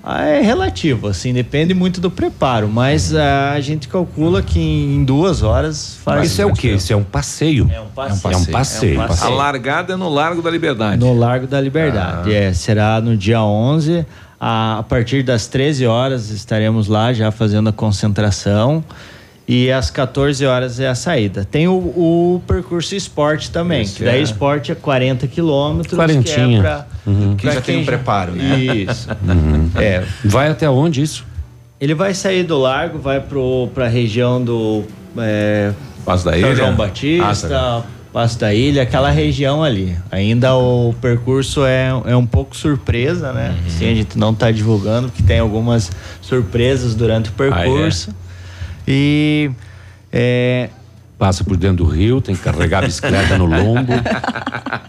Ah, 0.07 0.23
é 0.23 0.39
relativo, 0.39 1.07
assim, 1.07 1.33
depende 1.33 1.73
muito 1.73 1.99
do 1.99 2.11
preparo, 2.11 2.67
mas 2.69 3.15
ah, 3.15 3.53
a 3.53 3.59
gente 3.59 3.87
calcula 3.87 4.41
que 4.43 4.59
em 4.59 5.03
duas 5.03 5.41
horas 5.41 5.97
faz. 6.03 6.31
Isso 6.31 6.41
é 6.41 6.45
o 6.45 6.53
quê? 6.53 6.73
Isso 6.75 6.93
é 6.93 6.95
um 6.95 7.03
passeio. 7.03 7.67
É 7.73 7.81
um 7.81 7.87
passeio. 7.87 8.33
É 8.33 8.37
um 8.37 8.45
passeio. 8.45 9.01
É 9.01 9.03
um 9.03 9.07
passeio. 9.07 9.33
A 9.33 9.35
largada 9.35 9.93
é 9.93 9.95
no 9.95 10.07
Largo 10.07 10.43
da 10.43 10.51
Liberdade. 10.51 10.99
No 10.99 11.13
Largo 11.17 11.47
da 11.47 11.59
Liberdade, 11.59 12.29
Ah. 12.31 12.37
é. 12.37 12.53
Será 12.53 13.01
no 13.01 13.17
dia 13.17 13.41
11, 13.41 14.05
a, 14.39 14.77
a 14.77 14.83
partir 14.83 15.23
das 15.23 15.47
13 15.47 15.87
horas 15.87 16.29
estaremos 16.29 16.87
lá 16.87 17.11
já 17.11 17.31
fazendo 17.31 17.69
a 17.69 17.73
concentração. 17.73 18.83
E 19.47 19.71
às 19.71 19.91
14 19.91 20.43
horas 20.45 20.79
é 20.79 20.87
a 20.87 20.95
saída. 20.95 21.45
Tem 21.45 21.67
o, 21.67 21.73
o 21.73 22.41
percurso 22.47 22.95
esporte 22.95 23.51
também. 23.51 23.83
Isso, 23.83 23.97
que 23.97 24.03
daí 24.03 24.19
é. 24.19 24.23
esporte 24.23 24.71
é 24.71 24.75
40 24.75 25.27
quilômetros. 25.27 25.95
Quarentinha. 25.95 26.47
Que 26.47 26.55
é 26.55 26.61
pra, 26.61 26.87
Uhum. 27.05 27.35
Quem 27.35 27.51
já 27.51 27.61
tem 27.61 27.77
um 27.81 27.85
preparo, 27.85 28.31
né? 28.31 28.57
Isso. 28.57 29.07
Uhum. 29.25 29.69
É. 29.75 30.03
Vai 30.23 30.49
até 30.49 30.67
onde 30.69 31.01
isso? 31.01 31.23
Ele 31.79 31.93
vai 31.93 32.13
sair 32.13 32.43
do 32.43 32.57
largo, 32.57 32.97
vai 32.97 33.21
para 33.73 33.85
a 33.85 33.87
região 33.87 34.43
do 34.43 34.83
é, 35.17 35.71
Passo 36.05 36.25
da 36.25 36.31
São 36.31 36.39
Ilha. 36.39 36.55
João 36.55 36.69
Ah, 36.69 36.73
Batista, 36.73 37.49
tá. 37.49 37.83
Passo 38.13 38.39
da 38.39 38.53
Ilha, 38.53 38.83
aquela 38.83 39.09
região 39.09 39.63
ali. 39.63 39.95
Ainda 40.09 40.55
o 40.55 40.95
percurso 41.01 41.65
é, 41.65 41.89
é 42.05 42.15
um 42.15 42.25
pouco 42.25 42.55
surpresa, 42.55 43.33
né? 43.33 43.49
Uhum. 43.49 43.69
Sim, 43.69 43.91
a 43.91 43.95
gente 43.95 44.17
não 44.17 44.31
está 44.31 44.51
divulgando, 44.51 45.09
porque 45.09 45.21
tem 45.21 45.39
algumas 45.39 45.91
surpresas 46.21 46.95
durante 46.95 47.29
o 47.29 47.33
Ah, 47.51 47.67
é? 47.67 48.24
E 48.87 49.49
é, 50.11 50.69
Passa 51.17 51.45
por 51.45 51.55
dentro 51.55 51.77
do 51.77 51.85
rio, 51.85 52.19
tem 52.19 52.35
que 52.35 52.41
carregar 52.41 52.79
a 52.83 52.87
bicicleta 52.87 53.37
no 53.37 53.45
lombo. 53.45 53.93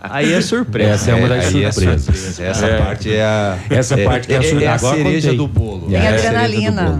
aí 0.02 0.32
é 0.32 0.40
surpresa. 0.40 0.90
Essa 0.94 1.10
é 1.12 1.14
uma 1.14 1.28
das 1.28 1.44
é 1.44 1.50
surpresas. 1.70 2.02
surpresa. 2.04 2.42
Essa 2.42 2.66
É. 2.66 2.78
parte 2.78 3.14
é 3.14 3.22
a. 3.24 3.58
Essa 3.70 3.96
parte 3.98 4.26
que 4.26 4.34
é 4.34 4.38
a 4.38 4.42
é, 4.42 4.66
a 4.66 4.74
agora 4.74 4.96
cereja 4.96 5.32
do 5.34 5.46
bolo. 5.46 5.86
Tem 5.86 5.96
É, 5.96 6.08
a 6.08 6.14
adrenalina. 6.14 6.98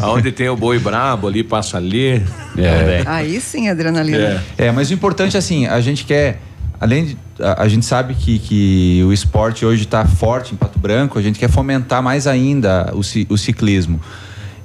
Aonde 0.00 0.32
tem 0.32 0.48
o 0.48 0.56
boi 0.56 0.80
brabo 0.80 1.28
ali, 1.28 1.44
passa 1.44 1.76
ali. 1.76 2.20
É. 2.58 3.02
Aí 3.06 3.40
sim, 3.40 3.68
adrenalina. 3.68 4.42
É, 4.58 4.72
mas 4.72 4.90
o 4.90 4.94
importante, 4.94 5.36
assim, 5.36 5.66
a 5.66 5.80
gente 5.80 6.04
quer. 6.04 6.40
Além 6.80 7.04
de. 7.04 7.18
A, 7.38 7.62
a 7.62 7.68
gente 7.68 7.86
sabe 7.86 8.14
que, 8.14 8.40
que 8.40 9.02
o 9.06 9.12
esporte 9.12 9.64
hoje 9.64 9.84
está 9.84 10.04
forte 10.06 10.54
em 10.54 10.56
Pato 10.56 10.78
Branco, 10.78 11.18
a 11.18 11.22
gente 11.22 11.38
quer 11.38 11.48
fomentar 11.48 12.02
mais 12.02 12.26
ainda 12.26 12.90
o, 12.96 13.02
ci- 13.04 13.28
o 13.30 13.38
ciclismo. 13.38 14.00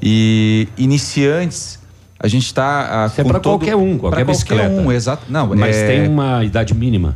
E 0.08 0.68
iniciantes, 0.78 1.80
a 2.20 2.28
gente 2.28 2.46
está. 2.46 3.08
Isso 3.12 3.20
é 3.22 3.24
pra 3.24 3.40
qualquer 3.40 3.76
um, 3.76 3.98
qualquer 3.98 4.24
pra 4.24 4.26
bicicleta. 4.34 4.70
um, 4.70 4.92
exato. 4.92 5.24
Não, 5.28 5.48
Mas 5.56 5.76
é- 5.76 5.88
tem 5.88 6.08
uma 6.08 6.44
idade 6.44 6.76
mínima. 6.76 7.16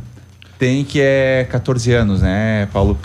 Tem 0.58 0.82
que 0.84 1.00
é 1.00 1.46
14 1.48 1.92
anos, 1.92 2.20
né, 2.20 2.68
Paulo? 2.72 2.98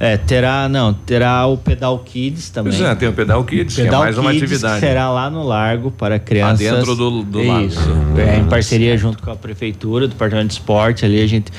É, 0.00 0.16
terá, 0.16 0.68
não, 0.68 0.94
terá 0.94 1.44
o 1.46 1.58
Pedal 1.58 1.98
Kids 1.98 2.50
também. 2.50 2.72
Pois 2.72 2.82
é, 2.88 2.94
tem 2.94 3.08
o 3.08 3.12
Pedal 3.12 3.44
Kids, 3.44 3.74
que 3.74 3.80
é 3.82 3.84
Pedal 3.84 4.00
mais 4.00 4.16
uma 4.16 4.30
Kids 4.30 4.44
atividade. 4.44 4.80
que 4.80 4.86
será 4.86 5.10
lá 5.10 5.28
no 5.28 5.42
Largo 5.42 5.90
para 5.90 6.18
crianças. 6.18 6.58
dentro 6.60 6.94
do- 6.96 7.22
do 7.22 7.42
lago. 7.42 7.66
Isso. 7.66 7.78
É, 8.16 8.38
em 8.38 8.44
parceria 8.44 8.96
junto 8.96 9.22
com 9.22 9.30
a 9.30 9.36
prefeitura, 9.36 10.06
do 10.06 10.12
departamento 10.12 10.48
de 10.48 10.54
esporte, 10.54 11.04
ali 11.04 11.20
a 11.20 11.26
gente 11.26 11.52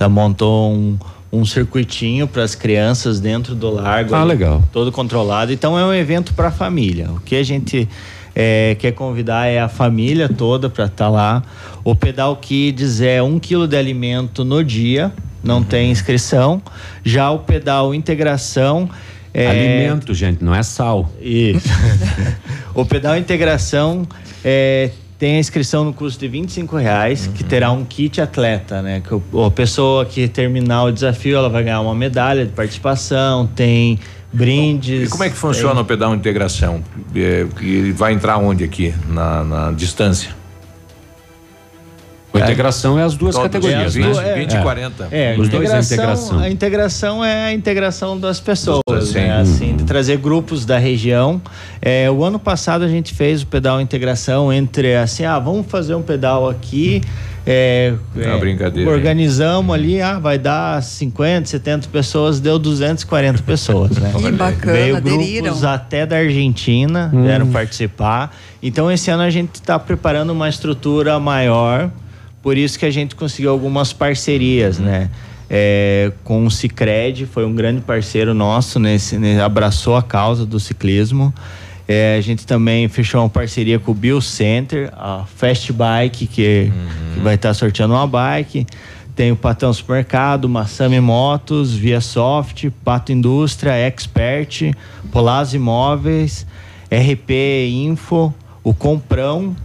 já 0.00 0.08
montou 0.08 0.72
um, 0.72 0.98
um 1.36 1.44
circuitinho 1.44 2.26
para 2.26 2.42
as 2.42 2.54
crianças 2.54 3.20
dentro 3.20 3.54
do 3.54 3.70
largo. 3.70 4.14
Ah, 4.14 4.20
ali, 4.20 4.30
legal. 4.30 4.62
Todo 4.72 4.90
controlado. 4.90 5.52
Então 5.52 5.78
é 5.78 5.84
um 5.84 5.94
evento 5.94 6.34
para 6.34 6.48
a 6.48 6.50
família. 6.50 7.10
O 7.10 7.20
que 7.20 7.36
a 7.36 7.42
gente 7.42 7.88
é, 8.34 8.76
quer 8.78 8.92
convidar 8.92 9.46
é 9.46 9.60
a 9.60 9.68
família 9.68 10.28
toda 10.28 10.68
para 10.68 10.86
estar 10.86 11.08
lá. 11.08 11.42
O 11.84 11.94
Pedal 11.94 12.36
Kids 12.36 13.00
é 13.00 13.22
um 13.22 13.38
quilo 13.38 13.66
de 13.68 13.76
alimento 13.76 14.44
no 14.44 14.64
dia, 14.64 15.12
não 15.42 15.62
tem 15.62 15.90
inscrição. 15.90 16.60
Já 17.04 17.30
o 17.30 17.40
Pedal 17.40 17.94
Integração 17.94 18.88
é, 19.38 19.48
Alimento, 19.48 20.14
gente, 20.14 20.42
não 20.42 20.54
é 20.54 20.62
sal. 20.62 21.12
isso. 21.20 21.68
o 22.74 22.86
pedal 22.86 23.18
integração 23.18 24.08
é, 24.42 24.90
tem 25.18 25.36
a 25.36 25.38
inscrição 25.38 25.84
no 25.84 25.92
custo 25.92 26.20
de 26.20 26.28
25 26.28 26.76
reais, 26.76 27.26
que 27.34 27.42
terá 27.42 27.70
um 27.70 27.84
kit 27.84 28.20
atleta, 28.20 28.82
né? 28.82 29.00
Que 29.06 29.14
o- 29.14 29.44
a 29.44 29.50
pessoa 29.50 30.04
que 30.04 30.28
terminar 30.28 30.84
o 30.84 30.92
desafio, 30.92 31.36
ela 31.36 31.48
vai 31.48 31.64
ganhar 31.64 31.80
uma 31.80 31.94
medalha 31.94 32.44
de 32.44 32.52
participação, 32.52 33.46
tem 33.46 33.98
brindes. 34.32 35.08
E 35.08 35.10
como 35.10 35.24
é 35.24 35.30
que 35.30 35.36
funciona 35.36 35.74
tem- 35.74 35.82
o 35.82 35.86
pedal 35.86 36.14
integração? 36.14 36.82
É, 37.14 37.46
Ele 37.60 37.92
vai 37.92 38.12
entrar 38.12 38.36
onde 38.38 38.62
aqui? 38.64 38.94
Na, 39.08 39.42
na 39.44 39.72
distância? 39.72 40.30
A 42.36 42.44
integração 42.44 42.98
é 42.98 43.02
as 43.02 43.14
duas 43.16 43.34
Todos, 43.34 43.50
categorias, 43.50 43.96
é, 43.96 44.00
né? 44.00 44.34
20, 44.34 44.38
20 44.38 44.52
e 44.54 44.62
40. 44.62 45.08
É, 45.10 45.36
Os 45.38 45.48
dois 45.48 45.70
é 45.70 45.78
integração, 45.80 45.94
integração. 45.96 46.38
A 46.40 46.50
integração 46.50 47.24
é 47.24 47.44
a 47.46 47.52
integração 47.52 48.18
das 48.20 48.40
pessoas, 48.40 48.82
Sim. 49.08 49.14
né? 49.14 49.40
Assim, 49.40 49.76
de 49.76 49.84
trazer 49.84 50.16
grupos 50.18 50.64
da 50.64 50.78
região. 50.78 51.40
É, 51.80 52.10
o 52.10 52.22
ano 52.24 52.38
passado 52.38 52.84
a 52.84 52.88
gente 52.88 53.14
fez 53.14 53.42
o 53.42 53.46
pedal 53.46 53.80
integração 53.80 54.52
entre 54.52 54.96
assim, 54.96 55.24
ah, 55.24 55.38
vamos 55.38 55.66
fazer 55.66 55.94
um 55.94 56.02
pedal 56.02 56.48
aqui. 56.48 57.00
É, 57.48 57.94
É 58.16 58.26
uma 58.28 58.38
brincadeira, 58.38 58.90
Organizamos 58.90 59.72
ali, 59.72 60.02
ah, 60.02 60.18
vai 60.18 60.36
dar 60.36 60.82
50, 60.82 61.46
70 61.46 61.88
pessoas, 61.90 62.40
deu 62.40 62.58
240 62.58 63.40
pessoas, 63.44 63.90
né? 63.98 64.12
Que 64.18 64.32
bacana, 64.32 64.72
Veio 64.72 64.96
aderiram. 64.96 65.44
grupos 65.44 65.62
até 65.62 66.04
da 66.04 66.16
Argentina, 66.16 67.08
Hum. 67.14 67.22
vieram 67.22 67.46
participar. 67.46 68.34
Então 68.60 68.90
esse 68.90 69.12
ano 69.12 69.22
a 69.22 69.30
gente 69.30 69.54
está 69.54 69.78
preparando 69.78 70.30
uma 70.30 70.48
estrutura 70.48 71.20
maior, 71.20 71.88
por 72.46 72.56
isso 72.56 72.78
que 72.78 72.86
a 72.86 72.90
gente 72.92 73.16
conseguiu 73.16 73.50
algumas 73.50 73.92
parcerias, 73.92 74.78
né? 74.78 75.10
É, 75.50 76.12
com 76.22 76.46
o 76.46 76.48
Cicred, 76.48 77.26
foi 77.26 77.44
um 77.44 77.52
grande 77.52 77.80
parceiro 77.80 78.32
nosso, 78.34 78.78
nesse, 78.78 79.18
né, 79.18 79.42
abraçou 79.42 79.96
a 79.96 80.02
causa 80.02 80.46
do 80.46 80.60
ciclismo. 80.60 81.34
É, 81.88 82.14
a 82.16 82.20
gente 82.20 82.46
também 82.46 82.86
fechou 82.86 83.20
uma 83.20 83.28
parceria 83.28 83.80
com 83.80 83.90
o 83.90 83.94
Bill 83.94 84.20
Center, 84.20 84.92
a 84.92 85.24
Fast 85.26 85.72
Bike, 85.72 86.28
que, 86.28 86.70
que 87.14 87.20
vai 87.20 87.34
estar 87.34 87.52
sorteando 87.52 87.94
uma 87.94 88.06
bike. 88.06 88.64
Tem 89.16 89.32
o 89.32 89.36
Patão 89.36 89.72
Supermercado, 89.72 90.48
Massami 90.48 91.00
Motos, 91.00 91.74
Via 91.74 92.00
Soft, 92.00 92.68
Pato 92.84 93.10
Indústria, 93.10 93.72
Expert, 93.72 94.72
Polaz 95.10 95.52
Imóveis, 95.52 96.46
RP 96.92 97.32
Info, 97.72 98.32
o 98.62 98.72
Comprão, 98.72 99.56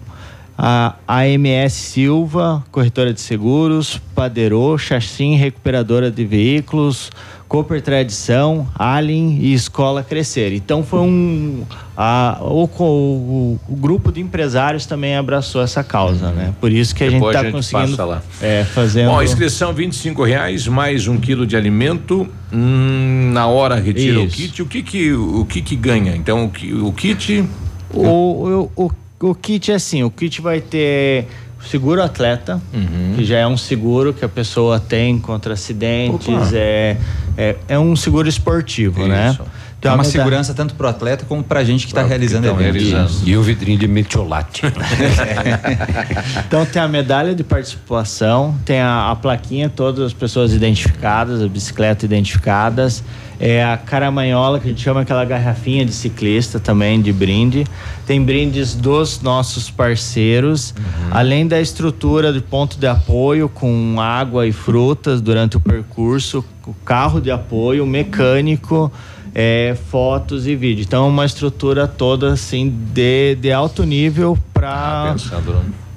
a 0.64 0.96
AMS 1.08 1.74
Silva, 1.74 2.64
corretora 2.72 3.12
de 3.12 3.20
seguros, 3.20 4.00
Paderô, 4.14 4.78
Chassim, 4.78 5.36
recuperadora 5.36 6.12
de 6.12 6.24
veículos, 6.24 7.10
Cooper 7.48 7.82
Tradição, 7.82 8.68
Allen 8.76 9.40
e 9.42 9.56
Escola 9.56 10.04
Crescer. 10.04 10.54
Então 10.54 10.84
foi 10.84 11.00
um. 11.00 11.64
A, 11.98 12.38
o, 12.42 12.66
o, 12.66 13.60
o 13.68 13.76
grupo 13.76 14.12
de 14.12 14.22
empresários 14.22 14.86
também 14.86 15.18
abraçou 15.18 15.64
essa 15.64 15.84
causa, 15.84 16.32
né? 16.32 16.54
Por 16.62 16.72
isso 16.72 16.94
que 16.94 17.06
a 17.06 17.10
Depois 17.10 17.36
gente 17.36 17.46
está 17.46 17.58
conseguindo. 17.58 17.98
passa 17.98 18.06
lá. 18.06 18.22
É, 18.40 18.64
fazendo. 18.64 19.10
Bom, 19.10 19.24
inscrição 19.24 19.74
25 19.74 20.24
reais, 20.24 20.68
mais 20.68 21.08
um 21.08 21.18
quilo 21.18 21.48
de 21.48 21.58
alimento. 21.58 22.30
Hum, 22.54 23.32
na 23.34 23.48
hora 23.48 23.76
retira 23.80 24.20
o 24.20 24.26
Isso. 24.26 24.36
kit. 24.36 24.62
O 24.62 24.66
que 24.68 24.84
que, 24.84 25.12
o 25.12 25.44
que 25.44 25.62
que 25.64 25.76
ganha? 25.76 26.16
Então, 26.16 26.46
o, 26.46 26.88
o 26.88 26.94
kit... 26.94 27.44
O, 27.94 28.06
o, 28.06 28.72
o, 28.86 28.92
o 29.22 29.36
kit 29.36 29.72
é 29.72 29.76
assim, 29.76 30.04
o 30.04 30.10
kit 30.10 30.42
vai 30.42 30.62
ter 30.62 31.28
seguro 31.70 32.02
atleta, 32.02 32.62
Uhum. 32.74 33.14
que 33.16 33.24
já 33.24 33.38
é 33.38 33.48
um 33.48 33.58
seguro 33.58 34.14
que 34.14 34.26
a 34.26 34.30
pessoa 34.30 34.80
tem 34.80 35.20
contra 35.20 35.54
acidentes, 35.54 36.54
é, 36.54 36.98
é, 37.38 37.56
é 37.68 37.80
um 37.80 37.96
seguro 37.96 38.28
esportivo, 38.28 39.08
né? 39.08 39.32
Isso. 39.32 39.44
É 39.84 39.92
uma 39.92 40.04
segurança 40.04 40.54
tanto 40.54 40.76
para 40.76 40.86
o 40.86 40.90
atleta 40.90 41.26
como 41.28 41.44
para 41.44 41.60
a 41.60 41.64
gente 41.64 41.88
que 41.88 41.92
está 41.92 42.04
realizando 42.04 42.48
o 42.54 42.62
evento. 42.62 43.12
E 43.26 43.36
o 43.36 43.42
vidrinho 43.42 43.80
de 43.80 43.88
metiolate. 43.88 44.62
então 46.46 46.66
tem 46.68 46.80
a 46.80 46.88
medalha 46.88 47.34
de 47.34 47.44
participação, 47.44 48.56
tem 48.64 48.80
a, 48.80 49.10
a, 49.10 49.16
plaquinha, 49.16 49.70
todas 49.70 50.06
as 50.06 50.14
pessoas 50.14 50.54
identificadas, 50.54 51.42
a 51.42 51.48
bicicleta 51.48 52.06
identificadas, 52.06 53.04
é 53.44 53.66
a 53.66 53.76
caramanhola, 53.76 54.60
que 54.60 54.68
a 54.68 54.70
gente 54.70 54.84
chama 54.84 55.02
aquela 55.02 55.26
garrafinha 55.26 55.84
de 55.84 55.92
ciclista 55.92 56.60
também, 56.60 57.02
de 57.02 57.12
brinde. 57.12 57.66
Tem 58.06 58.24
brindes 58.24 58.76
dos 58.76 59.20
nossos 59.20 59.72
parceiros, 59.72 60.76
uhum. 60.78 61.08
além 61.10 61.48
da 61.48 61.60
estrutura 61.60 62.32
de 62.32 62.40
ponto 62.40 62.78
de 62.78 62.86
apoio 62.86 63.50
com 63.50 64.00
água 64.00 64.46
e 64.46 64.52
frutas 64.52 65.20
durante 65.22 65.58
o 65.58 65.60
percurso, 65.60 66.46
o 66.68 66.74
carro 66.86 67.20
de 67.20 67.32
apoio, 67.32 67.84
mecânico 67.84 68.92
é, 69.34 69.76
fotos 69.90 70.46
e 70.46 70.56
vídeo. 70.56 70.84
Então, 70.84 71.08
uma 71.08 71.26
estrutura 71.26 71.88
toda 71.88 72.34
assim 72.34 72.70
de, 72.94 73.36
de 73.36 73.52
alto 73.52 73.84
nível 73.84 74.38
para. 74.54 75.16
Ah, 75.16 75.16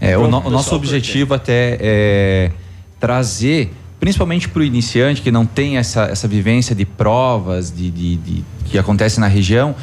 é, 0.01 0.17
o, 0.17 0.29
no, 0.29 0.39
o 0.47 0.51
nosso 0.51 0.75
objetivo 0.75 1.35
até 1.35 1.79
é 1.79 2.51
trazer, 2.99 3.71
principalmente 4.05 4.51
para 4.51 4.61
o 4.61 4.63
iniciante 4.63 5.23
que 5.23 5.31
não 5.31 5.47
tem 5.47 5.79
essa, 5.79 6.03
essa 6.03 6.29
vivência 6.29 6.77
de 6.77 6.85
provas 6.85 7.75
de, 7.75 7.91
de, 7.91 8.17
de 8.17 8.45
que 8.67 8.77
acontece 8.77 9.19
na 9.19 9.27
região, 9.27 9.75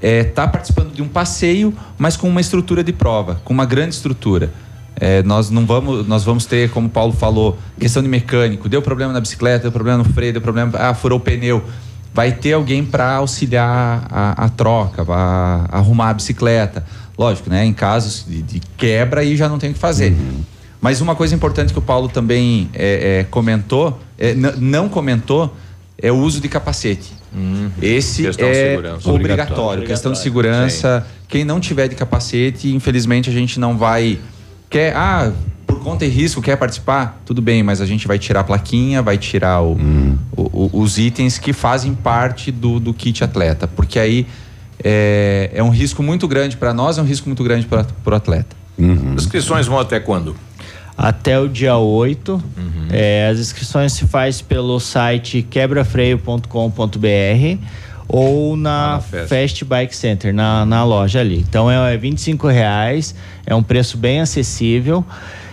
é, 0.00 0.22
tá 0.22 0.46
participando 0.46 0.94
de 0.94 1.02
um 1.02 1.08
passeio, 1.08 1.74
mas 1.98 2.16
com 2.16 2.28
uma 2.28 2.40
estrutura 2.40 2.84
de 2.84 2.92
prova, 2.92 3.40
com 3.42 3.52
uma 3.52 3.66
grande 3.66 3.96
estrutura. 3.96 4.52
É, 4.94 5.24
nós 5.24 5.50
não 5.50 5.66
vamos, 5.66 6.06
nós 6.06 6.22
vamos 6.22 6.46
ter, 6.46 6.70
como 6.70 6.86
o 6.86 6.90
Paulo 6.90 7.12
falou, 7.12 7.58
questão 7.80 8.00
de 8.00 8.08
mecânico, 8.08 8.68
deu 8.68 8.80
problema 8.80 9.12
na 9.12 9.20
bicicleta, 9.20 9.62
deu 9.62 9.72
problema 9.72 9.98
no 9.98 10.04
freio, 10.04 10.34
deu 10.34 10.42
problema, 10.42 10.78
ah, 10.78 10.94
furou 10.94 11.18
o 11.18 11.20
pneu 11.20 11.64
vai 12.14 12.32
ter 12.32 12.52
alguém 12.52 12.84
para 12.84 13.14
auxiliar 13.14 14.06
a, 14.08 14.44
a 14.44 14.48
troca, 14.48 15.04
a, 15.08 15.66
arrumar 15.78 16.10
a 16.10 16.14
bicicleta. 16.14 16.84
Lógico, 17.16 17.50
né? 17.50 17.64
Em 17.64 17.72
casos 17.72 18.24
de, 18.26 18.40
de 18.40 18.60
quebra, 18.76 19.20
aí 19.20 19.36
já 19.36 19.48
não 19.48 19.58
tem 19.58 19.70
o 19.70 19.72
que 19.72 19.78
fazer. 19.78 20.12
Uhum. 20.12 20.42
Mas 20.80 21.00
uma 21.00 21.14
coisa 21.14 21.34
importante 21.34 21.72
que 21.72 21.78
o 21.78 21.82
Paulo 21.82 22.08
também 22.08 22.70
é, 22.72 23.20
é, 23.20 23.24
comentou, 23.24 23.98
é, 24.16 24.34
não 24.34 24.88
comentou, 24.88 25.54
é 26.00 26.12
o 26.12 26.16
uso 26.16 26.40
de 26.40 26.48
capacete. 26.48 27.12
Uhum. 27.34 27.70
Esse 27.82 28.22
questão 28.22 28.48
é 28.48 28.74
obrigatório. 28.74 29.14
obrigatório. 29.14 29.86
Questão 29.86 30.12
de 30.12 30.18
segurança. 30.18 31.00
Sim. 31.00 31.18
Quem 31.28 31.44
não 31.44 31.60
tiver 31.60 31.88
de 31.88 31.94
capacete, 31.94 32.74
infelizmente 32.74 33.28
a 33.28 33.32
gente 33.32 33.58
não 33.58 33.76
vai. 33.76 34.18
Quer, 34.70 34.94
ah, 34.96 35.32
por 35.66 35.80
conta 35.80 36.04
e 36.04 36.08
risco 36.08 36.40
quer 36.40 36.56
participar, 36.56 37.20
tudo 37.26 37.42
bem, 37.42 37.62
mas 37.62 37.80
a 37.80 37.86
gente 37.86 38.06
vai 38.06 38.18
tirar 38.18 38.40
a 38.40 38.44
plaquinha, 38.44 39.02
vai 39.02 39.18
tirar 39.18 39.60
o, 39.60 39.72
hum. 39.72 40.16
o, 40.36 40.42
o, 40.42 40.80
os 40.80 40.98
itens 40.98 41.38
que 41.38 41.52
fazem 41.52 41.94
parte 41.94 42.50
do, 42.50 42.78
do 42.78 42.94
kit 42.94 43.22
atleta, 43.24 43.66
porque 43.66 43.98
aí 43.98 44.26
é, 44.82 45.50
é 45.52 45.62
um 45.62 45.70
risco 45.70 46.02
muito 46.02 46.28
grande 46.28 46.56
para 46.56 46.72
nós, 46.72 46.98
é 46.98 47.02
um 47.02 47.04
risco 47.04 47.28
muito 47.28 47.42
grande 47.42 47.66
para 47.66 47.84
o 48.06 48.14
atleta. 48.14 48.56
Uhum. 48.78 49.14
As 49.16 49.24
inscrições 49.24 49.66
vão 49.66 49.78
até 49.78 49.98
quando? 49.98 50.36
Até 50.98 51.38
o 51.38 51.48
dia 51.48 51.76
8. 51.76 52.32
Uhum. 52.32 52.42
É, 52.90 53.28
as 53.28 53.38
inscrições 53.38 53.92
se 53.92 54.04
faz 54.04 54.42
pelo 54.42 54.80
site 54.80 55.42
quebrafreio.com.br 55.42 56.48
ou 58.08 58.56
na, 58.56 59.00
Fast. 59.00 59.28
Fast 59.28 59.64
Bike 59.64 59.94
Center, 59.94 60.34
na, 60.34 60.66
na 60.66 60.82
loja 60.82 61.20
ali. 61.20 61.44
Então 61.48 61.70
é, 61.70 61.94
é 61.94 61.96
25 61.96 62.48
reais, 62.48 63.14
é 63.46 63.54
um 63.54 63.62
preço 63.62 63.96
bem 63.96 64.20
acessível. 64.20 65.04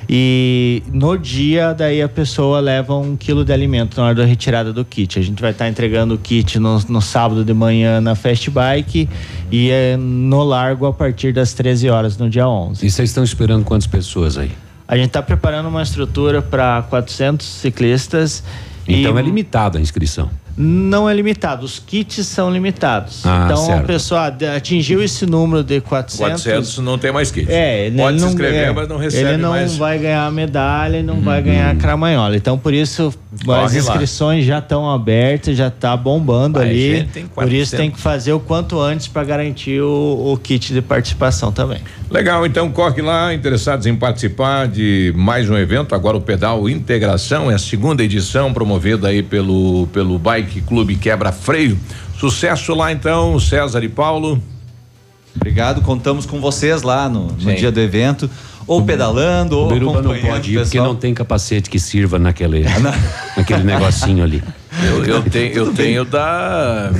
E 0.07 0.83
no 0.91 1.17
dia, 1.17 1.73
daí 1.73 2.01
a 2.01 2.07
pessoa 2.07 2.59
leva 2.59 2.95
um 2.95 3.15
quilo 3.15 3.43
de 3.43 3.51
alimento 3.51 3.97
na 3.97 4.07
hora 4.07 4.15
da 4.15 4.25
retirada 4.25 4.71
do 4.71 4.85
kit. 4.85 5.17
A 5.17 5.21
gente 5.21 5.41
vai 5.41 5.51
estar 5.51 5.65
tá 5.65 5.69
entregando 5.69 6.13
o 6.13 6.17
kit 6.17 6.59
no, 6.59 6.79
no, 6.87 7.01
sábado 7.01 7.43
de 7.43 7.53
manhã 7.53 7.99
na 7.99 8.15
Fast 8.15 8.49
Bike 8.49 9.09
e 9.51 9.69
é 9.71 9.97
no 9.97 10.43
largo 10.43 10.85
a 10.85 10.93
partir 10.93 11.33
das 11.33 11.53
13 11.53 11.89
horas 11.89 12.17
no 12.17 12.29
dia 12.29 12.47
11. 12.47 12.85
E 12.85 12.89
vocês 12.89 13.09
estão 13.09 13.23
esperando 13.23 13.63
quantas 13.63 13.87
pessoas 13.87 14.37
aí? 14.37 14.51
A 14.87 14.95
gente 14.95 15.07
está 15.07 15.21
preparando 15.21 15.67
uma 15.67 15.81
estrutura 15.81 16.41
para 16.41 16.83
400 16.83 17.45
ciclistas. 17.45 18.43
Então 18.87 19.17
e... 19.17 19.19
é 19.19 19.21
limitada 19.21 19.77
a 19.79 19.81
inscrição 19.81 20.29
não 20.57 21.09
é 21.09 21.13
limitado, 21.13 21.65
os 21.65 21.79
kits 21.79 22.25
são 22.25 22.49
limitados. 22.49 23.25
Ah, 23.25 23.43
então 23.45 23.57
certo. 23.57 23.83
a 23.83 23.83
pessoa 23.83 24.35
atingiu 24.55 25.03
esse 25.03 25.25
número 25.25 25.63
de 25.63 25.81
400. 25.81 26.43
400 26.43 26.77
não 26.79 26.97
tem 26.97 27.11
mais 27.11 27.29
kit. 27.29 27.45
É, 27.51 27.91
pode 27.91 28.19
se 28.21 28.25
inscrever, 28.25 28.67
é, 28.67 28.71
mas 28.71 28.87
não 28.87 28.97
recebe 28.97 29.29
Ele 29.29 29.37
não 29.37 29.49
mais... 29.49 29.75
vai 29.75 29.99
ganhar 29.99 30.31
medalha, 30.31 31.03
não 31.03 31.15
uhum. 31.15 31.21
vai 31.21 31.41
ganhar 31.41 31.75
cramanhola. 31.75 32.37
Então 32.37 32.57
por 32.57 32.73
isso 32.73 33.13
Corre 33.43 33.65
as 33.65 33.75
inscrições 33.75 34.45
lá. 34.45 34.53
já 34.53 34.59
estão 34.59 34.89
abertas, 34.89 35.57
já 35.57 35.67
está 35.67 35.95
bombando 35.97 36.59
vai, 36.59 36.69
ali. 36.69 37.09
Por 37.33 37.51
isso 37.51 37.75
tem 37.75 37.91
que 37.91 37.99
fazer 37.99 38.31
o 38.31 38.39
quanto 38.39 38.79
antes 38.79 39.09
para 39.09 39.25
garantir 39.25 39.81
o, 39.81 40.31
o 40.33 40.37
kit 40.37 40.73
de 40.73 40.81
participação 40.81 41.51
também. 41.51 41.81
Legal, 42.09 42.45
então 42.45 42.71
corre 42.71 43.01
lá, 43.01 43.33
interessados 43.33 43.87
em 43.87 43.95
participar 43.95 44.67
de 44.67 45.11
mais 45.15 45.49
um 45.49 45.57
evento, 45.57 45.95
agora 45.95 46.15
o 46.15 46.21
Pedal 46.21 46.69
Integração, 46.69 47.49
é 47.49 47.55
a 47.55 47.59
segunda 47.59 48.03
edição 48.03 48.53
promovida 48.53 49.07
aí 49.07 49.23
pelo 49.23 49.87
pelo 49.87 50.19
Bike 50.19 50.61
Clube 50.61 50.95
Quebra 50.95 51.31
Freio. 51.31 51.77
Sucesso 52.19 52.75
lá 52.75 52.91
então, 52.91 53.39
César 53.39 53.83
e 53.83 53.89
Paulo. 53.89 54.41
Obrigado, 55.35 55.81
contamos 55.81 56.25
com 56.25 56.39
vocês 56.39 56.83
lá 56.83 57.09
no, 57.09 57.27
no 57.27 57.55
dia 57.55 57.71
do 57.71 57.79
evento 57.81 58.29
ou 58.67 58.83
pedalando, 58.83 59.57
ou 59.57 59.67
Biruba 59.67 60.01
não 60.01 60.17
pode 60.17 60.53
ir 60.53 60.61
porque 60.61 60.79
não 60.79 60.95
tem 60.95 61.13
capacete 61.13 61.69
que 61.69 61.79
sirva 61.79 62.17
naquele, 62.17 62.63
naquele 63.35 63.63
negocinho 63.63 64.23
ali. 64.23 64.43
Eu, 64.83 65.05
eu 65.05 65.23
tenho, 65.23 65.53
eu 65.53 65.73
tenho 65.73 66.05
da. 66.05 66.91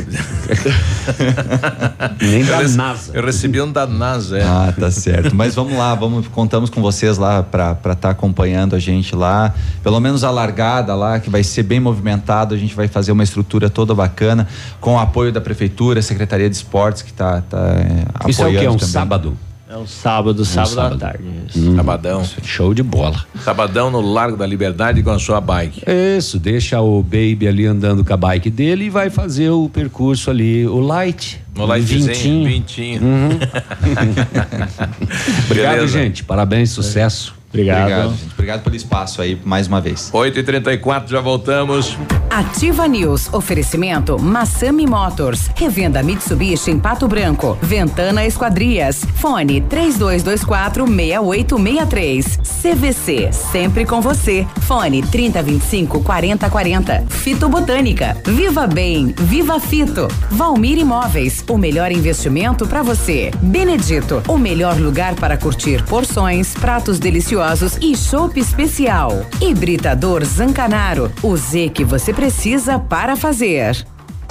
Nem 2.21 2.45
da 2.45 2.61
eu 2.61 2.69
NASA. 2.69 3.11
Eu 3.13 3.25
recebi 3.25 3.61
um 3.61 3.71
da 3.71 3.85
NASA. 3.85 4.37
É. 4.37 4.43
Ah, 4.43 4.73
tá 4.77 4.89
certo. 4.89 5.35
Mas 5.35 5.55
vamos 5.55 5.77
lá, 5.77 5.93
vamos, 5.93 6.27
contamos 6.27 6.69
com 6.69 6.81
vocês 6.81 7.17
lá 7.17 7.43
para 7.43 7.73
estar 7.73 7.95
tá 7.95 8.09
acompanhando 8.09 8.75
a 8.75 8.79
gente 8.79 9.15
lá. 9.15 9.53
Pelo 9.83 9.99
menos 9.99 10.23
a 10.23 10.31
largada 10.31 10.95
lá, 10.95 11.19
que 11.19 11.29
vai 11.29 11.43
ser 11.43 11.63
bem 11.63 11.79
movimentado. 11.79 12.55
A 12.55 12.57
gente 12.57 12.75
vai 12.75 12.87
fazer 12.87 13.11
uma 13.11 13.23
estrutura 13.23 13.69
toda 13.69 13.93
bacana, 13.93 14.47
com 14.79 14.95
o 14.95 14.99
apoio 14.99 15.31
da 15.31 15.41
Prefeitura, 15.41 16.01
Secretaria 16.01 16.49
de 16.49 16.55
Esportes, 16.55 17.01
que 17.01 17.11
está 17.11 17.41
tá, 17.41 17.75
é, 17.75 18.29
Isso 18.29 18.41
é 18.41 18.47
o 18.47 18.51
que? 18.51 18.57
É 18.57 18.69
um 18.69 18.77
também. 18.77 18.91
sábado? 18.91 19.37
É 19.67 19.75
um 19.75 19.87
sábado, 19.87 20.43
um 20.43 20.45
sábado, 20.45 20.75
sábado, 20.75 20.95
à 20.95 20.97
tarde. 20.97 21.23
Hum, 21.55 21.75
Sabadão. 21.75 22.23
Show 22.43 22.73
de 22.73 22.83
bola. 22.83 23.25
Sabadão 23.43 23.89
no 23.89 23.99
Largo 23.99 24.37
da 24.37 24.45
Liberdade 24.45 25.01
com 25.01 25.09
a 25.09 25.17
sua 25.17 25.41
bike. 25.41 25.81
Isso, 26.17 26.37
deixa 26.37 26.79
o 26.81 27.01
baby 27.01 27.47
ali 27.47 27.65
andando 27.65 28.05
com 28.05 28.13
a 28.13 28.17
bike 28.17 28.51
dele 28.51 28.85
e 28.85 28.89
vai 28.91 29.09
fazer 29.09 29.49
o 29.49 29.67
percurso 29.67 30.29
ali, 30.29 30.67
o 30.67 30.79
light. 30.79 31.41
No 31.55 31.65
light 31.65 31.83
vintinho. 31.83 32.47
vintinho. 32.47 33.01
Uhum. 33.01 33.29
Obrigado, 35.49 35.87
gente. 35.87 36.23
Parabéns, 36.23 36.69
sucesso. 36.69 37.34
Obrigado. 37.55 37.81
Obrigado, 37.81 38.09
gente. 38.17 38.33
Obrigado 38.33 38.63
pelo 38.63 38.75
espaço 38.75 39.21
aí 39.21 39.39
mais 39.43 39.67
uma 39.67 39.79
vez. 39.79 40.11
8h34, 40.13 41.09
já 41.09 41.21
voltamos. 41.21 41.97
Ativa 42.29 42.87
News. 42.87 43.33
Oferecimento 43.33 44.19
Massami 44.19 44.85
Motors. 44.85 45.49
Revenda 45.55 46.03
Mitsubishi 46.03 46.71
em 46.71 46.79
Pato 46.79 47.07
Branco. 47.07 47.57
Ventana 47.61 48.25
Esquadrias. 48.25 49.05
Fone 49.15 49.61
3224 49.61 50.85
6863. 50.85 52.39
CVC. 52.61 53.31
Sempre 53.31 53.85
com 53.85 54.01
você. 54.01 54.45
Fone 54.61 55.01
3025 55.01 56.03
4040. 56.03 57.05
Fito 57.09 57.47
Botânica. 57.47 58.17
Viva 58.25 58.67
Bem. 58.67 59.13
Viva 59.17 59.59
Fito. 59.59 60.07
Valmir 60.29 60.77
Imóveis. 60.77 61.43
O 61.49 61.57
melhor 61.57 61.91
investimento 61.91 62.67
para 62.67 62.83
você. 62.83 63.31
Benedito. 63.41 64.21
O 64.27 64.37
melhor 64.37 64.77
lugar 64.77 65.15
para 65.15 65.37
curtir 65.37 65.83
porções, 65.83 66.53
pratos 66.53 66.99
deliciosos 66.99 67.44
e 67.79 67.95
chopp 67.95 68.39
especial. 68.39 69.11
Hibridador 69.39 70.25
Zancanaro, 70.25 71.11
o 71.21 71.37
Z 71.37 71.69
que 71.69 71.83
você 71.83 72.11
precisa 72.11 72.79
para 72.79 73.15
fazer. 73.15 73.85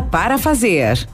para 0.00 0.38
fazer. 0.38 1.06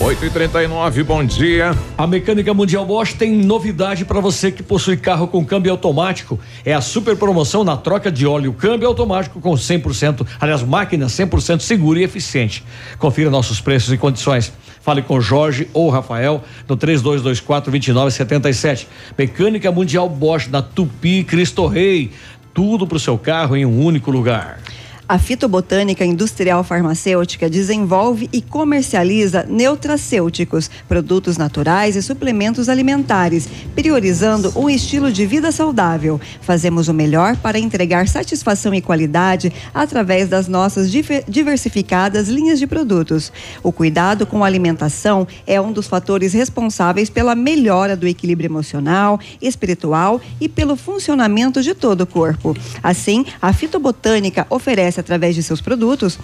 8 0.00 0.26
e 0.26 0.30
39 0.30 1.02
bom 1.02 1.24
dia. 1.24 1.76
A 1.98 2.06
Mecânica 2.06 2.54
Mundial 2.54 2.86
Bosch 2.86 3.14
tem 3.14 3.32
novidade 3.32 4.04
para 4.04 4.20
você 4.20 4.52
que 4.52 4.62
possui 4.62 4.96
carro 4.96 5.26
com 5.26 5.44
câmbio 5.44 5.72
automático. 5.72 6.38
É 6.64 6.72
a 6.72 6.80
super 6.80 7.16
promoção 7.16 7.64
na 7.64 7.76
troca 7.76 8.08
de 8.08 8.24
óleo 8.24 8.52
câmbio 8.52 8.86
automático 8.86 9.40
com 9.40 9.54
100%, 9.54 10.24
aliás, 10.40 10.62
máquina 10.62 11.06
100% 11.06 11.58
segura 11.60 11.98
e 11.98 12.04
eficiente. 12.04 12.64
Confira 12.96 13.28
nossos 13.28 13.60
preços 13.60 13.92
e 13.92 13.98
condições. 13.98 14.52
Fale 14.80 15.02
com 15.02 15.20
Jorge 15.20 15.68
ou 15.72 15.90
Rafael 15.90 16.44
no 16.68 16.76
3224 16.76 17.72
2977. 17.72 18.86
Mecânica 19.18 19.72
Mundial 19.72 20.08
Bosch 20.08 20.46
da 20.46 20.62
Tupi 20.62 21.24
Cristo 21.24 21.66
Rei. 21.66 22.12
Tudo 22.54 22.86
para 22.86 22.96
o 22.96 23.00
seu 23.00 23.18
carro 23.18 23.56
em 23.56 23.66
um 23.66 23.84
único 23.84 24.12
lugar. 24.12 24.60
A 25.08 25.18
fitobotânica 25.18 26.04
industrial 26.04 26.62
farmacêutica 26.62 27.48
desenvolve 27.48 28.28
e 28.30 28.42
comercializa 28.42 29.42
neutracêuticos, 29.48 30.70
produtos 30.86 31.38
naturais 31.38 31.96
e 31.96 32.02
suplementos 32.02 32.68
alimentares, 32.68 33.48
priorizando 33.74 34.52
um 34.54 34.68
estilo 34.68 35.10
de 35.10 35.24
vida 35.24 35.50
saudável. 35.50 36.20
Fazemos 36.42 36.88
o 36.88 36.92
melhor 36.92 37.38
para 37.38 37.58
entregar 37.58 38.06
satisfação 38.06 38.74
e 38.74 38.82
qualidade 38.82 39.50
através 39.72 40.28
das 40.28 40.46
nossas 40.46 40.92
diversificadas 41.26 42.28
linhas 42.28 42.58
de 42.58 42.66
produtos. 42.66 43.32
O 43.62 43.72
cuidado 43.72 44.26
com 44.26 44.44
a 44.44 44.46
alimentação 44.46 45.26
é 45.46 45.58
um 45.58 45.72
dos 45.72 45.86
fatores 45.86 46.34
responsáveis 46.34 47.08
pela 47.08 47.34
melhora 47.34 47.96
do 47.96 48.06
equilíbrio 48.06 48.48
emocional, 48.48 49.18
espiritual 49.40 50.20
e 50.38 50.50
pelo 50.50 50.76
funcionamento 50.76 51.62
de 51.62 51.74
todo 51.74 52.02
o 52.02 52.06
corpo. 52.06 52.54
Assim, 52.82 53.24
a 53.40 53.54
fitobotânica 53.54 54.46
oferece 54.50 54.97
através 55.00 55.34
de 55.34 55.42
seus 55.42 55.60
produtos 55.60 56.18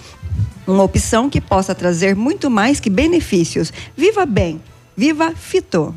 uma 0.67 0.83
opção 0.83 1.29
que 1.29 1.39
possa 1.39 1.75
trazer 1.75 2.15
muito 2.15 2.49
mais 2.49 2.79
que 2.79 2.89
benefícios. 2.89 3.71
Viva 3.95 4.25
bem, 4.25 4.61
viva 4.95 5.33
Fito. 5.35 5.93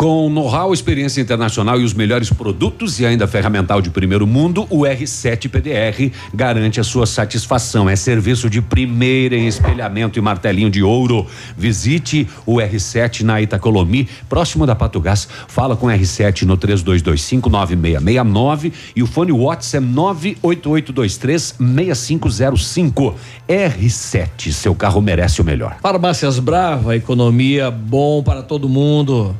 Com 0.00 0.30
know-how, 0.30 0.72
experiência 0.72 1.20
internacional 1.20 1.78
e 1.78 1.84
os 1.84 1.92
melhores 1.92 2.30
produtos 2.30 2.98
e 3.00 3.04
ainda 3.04 3.28
ferramental 3.28 3.82
de 3.82 3.90
primeiro 3.90 4.26
mundo, 4.26 4.66
o 4.70 4.78
R7 4.78 5.50
PDR 5.50 6.10
garante 6.32 6.80
a 6.80 6.82
sua 6.82 7.04
satisfação. 7.04 7.86
É 7.86 7.94
serviço 7.94 8.48
de 8.48 8.62
primeira 8.62 9.36
em 9.36 9.46
espelhamento 9.46 10.18
e 10.18 10.22
martelinho 10.22 10.70
de 10.70 10.82
ouro. 10.82 11.26
Visite 11.54 12.26
o 12.46 12.54
R7 12.54 13.20
na 13.24 13.42
Itacolomi, 13.42 14.08
próximo 14.26 14.64
da 14.64 14.74
Pato 14.74 14.98
Gás. 15.00 15.28
Fala 15.48 15.76
com 15.76 15.88
o 15.88 15.90
R7 15.90 16.44
no 16.44 16.56
3225 16.56 17.50
9669 17.50 18.72
e 18.96 19.02
o 19.02 19.06
fone 19.06 19.32
WhatsApp 19.32 19.84
é 19.84 19.86
98823 19.86 21.56
6505. 21.58 23.14
R7, 23.46 24.50
seu 24.50 24.74
carro 24.74 25.02
merece 25.02 25.42
o 25.42 25.44
melhor. 25.44 25.76
Farmácias 25.82 26.38
Brava, 26.38 26.96
economia 26.96 27.70
bom 27.70 28.22
para 28.22 28.42
todo 28.42 28.66
mundo. 28.66 29.36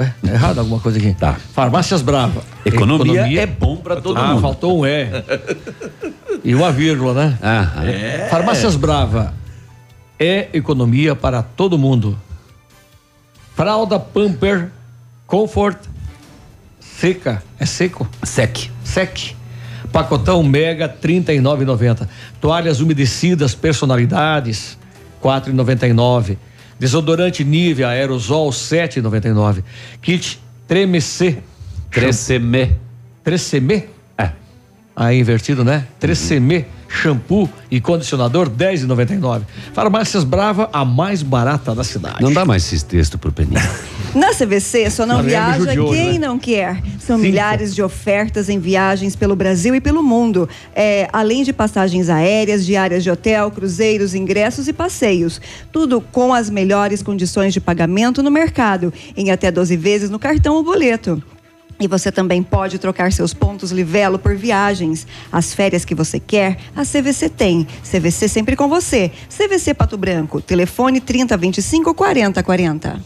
Ué, 0.00 0.14
tá 0.22 0.32
errado 0.32 0.58
alguma 0.58 0.80
coisa 0.80 0.96
aqui. 0.96 1.12
Tá. 1.12 1.36
Farmácias 1.52 2.00
Brava. 2.00 2.42
Economia 2.64 3.42
é 3.42 3.46
bom 3.46 3.76
pra 3.76 4.00
todo 4.00 4.18
ah, 4.18 4.28
mundo. 4.28 4.40
faltou 4.40 4.80
um 4.80 4.86
E. 4.86 5.08
e 6.42 6.54
uma 6.54 6.72
vírgula, 6.72 7.12
né? 7.12 7.38
Ah, 7.42 7.84
É. 7.84 8.26
Farmácias 8.30 8.76
Brava. 8.76 9.34
É 10.18 10.48
economia 10.54 11.14
para 11.14 11.42
todo 11.42 11.78
mundo. 11.78 12.18
Fralda 13.54 14.00
Pamper 14.00 14.70
Comfort 15.26 15.76
seca. 16.80 17.42
É 17.58 17.66
seco? 17.66 18.08
Sec. 18.22 18.70
Sec. 18.82 19.34
Pacotão 19.92 20.42
Mega 20.42 20.88
39,90. 20.88 22.08
Toalhas 22.40 22.80
umedecidas 22.80 23.54
personalidades 23.54 24.78
4,99. 25.22 26.38
Desodorante 26.80 27.44
Nivea 27.44 27.88
Aerosol 27.90 28.48
7,99. 28.48 29.62
Kit 30.00 30.40
Tremec. 30.66 31.42
Treceme. 31.90 32.78
Treceme? 33.22 33.84
É. 34.16 34.30
Aí 34.96 35.20
invertido, 35.20 35.62
né? 35.62 35.86
Treceme 35.98 36.64
shampoo 36.90 37.48
e 37.70 37.80
condicionador 37.80 38.50
10,99. 38.50 39.42
Farmácias 39.72 40.24
Brava, 40.24 40.68
a 40.72 40.84
mais 40.84 41.22
barata 41.22 41.74
da 41.74 41.84
cidade. 41.84 42.20
Não 42.20 42.32
dá 42.32 42.44
mais 42.44 42.64
esses 42.64 42.82
textos 42.82 43.18
pro 43.18 43.30
Peninha. 43.30 43.62
Na 44.12 44.34
CVC 44.34 44.90
só 44.90 45.06
não 45.06 45.22
viaja 45.22 45.58
judiou, 45.58 45.92
quem 45.92 46.18
né? 46.18 46.26
não 46.26 46.36
quer. 46.36 46.82
São 46.98 47.16
Cinco. 47.16 47.18
milhares 47.20 47.72
de 47.74 47.82
ofertas 47.82 48.48
em 48.48 48.58
viagens 48.58 49.14
pelo 49.14 49.36
Brasil 49.36 49.72
e 49.74 49.80
pelo 49.80 50.02
mundo. 50.02 50.48
É, 50.74 51.08
além 51.12 51.44
de 51.44 51.52
passagens 51.52 52.08
aéreas, 52.08 52.66
diárias 52.66 53.04
de 53.04 53.10
hotel, 53.10 53.50
cruzeiros, 53.52 54.14
ingressos 54.14 54.66
e 54.66 54.72
passeios. 54.72 55.40
Tudo 55.70 56.00
com 56.00 56.34
as 56.34 56.50
melhores 56.50 57.02
condições 57.02 57.54
de 57.54 57.60
pagamento 57.60 58.20
no 58.20 58.30
mercado, 58.30 58.92
em 59.16 59.30
até 59.30 59.52
12 59.52 59.76
vezes 59.76 60.10
no 60.10 60.18
cartão 60.18 60.56
ou 60.56 60.64
boleto. 60.64 61.22
E 61.80 61.88
você 61.88 62.12
também 62.12 62.42
pode 62.42 62.78
trocar 62.78 63.10
seus 63.10 63.32
pontos 63.32 63.72
Livelo 63.72 64.18
por 64.18 64.36
viagens. 64.36 65.06
As 65.32 65.54
férias 65.54 65.84
que 65.84 65.94
você 65.94 66.20
quer, 66.20 66.58
a 66.76 66.82
CVC 66.82 67.30
tem. 67.30 67.66
CVC 67.82 68.28
sempre 68.28 68.54
com 68.54 68.68
você. 68.68 69.10
CVC 69.34 69.72
Pato 69.72 69.96
Branco. 69.96 70.42
Telefone 70.42 71.00
3025 71.00 71.94
4040. 71.94 73.00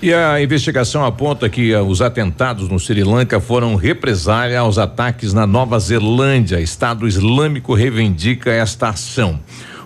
E 0.00 0.14
a 0.14 0.40
investigação 0.40 1.04
aponta 1.04 1.48
que 1.48 1.74
ah, 1.74 1.82
os 1.82 2.00
atentados 2.00 2.68
no 2.68 2.78
Sri 2.78 3.02
Lanka 3.02 3.40
foram 3.40 3.74
represália 3.74 4.60
aos 4.60 4.78
ataques 4.78 5.34
na 5.34 5.44
Nova 5.44 5.76
Zelândia. 5.80 6.60
Estado 6.60 7.08
Islâmico 7.08 7.74
reivindica 7.74 8.52
esta 8.52 8.90
ação. 8.90 9.40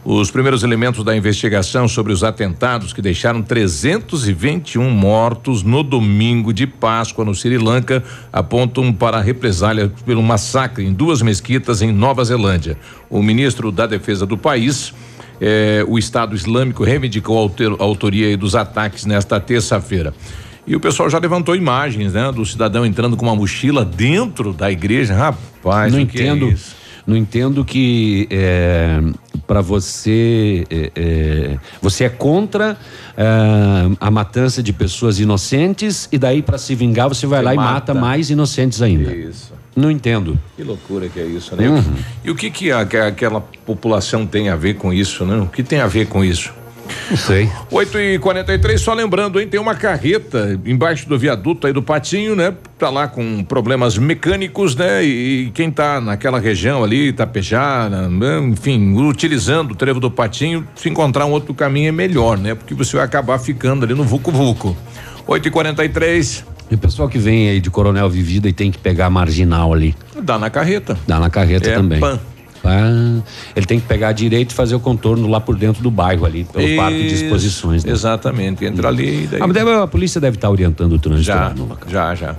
Os 0.04 0.32
primeiros 0.32 0.64
elementos 0.64 1.04
da 1.04 1.16
investigação 1.16 1.86
sobre 1.86 2.12
os 2.12 2.24
atentados 2.24 2.92
que 2.92 3.00
deixaram 3.00 3.40
321 3.40 4.90
mortos 4.90 5.62
no 5.62 5.84
domingo 5.84 6.52
de 6.52 6.66
Páscoa 6.66 7.24
no 7.24 7.32
Sri 7.34 7.56
Lanka 7.56 8.02
apontam 8.32 8.92
para 8.92 9.18
a 9.18 9.20
represália 9.20 9.92
pelo 10.04 10.20
massacre 10.22 10.84
em 10.84 10.92
duas 10.92 11.22
mesquitas 11.22 11.82
em 11.82 11.92
Nova 11.92 12.24
Zelândia. 12.24 12.76
O 13.08 13.22
ministro 13.22 13.70
da 13.70 13.86
Defesa 13.86 14.26
do 14.26 14.36
país 14.36 14.92
eh, 15.40 15.84
o 15.86 15.96
Estado 15.96 16.34
Islâmico 16.34 16.82
reivindicou 16.82 17.36
a 17.38 17.40
autor- 17.40 17.76
a 17.78 17.84
autoria 17.84 18.36
dos 18.36 18.56
ataques 18.56 19.06
nesta 19.06 19.38
terça-feira. 19.38 20.12
E 20.66 20.74
o 20.74 20.80
pessoal 20.80 21.08
já 21.10 21.18
levantou 21.18 21.54
imagens, 21.54 22.12
né, 22.12 22.30
do 22.32 22.44
cidadão 22.44 22.84
entrando 22.84 23.16
com 23.16 23.26
uma 23.26 23.36
mochila 23.36 23.84
dentro 23.84 24.52
da 24.52 24.70
igreja. 24.70 25.14
Rapaz, 25.14 25.92
não 25.92 26.00
é 26.00 26.02
entendo. 26.02 26.48
isso? 26.48 26.82
não 27.04 27.16
entendo 27.16 27.64
que 27.64 28.28
é, 28.30 29.00
para 29.46 29.60
você 29.60 30.64
é, 30.70 30.90
é, 30.94 31.58
você 31.80 32.04
é 32.04 32.08
contra 32.08 32.76
é, 33.16 33.24
a 34.00 34.10
matança 34.10 34.62
de 34.62 34.72
pessoas 34.72 35.18
inocentes 35.18 36.08
e 36.12 36.18
daí 36.18 36.42
para 36.42 36.58
se 36.58 36.74
vingar 36.74 37.08
você 37.08 37.26
vai 37.26 37.40
Você 37.40 37.44
lá 37.46 37.54
e 37.54 37.56
mata. 37.56 37.94
mais 37.94 38.30
inocentes 38.30 38.80
ainda. 38.82 39.14
Isso. 39.14 39.52
Não 39.74 39.90
entendo. 39.90 40.38
Que 40.56 40.62
loucura 40.62 41.08
que 41.08 41.18
é 41.18 41.24
isso, 41.24 41.56
né? 41.56 41.66
Uhum. 41.68 41.82
E 42.24 42.30
o 42.30 42.34
que 42.34 42.50
que, 42.50 42.70
a- 42.70 42.84
que 42.84 42.96
aquela 42.96 43.40
população 43.40 44.26
tem 44.26 44.48
a 44.50 44.56
ver 44.56 44.74
com 44.74 44.92
isso, 44.92 45.24
né? 45.24 45.36
O 45.38 45.46
que 45.46 45.62
tem 45.62 45.80
a 45.80 45.86
ver 45.86 46.06
com 46.08 46.22
isso? 46.22 46.52
Não 47.10 47.16
sei. 47.16 47.48
8 47.70 47.98
e 47.98 48.18
43 48.18 48.80
só 48.80 48.94
lembrando, 48.94 49.40
hein? 49.40 49.46
Tem 49.46 49.60
uma 49.60 49.74
carreta 49.74 50.58
embaixo 50.64 51.08
do 51.08 51.18
viaduto 51.18 51.66
aí 51.66 51.72
do 51.72 51.82
Patinho, 51.82 52.34
né? 52.34 52.54
Tá 52.78 52.88
lá 52.90 53.06
com 53.08 53.44
problemas 53.44 53.98
mecânicos, 53.98 54.74
né? 54.74 55.04
E, 55.04 55.50
quem 55.54 55.70
tá 55.70 56.00
naquela 56.00 56.38
região 56.40 56.82
ali, 56.82 57.08
Itapejara, 57.08 58.08
né? 58.08 58.38
enfim, 58.40 58.94
utilizando 58.96 59.72
o 59.72 59.74
trevo 59.74 60.00
do 60.00 60.10
Patinho, 60.10 60.66
se 60.74 60.88
encontrar 60.88 61.26
um 61.26 61.30
outro 61.32 61.52
caminho 61.54 61.88
é 61.88 61.92
melhor, 61.92 62.38
né? 62.38 62.54
Porque 62.54 62.74
você 62.74 62.96
vai 62.96 63.04
acabar 63.04 63.38
ficando 63.38 63.84
ali 63.84 63.94
no 63.94 64.04
Vucu 64.04 64.30
Vucu. 64.30 64.76
8 65.26 65.48
e 65.48 65.50
43 65.50 66.44
E 66.70 66.74
o 66.74 66.78
pessoal 66.78 67.08
que 67.08 67.18
vem 67.18 67.48
aí 67.50 67.60
de 67.60 67.70
Coronel 67.70 68.08
Vivida 68.10 68.48
e 68.48 68.52
tem 68.52 68.70
que 68.72 68.78
pegar 68.78 69.06
a 69.06 69.10
marginal 69.10 69.72
ali. 69.72 69.94
dá 70.22 70.38
na 70.38 70.50
carreta. 70.50 70.98
Dá 71.06 71.18
na 71.20 71.30
carreta 71.30 71.68
É 71.70 71.74
também. 71.74 72.00
pan. 72.00 72.18
Ah, 72.64 73.20
ele 73.56 73.66
tem 73.66 73.80
que 73.80 73.86
pegar 73.86 74.08
a 74.08 74.12
direita 74.12 74.52
e 74.52 74.56
fazer 74.56 74.74
o 74.74 74.80
contorno 74.80 75.28
lá 75.28 75.40
por 75.40 75.56
dentro 75.56 75.82
do 75.82 75.90
bairro 75.90 76.24
ali, 76.24 76.44
pelo 76.44 76.76
parque 76.76 76.98
de 76.98 77.14
Isso, 77.14 77.24
exposições. 77.24 77.84
Né? 77.84 77.92
Exatamente, 77.92 78.64
entra 78.64 78.88
ali 78.88 79.24
e 79.24 79.26
daí. 79.26 79.40
Ah, 79.40 79.82
a 79.82 79.86
polícia 79.86 80.20
deve 80.20 80.36
estar 80.36 80.50
orientando 80.50 80.92
o 80.92 80.98
trânsito 80.98 81.26
Já, 81.26 81.48
lá 81.48 81.54
no 81.54 81.66
local. 81.66 81.88
já, 81.90 82.14
já. 82.14 82.36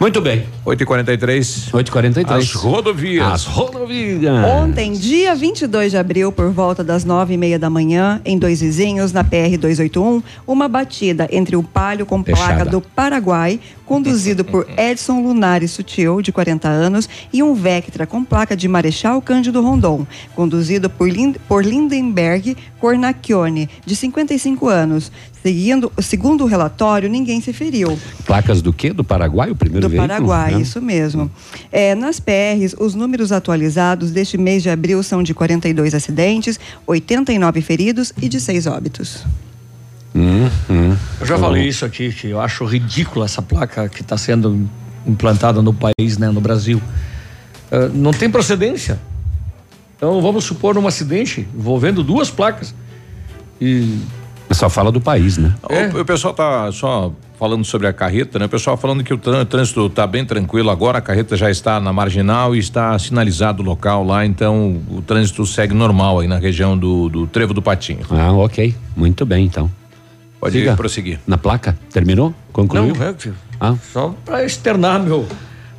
Muito 0.00 0.20
bem. 0.20 0.44
8h43. 0.68 1.70
8h43. 1.70 2.30
As 2.30 2.52
rodovias. 2.52 3.26
As 3.26 3.44
rodovias. 3.44 4.44
Ontem, 4.44 4.92
dia 4.92 5.34
22 5.34 5.92
de 5.92 5.96
abril, 5.96 6.30
por 6.30 6.50
volta 6.50 6.84
das 6.84 7.04
nove 7.04 7.34
e 7.34 7.36
meia 7.36 7.58
da 7.58 7.70
manhã, 7.70 8.20
em 8.24 8.38
Dois 8.38 8.60
Vizinhos, 8.60 9.12
na 9.12 9.24
PR-281, 9.24 10.22
uma 10.46 10.68
batida 10.68 11.28
entre 11.30 11.56
o 11.56 11.62
Palio 11.62 12.04
com 12.04 12.22
placa 12.22 12.42
Fechada. 12.42 12.70
do 12.70 12.80
Paraguai, 12.80 13.60
conduzido 13.86 14.44
por 14.44 14.68
Edson 14.76 15.22
Lunares 15.22 15.70
Sutil, 15.70 16.20
de 16.20 16.30
40 16.30 16.68
anos, 16.68 17.08
e 17.32 17.42
um 17.42 17.54
Vectra 17.54 18.06
com 18.06 18.22
placa 18.22 18.56
de 18.56 18.68
Marechal 18.68 19.20
Cândido 19.22 19.62
Rondon, 19.62 20.06
conduzido 20.34 20.90
por, 20.90 21.08
Lind 21.08 21.36
por 21.48 21.64
Lindenberg 21.64 22.56
Cornacchione, 22.78 23.68
de 23.84 23.96
55 23.96 24.68
anos. 24.68 25.10
Seguindo, 25.42 25.90
segundo 26.00 26.44
o 26.44 26.46
relatório, 26.46 27.08
ninguém 27.08 27.40
se 27.40 27.52
feriu. 27.52 27.98
Placas 28.26 28.60
do 28.60 28.72
quê? 28.72 28.92
Do 28.92 29.04
Paraguai, 29.04 29.50
o 29.50 29.54
primeiro 29.54 29.86
Do 29.86 29.90
veículo? 29.90 30.08
Paraguai, 30.08 30.57
né? 30.58 30.62
isso 30.62 30.82
mesmo. 30.82 31.30
É, 31.72 31.94
nas 31.94 32.20
PRs, 32.20 32.74
os 32.78 32.94
números 32.94 33.32
atualizados 33.32 34.10
deste 34.10 34.36
mês 34.36 34.62
de 34.62 34.70
abril 34.70 35.02
são 35.02 35.22
de 35.22 35.32
42 35.34 35.94
acidentes, 35.94 36.58
89 36.86 37.60
feridos 37.62 38.12
e 38.20 38.28
de 38.28 38.40
6 38.40 38.66
óbitos. 38.66 39.24
Hum, 40.14 40.48
hum. 40.68 40.96
Eu 41.20 41.26
já 41.26 41.38
falei 41.38 41.66
isso 41.68 41.84
aqui, 41.84 42.12
que 42.12 42.28
eu 42.28 42.40
acho 42.40 42.64
ridícula 42.64 43.24
essa 43.24 43.42
placa 43.42 43.88
que 43.88 44.02
está 44.02 44.16
sendo 44.16 44.68
implantada 45.06 45.62
no 45.62 45.72
país, 45.72 46.18
né, 46.18 46.28
no 46.30 46.40
Brasil. 46.40 46.80
Ah, 47.70 47.88
não 47.92 48.12
tem 48.12 48.30
procedência. 48.30 48.98
Então 49.96 50.20
vamos 50.20 50.44
supor 50.44 50.78
um 50.78 50.86
acidente 50.86 51.46
envolvendo 51.54 52.02
duas 52.02 52.30
placas. 52.30 52.74
E 53.60 53.98
Só 54.52 54.70
fala 54.70 54.92
do 54.92 55.00
país, 55.00 55.36
né? 55.36 55.54
O, 55.94 56.00
o 56.00 56.04
pessoal 56.04 56.32
tá 56.32 56.70
só 56.72 57.12
falando 57.38 57.64
sobre 57.64 57.86
a 57.86 57.92
carreta, 57.92 58.38
né? 58.38 58.46
O 58.46 58.48
pessoal 58.48 58.76
falando 58.76 59.04
que 59.04 59.14
o 59.14 59.18
trân- 59.18 59.44
trânsito 59.44 59.88
tá 59.90 60.06
bem 60.06 60.24
tranquilo 60.24 60.70
agora, 60.70 60.98
a 60.98 61.00
carreta 61.00 61.36
já 61.36 61.50
está 61.50 61.78
na 61.78 61.92
marginal 61.92 62.54
e 62.54 62.58
está 62.58 62.98
sinalizado 62.98 63.62
o 63.62 63.66
local 63.66 64.04
lá, 64.04 64.26
então 64.26 64.80
o 64.90 65.00
trânsito 65.02 65.46
segue 65.46 65.72
normal 65.74 66.18
aí 66.20 66.26
na 66.26 66.38
região 66.38 66.76
do, 66.76 67.08
do 67.08 67.26
Trevo 67.26 67.54
do 67.54 67.62
Patinho. 67.62 68.00
Ah, 68.10 68.32
ok. 68.32 68.74
Muito 68.96 69.24
bem, 69.24 69.44
então. 69.46 69.70
Pode 70.40 70.58
Siga. 70.58 70.74
prosseguir. 70.76 71.18
Na 71.26 71.36
placa? 71.38 71.78
Terminou? 71.92 72.34
Concluiu? 72.52 72.94
não, 72.94 73.04
é, 73.06 73.14
Ah. 73.60 73.74
só 73.92 74.14
para 74.24 74.44
externar 74.44 75.00
meu. 75.02 75.26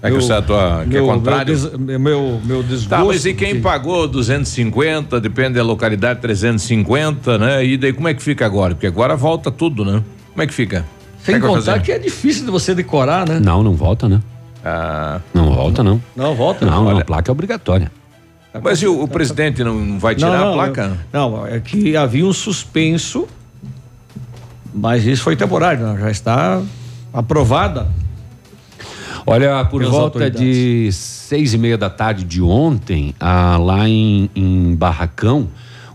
É 0.01 0.07
que 0.07 0.13
meu- 0.13 0.21
você 0.21 0.31
atua, 0.31 0.85
que 0.89 0.95
é 0.95 0.99
meu- 1.01 1.07
contrário? 1.07 1.57
Meu, 1.57 1.69
des- 1.77 1.99
meu, 1.99 2.41
meu 2.45 2.63
desgosto. 2.63 2.89
Tá, 2.89 3.03
mas 3.03 3.25
e 3.25 3.33
quem 3.33 3.55
que- 3.55 3.61
pagou 3.61 4.07
250, 4.07 5.19
depende 5.19 5.55
da 5.55 5.63
localidade, 5.63 6.21
350, 6.21 7.37
né? 7.37 7.65
E 7.65 7.77
daí 7.77 7.91
como 7.91 8.07
é 8.07 8.13
que 8.13 8.21
fica 8.23 8.45
agora? 8.45 8.73
Porque 8.75 8.87
agora 8.87 9.15
volta 9.17 9.51
tudo, 9.51 9.83
né? 9.83 10.01
Como 10.31 10.41
é 10.41 10.47
que 10.47 10.53
fica? 10.53 10.85
Sem 11.23 11.35
é 11.35 11.39
contar 11.39 11.79
que 11.81 11.91
é 11.91 11.99
difícil 11.99 12.45
de 12.45 12.51
você 12.51 12.73
decorar, 12.73 13.27
né? 13.27 13.39
Não, 13.39 13.61
não 13.63 13.75
volta, 13.75 14.07
né? 14.07 14.21
Ah, 14.63 15.19
Não 15.33 15.51
volta, 15.51 15.83
não. 15.83 16.01
Não, 16.15 16.35
volta. 16.35 16.65
Não, 16.65 16.83
não, 16.85 16.97
a 16.97 17.03
placa 17.05 17.29
é 17.29 17.33
obrigatória. 17.33 17.91
mas 18.61 18.81
e 18.81 18.87
o, 18.87 19.03
o 19.03 19.07
presidente 19.07 19.63
não 19.63 19.99
vai 19.99 20.15
tirar 20.15 20.37
não, 20.39 20.49
a 20.51 20.53
placa? 20.53 20.97
eu- 21.13 21.19
Não, 21.29 21.47
é 21.47 21.59
que 21.59 21.95
havia 21.95 22.25
um 22.25 22.33
suspenso, 22.33 23.27
mas 24.73 25.05
isso 25.05 25.23
foi 25.23 25.35
temporário, 25.35 25.85
né? 25.85 25.99
já 26.01 26.11
está 26.11 26.61
aprovada. 27.13 27.87
Olha, 29.25 29.63
por 29.65 29.79
Pelas 29.81 29.95
volta 29.95 30.29
de 30.31 30.89
seis 30.91 31.53
e 31.53 31.57
meia 31.57 31.77
da 31.77 31.89
tarde 31.89 32.23
de 32.23 32.41
ontem, 32.41 33.13
ah, 33.19 33.57
lá 33.57 33.87
em, 33.87 34.29
em 34.35 34.75
Barracão, 34.75 35.47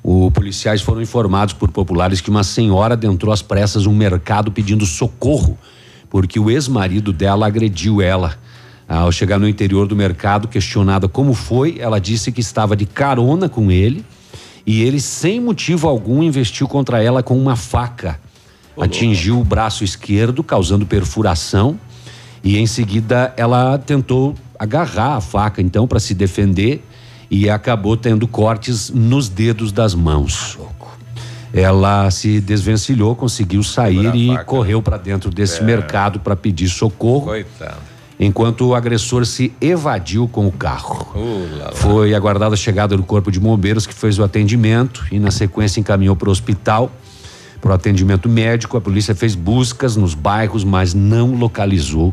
os 0.07 0.31
policiais 0.35 0.83
foram 0.83 1.01
informados 1.01 1.55
por 1.55 1.71
populares 1.71 2.21
que 2.21 2.29
uma 2.29 2.45
senhora 2.45 2.93
adentrou 2.93 3.33
às 3.33 3.41
pressas 3.41 3.87
um 3.87 3.95
mercado 3.95 4.53
pedindo 4.53 4.85
socorro, 4.85 5.57
porque 6.11 6.39
o 6.39 6.51
ex-marido 6.51 7.11
dela 7.11 7.47
agrediu 7.47 8.03
ela. 8.03 8.37
Ao 8.87 9.11
chegar 9.11 9.39
no 9.39 9.49
interior 9.49 9.87
do 9.87 9.97
mercado, 9.97 10.47
questionada 10.47 11.09
como 11.09 11.33
foi, 11.33 11.79
ela 11.79 11.99
disse 11.99 12.31
que 12.31 12.43
estava 12.43 12.77
de 12.77 12.85
carona 12.85 13.49
com 13.49 13.71
ele 13.71 14.05
e 14.67 14.83
ele, 14.83 15.01
sem 15.01 15.41
motivo 15.41 15.89
algum, 15.89 16.23
investiu 16.23 16.69
contra 16.69 17.03
ela 17.03 17.23
com 17.23 17.39
uma 17.39 17.57
faca. 17.57 18.21
atingiu 18.79 19.41
o 19.41 19.45
braço 19.45 19.85
esquerdo, 19.85 20.43
causando 20.43 20.85
perfuração. 20.85 21.79
E 22.43 22.59
em 22.59 22.67
seguida 22.67 23.33
ela 23.37 23.79
tentou 23.79 24.35
agarrar 24.59 25.17
a 25.17 25.21
faca, 25.21 25.63
então, 25.63 25.87
para 25.87 25.99
se 25.99 26.13
defender 26.13 26.85
e 27.31 27.49
acabou 27.51 27.97
tendo 27.97 28.27
cortes 28.29 28.91
nos 28.91 29.29
dedos 29.29 29.73
das 29.73 29.95
mãos. 29.95 30.59
Ela 31.53 32.11
se 32.11 32.41
desvencilhou, 32.41 33.15
conseguiu 33.15 33.63
sair 33.63 34.13
e 34.15 34.37
correu 34.45 34.83
para 34.83 34.97
dentro 34.97 35.31
desse 35.31 35.61
É. 35.61 35.65
mercado 35.65 36.19
para 36.19 36.35
pedir 36.35 36.69
socorro, 36.69 37.27
Coitado. 37.27 37.77
enquanto 38.19 38.67
o 38.67 38.75
agressor 38.75 39.25
se 39.25 39.53
evadiu 39.61 40.27
com 40.27 40.49
o 40.49 40.53
carro. 40.53 41.07
Uh, 41.15 41.59
lá, 41.59 41.65
lá. 41.67 41.73
Foi 41.73 42.13
aguardada 42.13 42.55
a 42.55 42.57
chegada 42.57 42.97
do 42.97 43.05
corpo 43.05 43.31
de 43.31 43.39
bombeiros 43.39 43.87
que 43.87 43.95
fez 43.95 44.19
o 44.19 44.25
atendimento 44.25 45.07
e 45.13 45.21
na 45.21 45.31
sequência 45.31 45.79
encaminhou 45.79 46.17
para 46.17 46.29
o 46.29 46.33
hospital 46.33 46.91
para 47.61 47.71
o 47.71 47.75
atendimento 47.75 48.29
médico. 48.29 48.77
A 48.77 48.81
polícia 48.81 49.15
fez 49.15 49.35
buscas 49.35 49.97
nos 49.97 50.13
bairros, 50.13 50.65
mas 50.65 50.93
não 50.93 51.35
localizou 51.35 52.13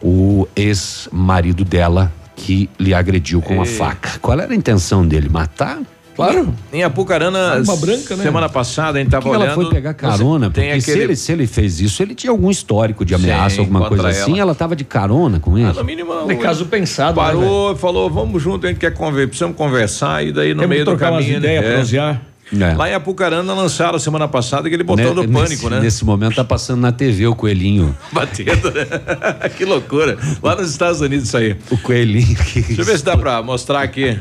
o 0.00 0.46
ex-marido 0.56 1.64
dela 1.64 2.10
que 2.36 2.70
lhe 2.78 2.94
agrediu 2.94 3.40
com 3.42 3.60
a 3.60 3.64
Ei. 3.64 3.72
faca. 3.72 4.18
Qual 4.20 4.38
era 4.38 4.52
a 4.52 4.54
intenção 4.54 5.06
dele? 5.06 5.28
Matar? 5.28 5.80
Claro. 6.14 6.54
Em 6.72 6.82
Apucarana, 6.82 7.62
branca, 7.78 8.16
né? 8.16 8.22
semana 8.22 8.48
passada, 8.48 8.98
a 8.98 9.02
gente 9.02 9.10
tava 9.10 9.24
que 9.24 9.28
olhando. 9.28 9.44
ela 9.44 9.54
foi 9.54 9.68
pegar 9.68 9.92
carona? 9.92 10.50
Porque 10.50 10.80
se, 10.80 10.90
aquele. 10.90 11.04
ele, 11.04 11.16
se 11.16 11.30
ele 11.32 11.46
fez 11.46 11.78
isso, 11.78 12.02
ele 12.02 12.14
tinha 12.14 12.30
algum 12.30 12.50
histórico 12.50 13.04
de 13.04 13.14
ameaça, 13.14 13.56
Sim, 13.56 13.60
alguma 13.60 13.86
coisa 13.86 14.08
assim. 14.08 14.32
ela. 14.32 14.40
Ela 14.40 14.52
estava 14.52 14.74
de 14.74 14.82
carona 14.84 15.38
com 15.38 15.58
ele. 15.58 15.68
Ah, 15.68 15.74
no 15.74 15.84
mínimo, 15.84 16.26
De 16.26 16.36
caso 16.36 16.64
pensado, 16.66 17.20
né, 17.20 17.26
Parou 17.26 17.72
e 17.72 17.76
falou: 17.76 18.08
vamos 18.08 18.42
junto, 18.42 18.64
a 18.64 18.70
gente 18.70 18.78
quer 18.78 18.94
conversar, 18.94 19.26
precisamos 19.28 19.56
conversar. 19.58 20.24
E 20.24 20.32
daí 20.32 20.54
no 20.54 20.60
Temos 20.60 20.68
meio 20.74 20.86
que 20.86 20.90
do 20.92 20.96
caminho. 20.96 21.36
ideias, 21.36 21.92
é. 21.92 22.18
É. 22.60 22.74
Lá 22.74 22.88
em 22.88 22.94
Apucarana 22.94 23.52
lançaram 23.54 23.98
semana 23.98 24.28
passada 24.28 24.68
aquele 24.68 24.84
botão 24.84 25.12
do 25.14 25.22
Ne- 25.22 25.32
pânico, 25.32 25.48
nesse, 25.64 25.70
né? 25.70 25.80
Nesse 25.80 26.04
momento 26.04 26.36
tá 26.36 26.44
passando 26.44 26.80
na 26.80 26.92
TV 26.92 27.26
o 27.26 27.34
coelhinho. 27.34 27.96
Batendo, 28.12 28.70
né? 28.70 28.84
que 29.56 29.64
loucura. 29.64 30.16
Lá 30.42 30.54
nos 30.54 30.70
Estados 30.70 31.00
Unidos 31.00 31.26
isso 31.26 31.36
aí. 31.36 31.56
O 31.70 31.76
coelhinho 31.78 32.36
que. 32.36 32.60
Deixa 32.62 32.82
eu 32.82 32.84
ver 32.84 32.98
se 32.98 33.04
dá 33.04 33.16
pra 33.16 33.42
mostrar 33.42 33.82
aqui. 33.82 34.16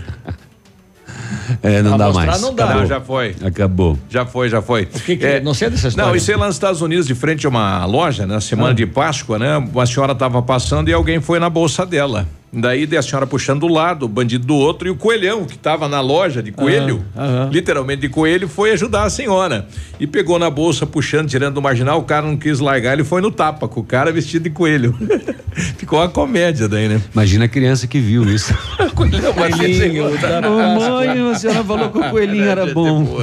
É, 1.62 1.82
não 1.82 1.92
Pra 1.92 1.98
dá 1.98 2.06
mostrar 2.08 2.26
mais. 2.26 2.42
não 2.42 2.54
dá. 2.56 2.66
Acabou. 2.66 2.86
Já 2.88 3.02
foi. 3.02 3.36
Acabou. 3.44 4.00
Já 4.10 4.26
foi, 4.26 4.50
já 4.50 4.62
foi. 4.62 4.84
O 4.84 5.00
que 5.00 5.18
que- 5.18 5.40
não 5.42 5.54
sei 5.54 5.70
dessa 5.70 5.88
história. 5.88 6.10
Não, 6.10 6.16
isso 6.16 6.32
é 6.32 6.36
lá 6.36 6.48
nos 6.48 6.56
Estados 6.56 6.82
Unidos, 6.82 7.06
de 7.08 7.14
frente 7.16 7.46
a 7.46 7.50
uma 7.50 7.86
loja, 7.86 8.26
na 8.26 8.42
semana 8.42 8.72
Ah. 8.72 8.74
de 8.74 8.86
Páscoa, 8.86 9.38
né? 9.38 9.58
Uma 9.58 9.86
senhora 9.86 10.14
estava 10.14 10.42
passando 10.42 10.90
e 10.90 10.94
alguém 10.94 11.22
foi 11.22 11.40
na 11.40 11.50
bolsa 11.50 11.86
dela. 11.86 12.28
Daí 12.58 12.88
a 12.98 13.02
senhora 13.02 13.28
puxando 13.28 13.62
do 13.62 13.68
lado, 13.68 14.06
o 14.06 14.10
bandido 14.10 14.48
do 14.48 14.56
outro 14.56 14.88
e 14.88 14.92
o 14.92 14.96
coelhão 14.96 15.44
que 15.44 15.56
estava 15.56 15.90
na 15.90 16.00
loja 16.00 16.42
de 16.42 16.52
coelho, 16.52 17.04
Ah, 17.16 17.50
literalmente 17.52 18.02
de 18.02 18.10
coelho, 18.10 18.48
foi 18.48 18.72
ajudar 18.72 19.04
a 19.04 19.10
senhora. 19.10 19.68
E 20.00 20.08
pegou 20.08 20.40
na 20.40 20.50
bolsa, 20.50 20.86
puxando, 20.86 21.28
tirando 21.28 21.56
do 21.56 21.62
marginal, 21.62 22.00
o 22.00 22.04
cara 22.04 22.26
não 22.26 22.38
quis 22.38 22.60
largar, 22.60 22.94
ele 22.94 23.04
foi 23.04 23.22
no 23.22 23.30
tapa 23.30 23.68
com 23.68 23.82
o 23.82 23.84
cara 23.84 24.12
vestido 24.12 24.44
de 24.44 24.50
coelho. 24.50 24.96
Ficou 25.78 26.00
uma 26.00 26.08
comédia 26.10 26.68
daí, 26.68 26.88
né? 26.88 27.02
Imagina 27.14 27.46
a 27.46 27.48
criança 27.48 27.88
que 27.88 28.00
viu 28.00 28.24
isso. 28.24 28.54
Coelhão, 28.96 29.34
Coelhinho 29.36 30.18
da 30.18 30.42
Mamãe, 30.42 31.32
a 31.32 31.36
senhora 31.36 31.64
falou 31.64 31.90
que 31.90 31.98
o 31.98 32.10
coelhinho 32.10 32.46
era 32.46 32.66
bom. 32.74 33.22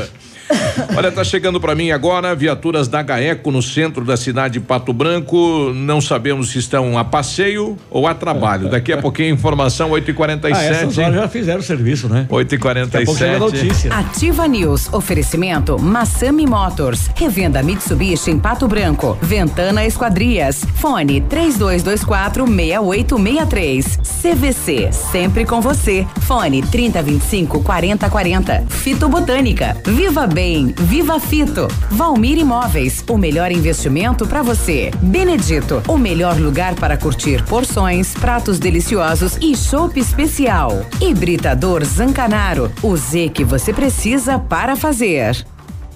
Olha, 0.97 1.11
tá 1.11 1.25
chegando 1.25 1.61
para 1.61 1.75
mim 1.75 1.91
agora 1.91 2.35
viaturas 2.35 2.89
da 2.89 3.03
Gaeco 3.03 3.51
no 3.51 3.63
centro 3.63 4.05
da 4.05 4.17
cidade 4.17 4.55
de 4.55 4.61
Pato 4.61 4.93
Branco. 4.93 5.73
Não 5.75 6.01
sabemos 6.01 6.51
se 6.51 6.59
estão 6.59 6.99
a 6.99 7.05
passeio 7.05 7.77
ou 7.91 8.07
a 8.07 8.15
trabalho. 8.15 8.69
Daqui 8.69 8.93
a 8.93 8.99
pouquinho, 8.99 9.33
informação 9.33 9.91
8h47. 9.91 10.53
Ah, 10.55 10.65
essas 10.65 10.99
horas 10.99 11.15
já 11.15 11.29
fizeram 11.29 11.61
o 11.61 11.63
serviço, 11.63 12.09
né? 12.09 12.27
8h47. 12.29 12.87
Daqui 12.87 12.97
a 12.97 13.05
pouco 13.05 13.19
chega 13.19 13.37
a 13.37 13.39
notícia. 13.39 13.95
Ativa 13.95 14.47
News. 14.47 14.93
Oferecimento 14.93 15.79
Massami 15.81 16.47
Motors. 16.47 17.11
Revenda 17.17 17.63
Mitsubishi 17.63 18.31
em 18.31 18.39
Pato 18.39 18.69
Branco. 18.69 19.17
Ventana 19.21 19.85
Esquadrias. 19.87 20.65
Fone 20.77 21.21
3224 21.23 22.47
6863. 22.47 23.99
CVC. 24.23 24.93
Sempre 24.93 25.45
com 25.45 25.61
você. 25.61 26.07
Fone 26.21 26.63
3025 26.63 27.63
4040. 27.63 28.65
Fito 28.69 29.09
Botânica. 29.09 29.77
Viva 29.87 30.27
Bem. 30.27 30.62
Viva 30.67 31.19
Fito. 31.19 31.69
Valmir 31.91 32.39
Imóveis. 32.39 33.05
O 33.09 33.17
melhor 33.17 33.51
investimento 33.51 34.27
para 34.27 34.43
você. 34.43 34.91
Benedito. 35.03 35.83
O 35.89 35.97
melhor 35.97 36.39
lugar 36.39 36.75
para 36.75 36.97
curtir 36.97 37.43
porções, 37.45 38.15
pratos 38.15 38.59
deliciosos 38.59 39.37
e 39.41 39.57
chopp 39.57 39.99
especial. 39.99 40.87
Hibridador 41.01 41.85
Zancanaro. 41.85 42.71
O 42.83 42.97
Z 42.97 43.31
que 43.31 43.45
você 43.45 43.73
precisa 43.73 44.39
para 44.39 44.77
fazer. 44.77 45.45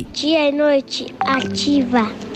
Dia 0.00 0.48
e 0.48 0.52
noite 0.52 1.14
ativa. 1.20 2.31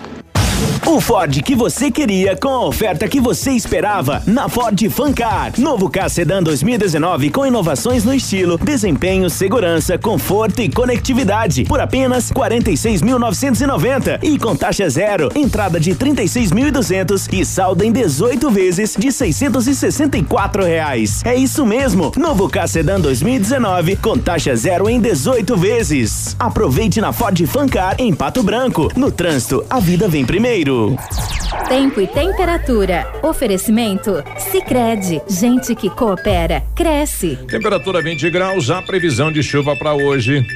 O 0.88 1.00
Ford 1.00 1.42
que 1.42 1.56
você 1.56 1.90
queria 1.90 2.36
com 2.36 2.48
a 2.48 2.64
oferta 2.64 3.08
que 3.08 3.20
você 3.20 3.50
esperava 3.50 4.22
na 4.24 4.48
Ford 4.48 4.80
Fancar. 4.88 5.52
Novo 5.58 5.90
K 5.90 6.08
Sedan 6.08 6.44
2019 6.44 7.30
com 7.30 7.44
inovações 7.44 8.04
no 8.04 8.14
estilo, 8.14 8.56
desempenho, 8.56 9.28
segurança, 9.28 9.98
conforto 9.98 10.62
e 10.62 10.70
conectividade 10.70 11.64
por 11.64 11.80
apenas 11.80 12.30
46.990 12.30 14.20
e 14.22 14.38
com 14.38 14.54
taxa 14.54 14.88
zero, 14.88 15.28
entrada 15.34 15.80
de 15.80 15.92
36.200 15.92 17.32
e 17.32 17.44
saldo 17.44 17.82
em 17.82 17.90
18 17.90 18.48
vezes 18.48 18.94
de 18.96 19.10
664 19.10 20.62
reais. 20.62 21.20
É 21.24 21.34
isso 21.34 21.66
mesmo, 21.66 22.12
novo 22.16 22.48
K 22.48 22.64
Sedan 22.68 23.00
2019 23.00 23.96
com 23.96 24.16
taxa 24.16 24.54
zero 24.54 24.88
em 24.88 25.00
18 25.00 25.56
vezes. 25.56 26.36
Aproveite 26.38 27.00
na 27.00 27.12
Ford 27.12 27.44
Fancar 27.44 27.96
em 27.98 28.14
Pato 28.14 28.40
Branco. 28.44 28.88
No 28.94 29.10
trânsito, 29.10 29.66
a 29.68 29.80
vida 29.80 30.06
vem 30.06 30.24
primeiro. 30.24 30.75
Tempo 31.68 32.00
e 32.00 32.06
temperatura. 32.06 33.06
Oferecimento? 33.22 34.22
Sicredi 34.38 35.20
Gente 35.28 35.74
que 35.74 35.90
coopera, 35.90 36.62
cresce. 36.74 37.36
Temperatura 37.48 38.00
20 38.00 38.30
graus, 38.30 38.70
a 38.70 38.82
previsão 38.82 39.32
de 39.32 39.42
chuva 39.42 39.74
para 39.74 39.94
hoje. 39.94 40.46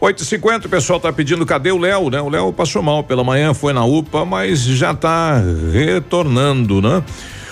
8h50, 0.00 0.66
o 0.66 0.68
pessoal 0.68 1.00
tá 1.00 1.12
pedindo 1.12 1.44
cadê 1.44 1.72
o 1.72 1.78
Léo, 1.78 2.08
né? 2.08 2.20
O 2.20 2.28
Léo 2.28 2.52
passou 2.52 2.82
mal 2.82 3.02
pela 3.02 3.24
manhã, 3.24 3.52
foi 3.52 3.72
na 3.72 3.84
UPA, 3.84 4.24
mas 4.24 4.62
já 4.62 4.94
tá 4.94 5.42
retornando, 5.72 6.80
né? 6.80 7.02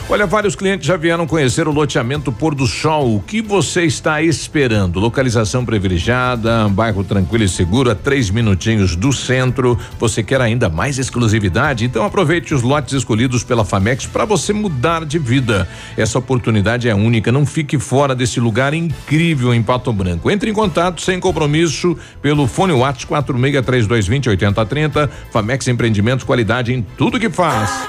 Olha, 0.08 0.24
vários 0.24 0.54
clientes 0.54 0.86
já 0.86 0.96
vieram 0.96 1.26
conhecer 1.26 1.66
o 1.66 1.72
loteamento 1.72 2.30
Pôr 2.30 2.54
do 2.54 2.64
Sol. 2.64 3.16
O 3.16 3.20
que 3.20 3.42
você 3.42 3.82
está 3.82 4.22
esperando? 4.22 5.00
Localização 5.00 5.64
privilegiada, 5.64 6.68
bairro 6.68 7.02
tranquilo 7.02 7.42
e 7.42 7.48
seguro, 7.48 7.90
a 7.90 7.94
três 7.94 8.30
minutinhos 8.30 8.94
do 8.94 9.12
centro. 9.12 9.76
Você 9.98 10.22
quer 10.22 10.40
ainda 10.40 10.68
mais 10.68 10.96
exclusividade? 11.00 11.84
Então 11.84 12.04
aproveite 12.04 12.54
os 12.54 12.62
lotes 12.62 12.94
escolhidos 12.94 13.42
pela 13.42 13.64
Famex 13.64 14.06
para 14.06 14.24
você 14.24 14.52
mudar 14.52 15.04
de 15.04 15.18
vida. 15.18 15.68
Essa 15.96 16.20
oportunidade 16.20 16.88
é 16.88 16.94
única. 16.94 17.32
Não 17.32 17.44
fique 17.44 17.76
fora 17.76 18.14
desse 18.14 18.38
lugar 18.38 18.74
incrível 18.74 19.52
em 19.52 19.62
Pato 19.62 19.92
Branco. 19.92 20.30
Entre 20.30 20.48
em 20.48 20.54
contato 20.54 21.02
sem 21.02 21.18
compromisso 21.18 21.98
pelo 22.22 22.46
fone 22.46 22.72
WhatsApp 22.72 23.06
463220 23.06 24.28
8030. 24.28 25.10
Famex 25.32 25.66
Empreendimentos, 25.66 26.24
qualidade 26.24 26.72
em 26.72 26.80
tudo 26.96 27.18
que 27.18 27.28
faz. 27.28 27.88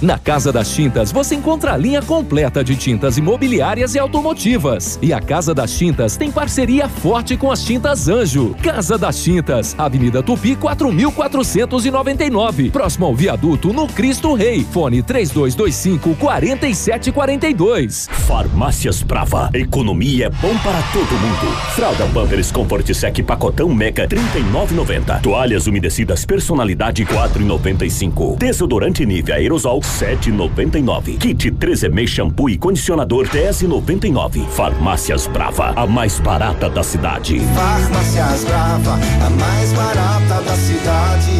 Na 0.00 0.16
Casa 0.16 0.52
das 0.52 0.72
Tintas 0.72 1.10
você 1.10 1.34
encontra 1.34 1.72
a 1.72 1.76
linha 1.76 2.00
completa 2.00 2.62
de 2.62 2.76
tintas 2.76 3.18
imobiliárias 3.18 3.96
e 3.96 3.98
automotivas. 3.98 4.96
E 5.02 5.12
a 5.12 5.20
Casa 5.20 5.52
das 5.52 5.76
Tintas 5.76 6.16
tem 6.16 6.30
parceria 6.30 6.88
forte 6.88 7.36
com 7.36 7.50
as 7.50 7.64
Tintas 7.64 8.06
Anjo. 8.06 8.54
Casa 8.62 8.96
das 8.96 9.20
Tintas, 9.20 9.74
Avenida 9.76 10.22
Tupi 10.22 10.54
4499, 10.54 12.70
próximo 12.70 13.06
ao 13.06 13.14
viaduto 13.14 13.72
no 13.72 13.88
Cristo 13.88 14.34
Rei. 14.34 14.64
Fone 14.70 15.02
3225 15.02 16.14
4742. 16.14 18.08
Farmácias 18.28 19.02
Brava. 19.02 19.50
Economia 19.52 20.26
é 20.26 20.30
bom 20.30 20.56
para 20.58 20.80
todo 20.92 21.10
mundo. 21.10 21.56
Fralda 21.74 22.06
Pampers 22.14 22.52
Comfort 22.52 22.94
Sec 22.94 23.20
Pacotão 23.24 23.74
Mega 23.74 24.06
39,90. 24.06 25.22
Toalhas 25.22 25.66
umedecidas 25.66 26.24
personalidade 26.24 27.04
4,95. 27.04 28.38
Desodorante 28.38 29.04
Nivea 29.04 29.34
Aerosol 29.34 29.87
7,99. 29.88 31.18
Kit 31.18 31.50
3M 31.50 32.06
shampoo 32.06 32.48
e 32.50 32.58
condicionador 32.58 33.26
10,99. 33.28 34.46
Farmácias 34.48 35.26
Brava, 35.26 35.72
a 35.74 35.86
mais 35.86 36.20
barata 36.20 36.68
da 36.68 36.82
cidade. 36.82 37.40
Farmácias 37.54 38.44
Brava, 38.44 38.94
a 38.94 39.30
mais 39.30 39.72
barata 39.72 40.42
da 40.42 40.54
cidade. 40.54 41.30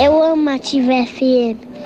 Eu 0.00 0.22
amo 0.22 0.48
a 0.48 0.54
Ativa 0.54 1.04
FM. 1.06 1.77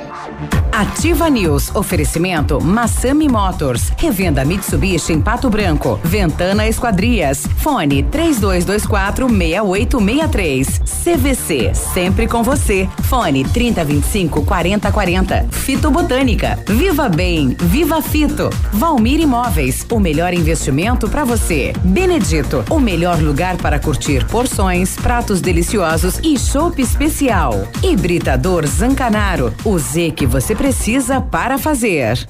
Ativa 0.73 1.29
News. 1.29 1.71
Oferecimento 1.75 2.61
Massami 2.61 3.29
Motors. 3.29 3.93
Revenda 3.99 4.45
Mitsubishi 4.45 5.13
em 5.13 5.21
Pato 5.21 5.51
Branco. 5.51 6.01
Ventana 6.03 6.67
Esquadrias. 6.67 7.47
Fone 7.59 8.03
3224 8.05 9.29
6863. 9.29 10.81
CVC. 11.05 11.75
Sempre 11.75 12.27
com 12.27 12.43
você. 12.43 12.89
Fone 13.03 13.45
3025 13.45 14.45
4040. 14.45 15.47
Fito 15.51 15.91
Botânica. 15.91 16.59
Viva 16.67 17.09
Bem. 17.09 17.55
Viva 17.61 18.01
Fito. 18.01 18.49
Valmir 18.73 19.21
Imóveis. 19.21 19.87
O 19.91 20.01
melhor 20.01 20.33
investimento 20.33 21.09
para 21.09 21.25
você. 21.25 21.75
Benedito. 21.85 22.65
O 22.71 22.81
melhor 22.81 23.21
lugar 23.21 23.57
para 23.59 23.79
curtir 23.79 24.25
porções, 24.27 24.97
pratos 24.97 25.41
deliciosos 25.41 26.19
e 26.23 26.39
chopp 26.39 26.81
especial. 26.81 27.69
Hibridador 27.83 28.67
Zancanaro. 28.67 29.53
O 29.65 29.79
Z 29.93 30.11
que 30.13 30.27
você 30.27 30.55
precisa 30.55 31.21
para 31.21 31.59
fazer. 31.59 32.27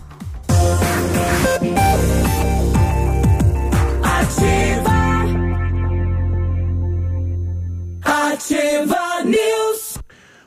Ativa. 4.02 4.90
Ativa 8.02 9.22
News. 9.24 9.98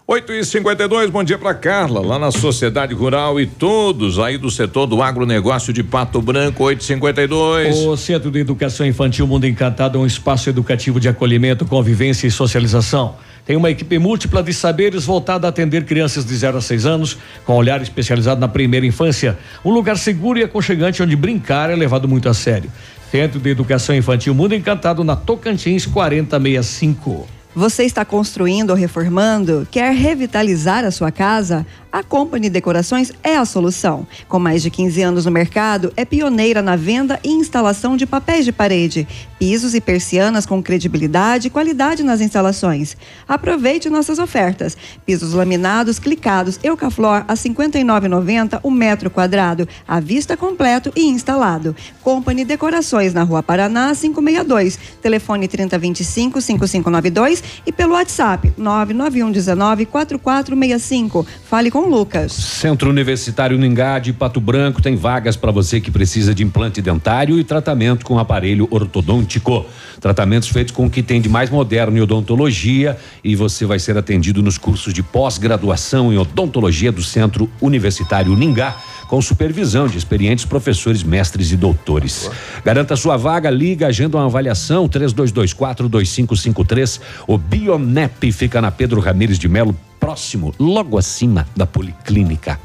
8 0.05 0.33
e 0.33 0.43
52 0.43 1.09
bom 1.09 1.23
dia 1.23 1.37
para 1.37 1.53
Carla, 1.55 2.01
lá 2.01 2.19
na 2.19 2.31
Sociedade 2.31 2.93
Rural 2.93 3.39
e 3.39 3.47
todos 3.47 4.19
aí 4.19 4.37
do 4.37 4.51
setor 4.51 4.85
do 4.85 5.01
agronegócio 5.01 5.71
de 5.71 5.83
Pato 5.83 6.21
Branco, 6.21 6.63
8 6.65 6.81
e 6.81 6.83
52 6.83 7.77
O 7.77 7.95
Centro 7.95 8.29
de 8.29 8.39
Educação 8.39 8.85
Infantil 8.85 9.25
Mundo 9.25 9.47
Encantado 9.47 9.97
é 9.97 10.01
um 10.01 10.05
espaço 10.05 10.49
educativo 10.49 10.99
de 10.99 11.07
acolhimento, 11.07 11.65
convivência 11.65 12.27
e 12.27 12.31
socialização. 12.31 13.15
Tem 13.45 13.55
uma 13.55 13.69
equipe 13.69 13.99
múltipla 13.99 14.41
de 14.41 14.51
saberes 14.51 15.05
voltada 15.05 15.47
a 15.47 15.49
atender 15.49 15.85
crianças 15.85 16.25
de 16.25 16.35
0 16.35 16.57
a 16.57 16.61
6 16.61 16.85
anos, 16.85 17.17
com 17.45 17.53
olhar 17.53 17.79
especializado 17.79 18.41
na 18.41 18.47
primeira 18.47 18.85
infância. 18.85 19.37
Um 19.63 19.69
lugar 19.69 19.97
seguro 19.97 20.39
e 20.39 20.43
aconchegante 20.43 21.03
onde 21.03 21.15
brincar 21.15 21.69
é 21.69 21.75
levado 21.75 22.07
muito 22.07 22.27
a 22.27 22.33
sério. 22.33 22.71
Centro 23.11 23.39
de 23.39 23.49
Educação 23.49 23.95
Infantil 23.95 24.33
Mundo 24.33 24.55
Encantado 24.55 25.03
na 25.03 25.15
Tocantins 25.15 25.85
4065. 25.85 27.27
Você 27.55 27.83
está 27.85 28.03
construindo 28.03 28.71
ou 28.71 28.75
reformando? 28.75 29.65
Quer 29.71 29.93
revitalizar 29.93 30.83
a 30.83 30.91
sua 30.91 31.09
casa? 31.09 31.65
A 31.95 32.03
Company 32.03 32.49
Decorações 32.49 33.09
é 33.23 33.37
a 33.37 33.45
solução. 33.45 34.05
Com 34.27 34.37
mais 34.37 34.61
de 34.61 34.69
15 34.69 35.01
anos 35.01 35.23
no 35.23 35.31
mercado, 35.31 35.93
é 35.95 36.03
pioneira 36.03 36.61
na 36.61 36.75
venda 36.75 37.17
e 37.23 37.29
instalação 37.29 37.95
de 37.95 38.05
papéis 38.05 38.43
de 38.43 38.51
parede, 38.51 39.07
pisos 39.39 39.73
e 39.73 39.79
persianas 39.79 40.45
com 40.45 40.61
credibilidade 40.61 41.47
e 41.47 41.49
qualidade 41.49 42.03
nas 42.03 42.19
instalações. 42.19 42.97
Aproveite 43.25 43.89
nossas 43.89 44.19
ofertas. 44.19 44.75
Pisos 45.05 45.31
laminados, 45.31 45.97
clicados, 45.97 46.59
Eucaflor 46.61 47.23
a 47.29 47.33
R$ 47.33 47.39
59,90 47.39 48.59
o 48.61 48.69
metro 48.69 49.09
quadrado, 49.09 49.65
à 49.87 50.01
vista 50.01 50.35
completo 50.35 50.91
e 50.97 51.05
instalado. 51.05 51.73
Company 52.03 52.43
Decorações 52.43 53.13
na 53.13 53.23
Rua 53.23 53.41
Paraná 53.41 53.95
562, 53.95 54.77
telefone 55.01 55.47
3025 55.47 56.41
5592 56.41 57.41
e 57.65 57.71
pelo 57.71 57.93
WhatsApp 57.93 58.51
99119 58.57 59.85
4465. 59.85 61.25
Fale 61.45 61.71
com 61.71 61.84
Lucas. 61.89 62.31
Centro 62.31 62.89
Universitário 62.89 63.57
Ningá 63.57 63.99
de 63.99 64.11
Pato 64.11 64.39
Branco 64.39 64.81
tem 64.81 64.95
vagas 64.95 65.35
para 65.35 65.51
você 65.51 65.79
que 65.79 65.91
precisa 65.91 66.33
de 66.33 66.43
implante 66.43 66.81
dentário 66.81 67.39
e 67.39 67.43
tratamento 67.43 68.05
com 68.05 68.19
aparelho 68.19 68.67
ortodôntico. 68.71 69.65
Tratamentos 70.01 70.49
feitos 70.49 70.73
com 70.73 70.85
o 70.85 70.89
que 70.89 71.01
tem 71.01 71.21
de 71.21 71.29
mais 71.29 71.49
moderno 71.49 71.97
em 71.97 72.01
odontologia 72.01 72.97
e 73.23 73.35
você 73.35 73.65
vai 73.65 73.79
ser 73.79 73.97
atendido 73.97 74.43
nos 74.43 74.57
cursos 74.57 74.93
de 74.93 75.01
pós-graduação 75.01 76.11
em 76.11 76.17
odontologia 76.17 76.91
do 76.91 77.03
Centro 77.03 77.49
Universitário 77.61 78.35
Ningá 78.35 78.75
com 79.07 79.21
supervisão 79.21 79.87
de 79.87 79.97
experientes 79.97 80.43
professores, 80.45 81.03
mestres 81.03 81.51
e 81.51 81.57
doutores. 81.57 82.31
Garanta 82.63 82.95
sua 82.95 83.17
vaga, 83.17 83.49
liga, 83.49 83.87
agenda 83.87 84.17
uma 84.17 84.25
avaliação 84.25 84.87
32242553. 84.89 87.01
O 87.27 87.37
Bionep 87.37 88.31
fica 88.31 88.59
na 88.61 88.71
Pedro 88.71 88.99
Ramires 88.99 89.37
de 89.37 89.47
Melo, 89.47 89.75
próximo, 90.05 90.53
logo 90.59 90.99
acima 90.99 91.47
da 91.55 91.65
Policlínica 91.65 92.59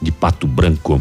de 0.00 0.10
Pato 0.10 0.48
Branco. 0.48 1.00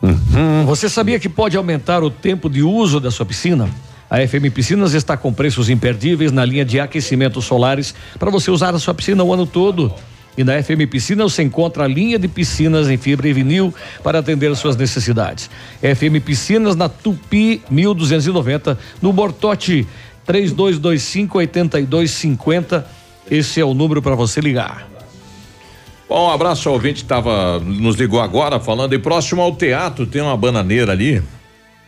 Uhum. 0.00 0.64
Você 0.66 0.88
sabia 0.88 1.18
que 1.18 1.28
pode 1.28 1.56
aumentar 1.56 2.04
o 2.04 2.10
tempo 2.10 2.48
de 2.48 2.62
uso 2.62 3.00
da 3.00 3.10
sua 3.10 3.26
piscina? 3.26 3.68
A 4.08 4.24
FM 4.24 4.54
Piscinas 4.54 4.94
está 4.94 5.16
com 5.16 5.32
preços 5.32 5.68
imperdíveis 5.68 6.30
na 6.30 6.44
linha 6.44 6.64
de 6.64 6.78
aquecimentos 6.78 7.44
solares 7.44 7.92
para 8.20 8.30
você 8.30 8.52
usar 8.52 8.72
a 8.72 8.78
sua 8.78 8.94
piscina 8.94 9.24
o 9.24 9.34
ano 9.34 9.44
todo. 9.44 9.92
E 10.38 10.44
na 10.44 10.62
FM 10.62 10.88
Piscinas 10.88 11.32
você 11.32 11.42
encontra 11.42 11.82
a 11.82 11.88
linha 11.88 12.20
de 12.20 12.28
piscinas 12.28 12.88
em 12.88 12.96
fibra 12.96 13.26
e 13.26 13.32
vinil 13.32 13.74
para 14.04 14.20
atender 14.20 14.52
as 14.52 14.60
suas 14.60 14.76
necessidades. 14.76 15.50
FM 15.80 16.24
Piscinas 16.24 16.76
na 16.76 16.88
Tupi 16.88 17.62
1290, 17.68 18.78
no 19.02 19.12
Bortote 19.12 19.88
3225 20.24 21.38
8250. 21.38 22.86
Esse 23.28 23.60
é 23.60 23.64
o 23.64 23.74
número 23.74 24.00
para 24.00 24.14
você 24.14 24.40
ligar. 24.40 24.95
Bom, 26.08 26.28
um 26.28 26.30
abraço 26.30 26.68
ao 26.68 26.74
ouvinte 26.74 27.02
que 27.02 27.08
tava, 27.08 27.58
nos 27.58 27.96
ligou 27.96 28.20
agora 28.20 28.60
falando 28.60 28.94
e 28.94 28.98
próximo 28.98 29.42
ao 29.42 29.54
teatro 29.56 30.06
tem 30.06 30.22
uma 30.22 30.36
bananeira 30.36 30.92
ali. 30.92 31.22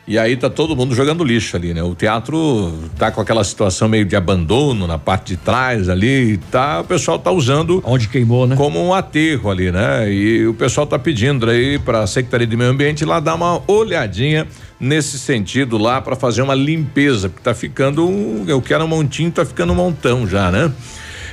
E 0.09 0.19
aí 0.19 0.39
tá 0.39 0.49
todo 0.49 0.74
mundo 0.74 0.95
jogando 0.95 1.23
lixo 1.23 1.55
ali, 1.55 1.74
né? 1.74 1.82
O 1.82 1.95
teatro 1.95 2.73
tá 2.97 3.11
com 3.11 3.20
aquela 3.20 3.45
situação 3.45 3.89
meio 3.89 4.07
de 4.07 4.16
abandono 4.16 4.86
na 4.86 4.99
parte 4.99 5.35
de 5.35 5.36
trás 5.36 5.90
ali, 5.90 6.39
tá, 6.51 6.81
o 6.81 6.85
pessoal 6.85 7.19
tá 7.19 7.31
usando 7.31 7.82
onde 7.85 8.09
queimou, 8.09 8.47
né? 8.47 8.57
Como 8.57 8.82
um 8.82 8.95
aterro 8.95 9.51
ali, 9.51 9.70
né? 9.70 10.11
E 10.11 10.47
o 10.47 10.55
pessoal 10.55 10.86
tá 10.86 10.99
pedindo 10.99 11.49
aí 11.49 11.78
para 11.78 12.01
a 12.01 12.07
Secretaria 12.07 12.47
de 12.47 12.57
Meio 12.57 12.70
Ambiente 12.70 13.05
lá 13.05 13.20
dar 13.20 13.35
uma 13.35 13.61
olhadinha 13.70 14.47
nesse 14.81 15.19
sentido 15.19 15.77
lá 15.77 16.01
para 16.01 16.16
fazer 16.16 16.40
uma 16.40 16.55
limpeza, 16.55 17.28
porque 17.28 17.45
tá 17.45 17.53
ficando 17.53 18.09
um, 18.09 18.47
eu 18.49 18.62
quero 18.62 18.85
um 18.85 18.89
montinho, 18.89 19.31
tá 19.31 19.45
ficando 19.45 19.74
um 19.74 19.77
montão 19.77 20.27
já, 20.27 20.51
né? 20.51 20.73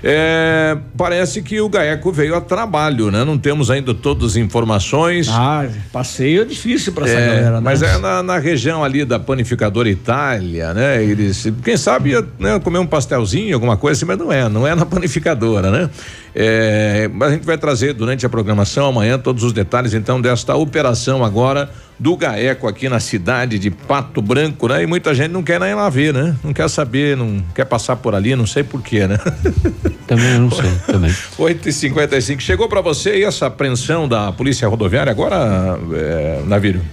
É, 0.04 0.78
parece 0.98 1.42
que 1.42 1.60
o 1.62 1.70
Gaeco 1.70 2.12
veio 2.12 2.36
a 2.36 2.42
trabalho, 2.42 3.12
né? 3.12 3.24
Não 3.24 3.38
temos 3.38 3.70
ainda 3.72 3.94
todas 3.94 4.32
as 4.32 4.36
informações. 4.36 5.28
Ah, 5.30 5.68
passeio 5.92 6.42
é 6.42 6.46
difícil 6.46 6.94
para 6.94 7.06
essa 7.06 7.18
É, 7.18 7.26
galera, 7.26 7.52
né? 7.52 7.60
Mas 7.62 7.82
é 7.82 7.98
na, 7.98 8.22
na 8.22 8.38
região 8.38 8.84
ali 8.84 9.06
da 9.06 9.20
panificadora 9.20 9.90
Itália, 9.90 10.74
né? 10.74 11.04
Eles, 11.04 11.52
quem 11.64 11.78
sabe, 11.78 12.12
ia, 12.12 12.26
né, 12.40 12.60
comer 12.60 12.80
um 12.80 12.88
pastelzinho, 12.88 13.54
alguma 13.54 13.78
coisa 13.78 13.98
assim, 13.98 14.06
mas 14.06 14.18
não 14.18 14.32
é, 14.32 14.50
não 14.50 14.68
é 14.68 14.76
na 14.76 14.86
panificadora, 14.86 15.72
né? 15.72 15.90
É, 16.34 17.10
mas 17.14 17.30
a 17.30 17.32
gente 17.32 17.46
vai 17.46 17.58
trazer 17.58 17.94
durante 17.94 18.26
a 18.26 18.30
programação 18.30 18.88
amanhã 18.88 19.18
todos 19.18 19.44
os 19.44 19.54
detalhes 19.54 19.94
então 19.94 20.20
desta 20.20 20.54
operação 20.56 21.24
agora 21.24 21.70
do 21.98 22.16
Gaeco 22.18 22.68
aqui 22.68 22.90
na 22.90 23.00
cidade 23.00 23.58
de 23.58 23.72
Pato 23.72 24.22
Branco, 24.22 24.68
né? 24.68 24.84
E 24.84 24.88
muita 24.88 25.14
gente 25.14 25.32
não 25.32 25.42
quer 25.42 25.60
nem 25.60 25.74
lá 25.74 25.90
ver, 25.90 26.14
né? 26.14 26.36
Não 26.44 26.54
quer 26.54 26.70
saber, 26.70 27.16
não 27.16 27.42
quer 27.54 27.66
passar 27.66 27.96
por 27.96 28.14
ali, 28.14 28.36
não 28.36 28.46
sei 28.46 28.64
porquê, 28.64 29.08
né? 29.08 29.18
Também 30.06 30.38
não 30.38 30.52
sei, 30.52 30.72
também. 30.86 31.12
8 31.36 31.68
e 31.68 31.74
55 31.74 32.40
Chegou 32.40 32.70
para 32.70 32.80
você 32.80 33.10
aí 33.10 33.24
essa 33.24 33.48
apreensão 33.48 34.08
da 34.08 34.32
Polícia 34.32 34.68
Rodoviária 34.68 35.10
agora, 35.10 35.80
é, 35.94 36.44
Navírio? 36.46 36.84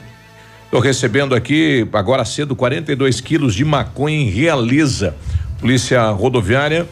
Estou 0.64 0.80
recebendo 0.80 1.34
aqui, 1.34 1.86
agora 1.92 2.24
cedo, 2.24 2.56
42 2.56 3.20
quilos 3.20 3.54
de 3.54 3.66
maconha 3.66 4.16
em 4.16 4.30
Realiza. 4.30 5.14
Polícia 5.60 6.08
Rodoviária. 6.08 6.86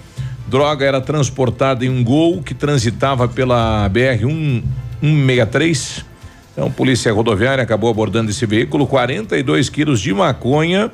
Droga 0.46 0.84
era 0.84 1.00
transportada 1.00 1.86
em 1.86 1.88
um 1.88 2.04
gol 2.04 2.42
que 2.42 2.52
transitava 2.52 3.26
pela 3.26 3.88
BR 3.88 4.20
163. 5.00 6.09
Então, 6.52 6.70
Polícia 6.70 7.12
Rodoviária 7.12 7.62
acabou 7.62 7.90
abordando 7.90 8.30
esse 8.30 8.44
veículo, 8.46 8.86
42 8.86 9.68
quilos 9.68 10.00
de 10.00 10.12
maconha 10.12 10.90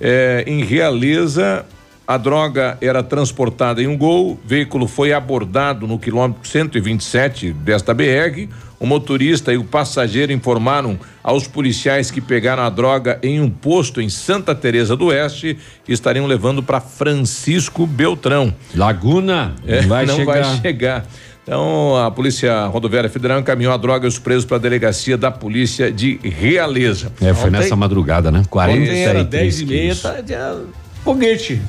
eh, 0.00 0.44
em 0.46 0.62
Realiza. 0.64 1.64
A 2.06 2.16
droga 2.16 2.78
era 2.80 3.02
transportada 3.02 3.82
em 3.82 3.86
um 3.86 3.94
gol, 3.96 4.30
o 4.32 4.38
veículo 4.46 4.86
foi 4.88 5.12
abordado 5.12 5.86
no 5.86 5.98
quilômetro 5.98 6.40
127 6.48 7.52
desta 7.52 7.92
BR. 7.92 8.48
O 8.80 8.86
motorista 8.86 9.52
e 9.52 9.58
o 9.58 9.64
passageiro 9.64 10.32
informaram 10.32 10.98
aos 11.22 11.46
policiais 11.48 12.10
que 12.10 12.20
pegaram 12.20 12.62
a 12.62 12.70
droga 12.70 13.18
em 13.22 13.40
um 13.40 13.50
posto 13.50 14.00
em 14.00 14.08
Santa 14.08 14.54
Teresa 14.54 14.96
do 14.96 15.06
Oeste 15.06 15.58
e 15.86 15.92
estariam 15.92 16.26
levando 16.26 16.62
para 16.62 16.80
Francisco 16.80 17.84
Beltrão. 17.86 18.54
Laguna, 18.74 19.54
É, 19.66 19.82
vai 19.82 20.06
não 20.06 20.16
chegar. 20.16 20.32
vai 20.44 20.60
chegar. 20.62 21.06
Então, 21.48 21.96
a 21.96 22.10
Polícia 22.10 22.66
Rodoviária 22.66 23.08
Federal 23.08 23.40
encaminhou 23.40 23.72
a 23.72 23.76
droga 23.78 24.04
e 24.04 24.08
os 24.08 24.18
presos 24.18 24.44
para 24.44 24.58
a 24.58 24.60
delegacia 24.60 25.16
da 25.16 25.30
Polícia 25.30 25.90
de 25.90 26.20
Realeza. 26.22 27.10
É, 27.22 27.32
foi 27.32 27.48
nessa 27.48 27.74
madrugada, 27.74 28.30
né? 28.30 28.40
Ontem 28.40 29.02
era 29.02 29.24
10 29.24 29.60
43 29.60 29.60
e 29.60 29.64
meia, 29.64 29.96
tá, 29.96 30.56
foguete. 31.02 31.62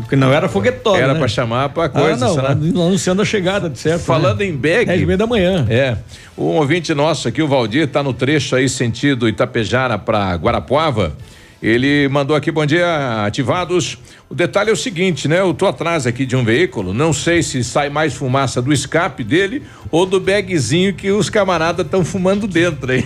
Porque 0.00 0.16
não 0.16 0.32
era 0.32 0.48
foguetona. 0.48 0.96
Era 0.96 1.12
né? 1.12 1.18
para 1.18 1.28
chamar 1.28 1.68
para 1.68 1.90
coisa, 1.90 2.26
ah, 2.26 2.54
não, 2.54 2.86
anunciando 2.86 3.20
a 3.20 3.24
chegada, 3.26 3.68
de 3.68 3.78
certo. 3.78 4.00
Falando 4.00 4.38
né? 4.38 4.46
em 4.46 4.56
bag. 4.56 4.86
10 4.86 5.02
e 5.02 5.04
meia 5.04 5.18
da 5.18 5.26
manhã. 5.26 5.66
É. 5.68 5.98
Um 6.36 6.56
ouvinte 6.56 6.94
nosso 6.94 7.28
aqui, 7.28 7.42
o 7.42 7.46
Valdir, 7.46 7.86
tá 7.86 8.02
no 8.02 8.14
trecho 8.14 8.56
aí 8.56 8.66
sentido 8.66 9.28
Itapejara 9.28 9.98
para 9.98 10.34
Guarapuava. 10.36 11.12
Ele 11.60 12.08
mandou 12.08 12.36
aqui, 12.36 12.52
bom 12.52 12.64
dia, 12.64 13.24
ativados. 13.24 13.98
O 14.30 14.34
detalhe 14.34 14.70
é 14.70 14.72
o 14.72 14.76
seguinte, 14.76 15.26
né? 15.26 15.40
Eu 15.40 15.52
tô 15.52 15.66
atrás 15.66 16.06
aqui 16.06 16.24
de 16.24 16.36
um 16.36 16.44
veículo, 16.44 16.94
não 16.94 17.12
sei 17.12 17.42
se 17.42 17.64
sai 17.64 17.88
mais 17.88 18.14
fumaça 18.14 18.62
do 18.62 18.72
escape 18.72 19.24
dele 19.24 19.62
ou 19.90 20.06
do 20.06 20.20
bagzinho 20.20 20.94
que 20.94 21.10
os 21.10 21.28
camaradas 21.28 21.84
estão 21.84 22.04
fumando 22.04 22.46
dentro 22.46 22.92
aí. 22.92 23.04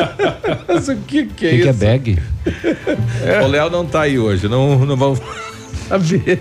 Mas 0.68 0.88
o 0.88 0.96
que 0.96 1.26
que 1.26 1.46
é 1.46 1.48
O 1.48 1.52
que, 1.52 1.62
que 1.62 1.68
é 1.68 1.70
isso? 1.70 1.78
bag? 1.78 2.18
O 3.44 3.46
Léo 3.46 3.70
não 3.70 3.86
tá 3.86 4.02
aí 4.02 4.18
hoje, 4.18 4.48
não, 4.48 4.84
não 4.84 4.96
vamos 4.96 5.20
saber. 5.88 6.40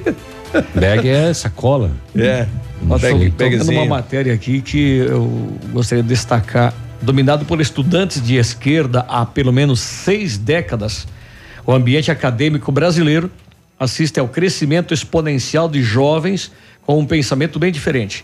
Bag 0.76 1.07
é 1.07 1.34
sacola. 1.34 1.91
É. 2.15 2.45
Tocando 2.90 3.32
bagzinho. 3.38 3.82
uma 3.82 3.86
matéria 3.86 4.34
aqui 4.34 4.61
que 4.61 4.98
eu 4.98 5.57
gostaria 5.72 6.03
de 6.03 6.10
destacar. 6.10 6.74
Dominado 7.02 7.45
por 7.45 7.61
estudantes 7.61 8.22
de 8.22 8.36
esquerda 8.36 9.06
há 9.07 9.26
pelo 9.26 9.53
menos 9.53 9.80
seis 9.80 10.36
décadas, 10.38 11.07
o 11.68 11.73
ambiente 11.73 12.10
acadêmico 12.10 12.72
brasileiro 12.72 13.30
assiste 13.77 14.18
ao 14.22 14.30
crescimento 14.30 14.94
exponencial 14.94 15.68
de 15.68 15.84
jovens 15.84 16.49
com 16.85 16.98
um 16.98 17.06
pensamento 17.06 17.60
bem 17.60 17.73
diferente. 17.73 18.23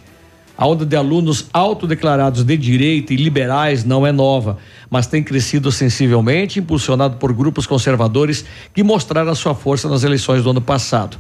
A 0.58 0.66
onda 0.66 0.86
de 0.86 0.96
alunos 0.96 1.48
autodeclarados 1.52 2.46
de 2.46 2.56
direita 2.56 3.14
e 3.14 3.18
liberais 3.18 3.84
não 3.84 4.08
é 4.08 4.14
nova, 4.14 4.60
mas 4.90 5.08
tem 5.08 5.22
crescido 5.22 5.74
sensivelmente, 5.74 6.58
impulsionado 6.58 7.18
por 7.18 7.34
grupos 7.34 7.68
conservadores 7.68 8.46
que 8.74 8.82
mostraram 8.82 9.36
sua 9.36 9.54
força 9.54 9.90
nas 9.90 10.04
eleições 10.04 10.42
do 10.42 10.52
ano 10.52 10.62
passado. 10.62 11.18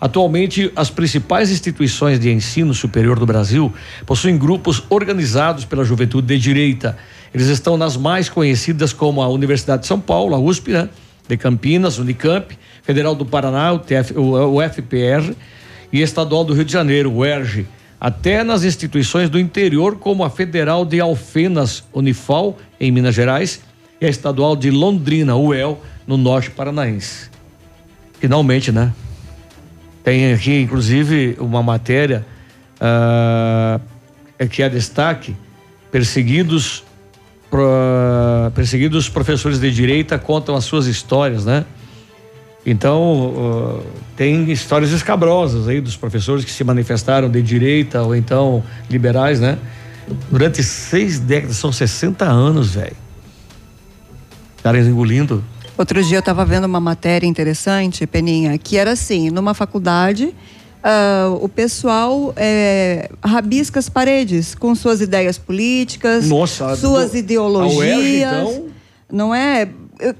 Atualmente, 0.00 0.72
as 0.74 0.90
principais 0.90 1.48
instituições 1.48 2.18
de 2.18 2.28
ensino 2.28 2.74
superior 2.74 3.20
do 3.20 3.26
Brasil 3.26 3.72
possuem 4.04 4.36
grupos 4.36 4.82
organizados 4.90 5.64
pela 5.64 5.84
juventude 5.84 6.26
de 6.26 6.38
direita. 6.40 6.98
Eles 7.32 7.46
estão 7.46 7.76
nas 7.76 7.96
mais 7.96 8.28
conhecidas 8.28 8.92
como 8.92 9.22
a 9.22 9.28
Universidade 9.28 9.82
de 9.82 9.86
São 9.86 10.00
Paulo, 10.00 10.34
a 10.34 10.40
USP, 10.40 10.72
né? 10.72 10.88
De 11.32 11.36
Campinas, 11.38 11.98
Unicamp, 11.98 12.56
Federal 12.82 13.14
do 13.14 13.24
Paraná, 13.24 13.72
o, 13.72 13.78
TF, 13.78 14.12
o, 14.16 14.56
o 14.56 14.62
FPR, 14.62 15.34
e 15.92 16.00
Estadual 16.00 16.44
do 16.44 16.52
Rio 16.52 16.64
de 16.64 16.72
Janeiro, 16.72 17.10
o. 17.10 17.66
Até 18.00 18.44
nas 18.44 18.64
instituições 18.64 19.30
do 19.30 19.38
interior, 19.38 19.96
como 19.96 20.24
a 20.24 20.30
Federal 20.30 20.84
de 20.84 21.00
Alfenas, 21.00 21.84
Unifal, 21.92 22.58
em 22.78 22.90
Minas 22.90 23.14
Gerais, 23.14 23.62
e 24.00 24.06
a 24.06 24.08
Estadual 24.08 24.56
de 24.56 24.70
Londrina, 24.70 25.36
UEL, 25.36 25.80
no 26.06 26.16
norte 26.16 26.50
paranaense. 26.50 27.30
Finalmente, 28.18 28.70
né? 28.70 28.92
Tem 30.04 30.32
aqui, 30.32 30.60
inclusive, 30.60 31.36
uma 31.38 31.62
matéria 31.62 32.26
é 34.38 34.46
que 34.46 34.62
é 34.62 34.68
destaque: 34.68 35.34
perseguidos, 35.90 36.84
perseguidos 38.54 39.08
professores 39.08 39.58
de 39.58 39.70
direita 39.70 40.18
contam 40.18 40.54
as 40.54 40.64
suas 40.64 40.86
histórias, 40.86 41.44
né? 41.44 41.64
Então, 42.64 43.34
ah, 43.36 44.02
tem 44.16 44.50
histórias 44.50 44.90
escabrosas 44.92 45.68
aí 45.68 45.80
dos 45.80 45.96
professores 45.96 46.44
que 46.44 46.50
se 46.50 46.62
manifestaram 46.62 47.28
de 47.28 47.42
direita 47.42 48.02
ou 48.02 48.14
então 48.14 48.62
liberais, 48.88 49.40
né? 49.40 49.58
Durante 50.30 50.62
seis 50.62 51.18
décadas, 51.18 51.56
são 51.56 51.72
60 51.72 52.24
anos, 52.24 52.74
velho. 52.74 52.96
Caras 54.62 54.86
engolindo. 54.86 55.42
Outro 55.76 56.02
dia 56.04 56.18
eu 56.18 56.20
estava 56.20 56.44
vendo 56.44 56.64
uma 56.64 56.80
matéria 56.80 57.26
interessante, 57.26 58.06
Peninha, 58.06 58.56
que 58.58 58.76
era 58.76 58.92
assim, 58.92 59.30
numa 59.30 59.54
faculdade, 59.54 60.34
ah, 60.82 61.36
o 61.40 61.48
pessoal 61.48 62.32
eh, 62.36 63.08
rabisca 63.24 63.78
as 63.78 63.88
paredes 63.88 64.54
com 64.54 64.74
suas 64.74 65.00
ideias 65.00 65.38
políticas, 65.38 66.26
Nossa, 66.28 66.74
suas 66.76 67.10
do- 67.10 67.16
a 67.16 67.18
ideologias. 67.18 67.78
UERJ, 67.78 68.16
então? 68.22 68.66
Não 69.10 69.34
é? 69.34 69.68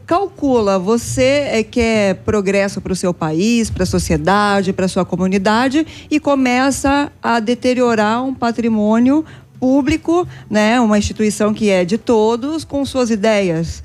Calcula, 0.06 0.78
você 0.78 1.48
é, 1.51 1.62
quer 1.64 2.16
progresso 2.16 2.80
para 2.80 2.93
o 2.93 2.97
seu 2.97 3.12
país, 3.12 3.68
para 3.70 3.82
a 3.82 3.86
sociedade, 3.86 4.72
para 4.72 4.84
a 4.84 4.89
sua 4.89 5.05
comunidade 5.05 5.84
e 6.10 6.20
começa 6.20 7.10
a 7.22 7.40
deteriorar 7.40 8.22
um 8.22 8.32
patrimônio 8.32 9.24
público, 9.59 10.26
né? 10.48 10.78
Uma 10.80 10.98
instituição 10.98 11.52
que 11.52 11.68
é 11.70 11.84
de 11.84 11.98
todos 11.98 12.62
com 12.64 12.84
suas 12.84 13.10
ideias. 13.10 13.82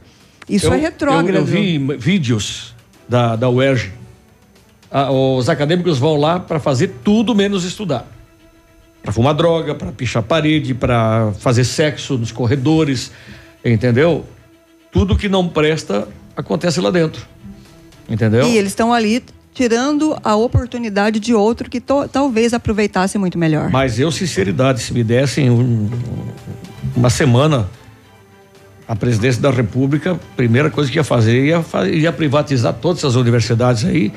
Isso 0.48 0.68
Eu- 0.68 0.74
é 0.74 0.78
retrógrado. 0.78 1.30
Eu, 1.30 1.42
eu 1.42 1.46
vi 1.46 1.78
vídeos 1.98 2.76
da, 3.10 3.36
da 3.36 3.50
UERJ. 3.50 3.92
Ah, 5.00 5.12
os 5.12 5.48
acadêmicos 5.48 6.00
vão 6.00 6.16
lá 6.16 6.40
para 6.40 6.60
fazer 6.60 6.88
tudo 7.04 7.36
menos 7.36 7.64
estudar. 7.64 8.08
Para 9.04 9.12
fumar 9.12 9.36
droga, 9.36 9.76
para 9.76 9.92
pichar 9.92 10.24
parede, 10.24 10.74
para 10.74 11.32
fazer 11.40 11.66
sexo 11.66 12.18
nos 12.18 12.32
corredores, 12.32 13.12
entendeu? 13.64 14.26
Tudo 14.92 15.16
que 15.16 15.30
não 15.30 15.48
presta 15.48 16.08
acontece 16.36 16.82
lá 16.82 16.90
dentro. 16.90 17.24
Entendeu? 18.10 18.48
E 18.48 18.58
eles 18.58 18.72
estão 18.72 18.92
ali 18.92 19.24
tirando 19.54 20.18
a 20.24 20.36
oportunidade 20.36 21.20
de 21.20 21.32
outro 21.32 21.70
que 21.70 21.80
talvez 22.12 22.52
aproveitasse 22.56 23.20
muito 23.20 23.38
melhor. 23.38 23.70
Mas 23.70 24.00
eu, 24.00 24.12
sinceridade, 24.12 24.82
se 24.82 24.92
me 24.96 25.04
dessem 25.04 25.48
um- 25.52 25.92
uma 26.96 27.12
semana 27.12 27.70
a 28.88 28.96
presidência 28.96 29.42
da 29.44 29.52
República, 29.52 30.14
a 30.14 30.36
primeira 30.36 30.72
coisa 30.72 30.90
que 30.90 30.98
ia 30.98 31.04
fazer 31.04 31.46
ia, 31.46 31.64
ia 31.94 32.12
privatizar 32.12 32.74
todas 32.74 32.98
essas 32.98 33.16
universidades 33.16 33.86
aí. 33.86 34.12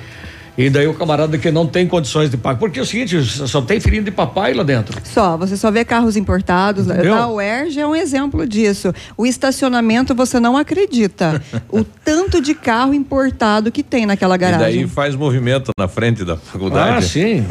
E 0.59 0.69
daí 0.69 0.87
o 0.87 0.95
camarada 0.95 1.39
que 1.39 1.51
não 1.51 1.67
tem 1.67 1.87
condições 1.87 2.31
de 2.31 2.37
pagar. 2.37 2.59
Porque 2.59 2.79
é 2.79 2.83
o 2.83 2.87
seguinte, 2.87 3.23
só 3.23 3.63
tem 3.63 3.81
filhinho 3.81 4.03
de 4.03 4.11
papai 4.11 4.53
lá 4.53 4.63
dentro. 4.63 5.01
Só, 5.05 5.37
você 5.37 5.57
só 5.57 5.71
vê 5.71 5.85
carros 5.85 6.17
importados. 6.17 6.87
Entendeu? 6.87 7.15
A 7.15 7.29
UERJ 7.33 7.81
é 7.81 7.87
um 7.87 7.95
exemplo 7.95 8.47
disso. 8.47 8.93
O 9.17 9.25
estacionamento, 9.27 10.15
você 10.15 10.39
não 10.41 10.57
acredita. 10.57 11.41
o 11.71 11.83
tanto 11.85 12.41
de 12.43 12.55
carro 12.55 12.93
importado 12.93 13.71
que 13.73 13.83
tem 13.83 14.05
naquela 14.07 14.35
E 14.35 14.39
garagem. 14.39 14.81
daí 14.81 14.89
faz 14.89 15.15
movimento 15.15 15.71
na 15.79 15.89
frente 15.89 16.25
da 16.25 16.37
faculdade. 16.37 16.97
Ah, 16.97 17.03
sim. 17.03 17.47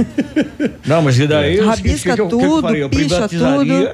Não, 0.85 1.01
mas 1.01 1.17
e 1.17 1.25
daí 1.25 1.57
É. 1.59 1.63
Rabisca 1.63 2.13
que 2.15 2.21
eu- 2.21 2.25
eu 2.25 2.29
tudo, 2.29 2.61
faria? 2.61 2.81
Eu 2.81 2.89
picha 2.89 3.27
tudo. 3.27 3.89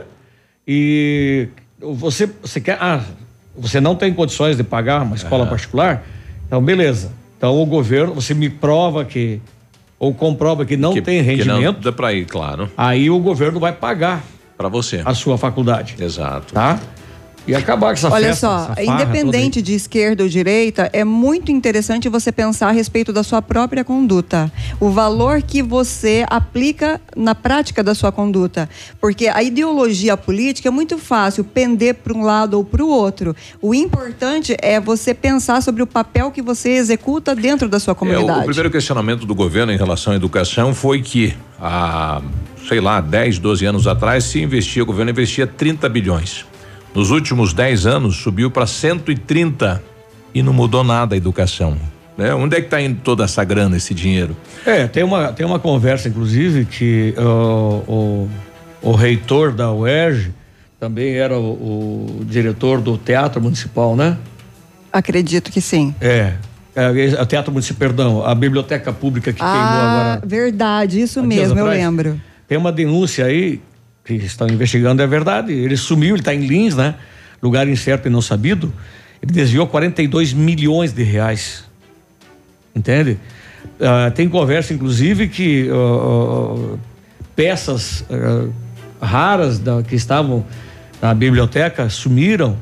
e 0.67 1.47
você, 1.79 2.29
você 2.41 2.59
quer. 2.59 2.77
Ah, 2.81 3.01
você 3.57 3.79
não 3.79 3.95
tem 3.95 4.13
condições 4.13 4.57
de 4.57 4.63
pagar 4.63 5.03
uma 5.03 5.15
escola 5.15 5.45
É. 5.45 5.49
particular? 5.49 6.03
Então, 6.47 6.61
beleza. 6.61 7.11
Então 7.45 7.61
o 7.61 7.65
governo, 7.67 8.15
você 8.15 8.33
me 8.33 8.49
prova 8.49 9.05
que, 9.05 9.39
ou 9.99 10.11
comprova 10.15 10.65
que 10.65 10.75
não 10.75 10.93
Que- 10.95 11.01
tem 11.03 11.19
que 11.23 11.29
rendimento, 11.29 11.79
dá 11.79 11.91
pra 11.91 12.11
ir, 12.11 12.25
claro. 12.25 12.71
aí 12.75 13.07
o 13.07 13.19
governo 13.19 13.59
vai 13.59 13.71
pagar 13.71 14.23
Pra 14.57 14.67
você. 14.67 15.03
a 15.05 15.13
sua 15.13 15.37
faculdade. 15.37 15.95
Exato. 15.99 16.55
Tá? 16.55 16.79
E 17.47 17.53
acabar 17.53 17.87
com 17.87 17.93
essa 17.93 18.11
Olha 18.11 18.29
festa, 18.29 18.47
só, 18.47 18.73
essa 18.75 18.83
independente 18.83 19.61
de 19.61 19.73
esquerda 19.73 20.23
ou 20.23 20.29
direita, 20.29 20.89
é 20.91 21.03
muito 21.03 21.51
interessante 21.51 22.09
você 22.09 22.31
pensar 22.31 22.69
a 22.69 22.71
respeito 22.71 23.13
da 23.13 23.23
sua 23.23 23.41
própria 23.41 23.83
conduta. 23.83 24.51
O 24.79 24.89
valor 24.89 25.41
que 25.41 25.61
você 25.61 26.25
aplica 26.27 26.99
na 27.15 27.35
prática 27.35 27.83
da 27.83 27.93
sua 27.93 28.11
conduta. 28.11 28.67
Porque 28.99 29.27
a 29.27 29.43
ideologia 29.43 30.17
política 30.17 30.69
é 30.69 30.71
muito 30.71 30.97
fácil 30.97 31.43
pender 31.43 31.95
para 31.95 32.13
um 32.13 32.23
lado 32.23 32.55
ou 32.55 32.63
para 32.65 32.83
o 32.83 32.87
outro. 32.87 33.35
O 33.61 33.75
importante 33.75 34.55
é 34.59 34.79
você 34.79 35.13
pensar 35.13 35.61
sobre 35.61 35.83
o 35.83 35.87
papel 35.87 36.31
que 36.31 36.41
você 36.41 36.69
executa 36.71 37.35
dentro 37.35 37.69
da 37.69 37.79
sua 37.79 37.91
É, 37.91 37.93
o, 37.93 37.95
comunidade. 37.95 38.39
o 38.39 38.45
primeiro 38.45 38.71
questionamento 38.71 39.25
do 39.25 39.35
governo 39.35 39.71
em 39.71 39.77
relação 39.77 40.13
à 40.13 40.15
educação 40.15 40.73
foi 40.73 41.01
que 41.01 41.35
há, 41.59 42.21
sei 42.67 42.81
lá, 42.81 42.99
10, 42.99 43.37
12 43.39 43.65
anos 43.65 43.87
atrás 43.87 44.23
se 44.23 44.41
investia, 44.41 44.81
o 44.81 44.85
governo 44.85 45.11
investia 45.11 45.45
30 45.45 45.87
bilhões. 45.87 46.45
Nos 46.95 47.11
últimos 47.11 47.53
10 47.53 47.85
anos 47.85 48.15
subiu 48.15 48.49
para 48.49 48.65
130 48.65 49.83
e 50.33 50.41
não 50.41 50.53
mudou 50.53 50.81
nada 50.81 51.13
a 51.13 51.17
educação. 51.17 51.77
Né? 52.17 52.33
Onde 52.33 52.55
é 52.55 52.61
que 52.61 52.67
está 52.67 52.81
indo 52.81 53.01
toda 53.03 53.25
essa 53.25 53.43
grana, 53.43 53.75
esse 53.75 53.93
dinheiro? 53.93 54.35
É, 54.65 54.87
tem 54.87 55.03
uma, 55.03 55.33
tem 55.33 55.45
uma 55.45 55.59
conversa, 55.59 56.07
inclusive, 56.07 56.63
que 56.63 57.13
ó, 57.17 57.81
o, 57.85 58.29
o 58.81 58.91
reitor 58.93 59.51
da 59.51 59.73
UERJ 59.73 60.31
também 60.79 61.15
era 61.15 61.37
o, 61.37 62.21
o 62.21 62.25
diretor 62.25 62.79
do 62.79 62.97
Teatro 62.97 63.41
Municipal, 63.41 63.97
né? 63.97 64.17
Acredito 64.93 65.51
que 65.51 65.59
sim. 65.59 65.93
É. 65.99 66.35
é, 66.73 67.21
o 67.21 67.25
Teatro 67.25 67.51
Municipal, 67.51 67.79
perdão, 67.89 68.25
a 68.25 68.33
Biblioteca 68.33 68.93
Pública 68.93 69.33
que 69.33 69.41
ah, 69.41 69.45
queimou 69.45 69.89
agora. 69.89 70.21
verdade, 70.25 71.01
isso 71.01 71.21
mesmo, 71.21 71.59
eu 71.59 71.65
lembro. 71.65 72.21
Tem 72.47 72.57
uma 72.57 72.71
denúncia 72.71 73.25
aí 73.25 73.59
que 74.05 74.13
estão 74.13 74.47
investigando, 74.47 75.01
é 75.01 75.07
verdade. 75.07 75.51
Ele 75.51 75.75
sumiu, 75.75 76.11
ele 76.15 76.21
está 76.21 76.33
em 76.33 76.45
Lins, 76.45 76.75
né? 76.75 76.95
Lugar 77.41 77.67
incerto 77.67 78.07
e 78.07 78.11
não 78.11 78.21
sabido. 78.21 78.71
Ele 79.21 79.31
desviou 79.33 79.65
42 79.67 80.31
milhões 80.33 80.93
de 80.93 81.03
reais. 81.03 81.65
Entende? 82.75 83.17
Ah, 83.81 84.11
tem 84.11 84.29
conversa, 84.29 84.73
inclusive, 84.73 85.27
que 85.27 85.67
ah, 85.71 86.77
peças 87.35 88.05
ah, 88.09 88.47
raras 89.05 89.59
da- 89.59 89.81
que 89.83 89.95
estavam 89.95 90.45
na 91.01 91.13
biblioteca 91.13 91.89
sumiram. 91.89 92.55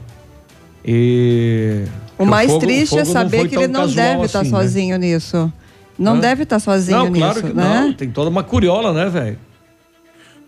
E 0.86 1.84
O 2.18 2.26
mais 2.26 2.48
fogo- 2.52 2.66
triste 2.66 2.98
é 2.98 3.06
fogo 3.06 3.14
não 3.14 3.22
saber 3.24 3.38
foi 3.40 3.48
que 3.50 3.56
ele 3.56 3.68
não 3.68 3.88
deve 3.88 4.26
estar 4.26 4.42
assim, 4.42 4.52
né? 4.52 4.58
sozinho 4.58 4.98
nisso. 4.98 5.54
Não 5.98 6.16
Hã? 6.16 6.20
deve 6.20 6.44
estar 6.44 6.60
sozinho 6.60 6.98
Não, 6.98 7.06
nisso, 7.10 7.20
claro 7.20 7.42
que 7.44 7.54
né? 7.54 7.64
não. 7.64 7.94
Tem 7.94 8.10
toda 8.10 8.30
uma 8.30 8.44
curiola, 8.44 8.92
né, 8.94 9.10
velho? 9.10 9.38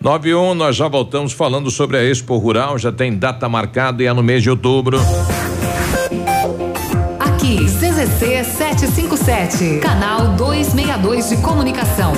91, 0.06 0.54
nós 0.54 0.76
já 0.76 0.88
voltamos 0.88 1.34
falando 1.34 1.72
sobre 1.72 1.98
a 1.98 2.04
Expo 2.04 2.38
Rural, 2.38 2.78
já 2.78 2.92
tem 2.92 3.18
data 3.18 3.50
marcada 3.50 4.04
e 4.04 4.06
é 4.06 4.14
no 4.14 4.22
mês 4.22 4.44
de 4.44 4.52
outubro. 4.52 5.00
Aqui, 7.20 7.66
CZC 7.66 8.44
757, 8.44 9.80
canal 9.80 10.28
262 10.36 11.30
de 11.30 11.38
comunicação. 11.38 12.14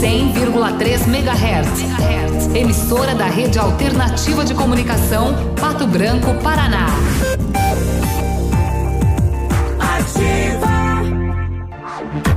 100,3 0.00 1.06
MHz. 1.06 2.56
Emissora 2.56 3.14
da 3.14 3.26
Rede 3.26 3.58
Alternativa 3.58 4.42
de 4.42 4.54
Comunicação, 4.54 5.34
Pato 5.60 5.86
Branco, 5.86 6.34
Paraná. 6.42 6.86
Ativa 9.78 10.65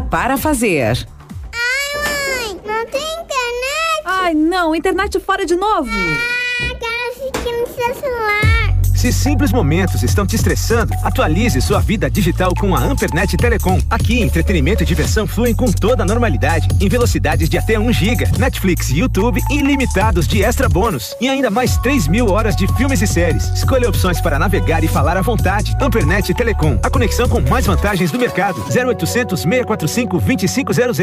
para 0.00 0.36
fazer. 0.36 1.04
Não 2.64 2.86
tem 2.86 3.02
internet? 3.02 4.02
Ai, 4.04 4.34
não, 4.34 4.72
internet 4.72 5.18
fora 5.18 5.44
de 5.44 5.56
novo. 5.56 5.90
Ah, 5.90 6.74
quero 6.78 7.10
assistir 7.10 7.52
no 7.60 7.66
seu 7.66 7.94
celular. 7.96 8.51
Se 9.02 9.12
simples 9.12 9.50
momentos 9.50 10.04
estão 10.04 10.24
te 10.24 10.36
estressando, 10.36 10.94
atualize 11.02 11.60
sua 11.60 11.80
vida 11.80 12.08
digital 12.08 12.54
com 12.54 12.72
a 12.72 12.78
Ampernet 12.78 13.36
Telecom. 13.36 13.80
Aqui, 13.90 14.20
entretenimento 14.20 14.84
e 14.84 14.86
diversão 14.86 15.26
fluem 15.26 15.56
com 15.56 15.72
toda 15.72 16.04
a 16.04 16.06
normalidade, 16.06 16.68
em 16.80 16.88
velocidades 16.88 17.48
de 17.48 17.58
até 17.58 17.76
1 17.76 17.92
GB, 17.92 18.38
Netflix 18.38 18.90
e 18.90 19.00
YouTube 19.00 19.40
ilimitados 19.50 20.28
de 20.28 20.44
extra 20.44 20.68
bônus 20.68 21.16
e 21.20 21.28
ainda 21.28 21.50
mais 21.50 21.76
3 21.78 22.06
mil 22.06 22.30
horas 22.30 22.54
de 22.54 22.72
filmes 22.76 23.02
e 23.02 23.06
séries. 23.08 23.48
Escolha 23.48 23.88
opções 23.88 24.20
para 24.20 24.38
navegar 24.38 24.84
e 24.84 24.86
falar 24.86 25.16
à 25.16 25.20
vontade. 25.20 25.76
Ampernet 25.80 26.32
Telecom, 26.32 26.78
a 26.80 26.88
conexão 26.88 27.28
com 27.28 27.40
mais 27.40 27.66
vantagens 27.66 28.12
do 28.12 28.20
mercado. 28.20 28.60
0800 28.72 29.40
645 29.40 30.20
2500. 30.20 30.98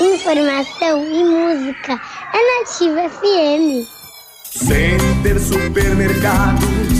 Informação 0.00 1.04
e 1.04 1.22
música 1.22 2.00
é 2.32 2.60
Nativa 2.60 3.10
FM. 3.10 3.86
Center 4.42 5.38
Supermercados 5.38 6.99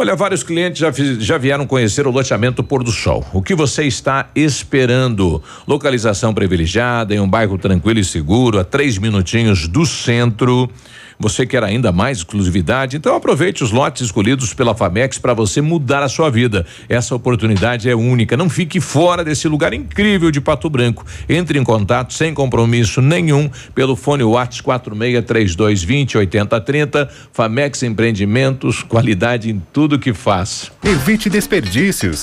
Olha, 0.00 0.14
vários 0.14 0.44
clientes 0.44 0.78
já, 0.78 0.92
já 1.18 1.36
vieram 1.36 1.66
conhecer 1.66 2.06
o 2.06 2.12
loteamento 2.12 2.62
Pôr 2.62 2.84
do 2.84 2.92
Sol. 2.92 3.26
O 3.32 3.42
que 3.42 3.52
você 3.52 3.82
está 3.82 4.30
esperando? 4.32 5.42
Localização 5.66 6.32
privilegiada, 6.32 7.16
em 7.16 7.18
um 7.18 7.28
bairro 7.28 7.58
tranquilo 7.58 7.98
e 7.98 8.04
seguro, 8.04 8.60
a 8.60 8.64
três 8.64 8.96
minutinhos 8.96 9.66
do 9.66 9.84
centro. 9.84 10.70
Você 11.18 11.44
quer 11.44 11.64
ainda 11.64 11.90
mais 11.90 12.18
exclusividade? 12.18 12.96
Então 12.96 13.14
aproveite 13.14 13.64
os 13.64 13.72
lotes 13.72 14.02
escolhidos 14.02 14.54
pela 14.54 14.74
Famex 14.74 15.18
para 15.18 15.34
você 15.34 15.60
mudar 15.60 16.02
a 16.02 16.08
sua 16.08 16.30
vida. 16.30 16.64
Essa 16.88 17.14
oportunidade 17.14 17.90
é 17.90 17.94
única. 17.94 18.36
Não 18.36 18.48
fique 18.48 18.80
fora 18.80 19.24
desse 19.24 19.48
lugar 19.48 19.72
incrível 19.72 20.30
de 20.30 20.40
Pato 20.40 20.70
Branco. 20.70 21.04
Entre 21.28 21.58
em 21.58 21.64
contato 21.64 22.14
sem 22.14 22.32
compromisso 22.32 23.02
nenhum 23.02 23.50
pelo 23.74 23.96
fone 23.96 24.22
WhatsApp 24.22 24.62
463220 24.62 26.18
8030. 26.18 27.10
Famex 27.32 27.82
Empreendimentos, 27.82 28.82
qualidade 28.82 29.50
em 29.50 29.60
tudo 29.72 29.98
que 29.98 30.14
faz. 30.14 30.70
Evite 30.84 31.28
desperdícios. 31.28 32.22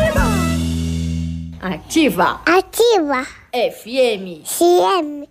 Ativa. 1.61 2.41
Ativa. 2.45 3.27
FM. 3.53 4.41
CM. 4.45 5.30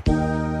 Bye. 0.05 0.60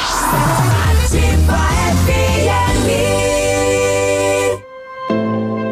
Ativa 0.00 1.87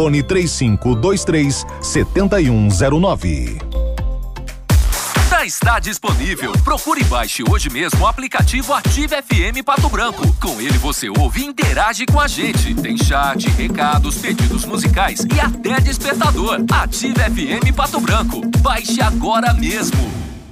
Fone 0.00 0.22
3523 0.22 1.66
7109. 1.82 3.58
Já 5.28 5.44
está 5.44 5.78
disponível. 5.78 6.52
Procure 6.64 7.02
e 7.02 7.04
baixe 7.04 7.44
hoje 7.46 7.68
mesmo 7.68 8.00
o 8.00 8.06
aplicativo 8.06 8.72
Ative 8.72 9.16
FM 9.20 9.62
Pato 9.62 9.90
Branco. 9.90 10.26
Com 10.40 10.58
ele 10.58 10.78
você 10.78 11.10
ouve 11.10 11.42
e 11.42 11.44
interage 11.44 12.06
com 12.06 12.18
a 12.18 12.26
gente. 12.26 12.74
Tem 12.76 12.96
chat, 12.96 13.46
recados, 13.50 14.16
pedidos 14.16 14.64
musicais 14.64 15.20
e 15.34 15.38
até 15.38 15.78
despertador. 15.82 16.64
Ative 16.72 17.20
FM 17.20 17.76
Pato 17.76 18.00
Branco. 18.00 18.40
Baixe 18.62 19.02
agora 19.02 19.52
mesmo. 19.52 20.29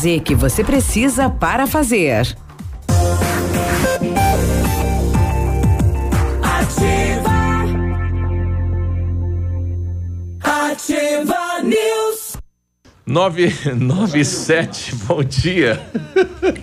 Z 0.00 0.20
que 0.20 0.34
você 0.34 0.64
precisa 0.64 1.28
para 1.28 1.66
fazer. 1.66 2.34
Ativa. 6.42 7.30
Ativa 10.42 11.62
News. 11.62 12.38
997, 13.06 14.94
bom 15.04 15.22
dia. 15.22 15.78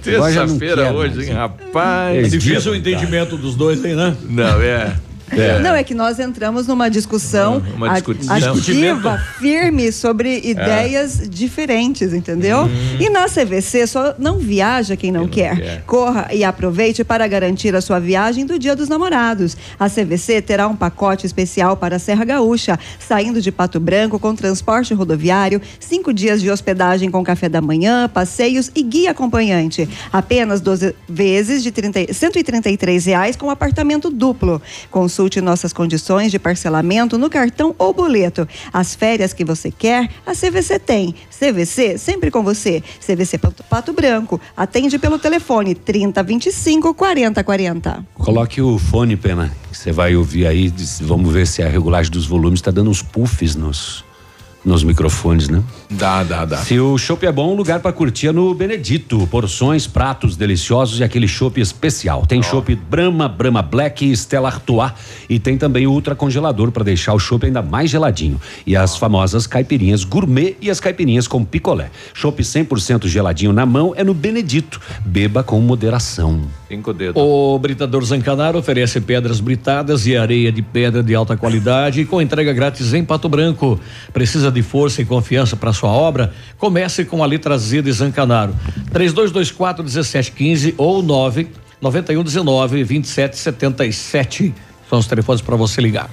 Terça-feira 0.01 0.91
hoje, 0.91 1.25
hein, 1.27 1.33
rapaz. 1.33 2.17
É 2.17 2.37
difícil 2.37 2.71
o 2.71 2.75
entendimento 2.75 3.37
dos 3.37 3.55
dois 3.55 3.85
aí, 3.85 3.93
né? 3.93 4.17
Não, 4.27 4.59
é. 4.63 4.95
É. 5.31 5.59
Não, 5.59 5.75
é 5.75 5.83
que 5.83 5.93
nós 5.93 6.19
entramos 6.19 6.67
numa 6.67 6.89
discussão 6.89 7.61
Uma 7.75 7.91
ativa, 7.91 9.17
firme, 9.39 9.91
sobre 9.91 10.39
ideias 10.43 11.21
diferentes, 11.29 12.13
entendeu? 12.13 12.69
E 12.99 13.09
na 13.09 13.25
CVC 13.27 13.87
só 13.87 14.15
não 14.17 14.37
viaja 14.39 14.95
quem 14.95 15.11
não, 15.11 15.27
quer. 15.27 15.57
quer. 15.57 15.83
Corra 15.85 16.29
e 16.31 16.43
aproveite 16.43 17.03
para 17.03 17.27
garantir 17.27 17.75
a 17.75 17.81
sua 17.81 17.99
viagem 17.99 18.45
do 18.45 18.57
Dia 18.57 18.75
dos 18.75 18.87
Namorados. 18.89 19.57
A 19.79 19.89
CVC 19.89 20.41
terá 20.41 20.67
um 20.67 20.75
pacote 20.75 21.25
especial 21.25 21.75
para 21.75 21.97
a 21.97 21.99
Serra 21.99 22.23
Gaúcha, 22.23 22.79
saindo 22.99 23.41
de 23.41 23.51
Pato 23.51 23.79
Branco 23.79 24.19
com 24.19 24.33
transporte 24.35 24.93
rodoviário, 24.93 25.61
cinco 25.79 26.13
dias 26.13 26.41
de 26.41 26.49
hospedagem 26.49 27.11
com 27.11 27.23
café 27.23 27.49
da 27.49 27.61
manhã, 27.61 28.09
passeios 28.09 28.71
e 28.75 28.81
guia 28.81 29.11
acompanhante. 29.11 29.87
Apenas 30.11 30.61
12 30.61 30.95
vezes 31.07 31.61
de 31.63 31.71
30, 31.71 31.99
e- 32.01 32.13
133 32.13 33.05
reais 33.05 33.35
com 33.35 33.49
apartamento 33.49 34.09
duplo. 34.09 34.61
Consulte 35.17 35.41
nossas 35.41 35.73
condições 35.73 36.29
de 36.29 36.37
parcelamento 36.37 37.17
no 37.17 37.27
cartão 37.27 37.73
ou 37.79 37.91
boleto. 37.91 38.47
As 38.71 38.93
férias 38.93 39.33
que 39.33 39.43
você 39.43 39.71
quer, 39.71 40.07
a 40.23 40.33
CVC 40.33 40.77
tem. 40.77 41.15
CVC 41.31 41.97
sempre 41.97 42.29
com 42.29 42.43
você. 42.43 42.83
CVC 43.03 43.39
Pato, 43.39 43.93
Branco. 43.93 44.39
Atende 44.55 44.99
pelo 44.99 45.17
telefone 45.17 45.73
3025 45.73 46.93
4040. 46.93 48.05
Coloque 48.13 48.61
o 48.61 48.77
fone, 48.77 49.17
Pena. 49.17 49.51
Você 49.71 49.91
vai 49.91 50.15
ouvir 50.15 50.45
aí. 50.45 50.71
Vamos 51.01 51.33
ver 51.33 51.47
se 51.47 51.63
a 51.63 51.67
regulagem 51.67 52.11
dos 52.11 52.27
volumes 52.27 52.59
está 52.59 52.69
dando 52.69 52.91
uns 52.91 53.01
puffs 53.01 53.55
nos, 53.55 54.05
nos 54.67 54.83
microfones, 54.83 55.47
né? 55.47 55.63
Dá, 55.89 56.23
dá, 56.23 56.43
dá. 56.43 56.57
Se 56.57 56.77
o 56.79 56.97
chopp 56.97 57.25
é 57.25 57.31
bom, 57.31 57.55
lugar 57.55 57.79
para 57.79 57.93
curtir 57.93 58.27
é 58.27 58.31
no 58.31 58.53
Benedito. 58.53 59.25
Porções, 59.27 59.87
pratos 59.87 60.35
deliciosos 60.35 60.99
e 60.99 61.03
aquele 61.03 61.27
chopp 61.27 61.59
especial. 61.59 62.25
Tem 62.25 62.43
chopp 62.43 62.75
Brahma, 62.75 63.29
Brahma 63.29 63.61
Black 63.61 64.05
e 64.05 64.11
Stella 64.11 64.49
Artois. 64.49 64.91
E 65.29 65.39
tem 65.39 65.57
também 65.57 65.87
o 65.87 65.91
ultra 65.91 66.13
congelador 66.13 66.71
para 66.71 66.83
deixar 66.83 67.13
o 67.13 67.19
chopp 67.19 67.45
ainda 67.45 67.61
mais 67.61 67.89
geladinho. 67.89 68.39
E 68.65 68.75
as 68.75 68.97
famosas 68.97 69.47
caipirinhas 69.47 70.03
gourmet 70.03 70.57
e 70.61 70.69
as 70.69 70.79
caipirinhas 70.79 71.27
com 71.27 71.43
picolé. 71.45 71.89
Chopp 72.13 72.43
100% 72.43 73.07
geladinho 73.07 73.53
na 73.53 73.65
mão 73.65 73.93
é 73.95 74.03
no 74.03 74.13
Benedito. 74.13 74.81
Beba 75.05 75.43
com 75.43 75.59
moderação. 75.61 76.41
Cinco 76.67 76.93
dedos. 76.93 77.21
O 77.21 77.57
Britador 77.59 78.03
Zancanaro 78.03 78.59
oferece 78.59 78.99
pedras 78.99 79.39
britadas 79.39 80.05
e 80.05 80.17
areia 80.17 80.51
de 80.51 80.61
pedra 80.61 81.01
de 81.01 81.15
alta 81.15 81.37
qualidade 81.37 82.03
com 82.03 82.21
entrega 82.21 82.51
grátis 82.51 82.93
em 82.93 83.05
Pato 83.05 83.29
Branco. 83.29 83.79
Precisa 84.11 84.51
de 84.51 84.61
força 84.61 85.01
e 85.01 85.05
confiança 85.05 85.55
para 85.55 85.71
sua 85.71 85.89
obra? 85.91 86.33
Comece 86.57 87.05
com 87.05 87.23
a 87.23 87.25
letra 87.25 87.57
Z 87.57 87.81
de 87.83 87.91
Zancanaro. 87.93 88.53
3224 88.91 89.81
1715 89.83 90.75
ou 90.77 91.01
9 91.01 91.47
9119 91.81 92.83
2777. 92.83 94.53
São 94.89 94.99
os 94.99 95.07
telefones 95.07 95.41
para 95.41 95.55
você 95.55 95.79
ligar. 95.79 96.09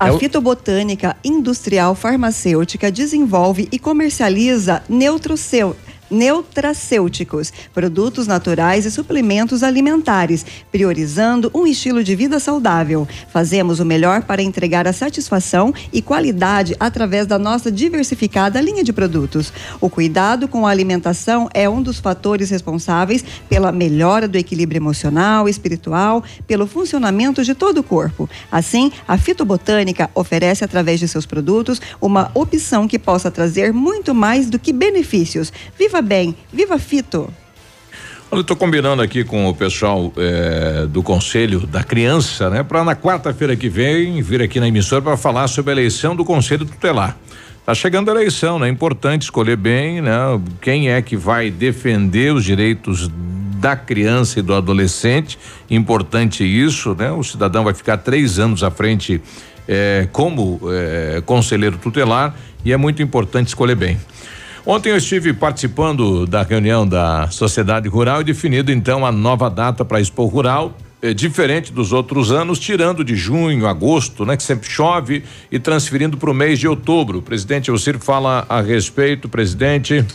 A 0.00 0.08
É 0.08 0.12
o- 0.12 0.18
fitobotânica 0.18 1.16
industrial 1.22 1.94
farmacêutica 1.94 2.90
desenvolve 2.90 3.68
e 3.70 3.78
comercializa 3.78 4.82
neutroceu 4.88 5.76
neutracêuticos, 6.12 7.52
produtos 7.72 8.26
naturais 8.26 8.84
e 8.84 8.90
suplementos 8.90 9.62
alimentares, 9.62 10.44
priorizando 10.70 11.50
um 11.54 11.66
estilo 11.66 12.04
de 12.04 12.14
vida 12.14 12.38
saudável. 12.38 13.08
Fazemos 13.32 13.80
o 13.80 13.84
melhor 13.84 14.22
para 14.22 14.42
entregar 14.42 14.86
a 14.86 14.92
satisfação 14.92 15.72
e 15.92 16.02
qualidade 16.02 16.76
através 16.78 17.26
da 17.26 17.38
nossa 17.38 17.72
diversificada 17.72 18.60
linha 18.60 18.84
de 18.84 18.92
produtos. 18.92 19.52
O 19.80 19.88
cuidado 19.88 20.46
com 20.46 20.66
a 20.66 20.70
alimentação 20.70 21.48
é 21.54 21.68
um 21.68 21.82
dos 21.82 21.98
fatores 21.98 22.50
responsáveis 22.50 23.24
pela 23.48 23.72
melhora 23.72 24.28
do 24.28 24.36
equilíbrio 24.36 24.78
emocional, 24.78 25.48
espiritual, 25.48 26.22
pelo 26.46 26.66
funcionamento 26.66 27.42
de 27.42 27.54
todo 27.54 27.78
o 27.78 27.82
corpo. 27.82 28.28
Assim, 28.50 28.92
a 29.08 29.16
fitobotânica 29.16 30.10
oferece 30.14 30.64
através 30.64 31.00
de 31.00 31.08
seus 31.08 31.24
produtos 31.24 31.80
uma 32.00 32.30
opção 32.34 32.86
que 32.86 32.98
possa 32.98 33.30
trazer 33.30 33.72
muito 33.72 34.14
mais 34.14 34.50
do 34.50 34.58
que 34.58 34.72
benefícios. 34.72 35.52
Viva 35.78 36.01
bem, 36.02 36.34
viva 36.52 36.78
fito! 36.78 37.32
Olha, 38.30 38.40
eu 38.40 38.44
tô 38.44 38.56
combinando 38.56 39.02
aqui 39.02 39.24
com 39.24 39.46
o 39.46 39.54
pessoal 39.54 40.12
eh, 40.16 40.86
do 40.88 41.02
Conselho 41.02 41.66
da 41.66 41.84
Criança, 41.84 42.48
né? 42.48 42.62
Para 42.62 42.82
na 42.82 42.96
quarta-feira 42.96 43.54
que 43.54 43.68
vem 43.68 44.22
vir 44.22 44.40
aqui 44.40 44.58
na 44.58 44.68
emissora 44.68 45.02
para 45.02 45.16
falar 45.16 45.48
sobre 45.48 45.70
a 45.70 45.74
eleição 45.74 46.16
do 46.16 46.24
Conselho 46.24 46.64
Tutelar. 46.64 47.16
Tá 47.64 47.74
chegando 47.74 48.10
a 48.10 48.14
eleição, 48.14 48.58
né? 48.58 48.68
É 48.68 48.70
importante 48.70 49.22
escolher 49.22 49.56
bem, 49.56 50.00
né? 50.00 50.40
Quem 50.60 50.90
é 50.90 51.00
que 51.02 51.14
vai 51.14 51.50
defender 51.50 52.32
os 52.32 52.42
direitos 52.42 53.10
da 53.62 53.76
criança 53.76 54.40
e 54.40 54.42
do 54.42 54.52
adolescente. 54.52 55.38
Importante 55.70 56.42
isso, 56.42 56.96
né? 56.98 57.12
O 57.12 57.22
cidadão 57.22 57.62
vai 57.62 57.72
ficar 57.72 57.96
três 57.98 58.40
anos 58.40 58.64
à 58.64 58.72
frente 58.72 59.22
eh, 59.68 60.08
como 60.10 60.60
eh, 60.68 61.22
conselheiro 61.24 61.78
tutelar 61.78 62.34
e 62.64 62.72
é 62.72 62.76
muito 62.76 63.00
importante 63.00 63.48
escolher 63.48 63.76
bem. 63.76 64.00
Ontem 64.64 64.90
eu 64.90 64.96
estive 64.96 65.32
participando 65.32 66.24
da 66.24 66.44
reunião 66.44 66.86
da 66.86 67.28
Sociedade 67.30 67.88
Rural 67.88 68.20
e 68.20 68.24
definido 68.24 68.70
então 68.70 69.04
a 69.04 69.10
nova 69.10 69.50
data 69.50 69.84
para 69.84 69.98
a 69.98 70.00
Expo 70.00 70.24
Rural. 70.26 70.76
É 71.02 71.12
diferente 71.12 71.72
dos 71.72 71.92
outros 71.92 72.30
anos, 72.30 72.60
tirando 72.60 73.02
de 73.02 73.16
junho, 73.16 73.66
agosto, 73.66 74.24
né, 74.24 74.36
que 74.36 74.42
sempre 74.44 74.70
chove, 74.70 75.24
e 75.50 75.58
transferindo 75.58 76.16
para 76.16 76.30
o 76.30 76.34
mês 76.34 76.60
de 76.60 76.68
outubro. 76.68 77.18
O 77.18 77.22
presidente 77.22 77.72
Elcir 77.72 77.98
fala 77.98 78.46
a 78.48 78.60
respeito, 78.60 79.28
presidente. 79.28 80.06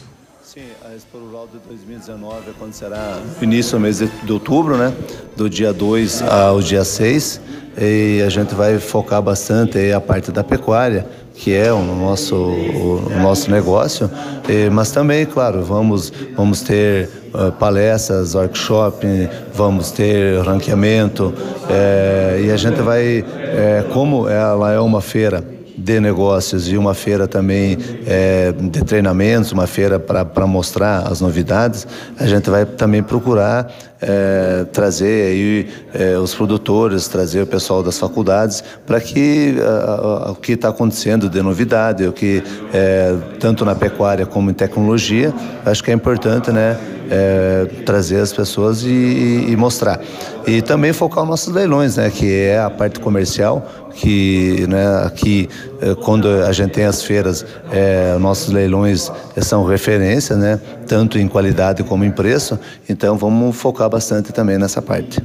Sim, 0.41 0.63
a 0.89 0.95
Expo 0.95 1.17
Rural 1.17 1.49
de 1.51 1.59
2019 1.67 2.51
acontecerá 2.51 3.19
no 3.37 3.43
início 3.43 3.77
do 3.77 3.81
mês 3.81 3.99
de, 3.99 4.31
outubro, 4.31 4.77
né? 4.77 4.93
Do 5.35 5.49
dia 5.49 5.73
2 5.73 6.21
ao 6.21 6.61
dia 6.61 6.85
6. 6.85 7.41
E 7.79 8.23
a 8.25 8.29
gente 8.29 8.55
vai 8.55 8.79
focar 8.79 9.21
bastante 9.21 9.91
a 9.91 9.99
parte 9.99 10.31
da 10.31 10.43
pecuária, 10.43 11.05
que 11.37 11.53
é 11.53 11.71
o 11.71 11.81
nosso, 11.81 12.35
o 12.35 13.09
nosso 13.21 13.49
negócio, 13.49 14.09
Eh, 14.49 14.69
mas 14.69 14.91
também, 14.91 15.25
claro, 15.25 15.61
vamos, 15.61 16.11
vamos 16.35 16.61
ter 16.61 17.09
ah, 17.33 17.51
palestras, 17.51 18.33
workshop, 18.33 19.05
vamos 19.53 19.91
ter 19.91 20.39
ranqueamento 20.41 21.33
eh, 21.69 22.43
e 22.45 22.51
a 22.51 22.55
gente 22.55 22.81
vai, 22.81 23.25
eh, 23.27 23.83
como 23.93 24.29
ela 24.29 24.71
é 24.71 24.79
uma 24.79 25.01
feira 25.01 25.56
de 25.77 25.99
negócios 25.99 26.67
e 26.67 26.75
uma 26.77 26.93
feira 26.95 27.27
também 27.27 27.77
eh, 28.07 28.51
de 28.59 28.83
treinamentos, 28.83 29.51
uma 29.51 29.67
feira 29.67 29.99
para 29.99 30.47
mostrar 30.47 31.07
as 31.07 31.21
novidades, 31.21 31.85
a 32.19 32.25
gente 32.25 32.49
vai 32.49 32.65
também 32.65 33.03
procurar 33.03 33.71
eh, 34.01 34.65
trazer 34.73 35.27
aí 35.27 35.69
eh, 35.93 36.17
os 36.17 36.33
produtores, 36.33 37.07
trazer 37.07 37.41
o 37.43 37.47
pessoal 37.47 37.83
das 37.83 37.99
faculdades 37.99 38.63
para 38.85 38.99
que 38.99 39.55
ah, 39.61 40.25
ah, 40.27 40.31
o 40.31 40.35
que 40.35 40.53
está 40.53 40.69
acontecendo 40.69 41.29
de 41.29 41.41
novidade, 41.43 42.07
o 42.07 42.11
que 42.11 42.43
eh, 42.73 43.15
tanto 43.39 43.63
na 43.63 43.75
pecuária 43.75 44.25
como 44.25 44.49
em 44.49 44.53
tecnologia, 44.53 45.31
acho 45.65 45.83
que 45.83 45.91
é 45.91 45.93
importante, 45.93 46.51
né? 46.51 46.75
eh, 47.09 47.65
trazer 47.85 48.19
as 48.19 48.33
pessoas 48.33 48.83
e, 48.83 48.87
e- 48.89 49.51
e 49.51 49.55
mostrar. 49.55 49.99
E 50.45 50.61
também 50.61 50.91
focar 50.91 51.23
os 51.23 51.29
nossos 51.29 51.53
leilões, 51.53 51.95
né? 51.95 52.09
Que 52.09 52.33
é 52.33 52.59
a 52.59 52.69
parte 52.69 52.99
comercial, 52.99 53.65
que 53.97 54.65
né, 54.67 55.03
aqui 55.03 55.49
eh, 55.81 55.95
quando 55.95 56.27
a 56.27 56.51
gente 56.51 56.71
tem 56.71 56.85
as 56.85 57.01
feiras, 57.03 57.45
eh, 57.71 58.15
nossos 58.19 58.53
leilões 58.53 59.11
eh, 59.35 59.41
são 59.41 59.65
referência, 59.65 60.35
né? 60.35 60.59
Tanto 60.87 61.17
em 61.17 61.27
qualidade 61.27 61.83
como 61.83 62.05
em 62.05 62.11
preço. 62.11 62.59
Então 62.87 63.17
vamos 63.17 63.55
focar 63.55 63.89
bastante 63.89 64.31
também 64.31 64.57
nessa 64.57 64.81
parte. 64.81 65.19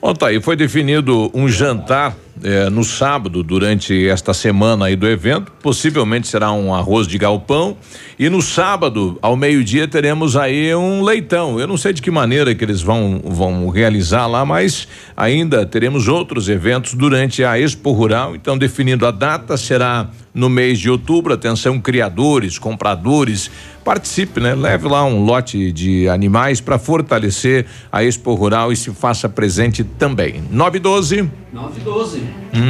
Bom, 0.00 0.14
tá 0.14 0.28
aí, 0.28 0.40
foi 0.40 0.54
definido 0.54 1.30
um 1.34 1.48
jantar 1.48 2.16
eh, 2.42 2.68
no 2.68 2.84
sábado, 2.84 3.42
durante 3.42 4.06
esta 4.08 4.34
semana 4.34 4.86
aí 4.86 4.96
do 4.96 5.08
evento. 5.08 5.50
Possivelmente 5.62 6.28
será 6.28 6.52
um 6.52 6.74
arroz 6.74 7.06
de 7.06 7.16
galpão. 7.16 7.76
E 8.18 8.28
no 8.28 8.42
sábado, 8.42 9.18
ao 9.22 9.36
meio-dia, 9.36 9.88
teremos 9.88 10.36
aí 10.36 10.74
um 10.74 11.02
leitão. 11.02 11.58
Eu 11.58 11.66
não 11.66 11.76
sei 11.76 11.92
de 11.92 12.02
que 12.02 12.10
maneira 12.10 12.54
que 12.54 12.64
eles 12.64 12.82
vão, 12.82 13.20
vão 13.24 13.68
realizar 13.68 14.26
lá, 14.26 14.44
mas 14.44 14.86
ainda 15.16 15.64
teremos 15.64 16.08
outros 16.08 16.48
eventos 16.48 16.94
durante 16.94 17.42
a 17.42 17.58
Expo 17.58 17.92
Rural. 17.92 18.36
Então, 18.36 18.58
definindo 18.58 19.06
a 19.06 19.10
data, 19.10 19.56
será 19.56 20.10
no 20.34 20.50
mês 20.50 20.78
de 20.78 20.90
outubro. 20.90 21.32
Atenção, 21.32 21.80
criadores, 21.80 22.58
compradores, 22.58 23.50
participe, 23.82 24.40
né? 24.40 24.54
Leve 24.54 24.86
lá 24.86 25.04
um 25.04 25.24
lote 25.24 25.72
de 25.72 26.08
animais 26.08 26.60
para 26.60 26.78
fortalecer 26.78 27.64
a 27.90 28.04
Expo 28.04 28.34
Rural 28.34 28.70
e 28.70 28.76
se 28.76 28.90
faça 28.90 29.28
presente 29.28 29.82
também. 29.82 30.42
912. 30.50 31.45
912. 31.56 32.22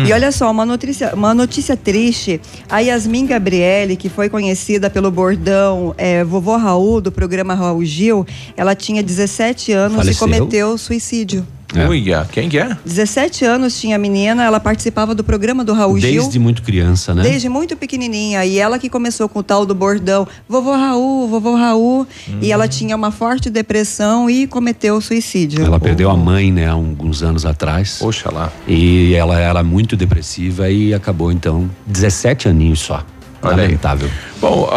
E 0.06 0.12
olha 0.12 0.30
só, 0.30 0.50
uma 0.50 0.64
notícia, 0.64 1.12
uma 1.14 1.34
notícia 1.34 1.76
triste. 1.76 2.40
A 2.68 2.78
Yasmin 2.78 3.26
Gabriele, 3.26 3.96
que 3.96 4.08
foi 4.08 4.28
conhecida 4.28 4.88
pelo 4.88 5.10
bordão 5.10 5.94
eh, 5.98 6.22
Vovô 6.22 6.56
Raul, 6.56 7.00
do 7.00 7.10
programa 7.10 7.54
Raul 7.54 7.84
Gil, 7.84 8.24
ela 8.56 8.74
tinha 8.74 9.02
17 9.02 9.72
anos 9.72 9.96
Faleceu? 9.96 10.14
e 10.14 10.30
cometeu 10.30 10.78
suicídio. 10.78 11.46
Uia, 11.88 12.26
quem 12.30 12.48
que 12.48 12.58
é? 12.58 12.76
17 12.84 13.44
anos 13.44 13.78
tinha 13.78 13.96
a 13.96 13.98
menina, 13.98 14.44
ela 14.44 14.60
participava 14.60 15.14
do 15.14 15.24
programa 15.24 15.64
do 15.64 15.72
Raul 15.72 15.98
Gil. 15.98 16.22
Desde 16.22 16.38
muito 16.38 16.62
criança, 16.62 17.14
né? 17.14 17.22
Desde 17.22 17.48
muito 17.48 17.76
pequenininha. 17.76 18.44
E 18.44 18.58
ela 18.58 18.78
que 18.78 18.88
começou 18.88 19.28
com 19.28 19.40
o 19.40 19.42
tal 19.42 19.66
do 19.66 19.74
bordão, 19.74 20.26
vovô 20.48 20.72
Raul, 20.72 21.28
vovô 21.28 21.54
Raul. 21.54 22.06
E 22.40 22.52
ela 22.52 22.68
tinha 22.68 22.94
uma 22.94 23.10
forte 23.10 23.50
depressão 23.50 24.30
e 24.30 24.46
cometeu 24.46 25.00
suicídio. 25.00 25.64
Ela 25.64 25.80
perdeu 25.80 26.10
a 26.10 26.16
mãe, 26.16 26.52
né, 26.52 26.68
há 26.68 26.72
alguns 26.72 27.22
anos 27.22 27.44
atrás. 27.44 27.96
Poxa 28.00 28.30
lá. 28.30 28.52
E 28.66 29.14
ela 29.14 29.38
era 29.38 29.62
muito 29.62 29.96
depressiva 29.96 30.70
e 30.70 30.94
acabou, 30.94 31.32
então, 31.32 31.68
17 31.86 32.48
aninhos 32.48 32.80
só. 32.80 33.04
Olha 33.46 33.56
aí. 33.62 33.62
Lamentável. 33.68 34.08
Bom, 34.40 34.68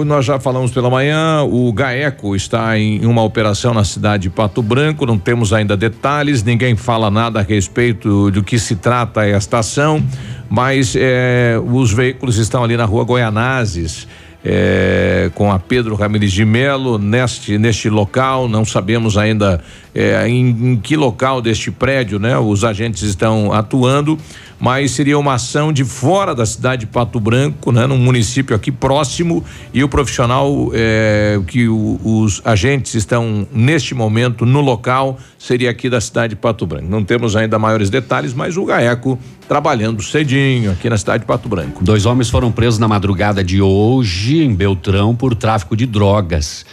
o- 0.00 0.04
nós 0.04 0.24
já 0.26 0.38
falamos 0.38 0.70
pela 0.70 0.90
manhã, 0.90 1.42
o 1.42 1.72
GAECO 1.72 2.36
está 2.36 2.78
em 2.78 3.04
uma 3.06 3.22
operação 3.22 3.72
na 3.72 3.82
cidade 3.84 4.24
de 4.24 4.30
Pato 4.30 4.62
Branco, 4.62 5.06
não 5.06 5.18
temos 5.18 5.52
ainda 5.52 5.76
detalhes, 5.76 6.42
ninguém 6.42 6.76
fala 6.76 7.10
nada 7.10 7.40
a 7.40 7.42
respeito 7.42 8.30
do 8.30 8.42
que 8.42 8.58
se 8.58 8.76
trata 8.76 9.24
esta 9.26 9.58
ação, 9.60 10.02
mas 10.50 10.94
eh, 10.96 11.58
os 11.72 11.92
veículos 11.92 12.36
estão 12.36 12.62
ali 12.62 12.76
na 12.76 12.84
rua 12.84 13.04
Goianazes. 13.04 14.06
Eh, 14.48 15.28
com 15.34 15.50
a 15.50 15.58
Pedro 15.58 15.96
Ramires 15.96 16.30
de 16.32 16.44
Melo 16.44 16.98
neste 16.98 17.58
neste 17.58 17.90
local 17.90 18.48
não 18.48 18.64
sabemos 18.64 19.18
ainda 19.18 19.60
eh, 19.92 20.28
em, 20.28 20.48
em 20.72 20.76
que 20.76 20.96
local 20.96 21.42
deste 21.42 21.72
prédio 21.72 22.20
né 22.20 22.38
os 22.38 22.62
agentes 22.62 23.02
estão 23.02 23.52
atuando 23.52 24.16
mas 24.58 24.92
seria 24.92 25.18
uma 25.18 25.34
ação 25.34 25.70
de 25.72 25.84
fora 25.84 26.34
da 26.34 26.46
cidade 26.46 26.80
de 26.80 26.86
Pato 26.86 27.20
Branco, 27.20 27.70
né, 27.70 27.86
num 27.86 27.98
município 27.98 28.56
aqui 28.56 28.72
próximo, 28.72 29.44
e 29.74 29.84
o 29.84 29.88
profissional 29.88 30.70
eh, 30.72 31.38
que 31.46 31.68
o- 31.68 32.00
os 32.02 32.40
agentes 32.42 32.94
estão 32.94 33.46
neste 33.52 33.94
momento 33.94 34.46
no 34.46 34.62
local 34.62 35.18
seria 35.38 35.68
aqui 35.70 35.90
da 35.90 36.00
cidade 36.00 36.30
de 36.30 36.36
Pato 36.40 36.66
Branco. 36.66 36.86
Não 36.88 37.04
temos 37.04 37.36
ainda 37.36 37.58
maiores 37.58 37.90
detalhes, 37.90 38.32
mas 38.32 38.56
o 38.56 38.64
GAECO 38.64 39.18
trabalhando 39.46 40.02
cedinho 40.02 40.70
aqui 40.72 40.88
na 40.88 40.96
cidade 40.96 41.20
de 41.20 41.26
Pato 41.26 41.50
Branco. 41.50 41.84
Dois 41.84 42.06
homens 42.06 42.30
foram 42.30 42.50
presos 42.50 42.78
na 42.78 42.88
madrugada 42.88 43.44
de 43.44 43.60
hoje 43.60 44.35
em 44.42 44.54
Beltrão 44.54 45.14
por 45.14 45.34
tráfico 45.34 45.76
de 45.76 45.86
drogas. 45.86 46.64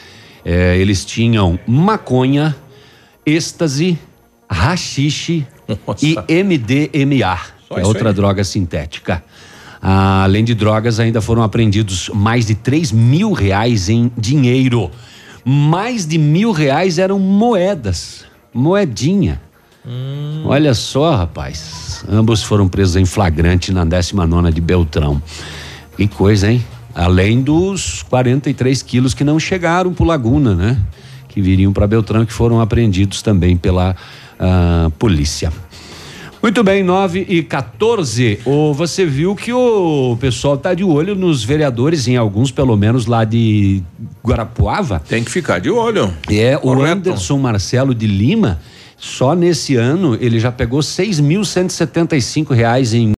É, 0.45 0.77
eles 0.77 1.05
tinham 1.05 1.59
maconha, 1.65 2.55
êxtase, 3.25 3.97
rachixe 4.49 5.45
e 6.01 6.15
MDMA, 6.43 7.39
que 7.69 7.79
é 7.79 7.85
outra 7.85 8.09
aí. 8.09 8.15
droga 8.15 8.43
sintética. 8.43 9.23
Ah, 9.81 10.23
além 10.23 10.43
de 10.43 10.53
drogas, 10.53 10.99
ainda 10.99 11.21
foram 11.21 11.43
apreendidos 11.43 12.09
mais 12.13 12.45
de 12.45 12.55
3 12.55 12.91
mil 12.91 13.33
reais 13.33 13.89
em 13.89 14.11
dinheiro. 14.17 14.89
Mais 15.43 16.05
de 16.05 16.17
mil 16.17 16.51
reais 16.51 16.97
eram 16.97 17.19
moedas, 17.19 18.25
moedinha. 18.53 19.41
Olha 20.45 20.73
só, 20.73 21.15
rapaz. 21.15 22.05
Ambos 22.09 22.41
foram 22.41 22.69
presos 22.69 22.95
em 22.95 23.05
flagrante 23.05 23.71
na 23.73 23.83
19 23.83 24.51
de 24.53 24.61
Beltrão. 24.61 25.21
Que 25.97 26.07
coisa, 26.07 26.51
hein? 26.51 26.63
Além 26.95 27.41
dos 27.41 28.03
43 28.03 28.81
quilos 28.83 29.13
que 29.13 29.23
não 29.23 29.39
chegaram 29.39 29.93
pro 29.93 30.05
Laguna, 30.05 30.53
né? 30.53 30.77
Que 31.27 31.41
viriam 31.41 31.73
para 31.73 31.87
Beltrão, 31.87 32.25
que 32.25 32.33
foram 32.33 32.61
apreendidos 32.61 33.21
também 33.21 33.57
pela 33.57 33.95
ah, 34.39 34.91
polícia. 34.99 35.51
Muito 36.43 36.61
bem, 36.61 36.83
9 36.83 37.25
e 37.29 37.41
14. 37.41 38.41
Ô, 38.43 38.73
você 38.73 39.05
viu 39.05 39.33
que 39.33 39.53
o 39.53 40.17
pessoal 40.19 40.57
tá 40.57 40.73
de 40.73 40.83
olho 40.83 41.15
nos 41.15 41.41
vereadores, 41.41 42.05
em 42.05 42.17
alguns, 42.17 42.51
pelo 42.51 42.75
menos, 42.75 43.05
lá 43.05 43.23
de 43.23 43.81
Guarapuava? 44.21 44.99
Tem 44.99 45.23
que 45.23 45.31
ficar 45.31 45.59
de 45.59 45.69
olho. 45.69 46.13
É, 46.29 46.57
o 46.57 46.59
Correto. 46.59 46.91
Anderson 46.91 47.37
Marcelo 47.37 47.95
de 47.95 48.05
Lima, 48.07 48.59
só 49.05 49.35
nesse 49.35 49.75
ano, 49.75 50.17
ele 50.21 50.39
já 50.39 50.49
pegou 50.49 50.79
6.175 50.79 52.53
reais 52.53 52.93
em 52.93 53.11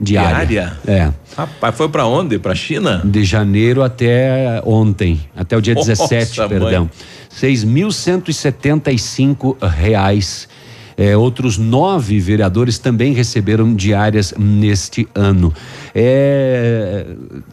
diária. 0.00 0.46
Diária? 0.46 0.78
É. 0.86 1.10
Rapaz, 1.36 1.74
foi 1.76 1.88
pra 1.88 2.06
onde? 2.06 2.38
Pra 2.38 2.54
China? 2.54 3.02
De 3.04 3.24
janeiro 3.24 3.82
até 3.82 4.62
ontem, 4.64 5.20
até 5.36 5.56
o 5.56 5.60
dia 5.60 5.74
Nossa, 5.74 5.88
17, 5.90 6.38
mãe. 6.38 6.48
perdão. 6.48 6.88
6.175 7.34 9.56
reais. 9.66 10.48
É, 10.94 11.16
outros 11.16 11.56
nove 11.56 12.20
vereadores 12.20 12.78
também 12.78 13.14
receberam 13.14 13.74
diárias 13.74 14.34
neste 14.38 15.08
ano. 15.14 15.50
É, 15.94 17.06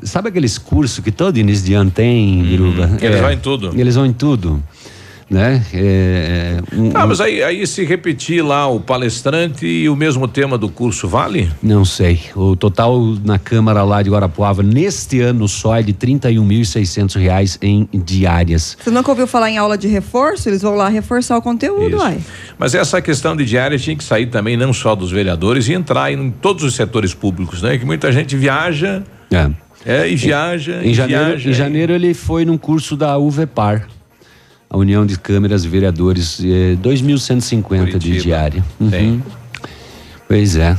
sabe 0.04 0.28
aqueles 0.30 0.58
cursos 0.58 1.02
que 1.04 1.10
todo 1.10 1.38
início 1.40 1.66
de 1.66 1.74
ano 1.74 1.90
tem, 1.90 2.44
Biruba? 2.44 2.86
Uhum. 2.86 2.98
Eles 3.02 3.18
É, 3.18 3.22
vão 3.22 3.32
em 3.32 3.38
tudo. 3.38 3.72
Eles 3.80 3.96
vão 3.96 4.06
em 4.06 4.12
tudo. 4.14 4.62
Né? 5.30 5.64
É, 5.74 6.58
um- 6.74 6.92
Ah, 6.96 7.06
mas 7.06 7.22
aí, 7.22 7.44
aí 7.44 7.66
se 7.68 7.84
repetir 7.86 8.44
lá 8.44 8.68
o 8.68 8.80
palestrante 8.80 9.66
e 9.66 9.88
o 9.88 9.96
mesmo 9.96 10.28
tema 10.28 10.58
do 10.58 10.68
curso, 10.70 11.08
vale? 11.08 11.50
Não 11.62 11.86
sei. 11.86 12.20
O 12.36 12.56
total 12.56 13.00
na 13.24 13.38
Câmara 13.38 13.84
lá 13.84 14.02
de 14.02 14.10
Guarapuava, 14.10 14.64
neste 14.64 15.22
ano 15.22 15.48
só, 15.48 15.76
é 15.78 15.84
de 15.84 15.94
31.600 15.94 17.16
reais 17.16 17.60
em 17.62 17.88
diárias. 17.94 18.76
Você 18.82 18.90
nunca 18.90 19.12
ouviu 19.12 19.28
falar 19.28 19.52
em 19.52 19.58
aula 19.58 19.78
de 19.78 19.88
reforço? 19.88 20.50
Eles 20.50 20.62
vão 20.64 20.74
lá 20.76 20.90
reforçar 20.90 21.38
o 21.38 21.42
conteúdo, 21.42 21.98
uai. 21.98 22.18
Mas 22.58 22.74
essa 22.74 23.02
questão 23.02 23.36
de 23.36 23.46
diária 23.46 23.78
tinha 23.78 23.96
que 23.96 24.04
sair 24.04 24.26
também 24.28 24.58
não 24.58 24.74
só 24.74 24.96
dos 24.96 25.12
vereadores 25.12 25.68
e 25.68 25.74
entrar 25.74 26.12
em 26.12 26.32
todos 26.32 26.64
os 26.64 26.74
setores 26.76 27.14
públicos, 27.14 27.62
né? 27.62 27.78
Que 27.78 27.86
muita 27.86 28.12
gente 28.12 28.36
viaja 28.36 29.04
É. 29.32 29.50
É, 29.86 30.10
e 30.10 30.16
viaja, 30.16 30.82
Em 30.84 30.90
e 30.90 30.94
janeiro, 30.94 31.26
viaja. 31.28 31.50
em 31.50 31.54
janeiro 31.54 31.94
ele 31.94 32.14
foi 32.14 32.44
num 32.44 32.58
curso 32.58 32.98
da 32.98 33.18
UVEPAR, 33.18 33.88
a 34.70 34.78
União 34.78 35.06
de 35.06 35.18
Câmeras 35.18 35.66
Vereadores, 35.66 36.40
eh, 36.44 36.76
2.150 36.82 37.98
de 37.98 38.18
diária. 38.22 38.64
Uhum. 38.80 39.22
Pois 40.28 40.56
é. 40.56 40.78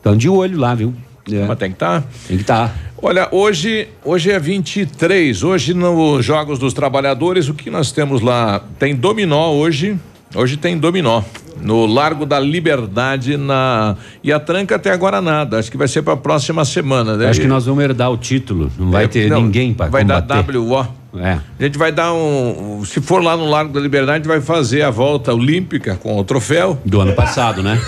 Então 0.00 0.16
de 0.16 0.28
olho 0.28 0.58
lá, 0.58 0.74
viu? 0.74 0.94
É. 1.30 1.44
Mas 1.46 1.58
tem 1.58 1.70
que 1.70 1.76
estar. 1.76 2.02
Tem 2.28 2.36
que 2.36 2.42
estar. 2.42 2.74
Olha, 3.02 3.28
hoje, 3.32 3.88
hoje 4.04 4.30
é 4.30 4.38
23. 4.38 5.42
Hoje 5.42 5.74
nos 5.74 6.24
Jogos 6.24 6.58
dos 6.58 6.72
Trabalhadores, 6.72 7.48
o 7.48 7.54
que 7.54 7.70
nós 7.70 7.90
temos 7.92 8.20
lá? 8.20 8.62
Tem 8.78 8.94
dominó 8.94 9.50
hoje. 9.52 9.98
Hoje 10.34 10.56
tem 10.56 10.76
dominó. 10.78 11.22
No 11.62 11.86
Largo 11.86 12.26
da 12.26 12.40
Liberdade 12.40 13.36
na 13.36 13.96
e 14.22 14.32
a 14.32 14.40
tranca 14.40 14.74
até 14.76 14.90
agora 14.90 15.20
nada. 15.20 15.58
Acho 15.58 15.70
que 15.70 15.76
vai 15.76 15.86
ser 15.88 16.02
para 16.02 16.14
a 16.14 16.16
próxima 16.16 16.64
semana, 16.64 17.16
né? 17.16 17.28
Acho 17.28 17.40
que 17.40 17.46
nós 17.46 17.66
vamos 17.66 17.82
herdar 17.84 18.10
o 18.10 18.16
título. 18.16 18.70
Não 18.78 18.90
vai 18.90 19.04
É, 19.04 19.08
ter 19.08 19.30
não, 19.30 19.42
ninguém 19.42 19.72
para 19.72 19.88
Vai 19.88 20.02
combater. 20.02 20.26
dar 20.26 20.56
WO. 20.58 20.86
É. 21.18 21.38
A 21.58 21.62
gente 21.62 21.78
vai 21.78 21.92
dar 21.92 22.12
um. 22.12 22.84
Se 22.84 23.00
for 23.00 23.22
lá 23.22 23.36
no 23.36 23.48
Largo 23.48 23.72
da 23.72 23.80
Liberdade, 23.80 24.12
a 24.12 24.16
gente 24.16 24.28
vai 24.28 24.40
fazer 24.40 24.82
a 24.82 24.90
volta 24.90 25.32
olímpica 25.32 25.96
com 25.96 26.18
o 26.18 26.24
troféu. 26.24 26.78
Do 26.84 27.00
ano 27.00 27.12
passado, 27.12 27.62
né? 27.62 27.80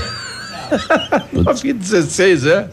2016, 1.33 2.47
é? 2.47 2.69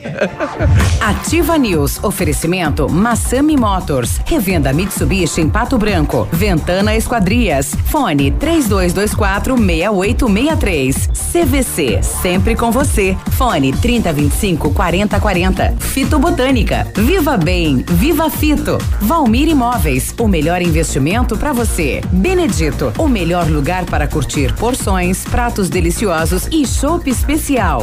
Ativa 0.99 1.57
News. 1.57 2.03
Oferecimento 2.03 2.89
Massami 2.89 3.57
Motors. 3.57 4.19
Revenda 4.25 4.73
Mitsubishi 4.73 5.41
em 5.41 5.49
Pato 5.49 5.77
Branco. 5.77 6.27
Ventana 6.31 6.95
Esquadrias. 6.95 7.75
Fone 7.85 8.31
3224 8.31 9.55
6863. 9.57 11.09
CVC. 11.31 12.03
Sempre 12.03 12.55
com 12.55 12.71
você. 12.71 13.17
Fone 13.31 13.73
3025 13.73 14.71
4040. 14.73 15.75
Fito 15.79 16.19
Botânica. 16.19 16.87
Viva 16.95 17.37
Bem. 17.37 17.83
Viva 17.87 18.29
Fito. 18.29 18.77
Valmir 19.01 19.47
Imóveis. 19.47 20.13
O 20.19 20.27
melhor 20.27 20.61
investimento 20.61 21.37
para 21.37 21.53
você. 21.53 22.01
Benedito. 22.11 22.93
O 22.97 23.07
melhor 23.07 23.49
lugar 23.49 23.85
para 23.85 24.07
curtir 24.07 24.53
porções, 24.53 25.23
pratos 25.25 25.69
deliciosos 25.69 26.47
e 26.51 26.65
chopp 26.65 27.09
especial. 27.09 27.82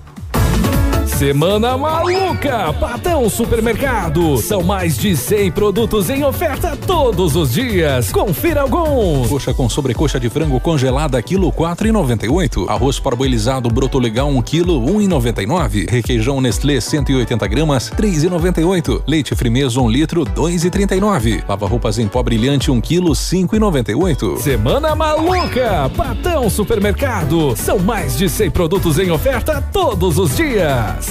Semana 1.21 1.77
Maluca! 1.77 2.73
Patão 2.73 3.29
Supermercado. 3.29 4.37
São 4.37 4.63
mais 4.63 4.97
de 4.97 5.15
100 5.15 5.51
produtos 5.51 6.09
em 6.09 6.23
oferta 6.23 6.75
todos 6.75 7.35
os 7.35 7.53
dias. 7.53 8.11
Confira 8.11 8.61
alguns. 8.61 9.29
Coxa 9.29 9.53
com 9.53 9.69
sobrecoxa 9.69 10.19
de 10.19 10.31
frango 10.31 10.59
congelada, 10.59 11.21
quilo 11.21 11.51
quatro 11.51 11.87
e 11.87 11.91
noventa 11.91 12.25
e 12.25 12.29
oito. 12.29 12.67
Arroz 12.67 12.99
parboilizado 12.99 13.69
broto 13.69 13.99
legal, 13.99 14.29
um 14.29 14.41
quilo, 14.41 14.83
um 14.83 14.99
e 14.99 15.05
noventa 15.05 15.43
e 15.43 15.45
nove. 15.45 15.85
Requeijão 15.87 16.41
Nestlé, 16.41 16.81
180 16.81 17.45
gramas, 17.45 17.91
três 17.95 18.23
e 18.23 18.27
noventa 18.27 18.59
e 18.59 18.63
oito. 18.63 19.03
Leite 19.05 19.35
Frimeso, 19.35 19.79
um 19.79 19.87
litro, 19.87 20.25
dois 20.25 20.65
e 20.65 20.71
trinta 20.71 20.95
e 20.95 20.99
nove. 20.99 21.43
Lava 21.47 21.67
roupas 21.67 21.99
em 21.99 22.07
pó 22.07 22.23
brilhante, 22.23 22.71
um 22.71 22.81
quilo, 22.81 23.13
cinco 23.13 23.55
e 23.55 23.59
noventa 23.59 23.91
e 23.91 23.95
oito. 23.95 24.37
Semana 24.39 24.95
Maluca! 24.95 25.87
Patão 25.95 26.49
Supermercado. 26.49 27.55
São 27.55 27.77
mais 27.77 28.17
de 28.17 28.27
100 28.27 28.49
produtos 28.49 28.97
em 28.97 29.11
oferta 29.11 29.63
todos 29.71 30.17
os 30.17 30.35
dias. 30.35 31.10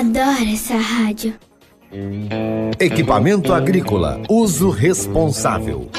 Adoro 0.00 0.50
essa 0.50 0.78
rádio. 0.78 1.34
Equipamento 2.78 3.52
agrícola, 3.52 4.18
uso 4.30 4.70
responsável. 4.70 5.90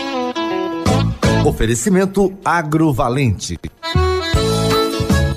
Oferecimento 1.45 2.33
agrovalente. 2.43 3.59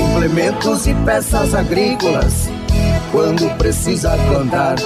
Implementos 0.00 0.86
e 0.86 0.94
peças 1.04 1.54
agrícolas, 1.54 2.48
quando 3.12 3.48
precisa 3.58 4.16
plantar. 4.16 4.76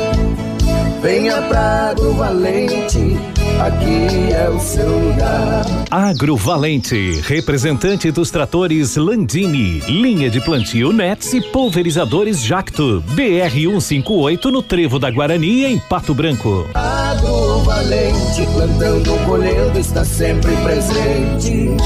Venha 1.00 1.40
pra 1.42 1.90
Agrovalente, 1.90 3.16
aqui 3.60 4.32
é 4.32 4.48
o 4.48 4.58
seu 4.58 4.88
lugar. 4.88 5.64
Agrovalente, 5.90 7.20
representante 7.26 8.10
dos 8.10 8.30
tratores 8.30 8.96
Landini, 8.96 9.80
linha 9.80 10.30
de 10.30 10.40
plantio 10.40 10.92
Nets 10.92 11.32
e 11.34 11.40
pulverizadores 11.40 12.42
Jacto, 12.42 13.04
BR 13.08 13.52
158 13.52 14.50
no 14.50 14.62
Trevo 14.62 14.98
da 14.98 15.10
Guarani, 15.10 15.64
em 15.66 15.78
Pato 15.78 16.14
Branco. 16.14 16.66
Agrovalente, 16.74 18.46
plantando, 18.52 19.26
colhendo, 19.26 19.78
está 19.78 20.04
sempre 20.04 20.56
presente. 20.56 21.76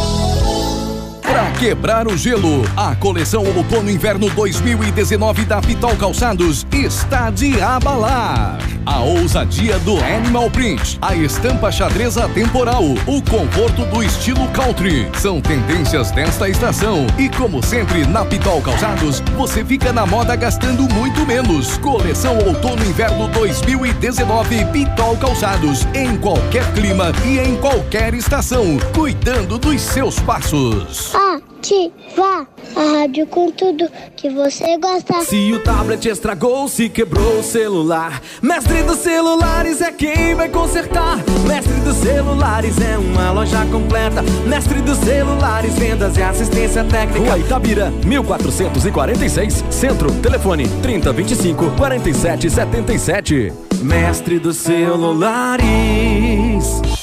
Quebrar 1.59 2.07
o 2.07 2.17
gelo, 2.17 2.63
a 2.77 2.95
coleção 2.95 3.45
Outono 3.45 3.91
Inverno 3.91 4.31
2019 4.31 5.45
da 5.45 5.61
Pitol 5.61 5.97
Calçados 5.97 6.65
está 6.73 7.31
de 7.31 7.61
abalar. 7.61 8.59
A 8.87 9.01
ousadia 9.01 9.77
do 9.81 9.99
Animal 9.99 10.49
Print, 10.51 10.99
a 11.03 11.17
estampa 11.17 11.73
xadreza 11.73 12.29
temporal, 12.29 12.85
o 13.09 13.21
conforto 13.23 13.85
do 13.87 14.05
estilo 14.05 14.47
country 14.53 15.11
são 15.21 15.41
tendências 15.41 16.13
desta 16.13 16.49
estação. 16.49 17.09
E 17.19 17.29
como 17.29 17.61
sempre, 17.61 18.07
na 18.07 18.25
Pitol 18.25 18.63
Calçados, 18.63 19.19
você 19.37 19.65
fica 19.65 19.93
na 19.93 20.07
moda 20.07 20.37
gastando 20.37 20.85
muito 20.95 21.27
menos. 21.27 21.77
Coleção 21.79 22.39
Outono 22.39 22.85
Inverno 22.85 23.27
2019 23.29 24.65
Pitol 24.67 25.17
Calçados, 25.17 25.85
em 25.93 26.17
qualquer 26.19 26.73
clima 26.73 27.11
e 27.27 27.41
em 27.41 27.57
qualquer 27.57 28.15
estação, 28.15 28.79
cuidando 28.95 29.59
dos 29.59 29.83
seus 29.83 30.21
passos. 30.21 31.13
Ativa 31.59 32.47
a 32.77 32.99
rádio 33.01 33.27
com 33.27 33.51
tudo 33.51 33.91
que 34.17 34.31
você 34.31 34.79
gosta. 34.79 35.23
Se 35.23 35.53
o 35.53 35.59
tablet 35.61 36.09
estragou, 36.09 36.69
se 36.69 36.89
quebrou 36.89 37.41
o 37.41 37.43
celular, 37.43 38.23
Mestre 38.41 38.85
dos 38.85 38.99
Celulares 38.99 39.81
é 39.81 39.91
quem 39.91 40.37
vai 40.37 40.49
consertar. 40.49 41.17
Mestre 41.49 41.75
dos 41.81 41.97
Celulares 41.97 42.81
é 42.81 42.97
uma 42.97 43.33
loja 43.33 43.67
completa. 43.73 44.23
Mestre 44.47 44.81
dos 44.83 44.99
Celulares, 44.99 45.75
vendas 45.75 46.17
e 46.17 46.23
assistência 46.23 46.85
técnica. 46.85 47.27
Rua 47.27 47.39
Itabira, 47.41 47.91
1446, 48.07 49.65
Centro, 49.69 50.13
telefone 50.23 50.69
3025 50.81 51.73
4777. 51.73 53.53
Mestre 53.83 54.39
dos 54.39 54.59
Celulares. 54.59 55.59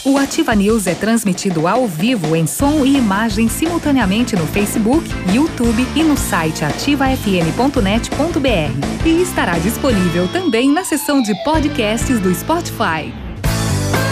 O 0.06 0.20
Ativa 0.20 0.54
News 0.54 0.86
é 0.86 0.94
transmitido 0.94 1.68
ao 1.68 1.88
vivo 1.88 2.36
em 2.36 2.46
som 2.46 2.86
e 2.86 2.96
imagem 2.96 3.50
simultaneamente 3.50 4.36
no 4.36 4.46
Facebook, 4.46 5.10
YouTube 5.34 5.84
e 5.96 6.04
no 6.04 6.16
site 6.16 6.64
ativafm.net.br. 6.64 9.04
E 9.04 9.22
estará 9.24 9.58
disponível 9.58 10.28
também 10.28 10.72
na 10.72 10.86
seção 10.86 11.24
de 11.24 11.34
podcasts 11.44 12.20
do 12.20 12.32
Spotify. 12.36 13.12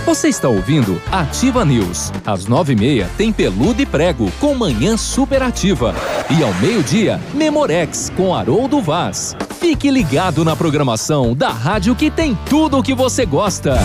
Você 0.04 0.30
está 0.30 0.50
ouvindo 0.50 1.00
Ativa 1.12 1.64
News. 1.64 2.12
Às 2.26 2.48
nove 2.48 2.74
e 2.74 2.76
meia 2.76 3.08
tem 3.16 3.32
Peludo 3.32 3.80
e 3.80 3.86
Prego 3.86 4.32
com 4.40 4.56
Manhã 4.56 4.98
Superativa. 4.98 5.94
E 6.36 6.42
ao 6.42 6.56
meio-dia, 6.56 7.22
Memorex 7.36 8.12
com 8.18 8.34
Haroldo 8.34 8.82
Vaz. 8.82 9.36
Fique 9.60 9.92
ligado 9.92 10.44
na 10.44 10.56
programação 10.56 11.36
da 11.36 11.52
rádio 11.52 11.96
que 11.96 12.10
tem 12.10 12.36
tudo 12.50 12.80
o 12.80 12.84
que 12.84 12.96
você 12.96 13.28
gosta. 13.28 13.78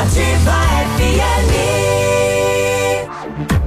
Ativa 0.00 0.58
FM. 0.98 1.83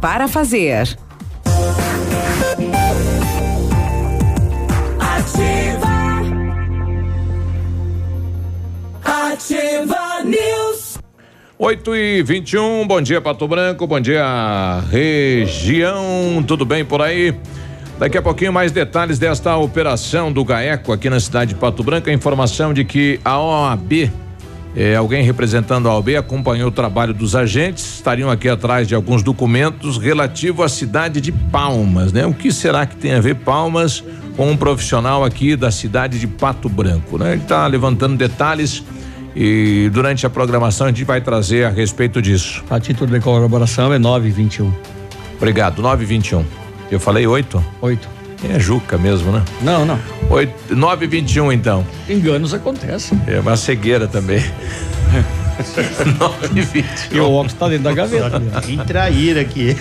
para 0.00 0.26
fazer. 0.26 0.96
Ativa. 4.98 5.86
Ativa 9.04 10.24
News. 10.24 10.98
8 11.58 11.96
e 11.96 12.22
21 12.22 12.86
bom 12.86 13.02
dia 13.02 13.20
Pato 13.20 13.46
Branco, 13.46 13.86
bom 13.86 14.00
dia 14.00 14.82
região, 14.90 16.42
tudo 16.46 16.64
bem 16.64 16.82
por 16.82 17.02
aí? 17.02 17.34
Daqui 17.98 18.16
a 18.16 18.22
pouquinho 18.22 18.54
mais 18.54 18.72
detalhes 18.72 19.18
desta 19.18 19.54
operação 19.56 20.32
do 20.32 20.42
GAECO 20.44 20.92
aqui 20.92 21.10
na 21.10 21.20
cidade 21.20 21.52
de 21.52 21.60
Pato 21.60 21.82
Branco, 21.82 22.08
a 22.08 22.12
informação 22.12 22.72
de 22.72 22.84
que 22.86 23.20
a 23.22 23.38
OAB, 23.38 24.10
eh, 24.76 24.94
alguém 24.94 25.24
representando 25.24 25.88
a 25.88 25.94
OAB 25.94 26.16
acompanhou 26.16 26.68
o 26.68 26.70
trabalho 26.70 27.14
dos 27.14 27.34
agentes, 27.34 27.94
estariam 27.94 28.30
aqui 28.30 28.46
atrás 28.46 28.86
de 28.86 28.94
alguns 28.94 29.22
documentos 29.22 29.96
relativo 29.96 30.62
à 30.62 30.68
cidade 30.68 31.18
de 31.18 31.32
Palmas, 31.32 32.12
né? 32.12 32.26
O 32.26 32.34
que 32.34 32.52
será 32.52 32.84
que 32.84 32.94
tem 32.94 33.14
a 33.14 33.20
ver 33.20 33.36
Palmas 33.36 34.04
com 34.36 34.50
um 34.50 34.56
profissional 34.56 35.24
aqui 35.24 35.56
da 35.56 35.70
cidade 35.70 36.20
de 36.20 36.26
Pato 36.26 36.68
Branco, 36.68 37.16
né? 37.16 37.32
Ele 37.32 37.42
está 37.42 37.66
levantando 37.66 38.18
detalhes 38.18 38.84
e 39.34 39.90
durante 39.92 40.26
a 40.26 40.30
programação 40.30 40.86
a 40.86 40.90
gente 40.90 41.04
vai 41.04 41.22
trazer 41.22 41.64
a 41.64 41.70
respeito 41.70 42.20
disso. 42.20 42.62
A 42.68 42.78
título 42.78 43.10
de 43.10 43.20
colaboração 43.20 43.94
é 43.94 43.98
921. 43.98 44.70
Obrigado, 45.36 45.80
921. 45.80 46.44
Eu 46.90 47.00
falei 47.00 47.26
8? 47.26 47.64
8. 47.80 48.15
É 48.44 48.58
Juca 48.58 48.98
mesmo, 48.98 49.32
né? 49.32 49.42
Não, 49.62 49.84
não. 49.84 49.98
8, 50.30 50.74
921 50.74 51.52
então. 51.52 51.86
Enganos 52.08 52.52
acontecem. 52.52 53.20
É 53.26 53.40
uma 53.40 53.56
cegueira 53.56 54.06
também. 54.06 54.40
921. 56.18 57.16
E 57.16 57.20
o 57.20 57.30
óculos 57.30 57.54
tá 57.54 57.68
dentro 57.68 57.84
da 57.84 57.92
gaveta. 57.94 58.40
Que 58.62 58.76
traíra 58.84 59.40
aqui. 59.40 59.76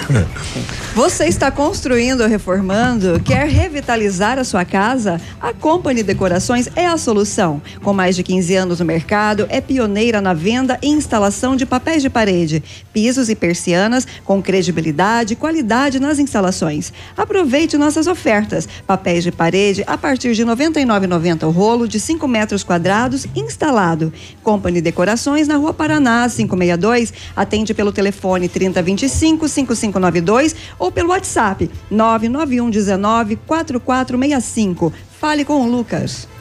Você 0.94 1.24
está 1.24 1.50
construindo 1.50 2.20
ou 2.20 2.28
reformando? 2.28 3.18
Quer 3.20 3.48
revitalizar 3.48 4.38
a 4.38 4.44
sua 4.44 4.64
casa? 4.64 5.20
A 5.40 5.52
Company 5.52 6.02
Decorações 6.02 6.68
é 6.76 6.86
a 6.86 6.98
solução. 6.98 7.62
Com 7.82 7.94
mais 7.94 8.14
de 8.14 8.22
15 8.22 8.54
anos 8.54 8.80
no 8.80 8.84
mercado, 8.84 9.46
é 9.48 9.60
pioneira 9.60 10.20
na 10.20 10.34
venda 10.34 10.78
e 10.82 10.88
instalação 10.88 11.56
de 11.56 11.64
papéis 11.64 12.02
de 12.02 12.10
parede, 12.10 12.62
pisos 12.92 13.30
e 13.30 13.34
persianas 13.34 14.06
com 14.24 14.42
credibilidade 14.42 15.32
e 15.32 15.36
qualidade 15.36 15.98
nas 15.98 16.18
instalações. 16.18 16.92
Aproveite 17.16 17.78
nossas 17.78 18.06
ofertas. 18.06 18.68
Papéis 18.86 19.24
de 19.24 19.32
parede 19.32 19.82
a 19.86 19.96
partir 19.96 20.34
de 20.34 20.44
R$ 20.44 20.50
99,90 20.50 21.46
o 21.46 21.50
rolo 21.50 21.88
de 21.88 21.98
5 21.98 22.28
metros 22.28 22.62
quadrados 22.62 23.26
instalado. 23.34 24.12
Company 24.42 24.80
Decorações 24.80 25.48
na 25.48 25.56
Rua 25.56 25.72
Paraná, 25.72 26.28
562. 26.28 27.12
Atende 27.34 27.72
pelo 27.72 27.92
telefone 27.92 28.48
3025 28.48 29.48
5592 29.82 30.54
ou 30.78 30.90
pelo 30.90 31.10
WhatsApp 31.10 31.70
991 31.90 32.70
19 32.70 33.38
4465. 33.46 34.92
Fale 35.20 35.44
com 35.44 35.62
o 35.62 35.70
Lucas. 35.70 36.31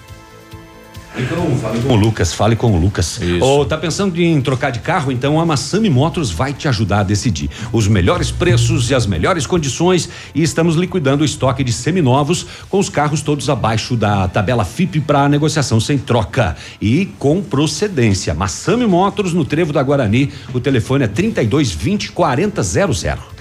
Fale 1.61 1.81
com 1.81 1.93
o 1.93 1.95
Lucas, 1.95 2.33
fale 2.33 2.55
com 2.55 2.71
o 2.71 2.79
Lucas. 2.79 3.19
Ou 3.41 3.65
tá 3.65 3.77
pensando 3.77 4.19
em 4.19 4.41
trocar 4.41 4.71
de 4.71 4.79
carro? 4.79 5.11
Então 5.11 5.39
a 5.39 5.45
Massami 5.45 5.89
Motors 5.89 6.31
vai 6.31 6.53
te 6.53 6.67
ajudar 6.67 6.99
a 6.99 7.03
decidir. 7.03 7.49
Os 7.71 7.87
melhores 7.87 8.31
preços 8.31 8.89
e 8.89 8.95
as 8.95 9.05
melhores 9.05 9.45
condições 9.45 10.09
e 10.33 10.41
estamos 10.41 10.75
liquidando 10.75 11.23
o 11.23 11.25
estoque 11.25 11.63
de 11.63 11.73
seminovos 11.73 12.45
com 12.69 12.79
os 12.79 12.89
carros 12.89 13.21
todos 13.21 13.49
abaixo 13.49 13.97
da 13.97 14.27
tabela 14.27 14.63
FIP 14.63 15.01
para 15.01 15.27
negociação 15.27 15.79
sem 15.79 15.97
troca 15.97 16.55
e 16.81 17.07
com 17.19 17.41
procedência. 17.41 18.33
Massami 18.33 18.87
Motors 18.87 19.33
no 19.33 19.43
Trevo 19.43 19.73
da 19.73 19.83
Guarani. 19.83 20.31
O 20.53 20.59
telefone 20.59 21.03
é 21.03 21.07
32 21.07 21.71
20 21.71 22.11
40 22.13 22.63
00. 22.63 23.40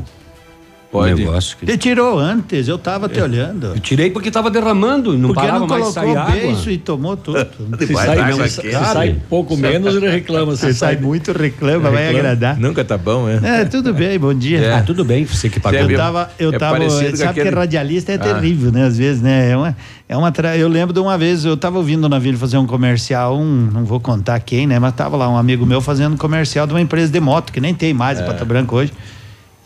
Pode. 0.91 1.15
negócio. 1.23 1.57
Que... 1.59 1.67
Você 1.67 1.77
tirou 1.77 2.19
antes, 2.19 2.67
eu 2.67 2.79
tava 2.79 3.09
te 3.11 3.21
olhando. 3.21 3.67
Eu 3.75 3.79
tirei 3.81 4.11
porque 4.11 4.31
tava 4.31 4.51
derramando 4.51 5.13
não 5.19 5.29
Porque 5.29 5.41
parava 5.43 5.59
não 5.61 5.67
mais 5.67 5.83
colocou 5.83 6.03
sair 6.03 6.17
água. 6.17 6.33
beijo 6.33 6.71
e 6.71 6.79
tomou 6.79 7.15
tudo. 7.17 7.39
Se 7.79 7.93
sai, 7.95 8.33
se, 8.49 8.61
se 8.63 8.73
sai 8.73 9.17
pouco 9.29 9.55
menos, 9.57 9.95
ele 9.95 10.09
reclama. 10.11 10.57
Você 10.57 10.73
sai 10.73 10.97
muito, 10.97 11.33
reclama, 11.33 11.91
vai 11.91 12.05
Reclama. 12.07 12.19
agradar. 12.19 12.59
Nunca 12.59 12.83
tá 12.85 12.97
bom, 12.97 13.29
é? 13.29 13.61
É, 13.61 13.65
tudo 13.67 13.93
bem, 13.93 14.19
bom 14.19 14.33
dia. 14.33 14.59
É. 14.61 14.73
Ah, 14.75 14.83
tudo 14.83 15.05
bem, 15.05 15.25
você 15.27 15.49
que 15.51 15.61
pagou. 15.61 15.79
Eu 15.79 15.97
tava, 15.97 16.31
eu 16.39 16.53
É 16.55 16.59
tava, 16.59 16.91
sabe 16.91 17.25
aquele- 17.25 17.51
que 17.51 17.55
radialista 17.55 18.13
é 18.13 18.15
Ah. 18.15 18.19
terrível, 18.19 18.73
né? 18.73 18.85
Às 18.87 18.97
vezes, 18.97 19.21
né? 19.21 19.51
É 19.51 19.57
uma, 19.57 19.77
é 20.09 20.17
uma 20.17 20.33
tra... 20.33 20.57
Eu 20.57 20.69
lembro 20.69 20.95
de 20.95 21.01
uma 21.01 21.19
vez, 21.19 21.45
eu 21.45 21.57
tava 21.57 21.77
ouvindo 21.77 22.05
o 22.05 22.09
navio 22.09 22.37
fazer 22.39 22.57
um 22.57 22.67
comercial, 22.67 23.37
um, 23.39 23.69
não 23.73 23.85
vou 23.85 24.01
contar 24.01 24.41
quem, 24.41 24.67
né? 24.67 24.79
Mas 24.79 24.95
tava 24.95 25.17
lá 25.19 25.29
um 25.29 25.37
amigo 25.37 25.67
meu 25.67 25.81
fazendo 25.83 26.17
comercial 26.17 26.67
de 26.67 26.73
uma 26.73 26.81
empresa 26.81 27.13
de 27.13 27.21
moto, 27.21 27.53
que 27.53 27.61
nem 27.61 27.75
tem 27.75 27.93
mais 27.93 28.19
em 28.19 28.23
É. 28.23 28.27
Pato 28.27 28.45
Branco 28.47 28.75
hoje. 28.77 28.93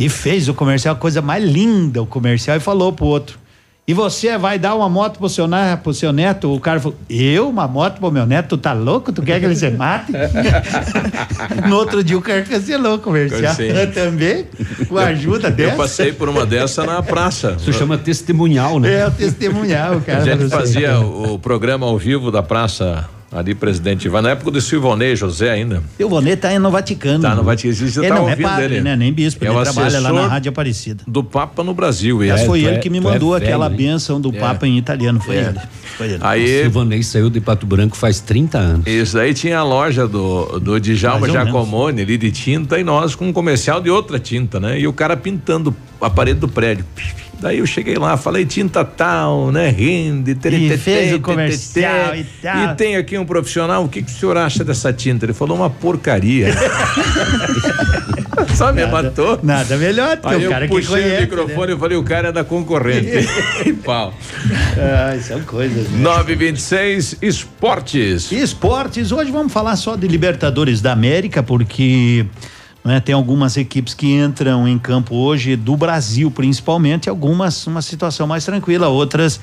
E 0.02 0.08
fez 0.08 0.48
o 0.48 0.54
comercial, 0.54 0.96
coisa 0.96 1.22
mais 1.22 1.44
linda 1.44 2.02
o 2.02 2.06
comercial, 2.06 2.56
e 2.56 2.60
falou 2.60 2.92
pro 2.92 3.06
outro. 3.06 3.38
E 3.86 3.94
você 3.94 4.36
vai 4.36 4.58
dar 4.58 4.74
uma 4.74 4.88
moto 4.88 5.18
pro 5.18 5.28
seu, 5.28 5.48
pro 5.80 5.94
seu 5.94 6.12
neto? 6.12 6.52
O 6.52 6.58
cara 6.58 6.80
falou, 6.80 6.98
eu? 7.08 7.48
Uma 7.48 7.68
moto 7.68 8.00
pro 8.00 8.10
meu 8.10 8.26
neto? 8.26 8.56
Tu 8.56 8.58
tá 8.58 8.72
louco? 8.72 9.12
Tu 9.12 9.22
quer 9.22 9.38
que 9.38 9.46
ele 9.46 9.54
se 9.54 9.70
mate? 9.70 10.10
no 11.68 11.76
outro 11.76 12.02
dia 12.02 12.18
o 12.18 12.20
cara 12.20 12.42
cancelou 12.42 12.96
o 12.96 12.98
comercial. 12.98 13.54
Também, 13.94 14.46
com 14.88 14.98
a 14.98 15.06
ajuda 15.06 15.48
Eu 15.48 15.52
dessa. 15.52 15.76
passei 15.76 16.12
por 16.12 16.28
uma 16.28 16.44
dessa 16.44 16.84
na 16.84 17.00
praça. 17.00 17.56
Isso 17.60 17.72
chama 17.72 17.96
testemunhal, 17.96 18.80
né? 18.80 19.02
É, 19.02 19.06
o 19.06 19.10
testemunhal, 19.12 20.00
cara. 20.00 20.18
A 20.18 20.24
gente 20.24 20.42
assim, 20.42 20.48
fazia 20.48 20.98
o 20.98 21.38
programa 21.38 21.86
ao 21.86 21.96
vivo 21.96 22.32
da 22.32 22.42
praça 22.42 23.08
ali, 23.32 23.54
presidente 23.54 24.04
Ivan, 24.06 24.22
na 24.22 24.30
época 24.30 24.50
do 24.50 24.60
Silvonei 24.60 25.16
José 25.16 25.50
ainda. 25.50 25.82
O 25.98 26.08
Vonê 26.08 26.36
tá 26.36 26.56
no 26.58 26.70
Vaticano. 26.70 27.20
Tá 27.22 27.34
no 27.34 27.42
Vaticano, 27.42 27.74
você 27.74 28.00
Ele 28.00 28.08
tá 28.08 28.14
não 28.14 28.28
é 28.28 28.36
padre, 28.36 28.68
dele. 28.68 28.80
né? 28.82 28.96
Nem 28.96 29.12
bispo, 29.12 29.44
É 29.44 29.48
ele 29.48 29.56
o 29.56 29.62
trabalha 29.62 30.00
lá 30.00 30.12
na 30.12 30.26
Rádio 30.26 30.50
Aparecida. 30.50 31.02
Do 31.06 31.24
Papa 31.24 31.64
no 31.64 31.72
Brasil. 31.74 32.20
Aliás, 32.20 32.40
ele. 32.40 32.48
foi 32.48 32.60
tu 32.60 32.66
ele 32.68 32.76
é- 32.76 32.78
que 32.78 32.90
me 32.90 32.98
é 32.98 33.00
mandou 33.00 33.32
velho, 33.32 33.42
aquela 33.44 33.68
benção 33.68 34.20
do 34.20 34.28
É. 34.30 34.38
Papa 34.38 34.66
em 34.66 34.76
italiano, 34.76 35.20
foi 35.20 35.36
É. 35.36 35.40
ele. 35.48 35.58
Foi 35.96 36.06
ele. 36.08 36.18
Aí, 36.20 36.62
Silvanei 36.62 37.02
saiu 37.02 37.30
de 37.30 37.40
Pato 37.40 37.66
Branco 37.66 37.96
faz 37.96 38.20
30 38.20 38.58
anos. 38.58 38.86
Isso 38.86 39.14
daí 39.16 39.32
tinha 39.34 39.58
a 39.58 39.62
loja 39.64 40.06
do, 40.06 40.58
do 40.60 40.78
Djalma. 40.80 41.28
Giacomone 41.28 42.02
ali 42.02 42.18
de 42.18 42.30
tinta 42.30 42.78
e 42.78 42.84
nós 42.84 43.14
com 43.14 43.28
um 43.28 43.32
comercial 43.32 43.80
de 43.80 43.88
outra 43.90 44.18
tinta, 44.18 44.60
né? 44.60 44.78
E 44.78 44.86
o 44.86 44.92
cara 44.92 45.16
pintando 45.16 45.74
a 46.00 46.10
parede 46.10 46.40
do 46.40 46.48
prédio. 46.48 46.84
Daí 47.42 47.58
eu 47.58 47.66
cheguei 47.66 47.96
lá, 47.96 48.16
falei 48.16 48.46
tinta 48.46 48.84
tal, 48.84 49.50
né? 49.50 49.68
Rende, 49.68 50.32
teretetê, 50.36 50.78
fez 50.78 51.12
o 51.12 51.20
comercial 51.20 52.14
e 52.14 52.24
tal. 52.40 52.72
E 52.72 52.76
tem 52.76 52.96
aqui 52.96 53.18
um 53.18 53.24
profissional, 53.24 53.84
o 53.84 53.88
que, 53.88 54.00
que 54.00 54.12
o 54.12 54.14
senhor 54.14 54.36
acha 54.36 54.62
dessa 54.62 54.92
tinta? 54.92 55.26
Ele 55.26 55.32
falou 55.32 55.56
uma 55.56 55.68
porcaria. 55.68 56.54
Só 58.54 58.72
me 58.72 58.86
matou. 58.86 59.38
Nada 59.42 59.76
melhor 59.76 60.16
do 60.16 60.22
que 60.22 60.28
Aí 60.28 60.46
o 60.46 60.50
cara 60.50 60.64
eu 60.64 60.68
que 60.68 60.74
puxei 60.76 61.02
conhece. 61.02 61.18
o 61.18 61.20
microfone 61.22 61.74
e 61.74 61.78
falei, 61.78 61.98
o 61.98 62.02
cara 62.04 62.28
é 62.28 62.32
da 62.32 62.44
concorrente. 62.44 63.28
E 63.66 63.72
pau. 63.72 64.12
Ai, 65.08 65.20
são 65.20 65.40
coisas. 65.42 65.88
né? 65.90 65.98
926 66.00 67.16
Esportes. 67.22 68.30
Esportes, 68.32 69.12
hoje 69.12 69.30
vamos 69.30 69.52
falar 69.52 69.76
só 69.76 69.94
de 69.96 70.06
Libertadores 70.08 70.80
da 70.80 70.92
América, 70.92 71.42
porque 71.42 72.26
né, 72.84 73.00
tem 73.00 73.14
algumas 73.14 73.56
equipes 73.56 73.94
que 73.94 74.12
entram 74.12 74.66
em 74.66 74.78
campo 74.78 75.14
hoje, 75.14 75.54
do 75.54 75.76
Brasil 75.76 76.30
principalmente, 76.30 77.08
algumas 77.08 77.66
uma 77.66 77.80
situação 77.80 78.26
mais 78.26 78.44
tranquila, 78.44 78.88
outras 78.88 79.40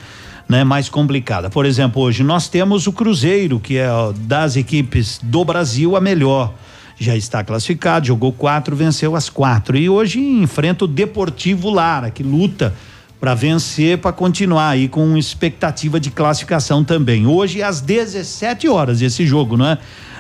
né, 0.48 0.64
mais 0.64 0.90
complicada. 0.90 1.50
Por 1.50 1.66
exemplo, 1.66 2.02
hoje 2.02 2.24
nós 2.24 2.50
temos 2.50 2.88
o 2.88 2.92
Cruzeiro, 2.92 3.60
que 3.60 3.78
é 3.78 3.88
das 4.22 4.56
equipes 4.56 5.20
do 5.22 5.46
Brasil 5.46 5.96
a 5.96 6.02
melhor. 6.02 6.54
Já 6.98 7.16
está 7.16 7.44
classificado, 7.44 8.08
jogou 8.08 8.34
quatro, 8.34 8.76
venceu 8.76 9.16
as 9.16 9.30
quatro. 9.30 9.78
E 9.78 9.88
hoje 9.88 10.20
enfrenta 10.20 10.84
o 10.84 10.88
Deportivo 10.88 11.70
Lara, 11.70 12.12
que 12.12 12.24
luta 12.24 12.74
para 13.20 13.34
vencer, 13.34 14.00
para 14.00 14.12
continuar 14.12 14.70
aí 14.70 14.88
com 14.88 15.16
expectativa 15.16 16.00
de 16.00 16.10
classificação 16.10 16.84
também. 16.84 17.28
Hoje 17.28 17.62
às 17.62 17.80
17 17.80 18.68
horas 18.68 19.02
esse 19.02 19.26
jogo, 19.26 19.56
não 19.56 19.66
é? 19.66 19.78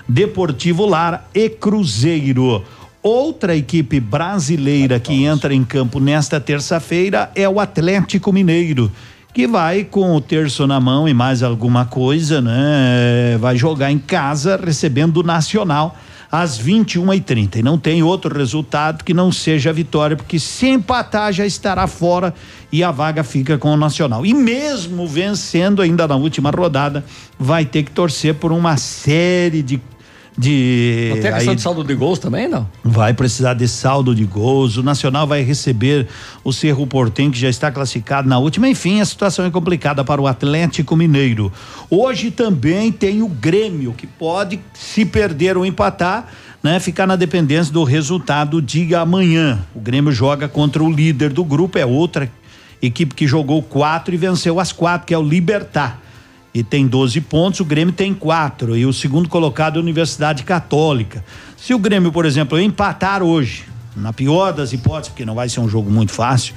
Deportivo 0.07 0.85
Lara 0.85 1.25
e 1.33 1.49
Cruzeiro. 1.49 2.63
Outra 3.01 3.55
equipe 3.55 3.97
brasileira 3.99 4.99
que 4.99 5.23
entra 5.23 5.53
em 5.53 5.63
campo 5.63 6.01
nesta 6.01 6.37
terça-feira 6.39 7.31
é 7.33 7.47
o 7.47 7.59
Atlético 7.59 8.33
Mineiro, 8.33 8.91
que 9.33 9.47
vai 9.47 9.85
com 9.85 10.13
o 10.15 10.19
terço 10.19 10.67
na 10.67 10.81
mão 10.81 11.07
e 11.07 11.13
mais 11.13 11.41
alguma 11.41 11.85
coisa, 11.85 12.41
né? 12.41 13.37
Vai 13.39 13.55
jogar 13.55 13.89
em 13.89 13.97
casa 13.97 14.59
recebendo 14.61 15.17
o 15.17 15.23
Nacional 15.23 15.95
às 16.29 16.61
21h30. 16.61 17.57
E 17.57 17.63
não 17.63 17.77
tem 17.77 18.03
outro 18.03 18.37
resultado 18.37 19.03
que 19.03 19.13
não 19.13 19.31
seja 19.31 19.69
a 19.69 19.73
vitória, 19.73 20.17
porque 20.17 20.37
se 20.37 20.67
empatar 20.67 21.31
já 21.31 21.45
estará 21.45 21.87
fora 21.87 22.33
e 22.69 22.83
a 22.83 22.91
vaga 22.91 23.23
fica 23.23 23.57
com 23.57 23.73
o 23.73 23.77
Nacional. 23.77 24.25
E 24.25 24.33
mesmo 24.33 25.07
vencendo 25.07 25.81
ainda 25.81 26.07
na 26.07 26.17
última 26.17 26.51
rodada, 26.51 27.03
vai 27.39 27.65
ter 27.65 27.83
que 27.83 27.91
torcer 27.91 28.35
por 28.35 28.51
uma 28.51 28.75
série 28.75 29.61
de. 29.63 29.81
De 30.39 31.09
Não 31.15 31.21
tem 31.21 31.31
a 31.31 31.33
questão 31.33 31.51
aí- 31.51 31.55
de 31.57 31.61
saldo 31.61 31.83
de 31.83 31.93
gols 31.93 32.17
também, 32.17 32.47
não? 32.47 32.65
Vai 32.81 33.13
precisar 33.13 33.53
de 33.55 33.67
saldo 33.67 34.15
de 34.15 34.23
gols. 34.23 34.77
O 34.77 34.83
Nacional 34.83 35.27
vai 35.27 35.41
receber 35.41 36.07
o 36.45 36.53
Cerro 36.53 36.87
Portem, 36.87 37.29
que 37.29 37.37
já 37.37 37.49
está 37.49 37.69
classificado 37.69 38.29
na 38.29 38.39
última. 38.39 38.69
Enfim, 38.69 39.01
a 39.01 39.05
situação 39.05 39.43
é 39.43 39.51
complicada 39.51 40.01
para 40.01 40.21
o 40.21 40.27
Atlético 40.27 40.95
Mineiro. 40.95 41.51
Hoje 41.89 42.31
também 42.31 42.89
tem 42.89 43.21
o 43.21 43.27
Grêmio, 43.27 43.91
que 43.91 44.07
pode, 44.07 44.61
se 44.73 45.03
perder 45.03 45.57
ou 45.57 45.65
empatar, 45.65 46.27
né, 46.63 46.79
ficar 46.79 47.05
na 47.05 47.17
dependência 47.17 47.73
do 47.73 47.83
resultado 47.83 48.61
de 48.61 48.95
amanhã. 48.95 49.59
O 49.75 49.81
Grêmio 49.81 50.11
joga 50.13 50.47
contra 50.47 50.81
o 50.81 50.89
líder 50.89 51.33
do 51.33 51.43
grupo, 51.43 51.77
é 51.77 51.85
outra 51.85 52.31
equipe 52.81 53.13
que 53.13 53.27
jogou 53.27 53.61
quatro 53.61 54.13
e 54.13 54.17
venceu 54.17 54.57
as 54.57 54.71
quatro, 54.71 55.05
que 55.05 55.13
é 55.13 55.17
o 55.17 55.21
Libertar 55.21 56.01
e 56.53 56.63
tem 56.63 56.87
12 56.87 57.21
pontos, 57.21 57.59
o 57.59 57.65
Grêmio 57.65 57.93
tem 57.93 58.13
quatro 58.13 58.75
e 58.75 58.85
o 58.85 58.93
segundo 58.93 59.29
colocado 59.29 59.75
é 59.75 59.79
a 59.79 59.81
Universidade 59.81 60.43
Católica. 60.43 61.23
Se 61.55 61.73
o 61.73 61.79
Grêmio, 61.79 62.11
por 62.11 62.25
exemplo, 62.25 62.59
empatar 62.59 63.21
hoje, 63.21 63.65
na 63.95 64.11
pior 64.11 64.51
das 64.51 64.73
hipóteses, 64.73 65.09
porque 65.09 65.25
não 65.25 65.35
vai 65.35 65.49
ser 65.49 65.59
um 65.59 65.69
jogo 65.69 65.91
muito 65.91 66.11
fácil, 66.11 66.55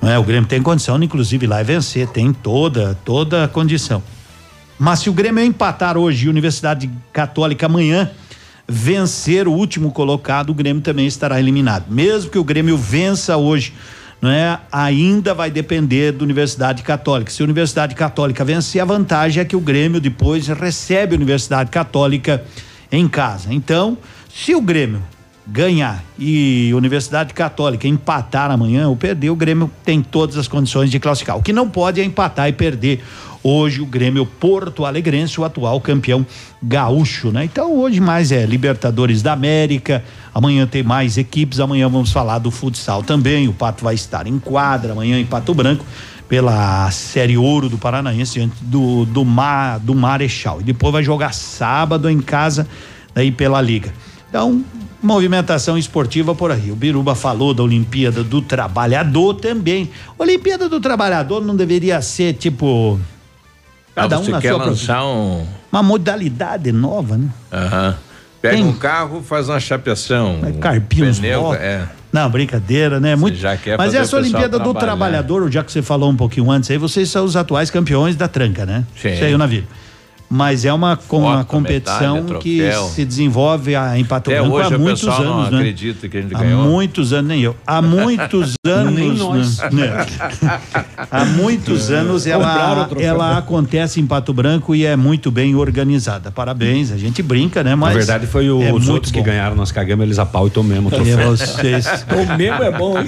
não 0.00 0.10
é? 0.10 0.18
O 0.18 0.24
Grêmio 0.24 0.48
tem 0.48 0.62
condição, 0.62 1.00
inclusive, 1.02 1.46
lá 1.46 1.60
e 1.60 1.64
vencer, 1.64 2.08
tem 2.08 2.32
toda, 2.32 2.98
toda 3.04 3.44
a 3.44 3.48
condição. 3.48 4.02
Mas 4.78 5.00
se 5.00 5.10
o 5.10 5.12
Grêmio 5.12 5.44
empatar 5.44 5.96
hoje 5.96 6.24
e 6.24 6.28
a 6.28 6.30
Universidade 6.30 6.90
Católica 7.12 7.66
amanhã 7.66 8.10
vencer 8.66 9.46
o 9.46 9.52
último 9.52 9.90
colocado, 9.92 10.50
o 10.50 10.54
Grêmio 10.54 10.82
também 10.82 11.06
estará 11.06 11.38
eliminado. 11.38 11.84
Mesmo 11.90 12.30
que 12.30 12.38
o 12.38 12.44
Grêmio 12.44 12.78
vença 12.78 13.36
hoje, 13.36 13.74
não 14.20 14.30
é? 14.30 14.58
Ainda 14.70 15.32
vai 15.32 15.50
depender 15.50 16.12
da 16.12 16.22
Universidade 16.22 16.82
Católica. 16.82 17.30
Se 17.30 17.42
a 17.42 17.44
Universidade 17.44 17.94
Católica 17.94 18.44
vencer, 18.44 18.80
a 18.80 18.84
vantagem 18.84 19.40
é 19.40 19.44
que 19.44 19.56
o 19.56 19.60
Grêmio 19.60 20.00
depois 20.00 20.46
recebe 20.48 21.14
a 21.14 21.16
Universidade 21.16 21.70
Católica 21.70 22.42
em 22.92 23.08
casa. 23.08 23.52
Então, 23.52 23.96
se 24.28 24.54
o 24.54 24.60
Grêmio 24.60 25.02
ganhar 25.46 26.04
e 26.18 26.70
Universidade 26.74 27.34
Católica 27.34 27.88
empatar 27.88 28.50
amanhã 28.50 28.88
ou 28.88 28.96
perder, 28.96 29.30
o 29.30 29.36
Grêmio 29.36 29.70
tem 29.84 30.02
todas 30.02 30.36
as 30.36 30.46
condições 30.46 30.90
de 30.90 31.00
classificar. 31.00 31.36
O 31.36 31.42
que 31.42 31.52
não 31.52 31.68
pode 31.68 32.00
é 32.00 32.04
empatar 32.04 32.48
e 32.48 32.52
perder 32.52 33.02
hoje 33.42 33.80
o 33.80 33.86
Grêmio 33.86 34.26
Porto 34.26 34.84
Alegrense, 34.84 35.40
o 35.40 35.44
atual 35.44 35.80
campeão 35.80 36.24
gaúcho, 36.62 37.30
né? 37.32 37.44
Então 37.44 37.74
hoje 37.74 38.00
mais 38.00 38.30
é 38.30 38.44
Libertadores 38.44 39.22
da 39.22 39.32
América, 39.32 40.04
amanhã 40.34 40.66
tem 40.66 40.82
mais 40.82 41.16
equipes, 41.18 41.60
amanhã 41.60 41.88
vamos 41.88 42.12
falar 42.12 42.38
do 42.38 42.50
futsal 42.50 43.02
também, 43.02 43.48
o 43.48 43.52
Pato 43.52 43.84
vai 43.84 43.94
estar 43.94 44.26
em 44.26 44.38
quadra 44.38 44.92
amanhã 44.92 45.18
em 45.18 45.26
Pato 45.26 45.52
Branco 45.54 45.84
pela 46.28 46.88
Série 46.92 47.36
Ouro 47.36 47.68
do 47.68 47.76
Paranaense 47.76 48.34
diante 48.34 48.54
do 48.62 49.04
do, 49.04 49.24
Mar, 49.24 49.80
do 49.80 49.94
Marechal 49.94 50.60
e 50.60 50.64
depois 50.64 50.92
vai 50.92 51.02
jogar 51.02 51.34
sábado 51.34 52.08
em 52.08 52.20
casa 52.20 52.68
daí 53.14 53.32
pela 53.32 53.60
Liga. 53.60 53.92
Então, 54.28 54.64
movimentação 55.02 55.76
esportiva 55.76 56.32
por 56.36 56.52
aí. 56.52 56.70
O 56.70 56.76
Biruba 56.76 57.16
falou 57.16 57.52
da 57.52 57.64
Olimpíada 57.64 58.22
do 58.22 58.40
Trabalhador 58.40 59.34
também. 59.34 59.90
Olimpíada 60.16 60.68
do 60.68 60.78
Trabalhador 60.80 61.44
não 61.44 61.56
deveria 61.56 62.00
ser 62.00 62.34
tipo 62.34 63.00
cada 63.92 64.16
Ah, 64.16 64.20
um 64.20 64.28
na 64.28 64.40
quer 64.40 64.54
sua 64.54 64.64
lançar 64.66 65.04
um. 65.04 65.44
uma 65.72 65.82
modalidade 65.82 66.70
nova, 66.70 67.16
né? 67.18 67.28
Aham. 67.52 67.96
Pega 68.40 68.56
Tem- 68.56 68.64
um 68.64 68.72
carro, 68.72 69.22
faz 69.22 69.48
uma 69.48 69.60
chapeação. 69.60 70.40
Um 70.42 70.52
carpir 70.58 71.04
uns 71.04 71.18
pneu, 71.18 71.52
é. 71.54 71.86
Não, 72.12 72.28
brincadeira, 72.28 72.98
né? 72.98 73.14
Muito. 73.14 73.36
já 73.36 73.56
quer 73.56 73.76
Mas 73.76 73.88
fazer 73.88 73.98
essa 73.98 74.16
Olimpíada 74.16 74.58
do. 74.58 74.74
Trabalhador, 74.74 75.50
já 75.50 75.62
que 75.62 75.70
você 75.70 75.82
falou 75.82 76.10
um 76.10 76.16
pouquinho 76.16 76.50
antes 76.50 76.70
aí, 76.70 76.78
vocês 76.78 77.08
são 77.10 77.24
os 77.24 77.36
atuais 77.36 77.70
campeões 77.70 78.16
da 78.16 78.26
tranca, 78.26 78.64
né? 78.64 78.84
Sim. 78.96 79.12
Isso 79.12 79.24
aí, 79.24 79.34
o 79.34 79.38
navio. 79.38 79.64
Mas 80.32 80.64
é 80.64 80.72
uma, 80.72 80.96
com 80.96 81.18
uma 81.22 81.38
Foto, 81.38 81.46
competição 81.48 82.22
medalha, 82.22 82.38
que 82.38 82.62
se 82.94 83.04
desenvolve 83.04 83.74
a- 83.74 83.98
em 83.98 84.04
Pato 84.04 84.30
Até 84.30 84.40
Branco 84.40 84.56
hoje 84.56 84.72
há 84.74 84.76
o 84.76 84.80
muitos 84.80 85.08
anos, 85.08 85.24
não 85.26 85.50
né? 85.50 85.56
acredita 85.58 86.08
que 86.08 86.16
a 86.16 86.22
gente 86.22 86.34
Há 86.36 86.38
ganhou. 86.38 86.62
muitos 86.62 87.12
anos, 87.12 87.28
nem 87.28 87.40
eu. 87.42 87.56
Há 87.66 87.82
muitos 87.82 88.54
anos. 88.64 88.94
Nem 88.94 89.12
nós. 89.16 89.58
né? 89.72 90.06
Há 91.10 91.24
muitos 91.24 91.90
anos 91.90 92.24
Compraram 92.24 92.82
ela, 92.92 93.02
ela 93.02 93.38
acontece 93.38 94.00
em 94.00 94.06
Pato 94.06 94.32
Branco 94.32 94.72
e 94.74 94.86
é 94.86 94.94
muito 94.94 95.30
bem 95.32 95.56
organizada. 95.56 96.30
Parabéns, 96.30 96.92
a 96.92 96.96
gente 96.96 97.22
brinca, 97.22 97.64
né? 97.64 97.74
Mas 97.74 97.88
Na 97.92 97.98
verdade, 97.98 98.26
foi 98.28 98.48
o- 98.50 98.62
é 98.62 98.72
os 98.72 98.88
outros 98.88 99.10
que 99.10 99.18
bom. 99.18 99.24
ganharam, 99.24 99.56
nós 99.56 99.72
cagamos 99.72 100.04
eles 100.04 100.18
a 100.20 100.26
pau 100.26 100.46
e 100.46 100.50
tomemos 100.50 100.92
o 100.92 100.94
É 100.94 100.98
troféu. 100.98 101.30
vocês. 101.36 101.86
O 102.10 102.36
mesmo 102.36 102.62
é 102.62 102.70
bom, 102.70 102.98
hein? 102.98 103.06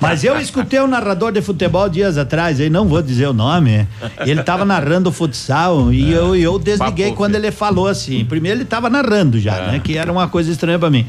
Mas 0.00 0.22
eu 0.22 0.38
escutei 0.38 0.80
um 0.80 0.86
narrador 0.86 1.32
de 1.32 1.40
futebol 1.42 1.88
dias 1.88 2.16
atrás, 2.16 2.60
aí 2.60 2.70
não 2.70 2.86
vou 2.86 3.02
dizer 3.02 3.26
o 3.26 3.32
nome. 3.32 3.88
Ele 4.24 4.42
tava 4.42 4.64
narrando 4.64 5.08
o 5.08 5.12
futsal 5.12 5.92
e 5.92 6.12
eu, 6.12 6.36
eu 6.44 6.58
desliguei 6.58 7.06
Papo, 7.06 7.16
quando 7.16 7.34
ele 7.34 7.50
falou 7.50 7.86
assim. 7.88 8.24
Primeiro 8.24 8.58
ele 8.58 8.64
tava 8.64 8.88
narrando 8.90 9.38
já, 9.40 9.56
É. 9.56 9.72
né? 9.72 9.80
Que 9.82 9.96
era 9.96 10.10
uma 10.12 10.28
coisa 10.28 10.50
estranha 10.50 10.78
pra 10.78 10.90
mim. 10.90 11.06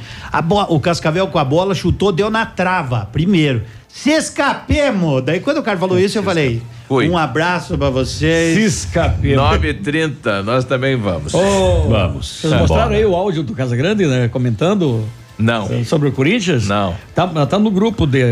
O 0.69 0.80
Cascavel 0.80 1.27
com 1.27 1.38
a 1.39 1.43
bola 1.45 1.75
chutou, 1.75 2.11
deu 2.11 2.30
na 2.30 2.45
trava, 2.45 3.07
primeiro. 3.11 3.61
Se 3.88 4.09
escapemos! 4.11 5.23
Daí 5.23 5.39
quando 5.39 5.59
o 5.59 5.64
cara 5.64 5.77
falou 5.77 5.97
isso, 5.97 6.17
eu 6.17 6.23
falei: 6.23 6.61
Fui. 6.88 7.07
um 7.09 7.17
abraço 7.17 7.77
pra 7.77 7.89
vocês. 7.89 8.57
Escapeu. 8.57 9.39
9h30, 9.39 10.43
nós 10.43 10.65
também 10.65 10.95
vamos. 10.97 11.33
Ô, 11.33 11.88
Vamos. 11.89 12.39
Vocês 12.41 12.53
mostraram 12.53 12.91
aí 12.93 13.05
o 13.05 13.15
áudio 13.15 13.41
do 13.43 13.53
Casa 13.53 13.75
Grande, 13.75 14.05
né? 14.05 14.27
Comentando. 14.27 15.05
Não. 15.38 15.83
Sobre 15.85 16.09
o 16.09 16.11
Corinthians? 16.11 16.67
Não. 16.67 16.95
Tá, 17.14 17.27
tá 17.45 17.57
no 17.59 17.69
grupo 17.72 18.05
de. 18.05 18.23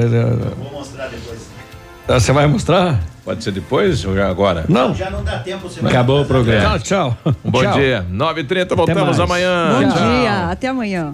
Vou 0.58 0.72
mostrar 0.72 1.08
depois. 1.08 1.40
Você 2.08 2.32
vai 2.34 2.48
mostrar? 2.48 3.02
Pode 3.24 3.42
ser 3.44 3.52
depois 3.52 4.04
ou 4.04 4.22
agora? 4.22 4.66
Não. 4.68 4.94
Já 4.94 5.10
não 5.10 5.24
dá 5.24 5.40
tempo. 5.40 5.70
Você 5.70 5.86
Acabou 5.86 6.22
o 6.22 6.26
programa. 6.26 6.78
Tchau, 6.80 7.14
tchau. 7.24 7.34
Bom 7.44 7.62
Tchau. 7.62 7.74
dia. 7.74 8.06
9h30, 8.12 8.76
voltamos 8.76 9.20
amanhã. 9.20 9.80
Bom 9.80 9.90
Tchau. 9.90 10.10
dia, 10.22 10.50
até 10.52 10.68
amanhã. 10.68 11.14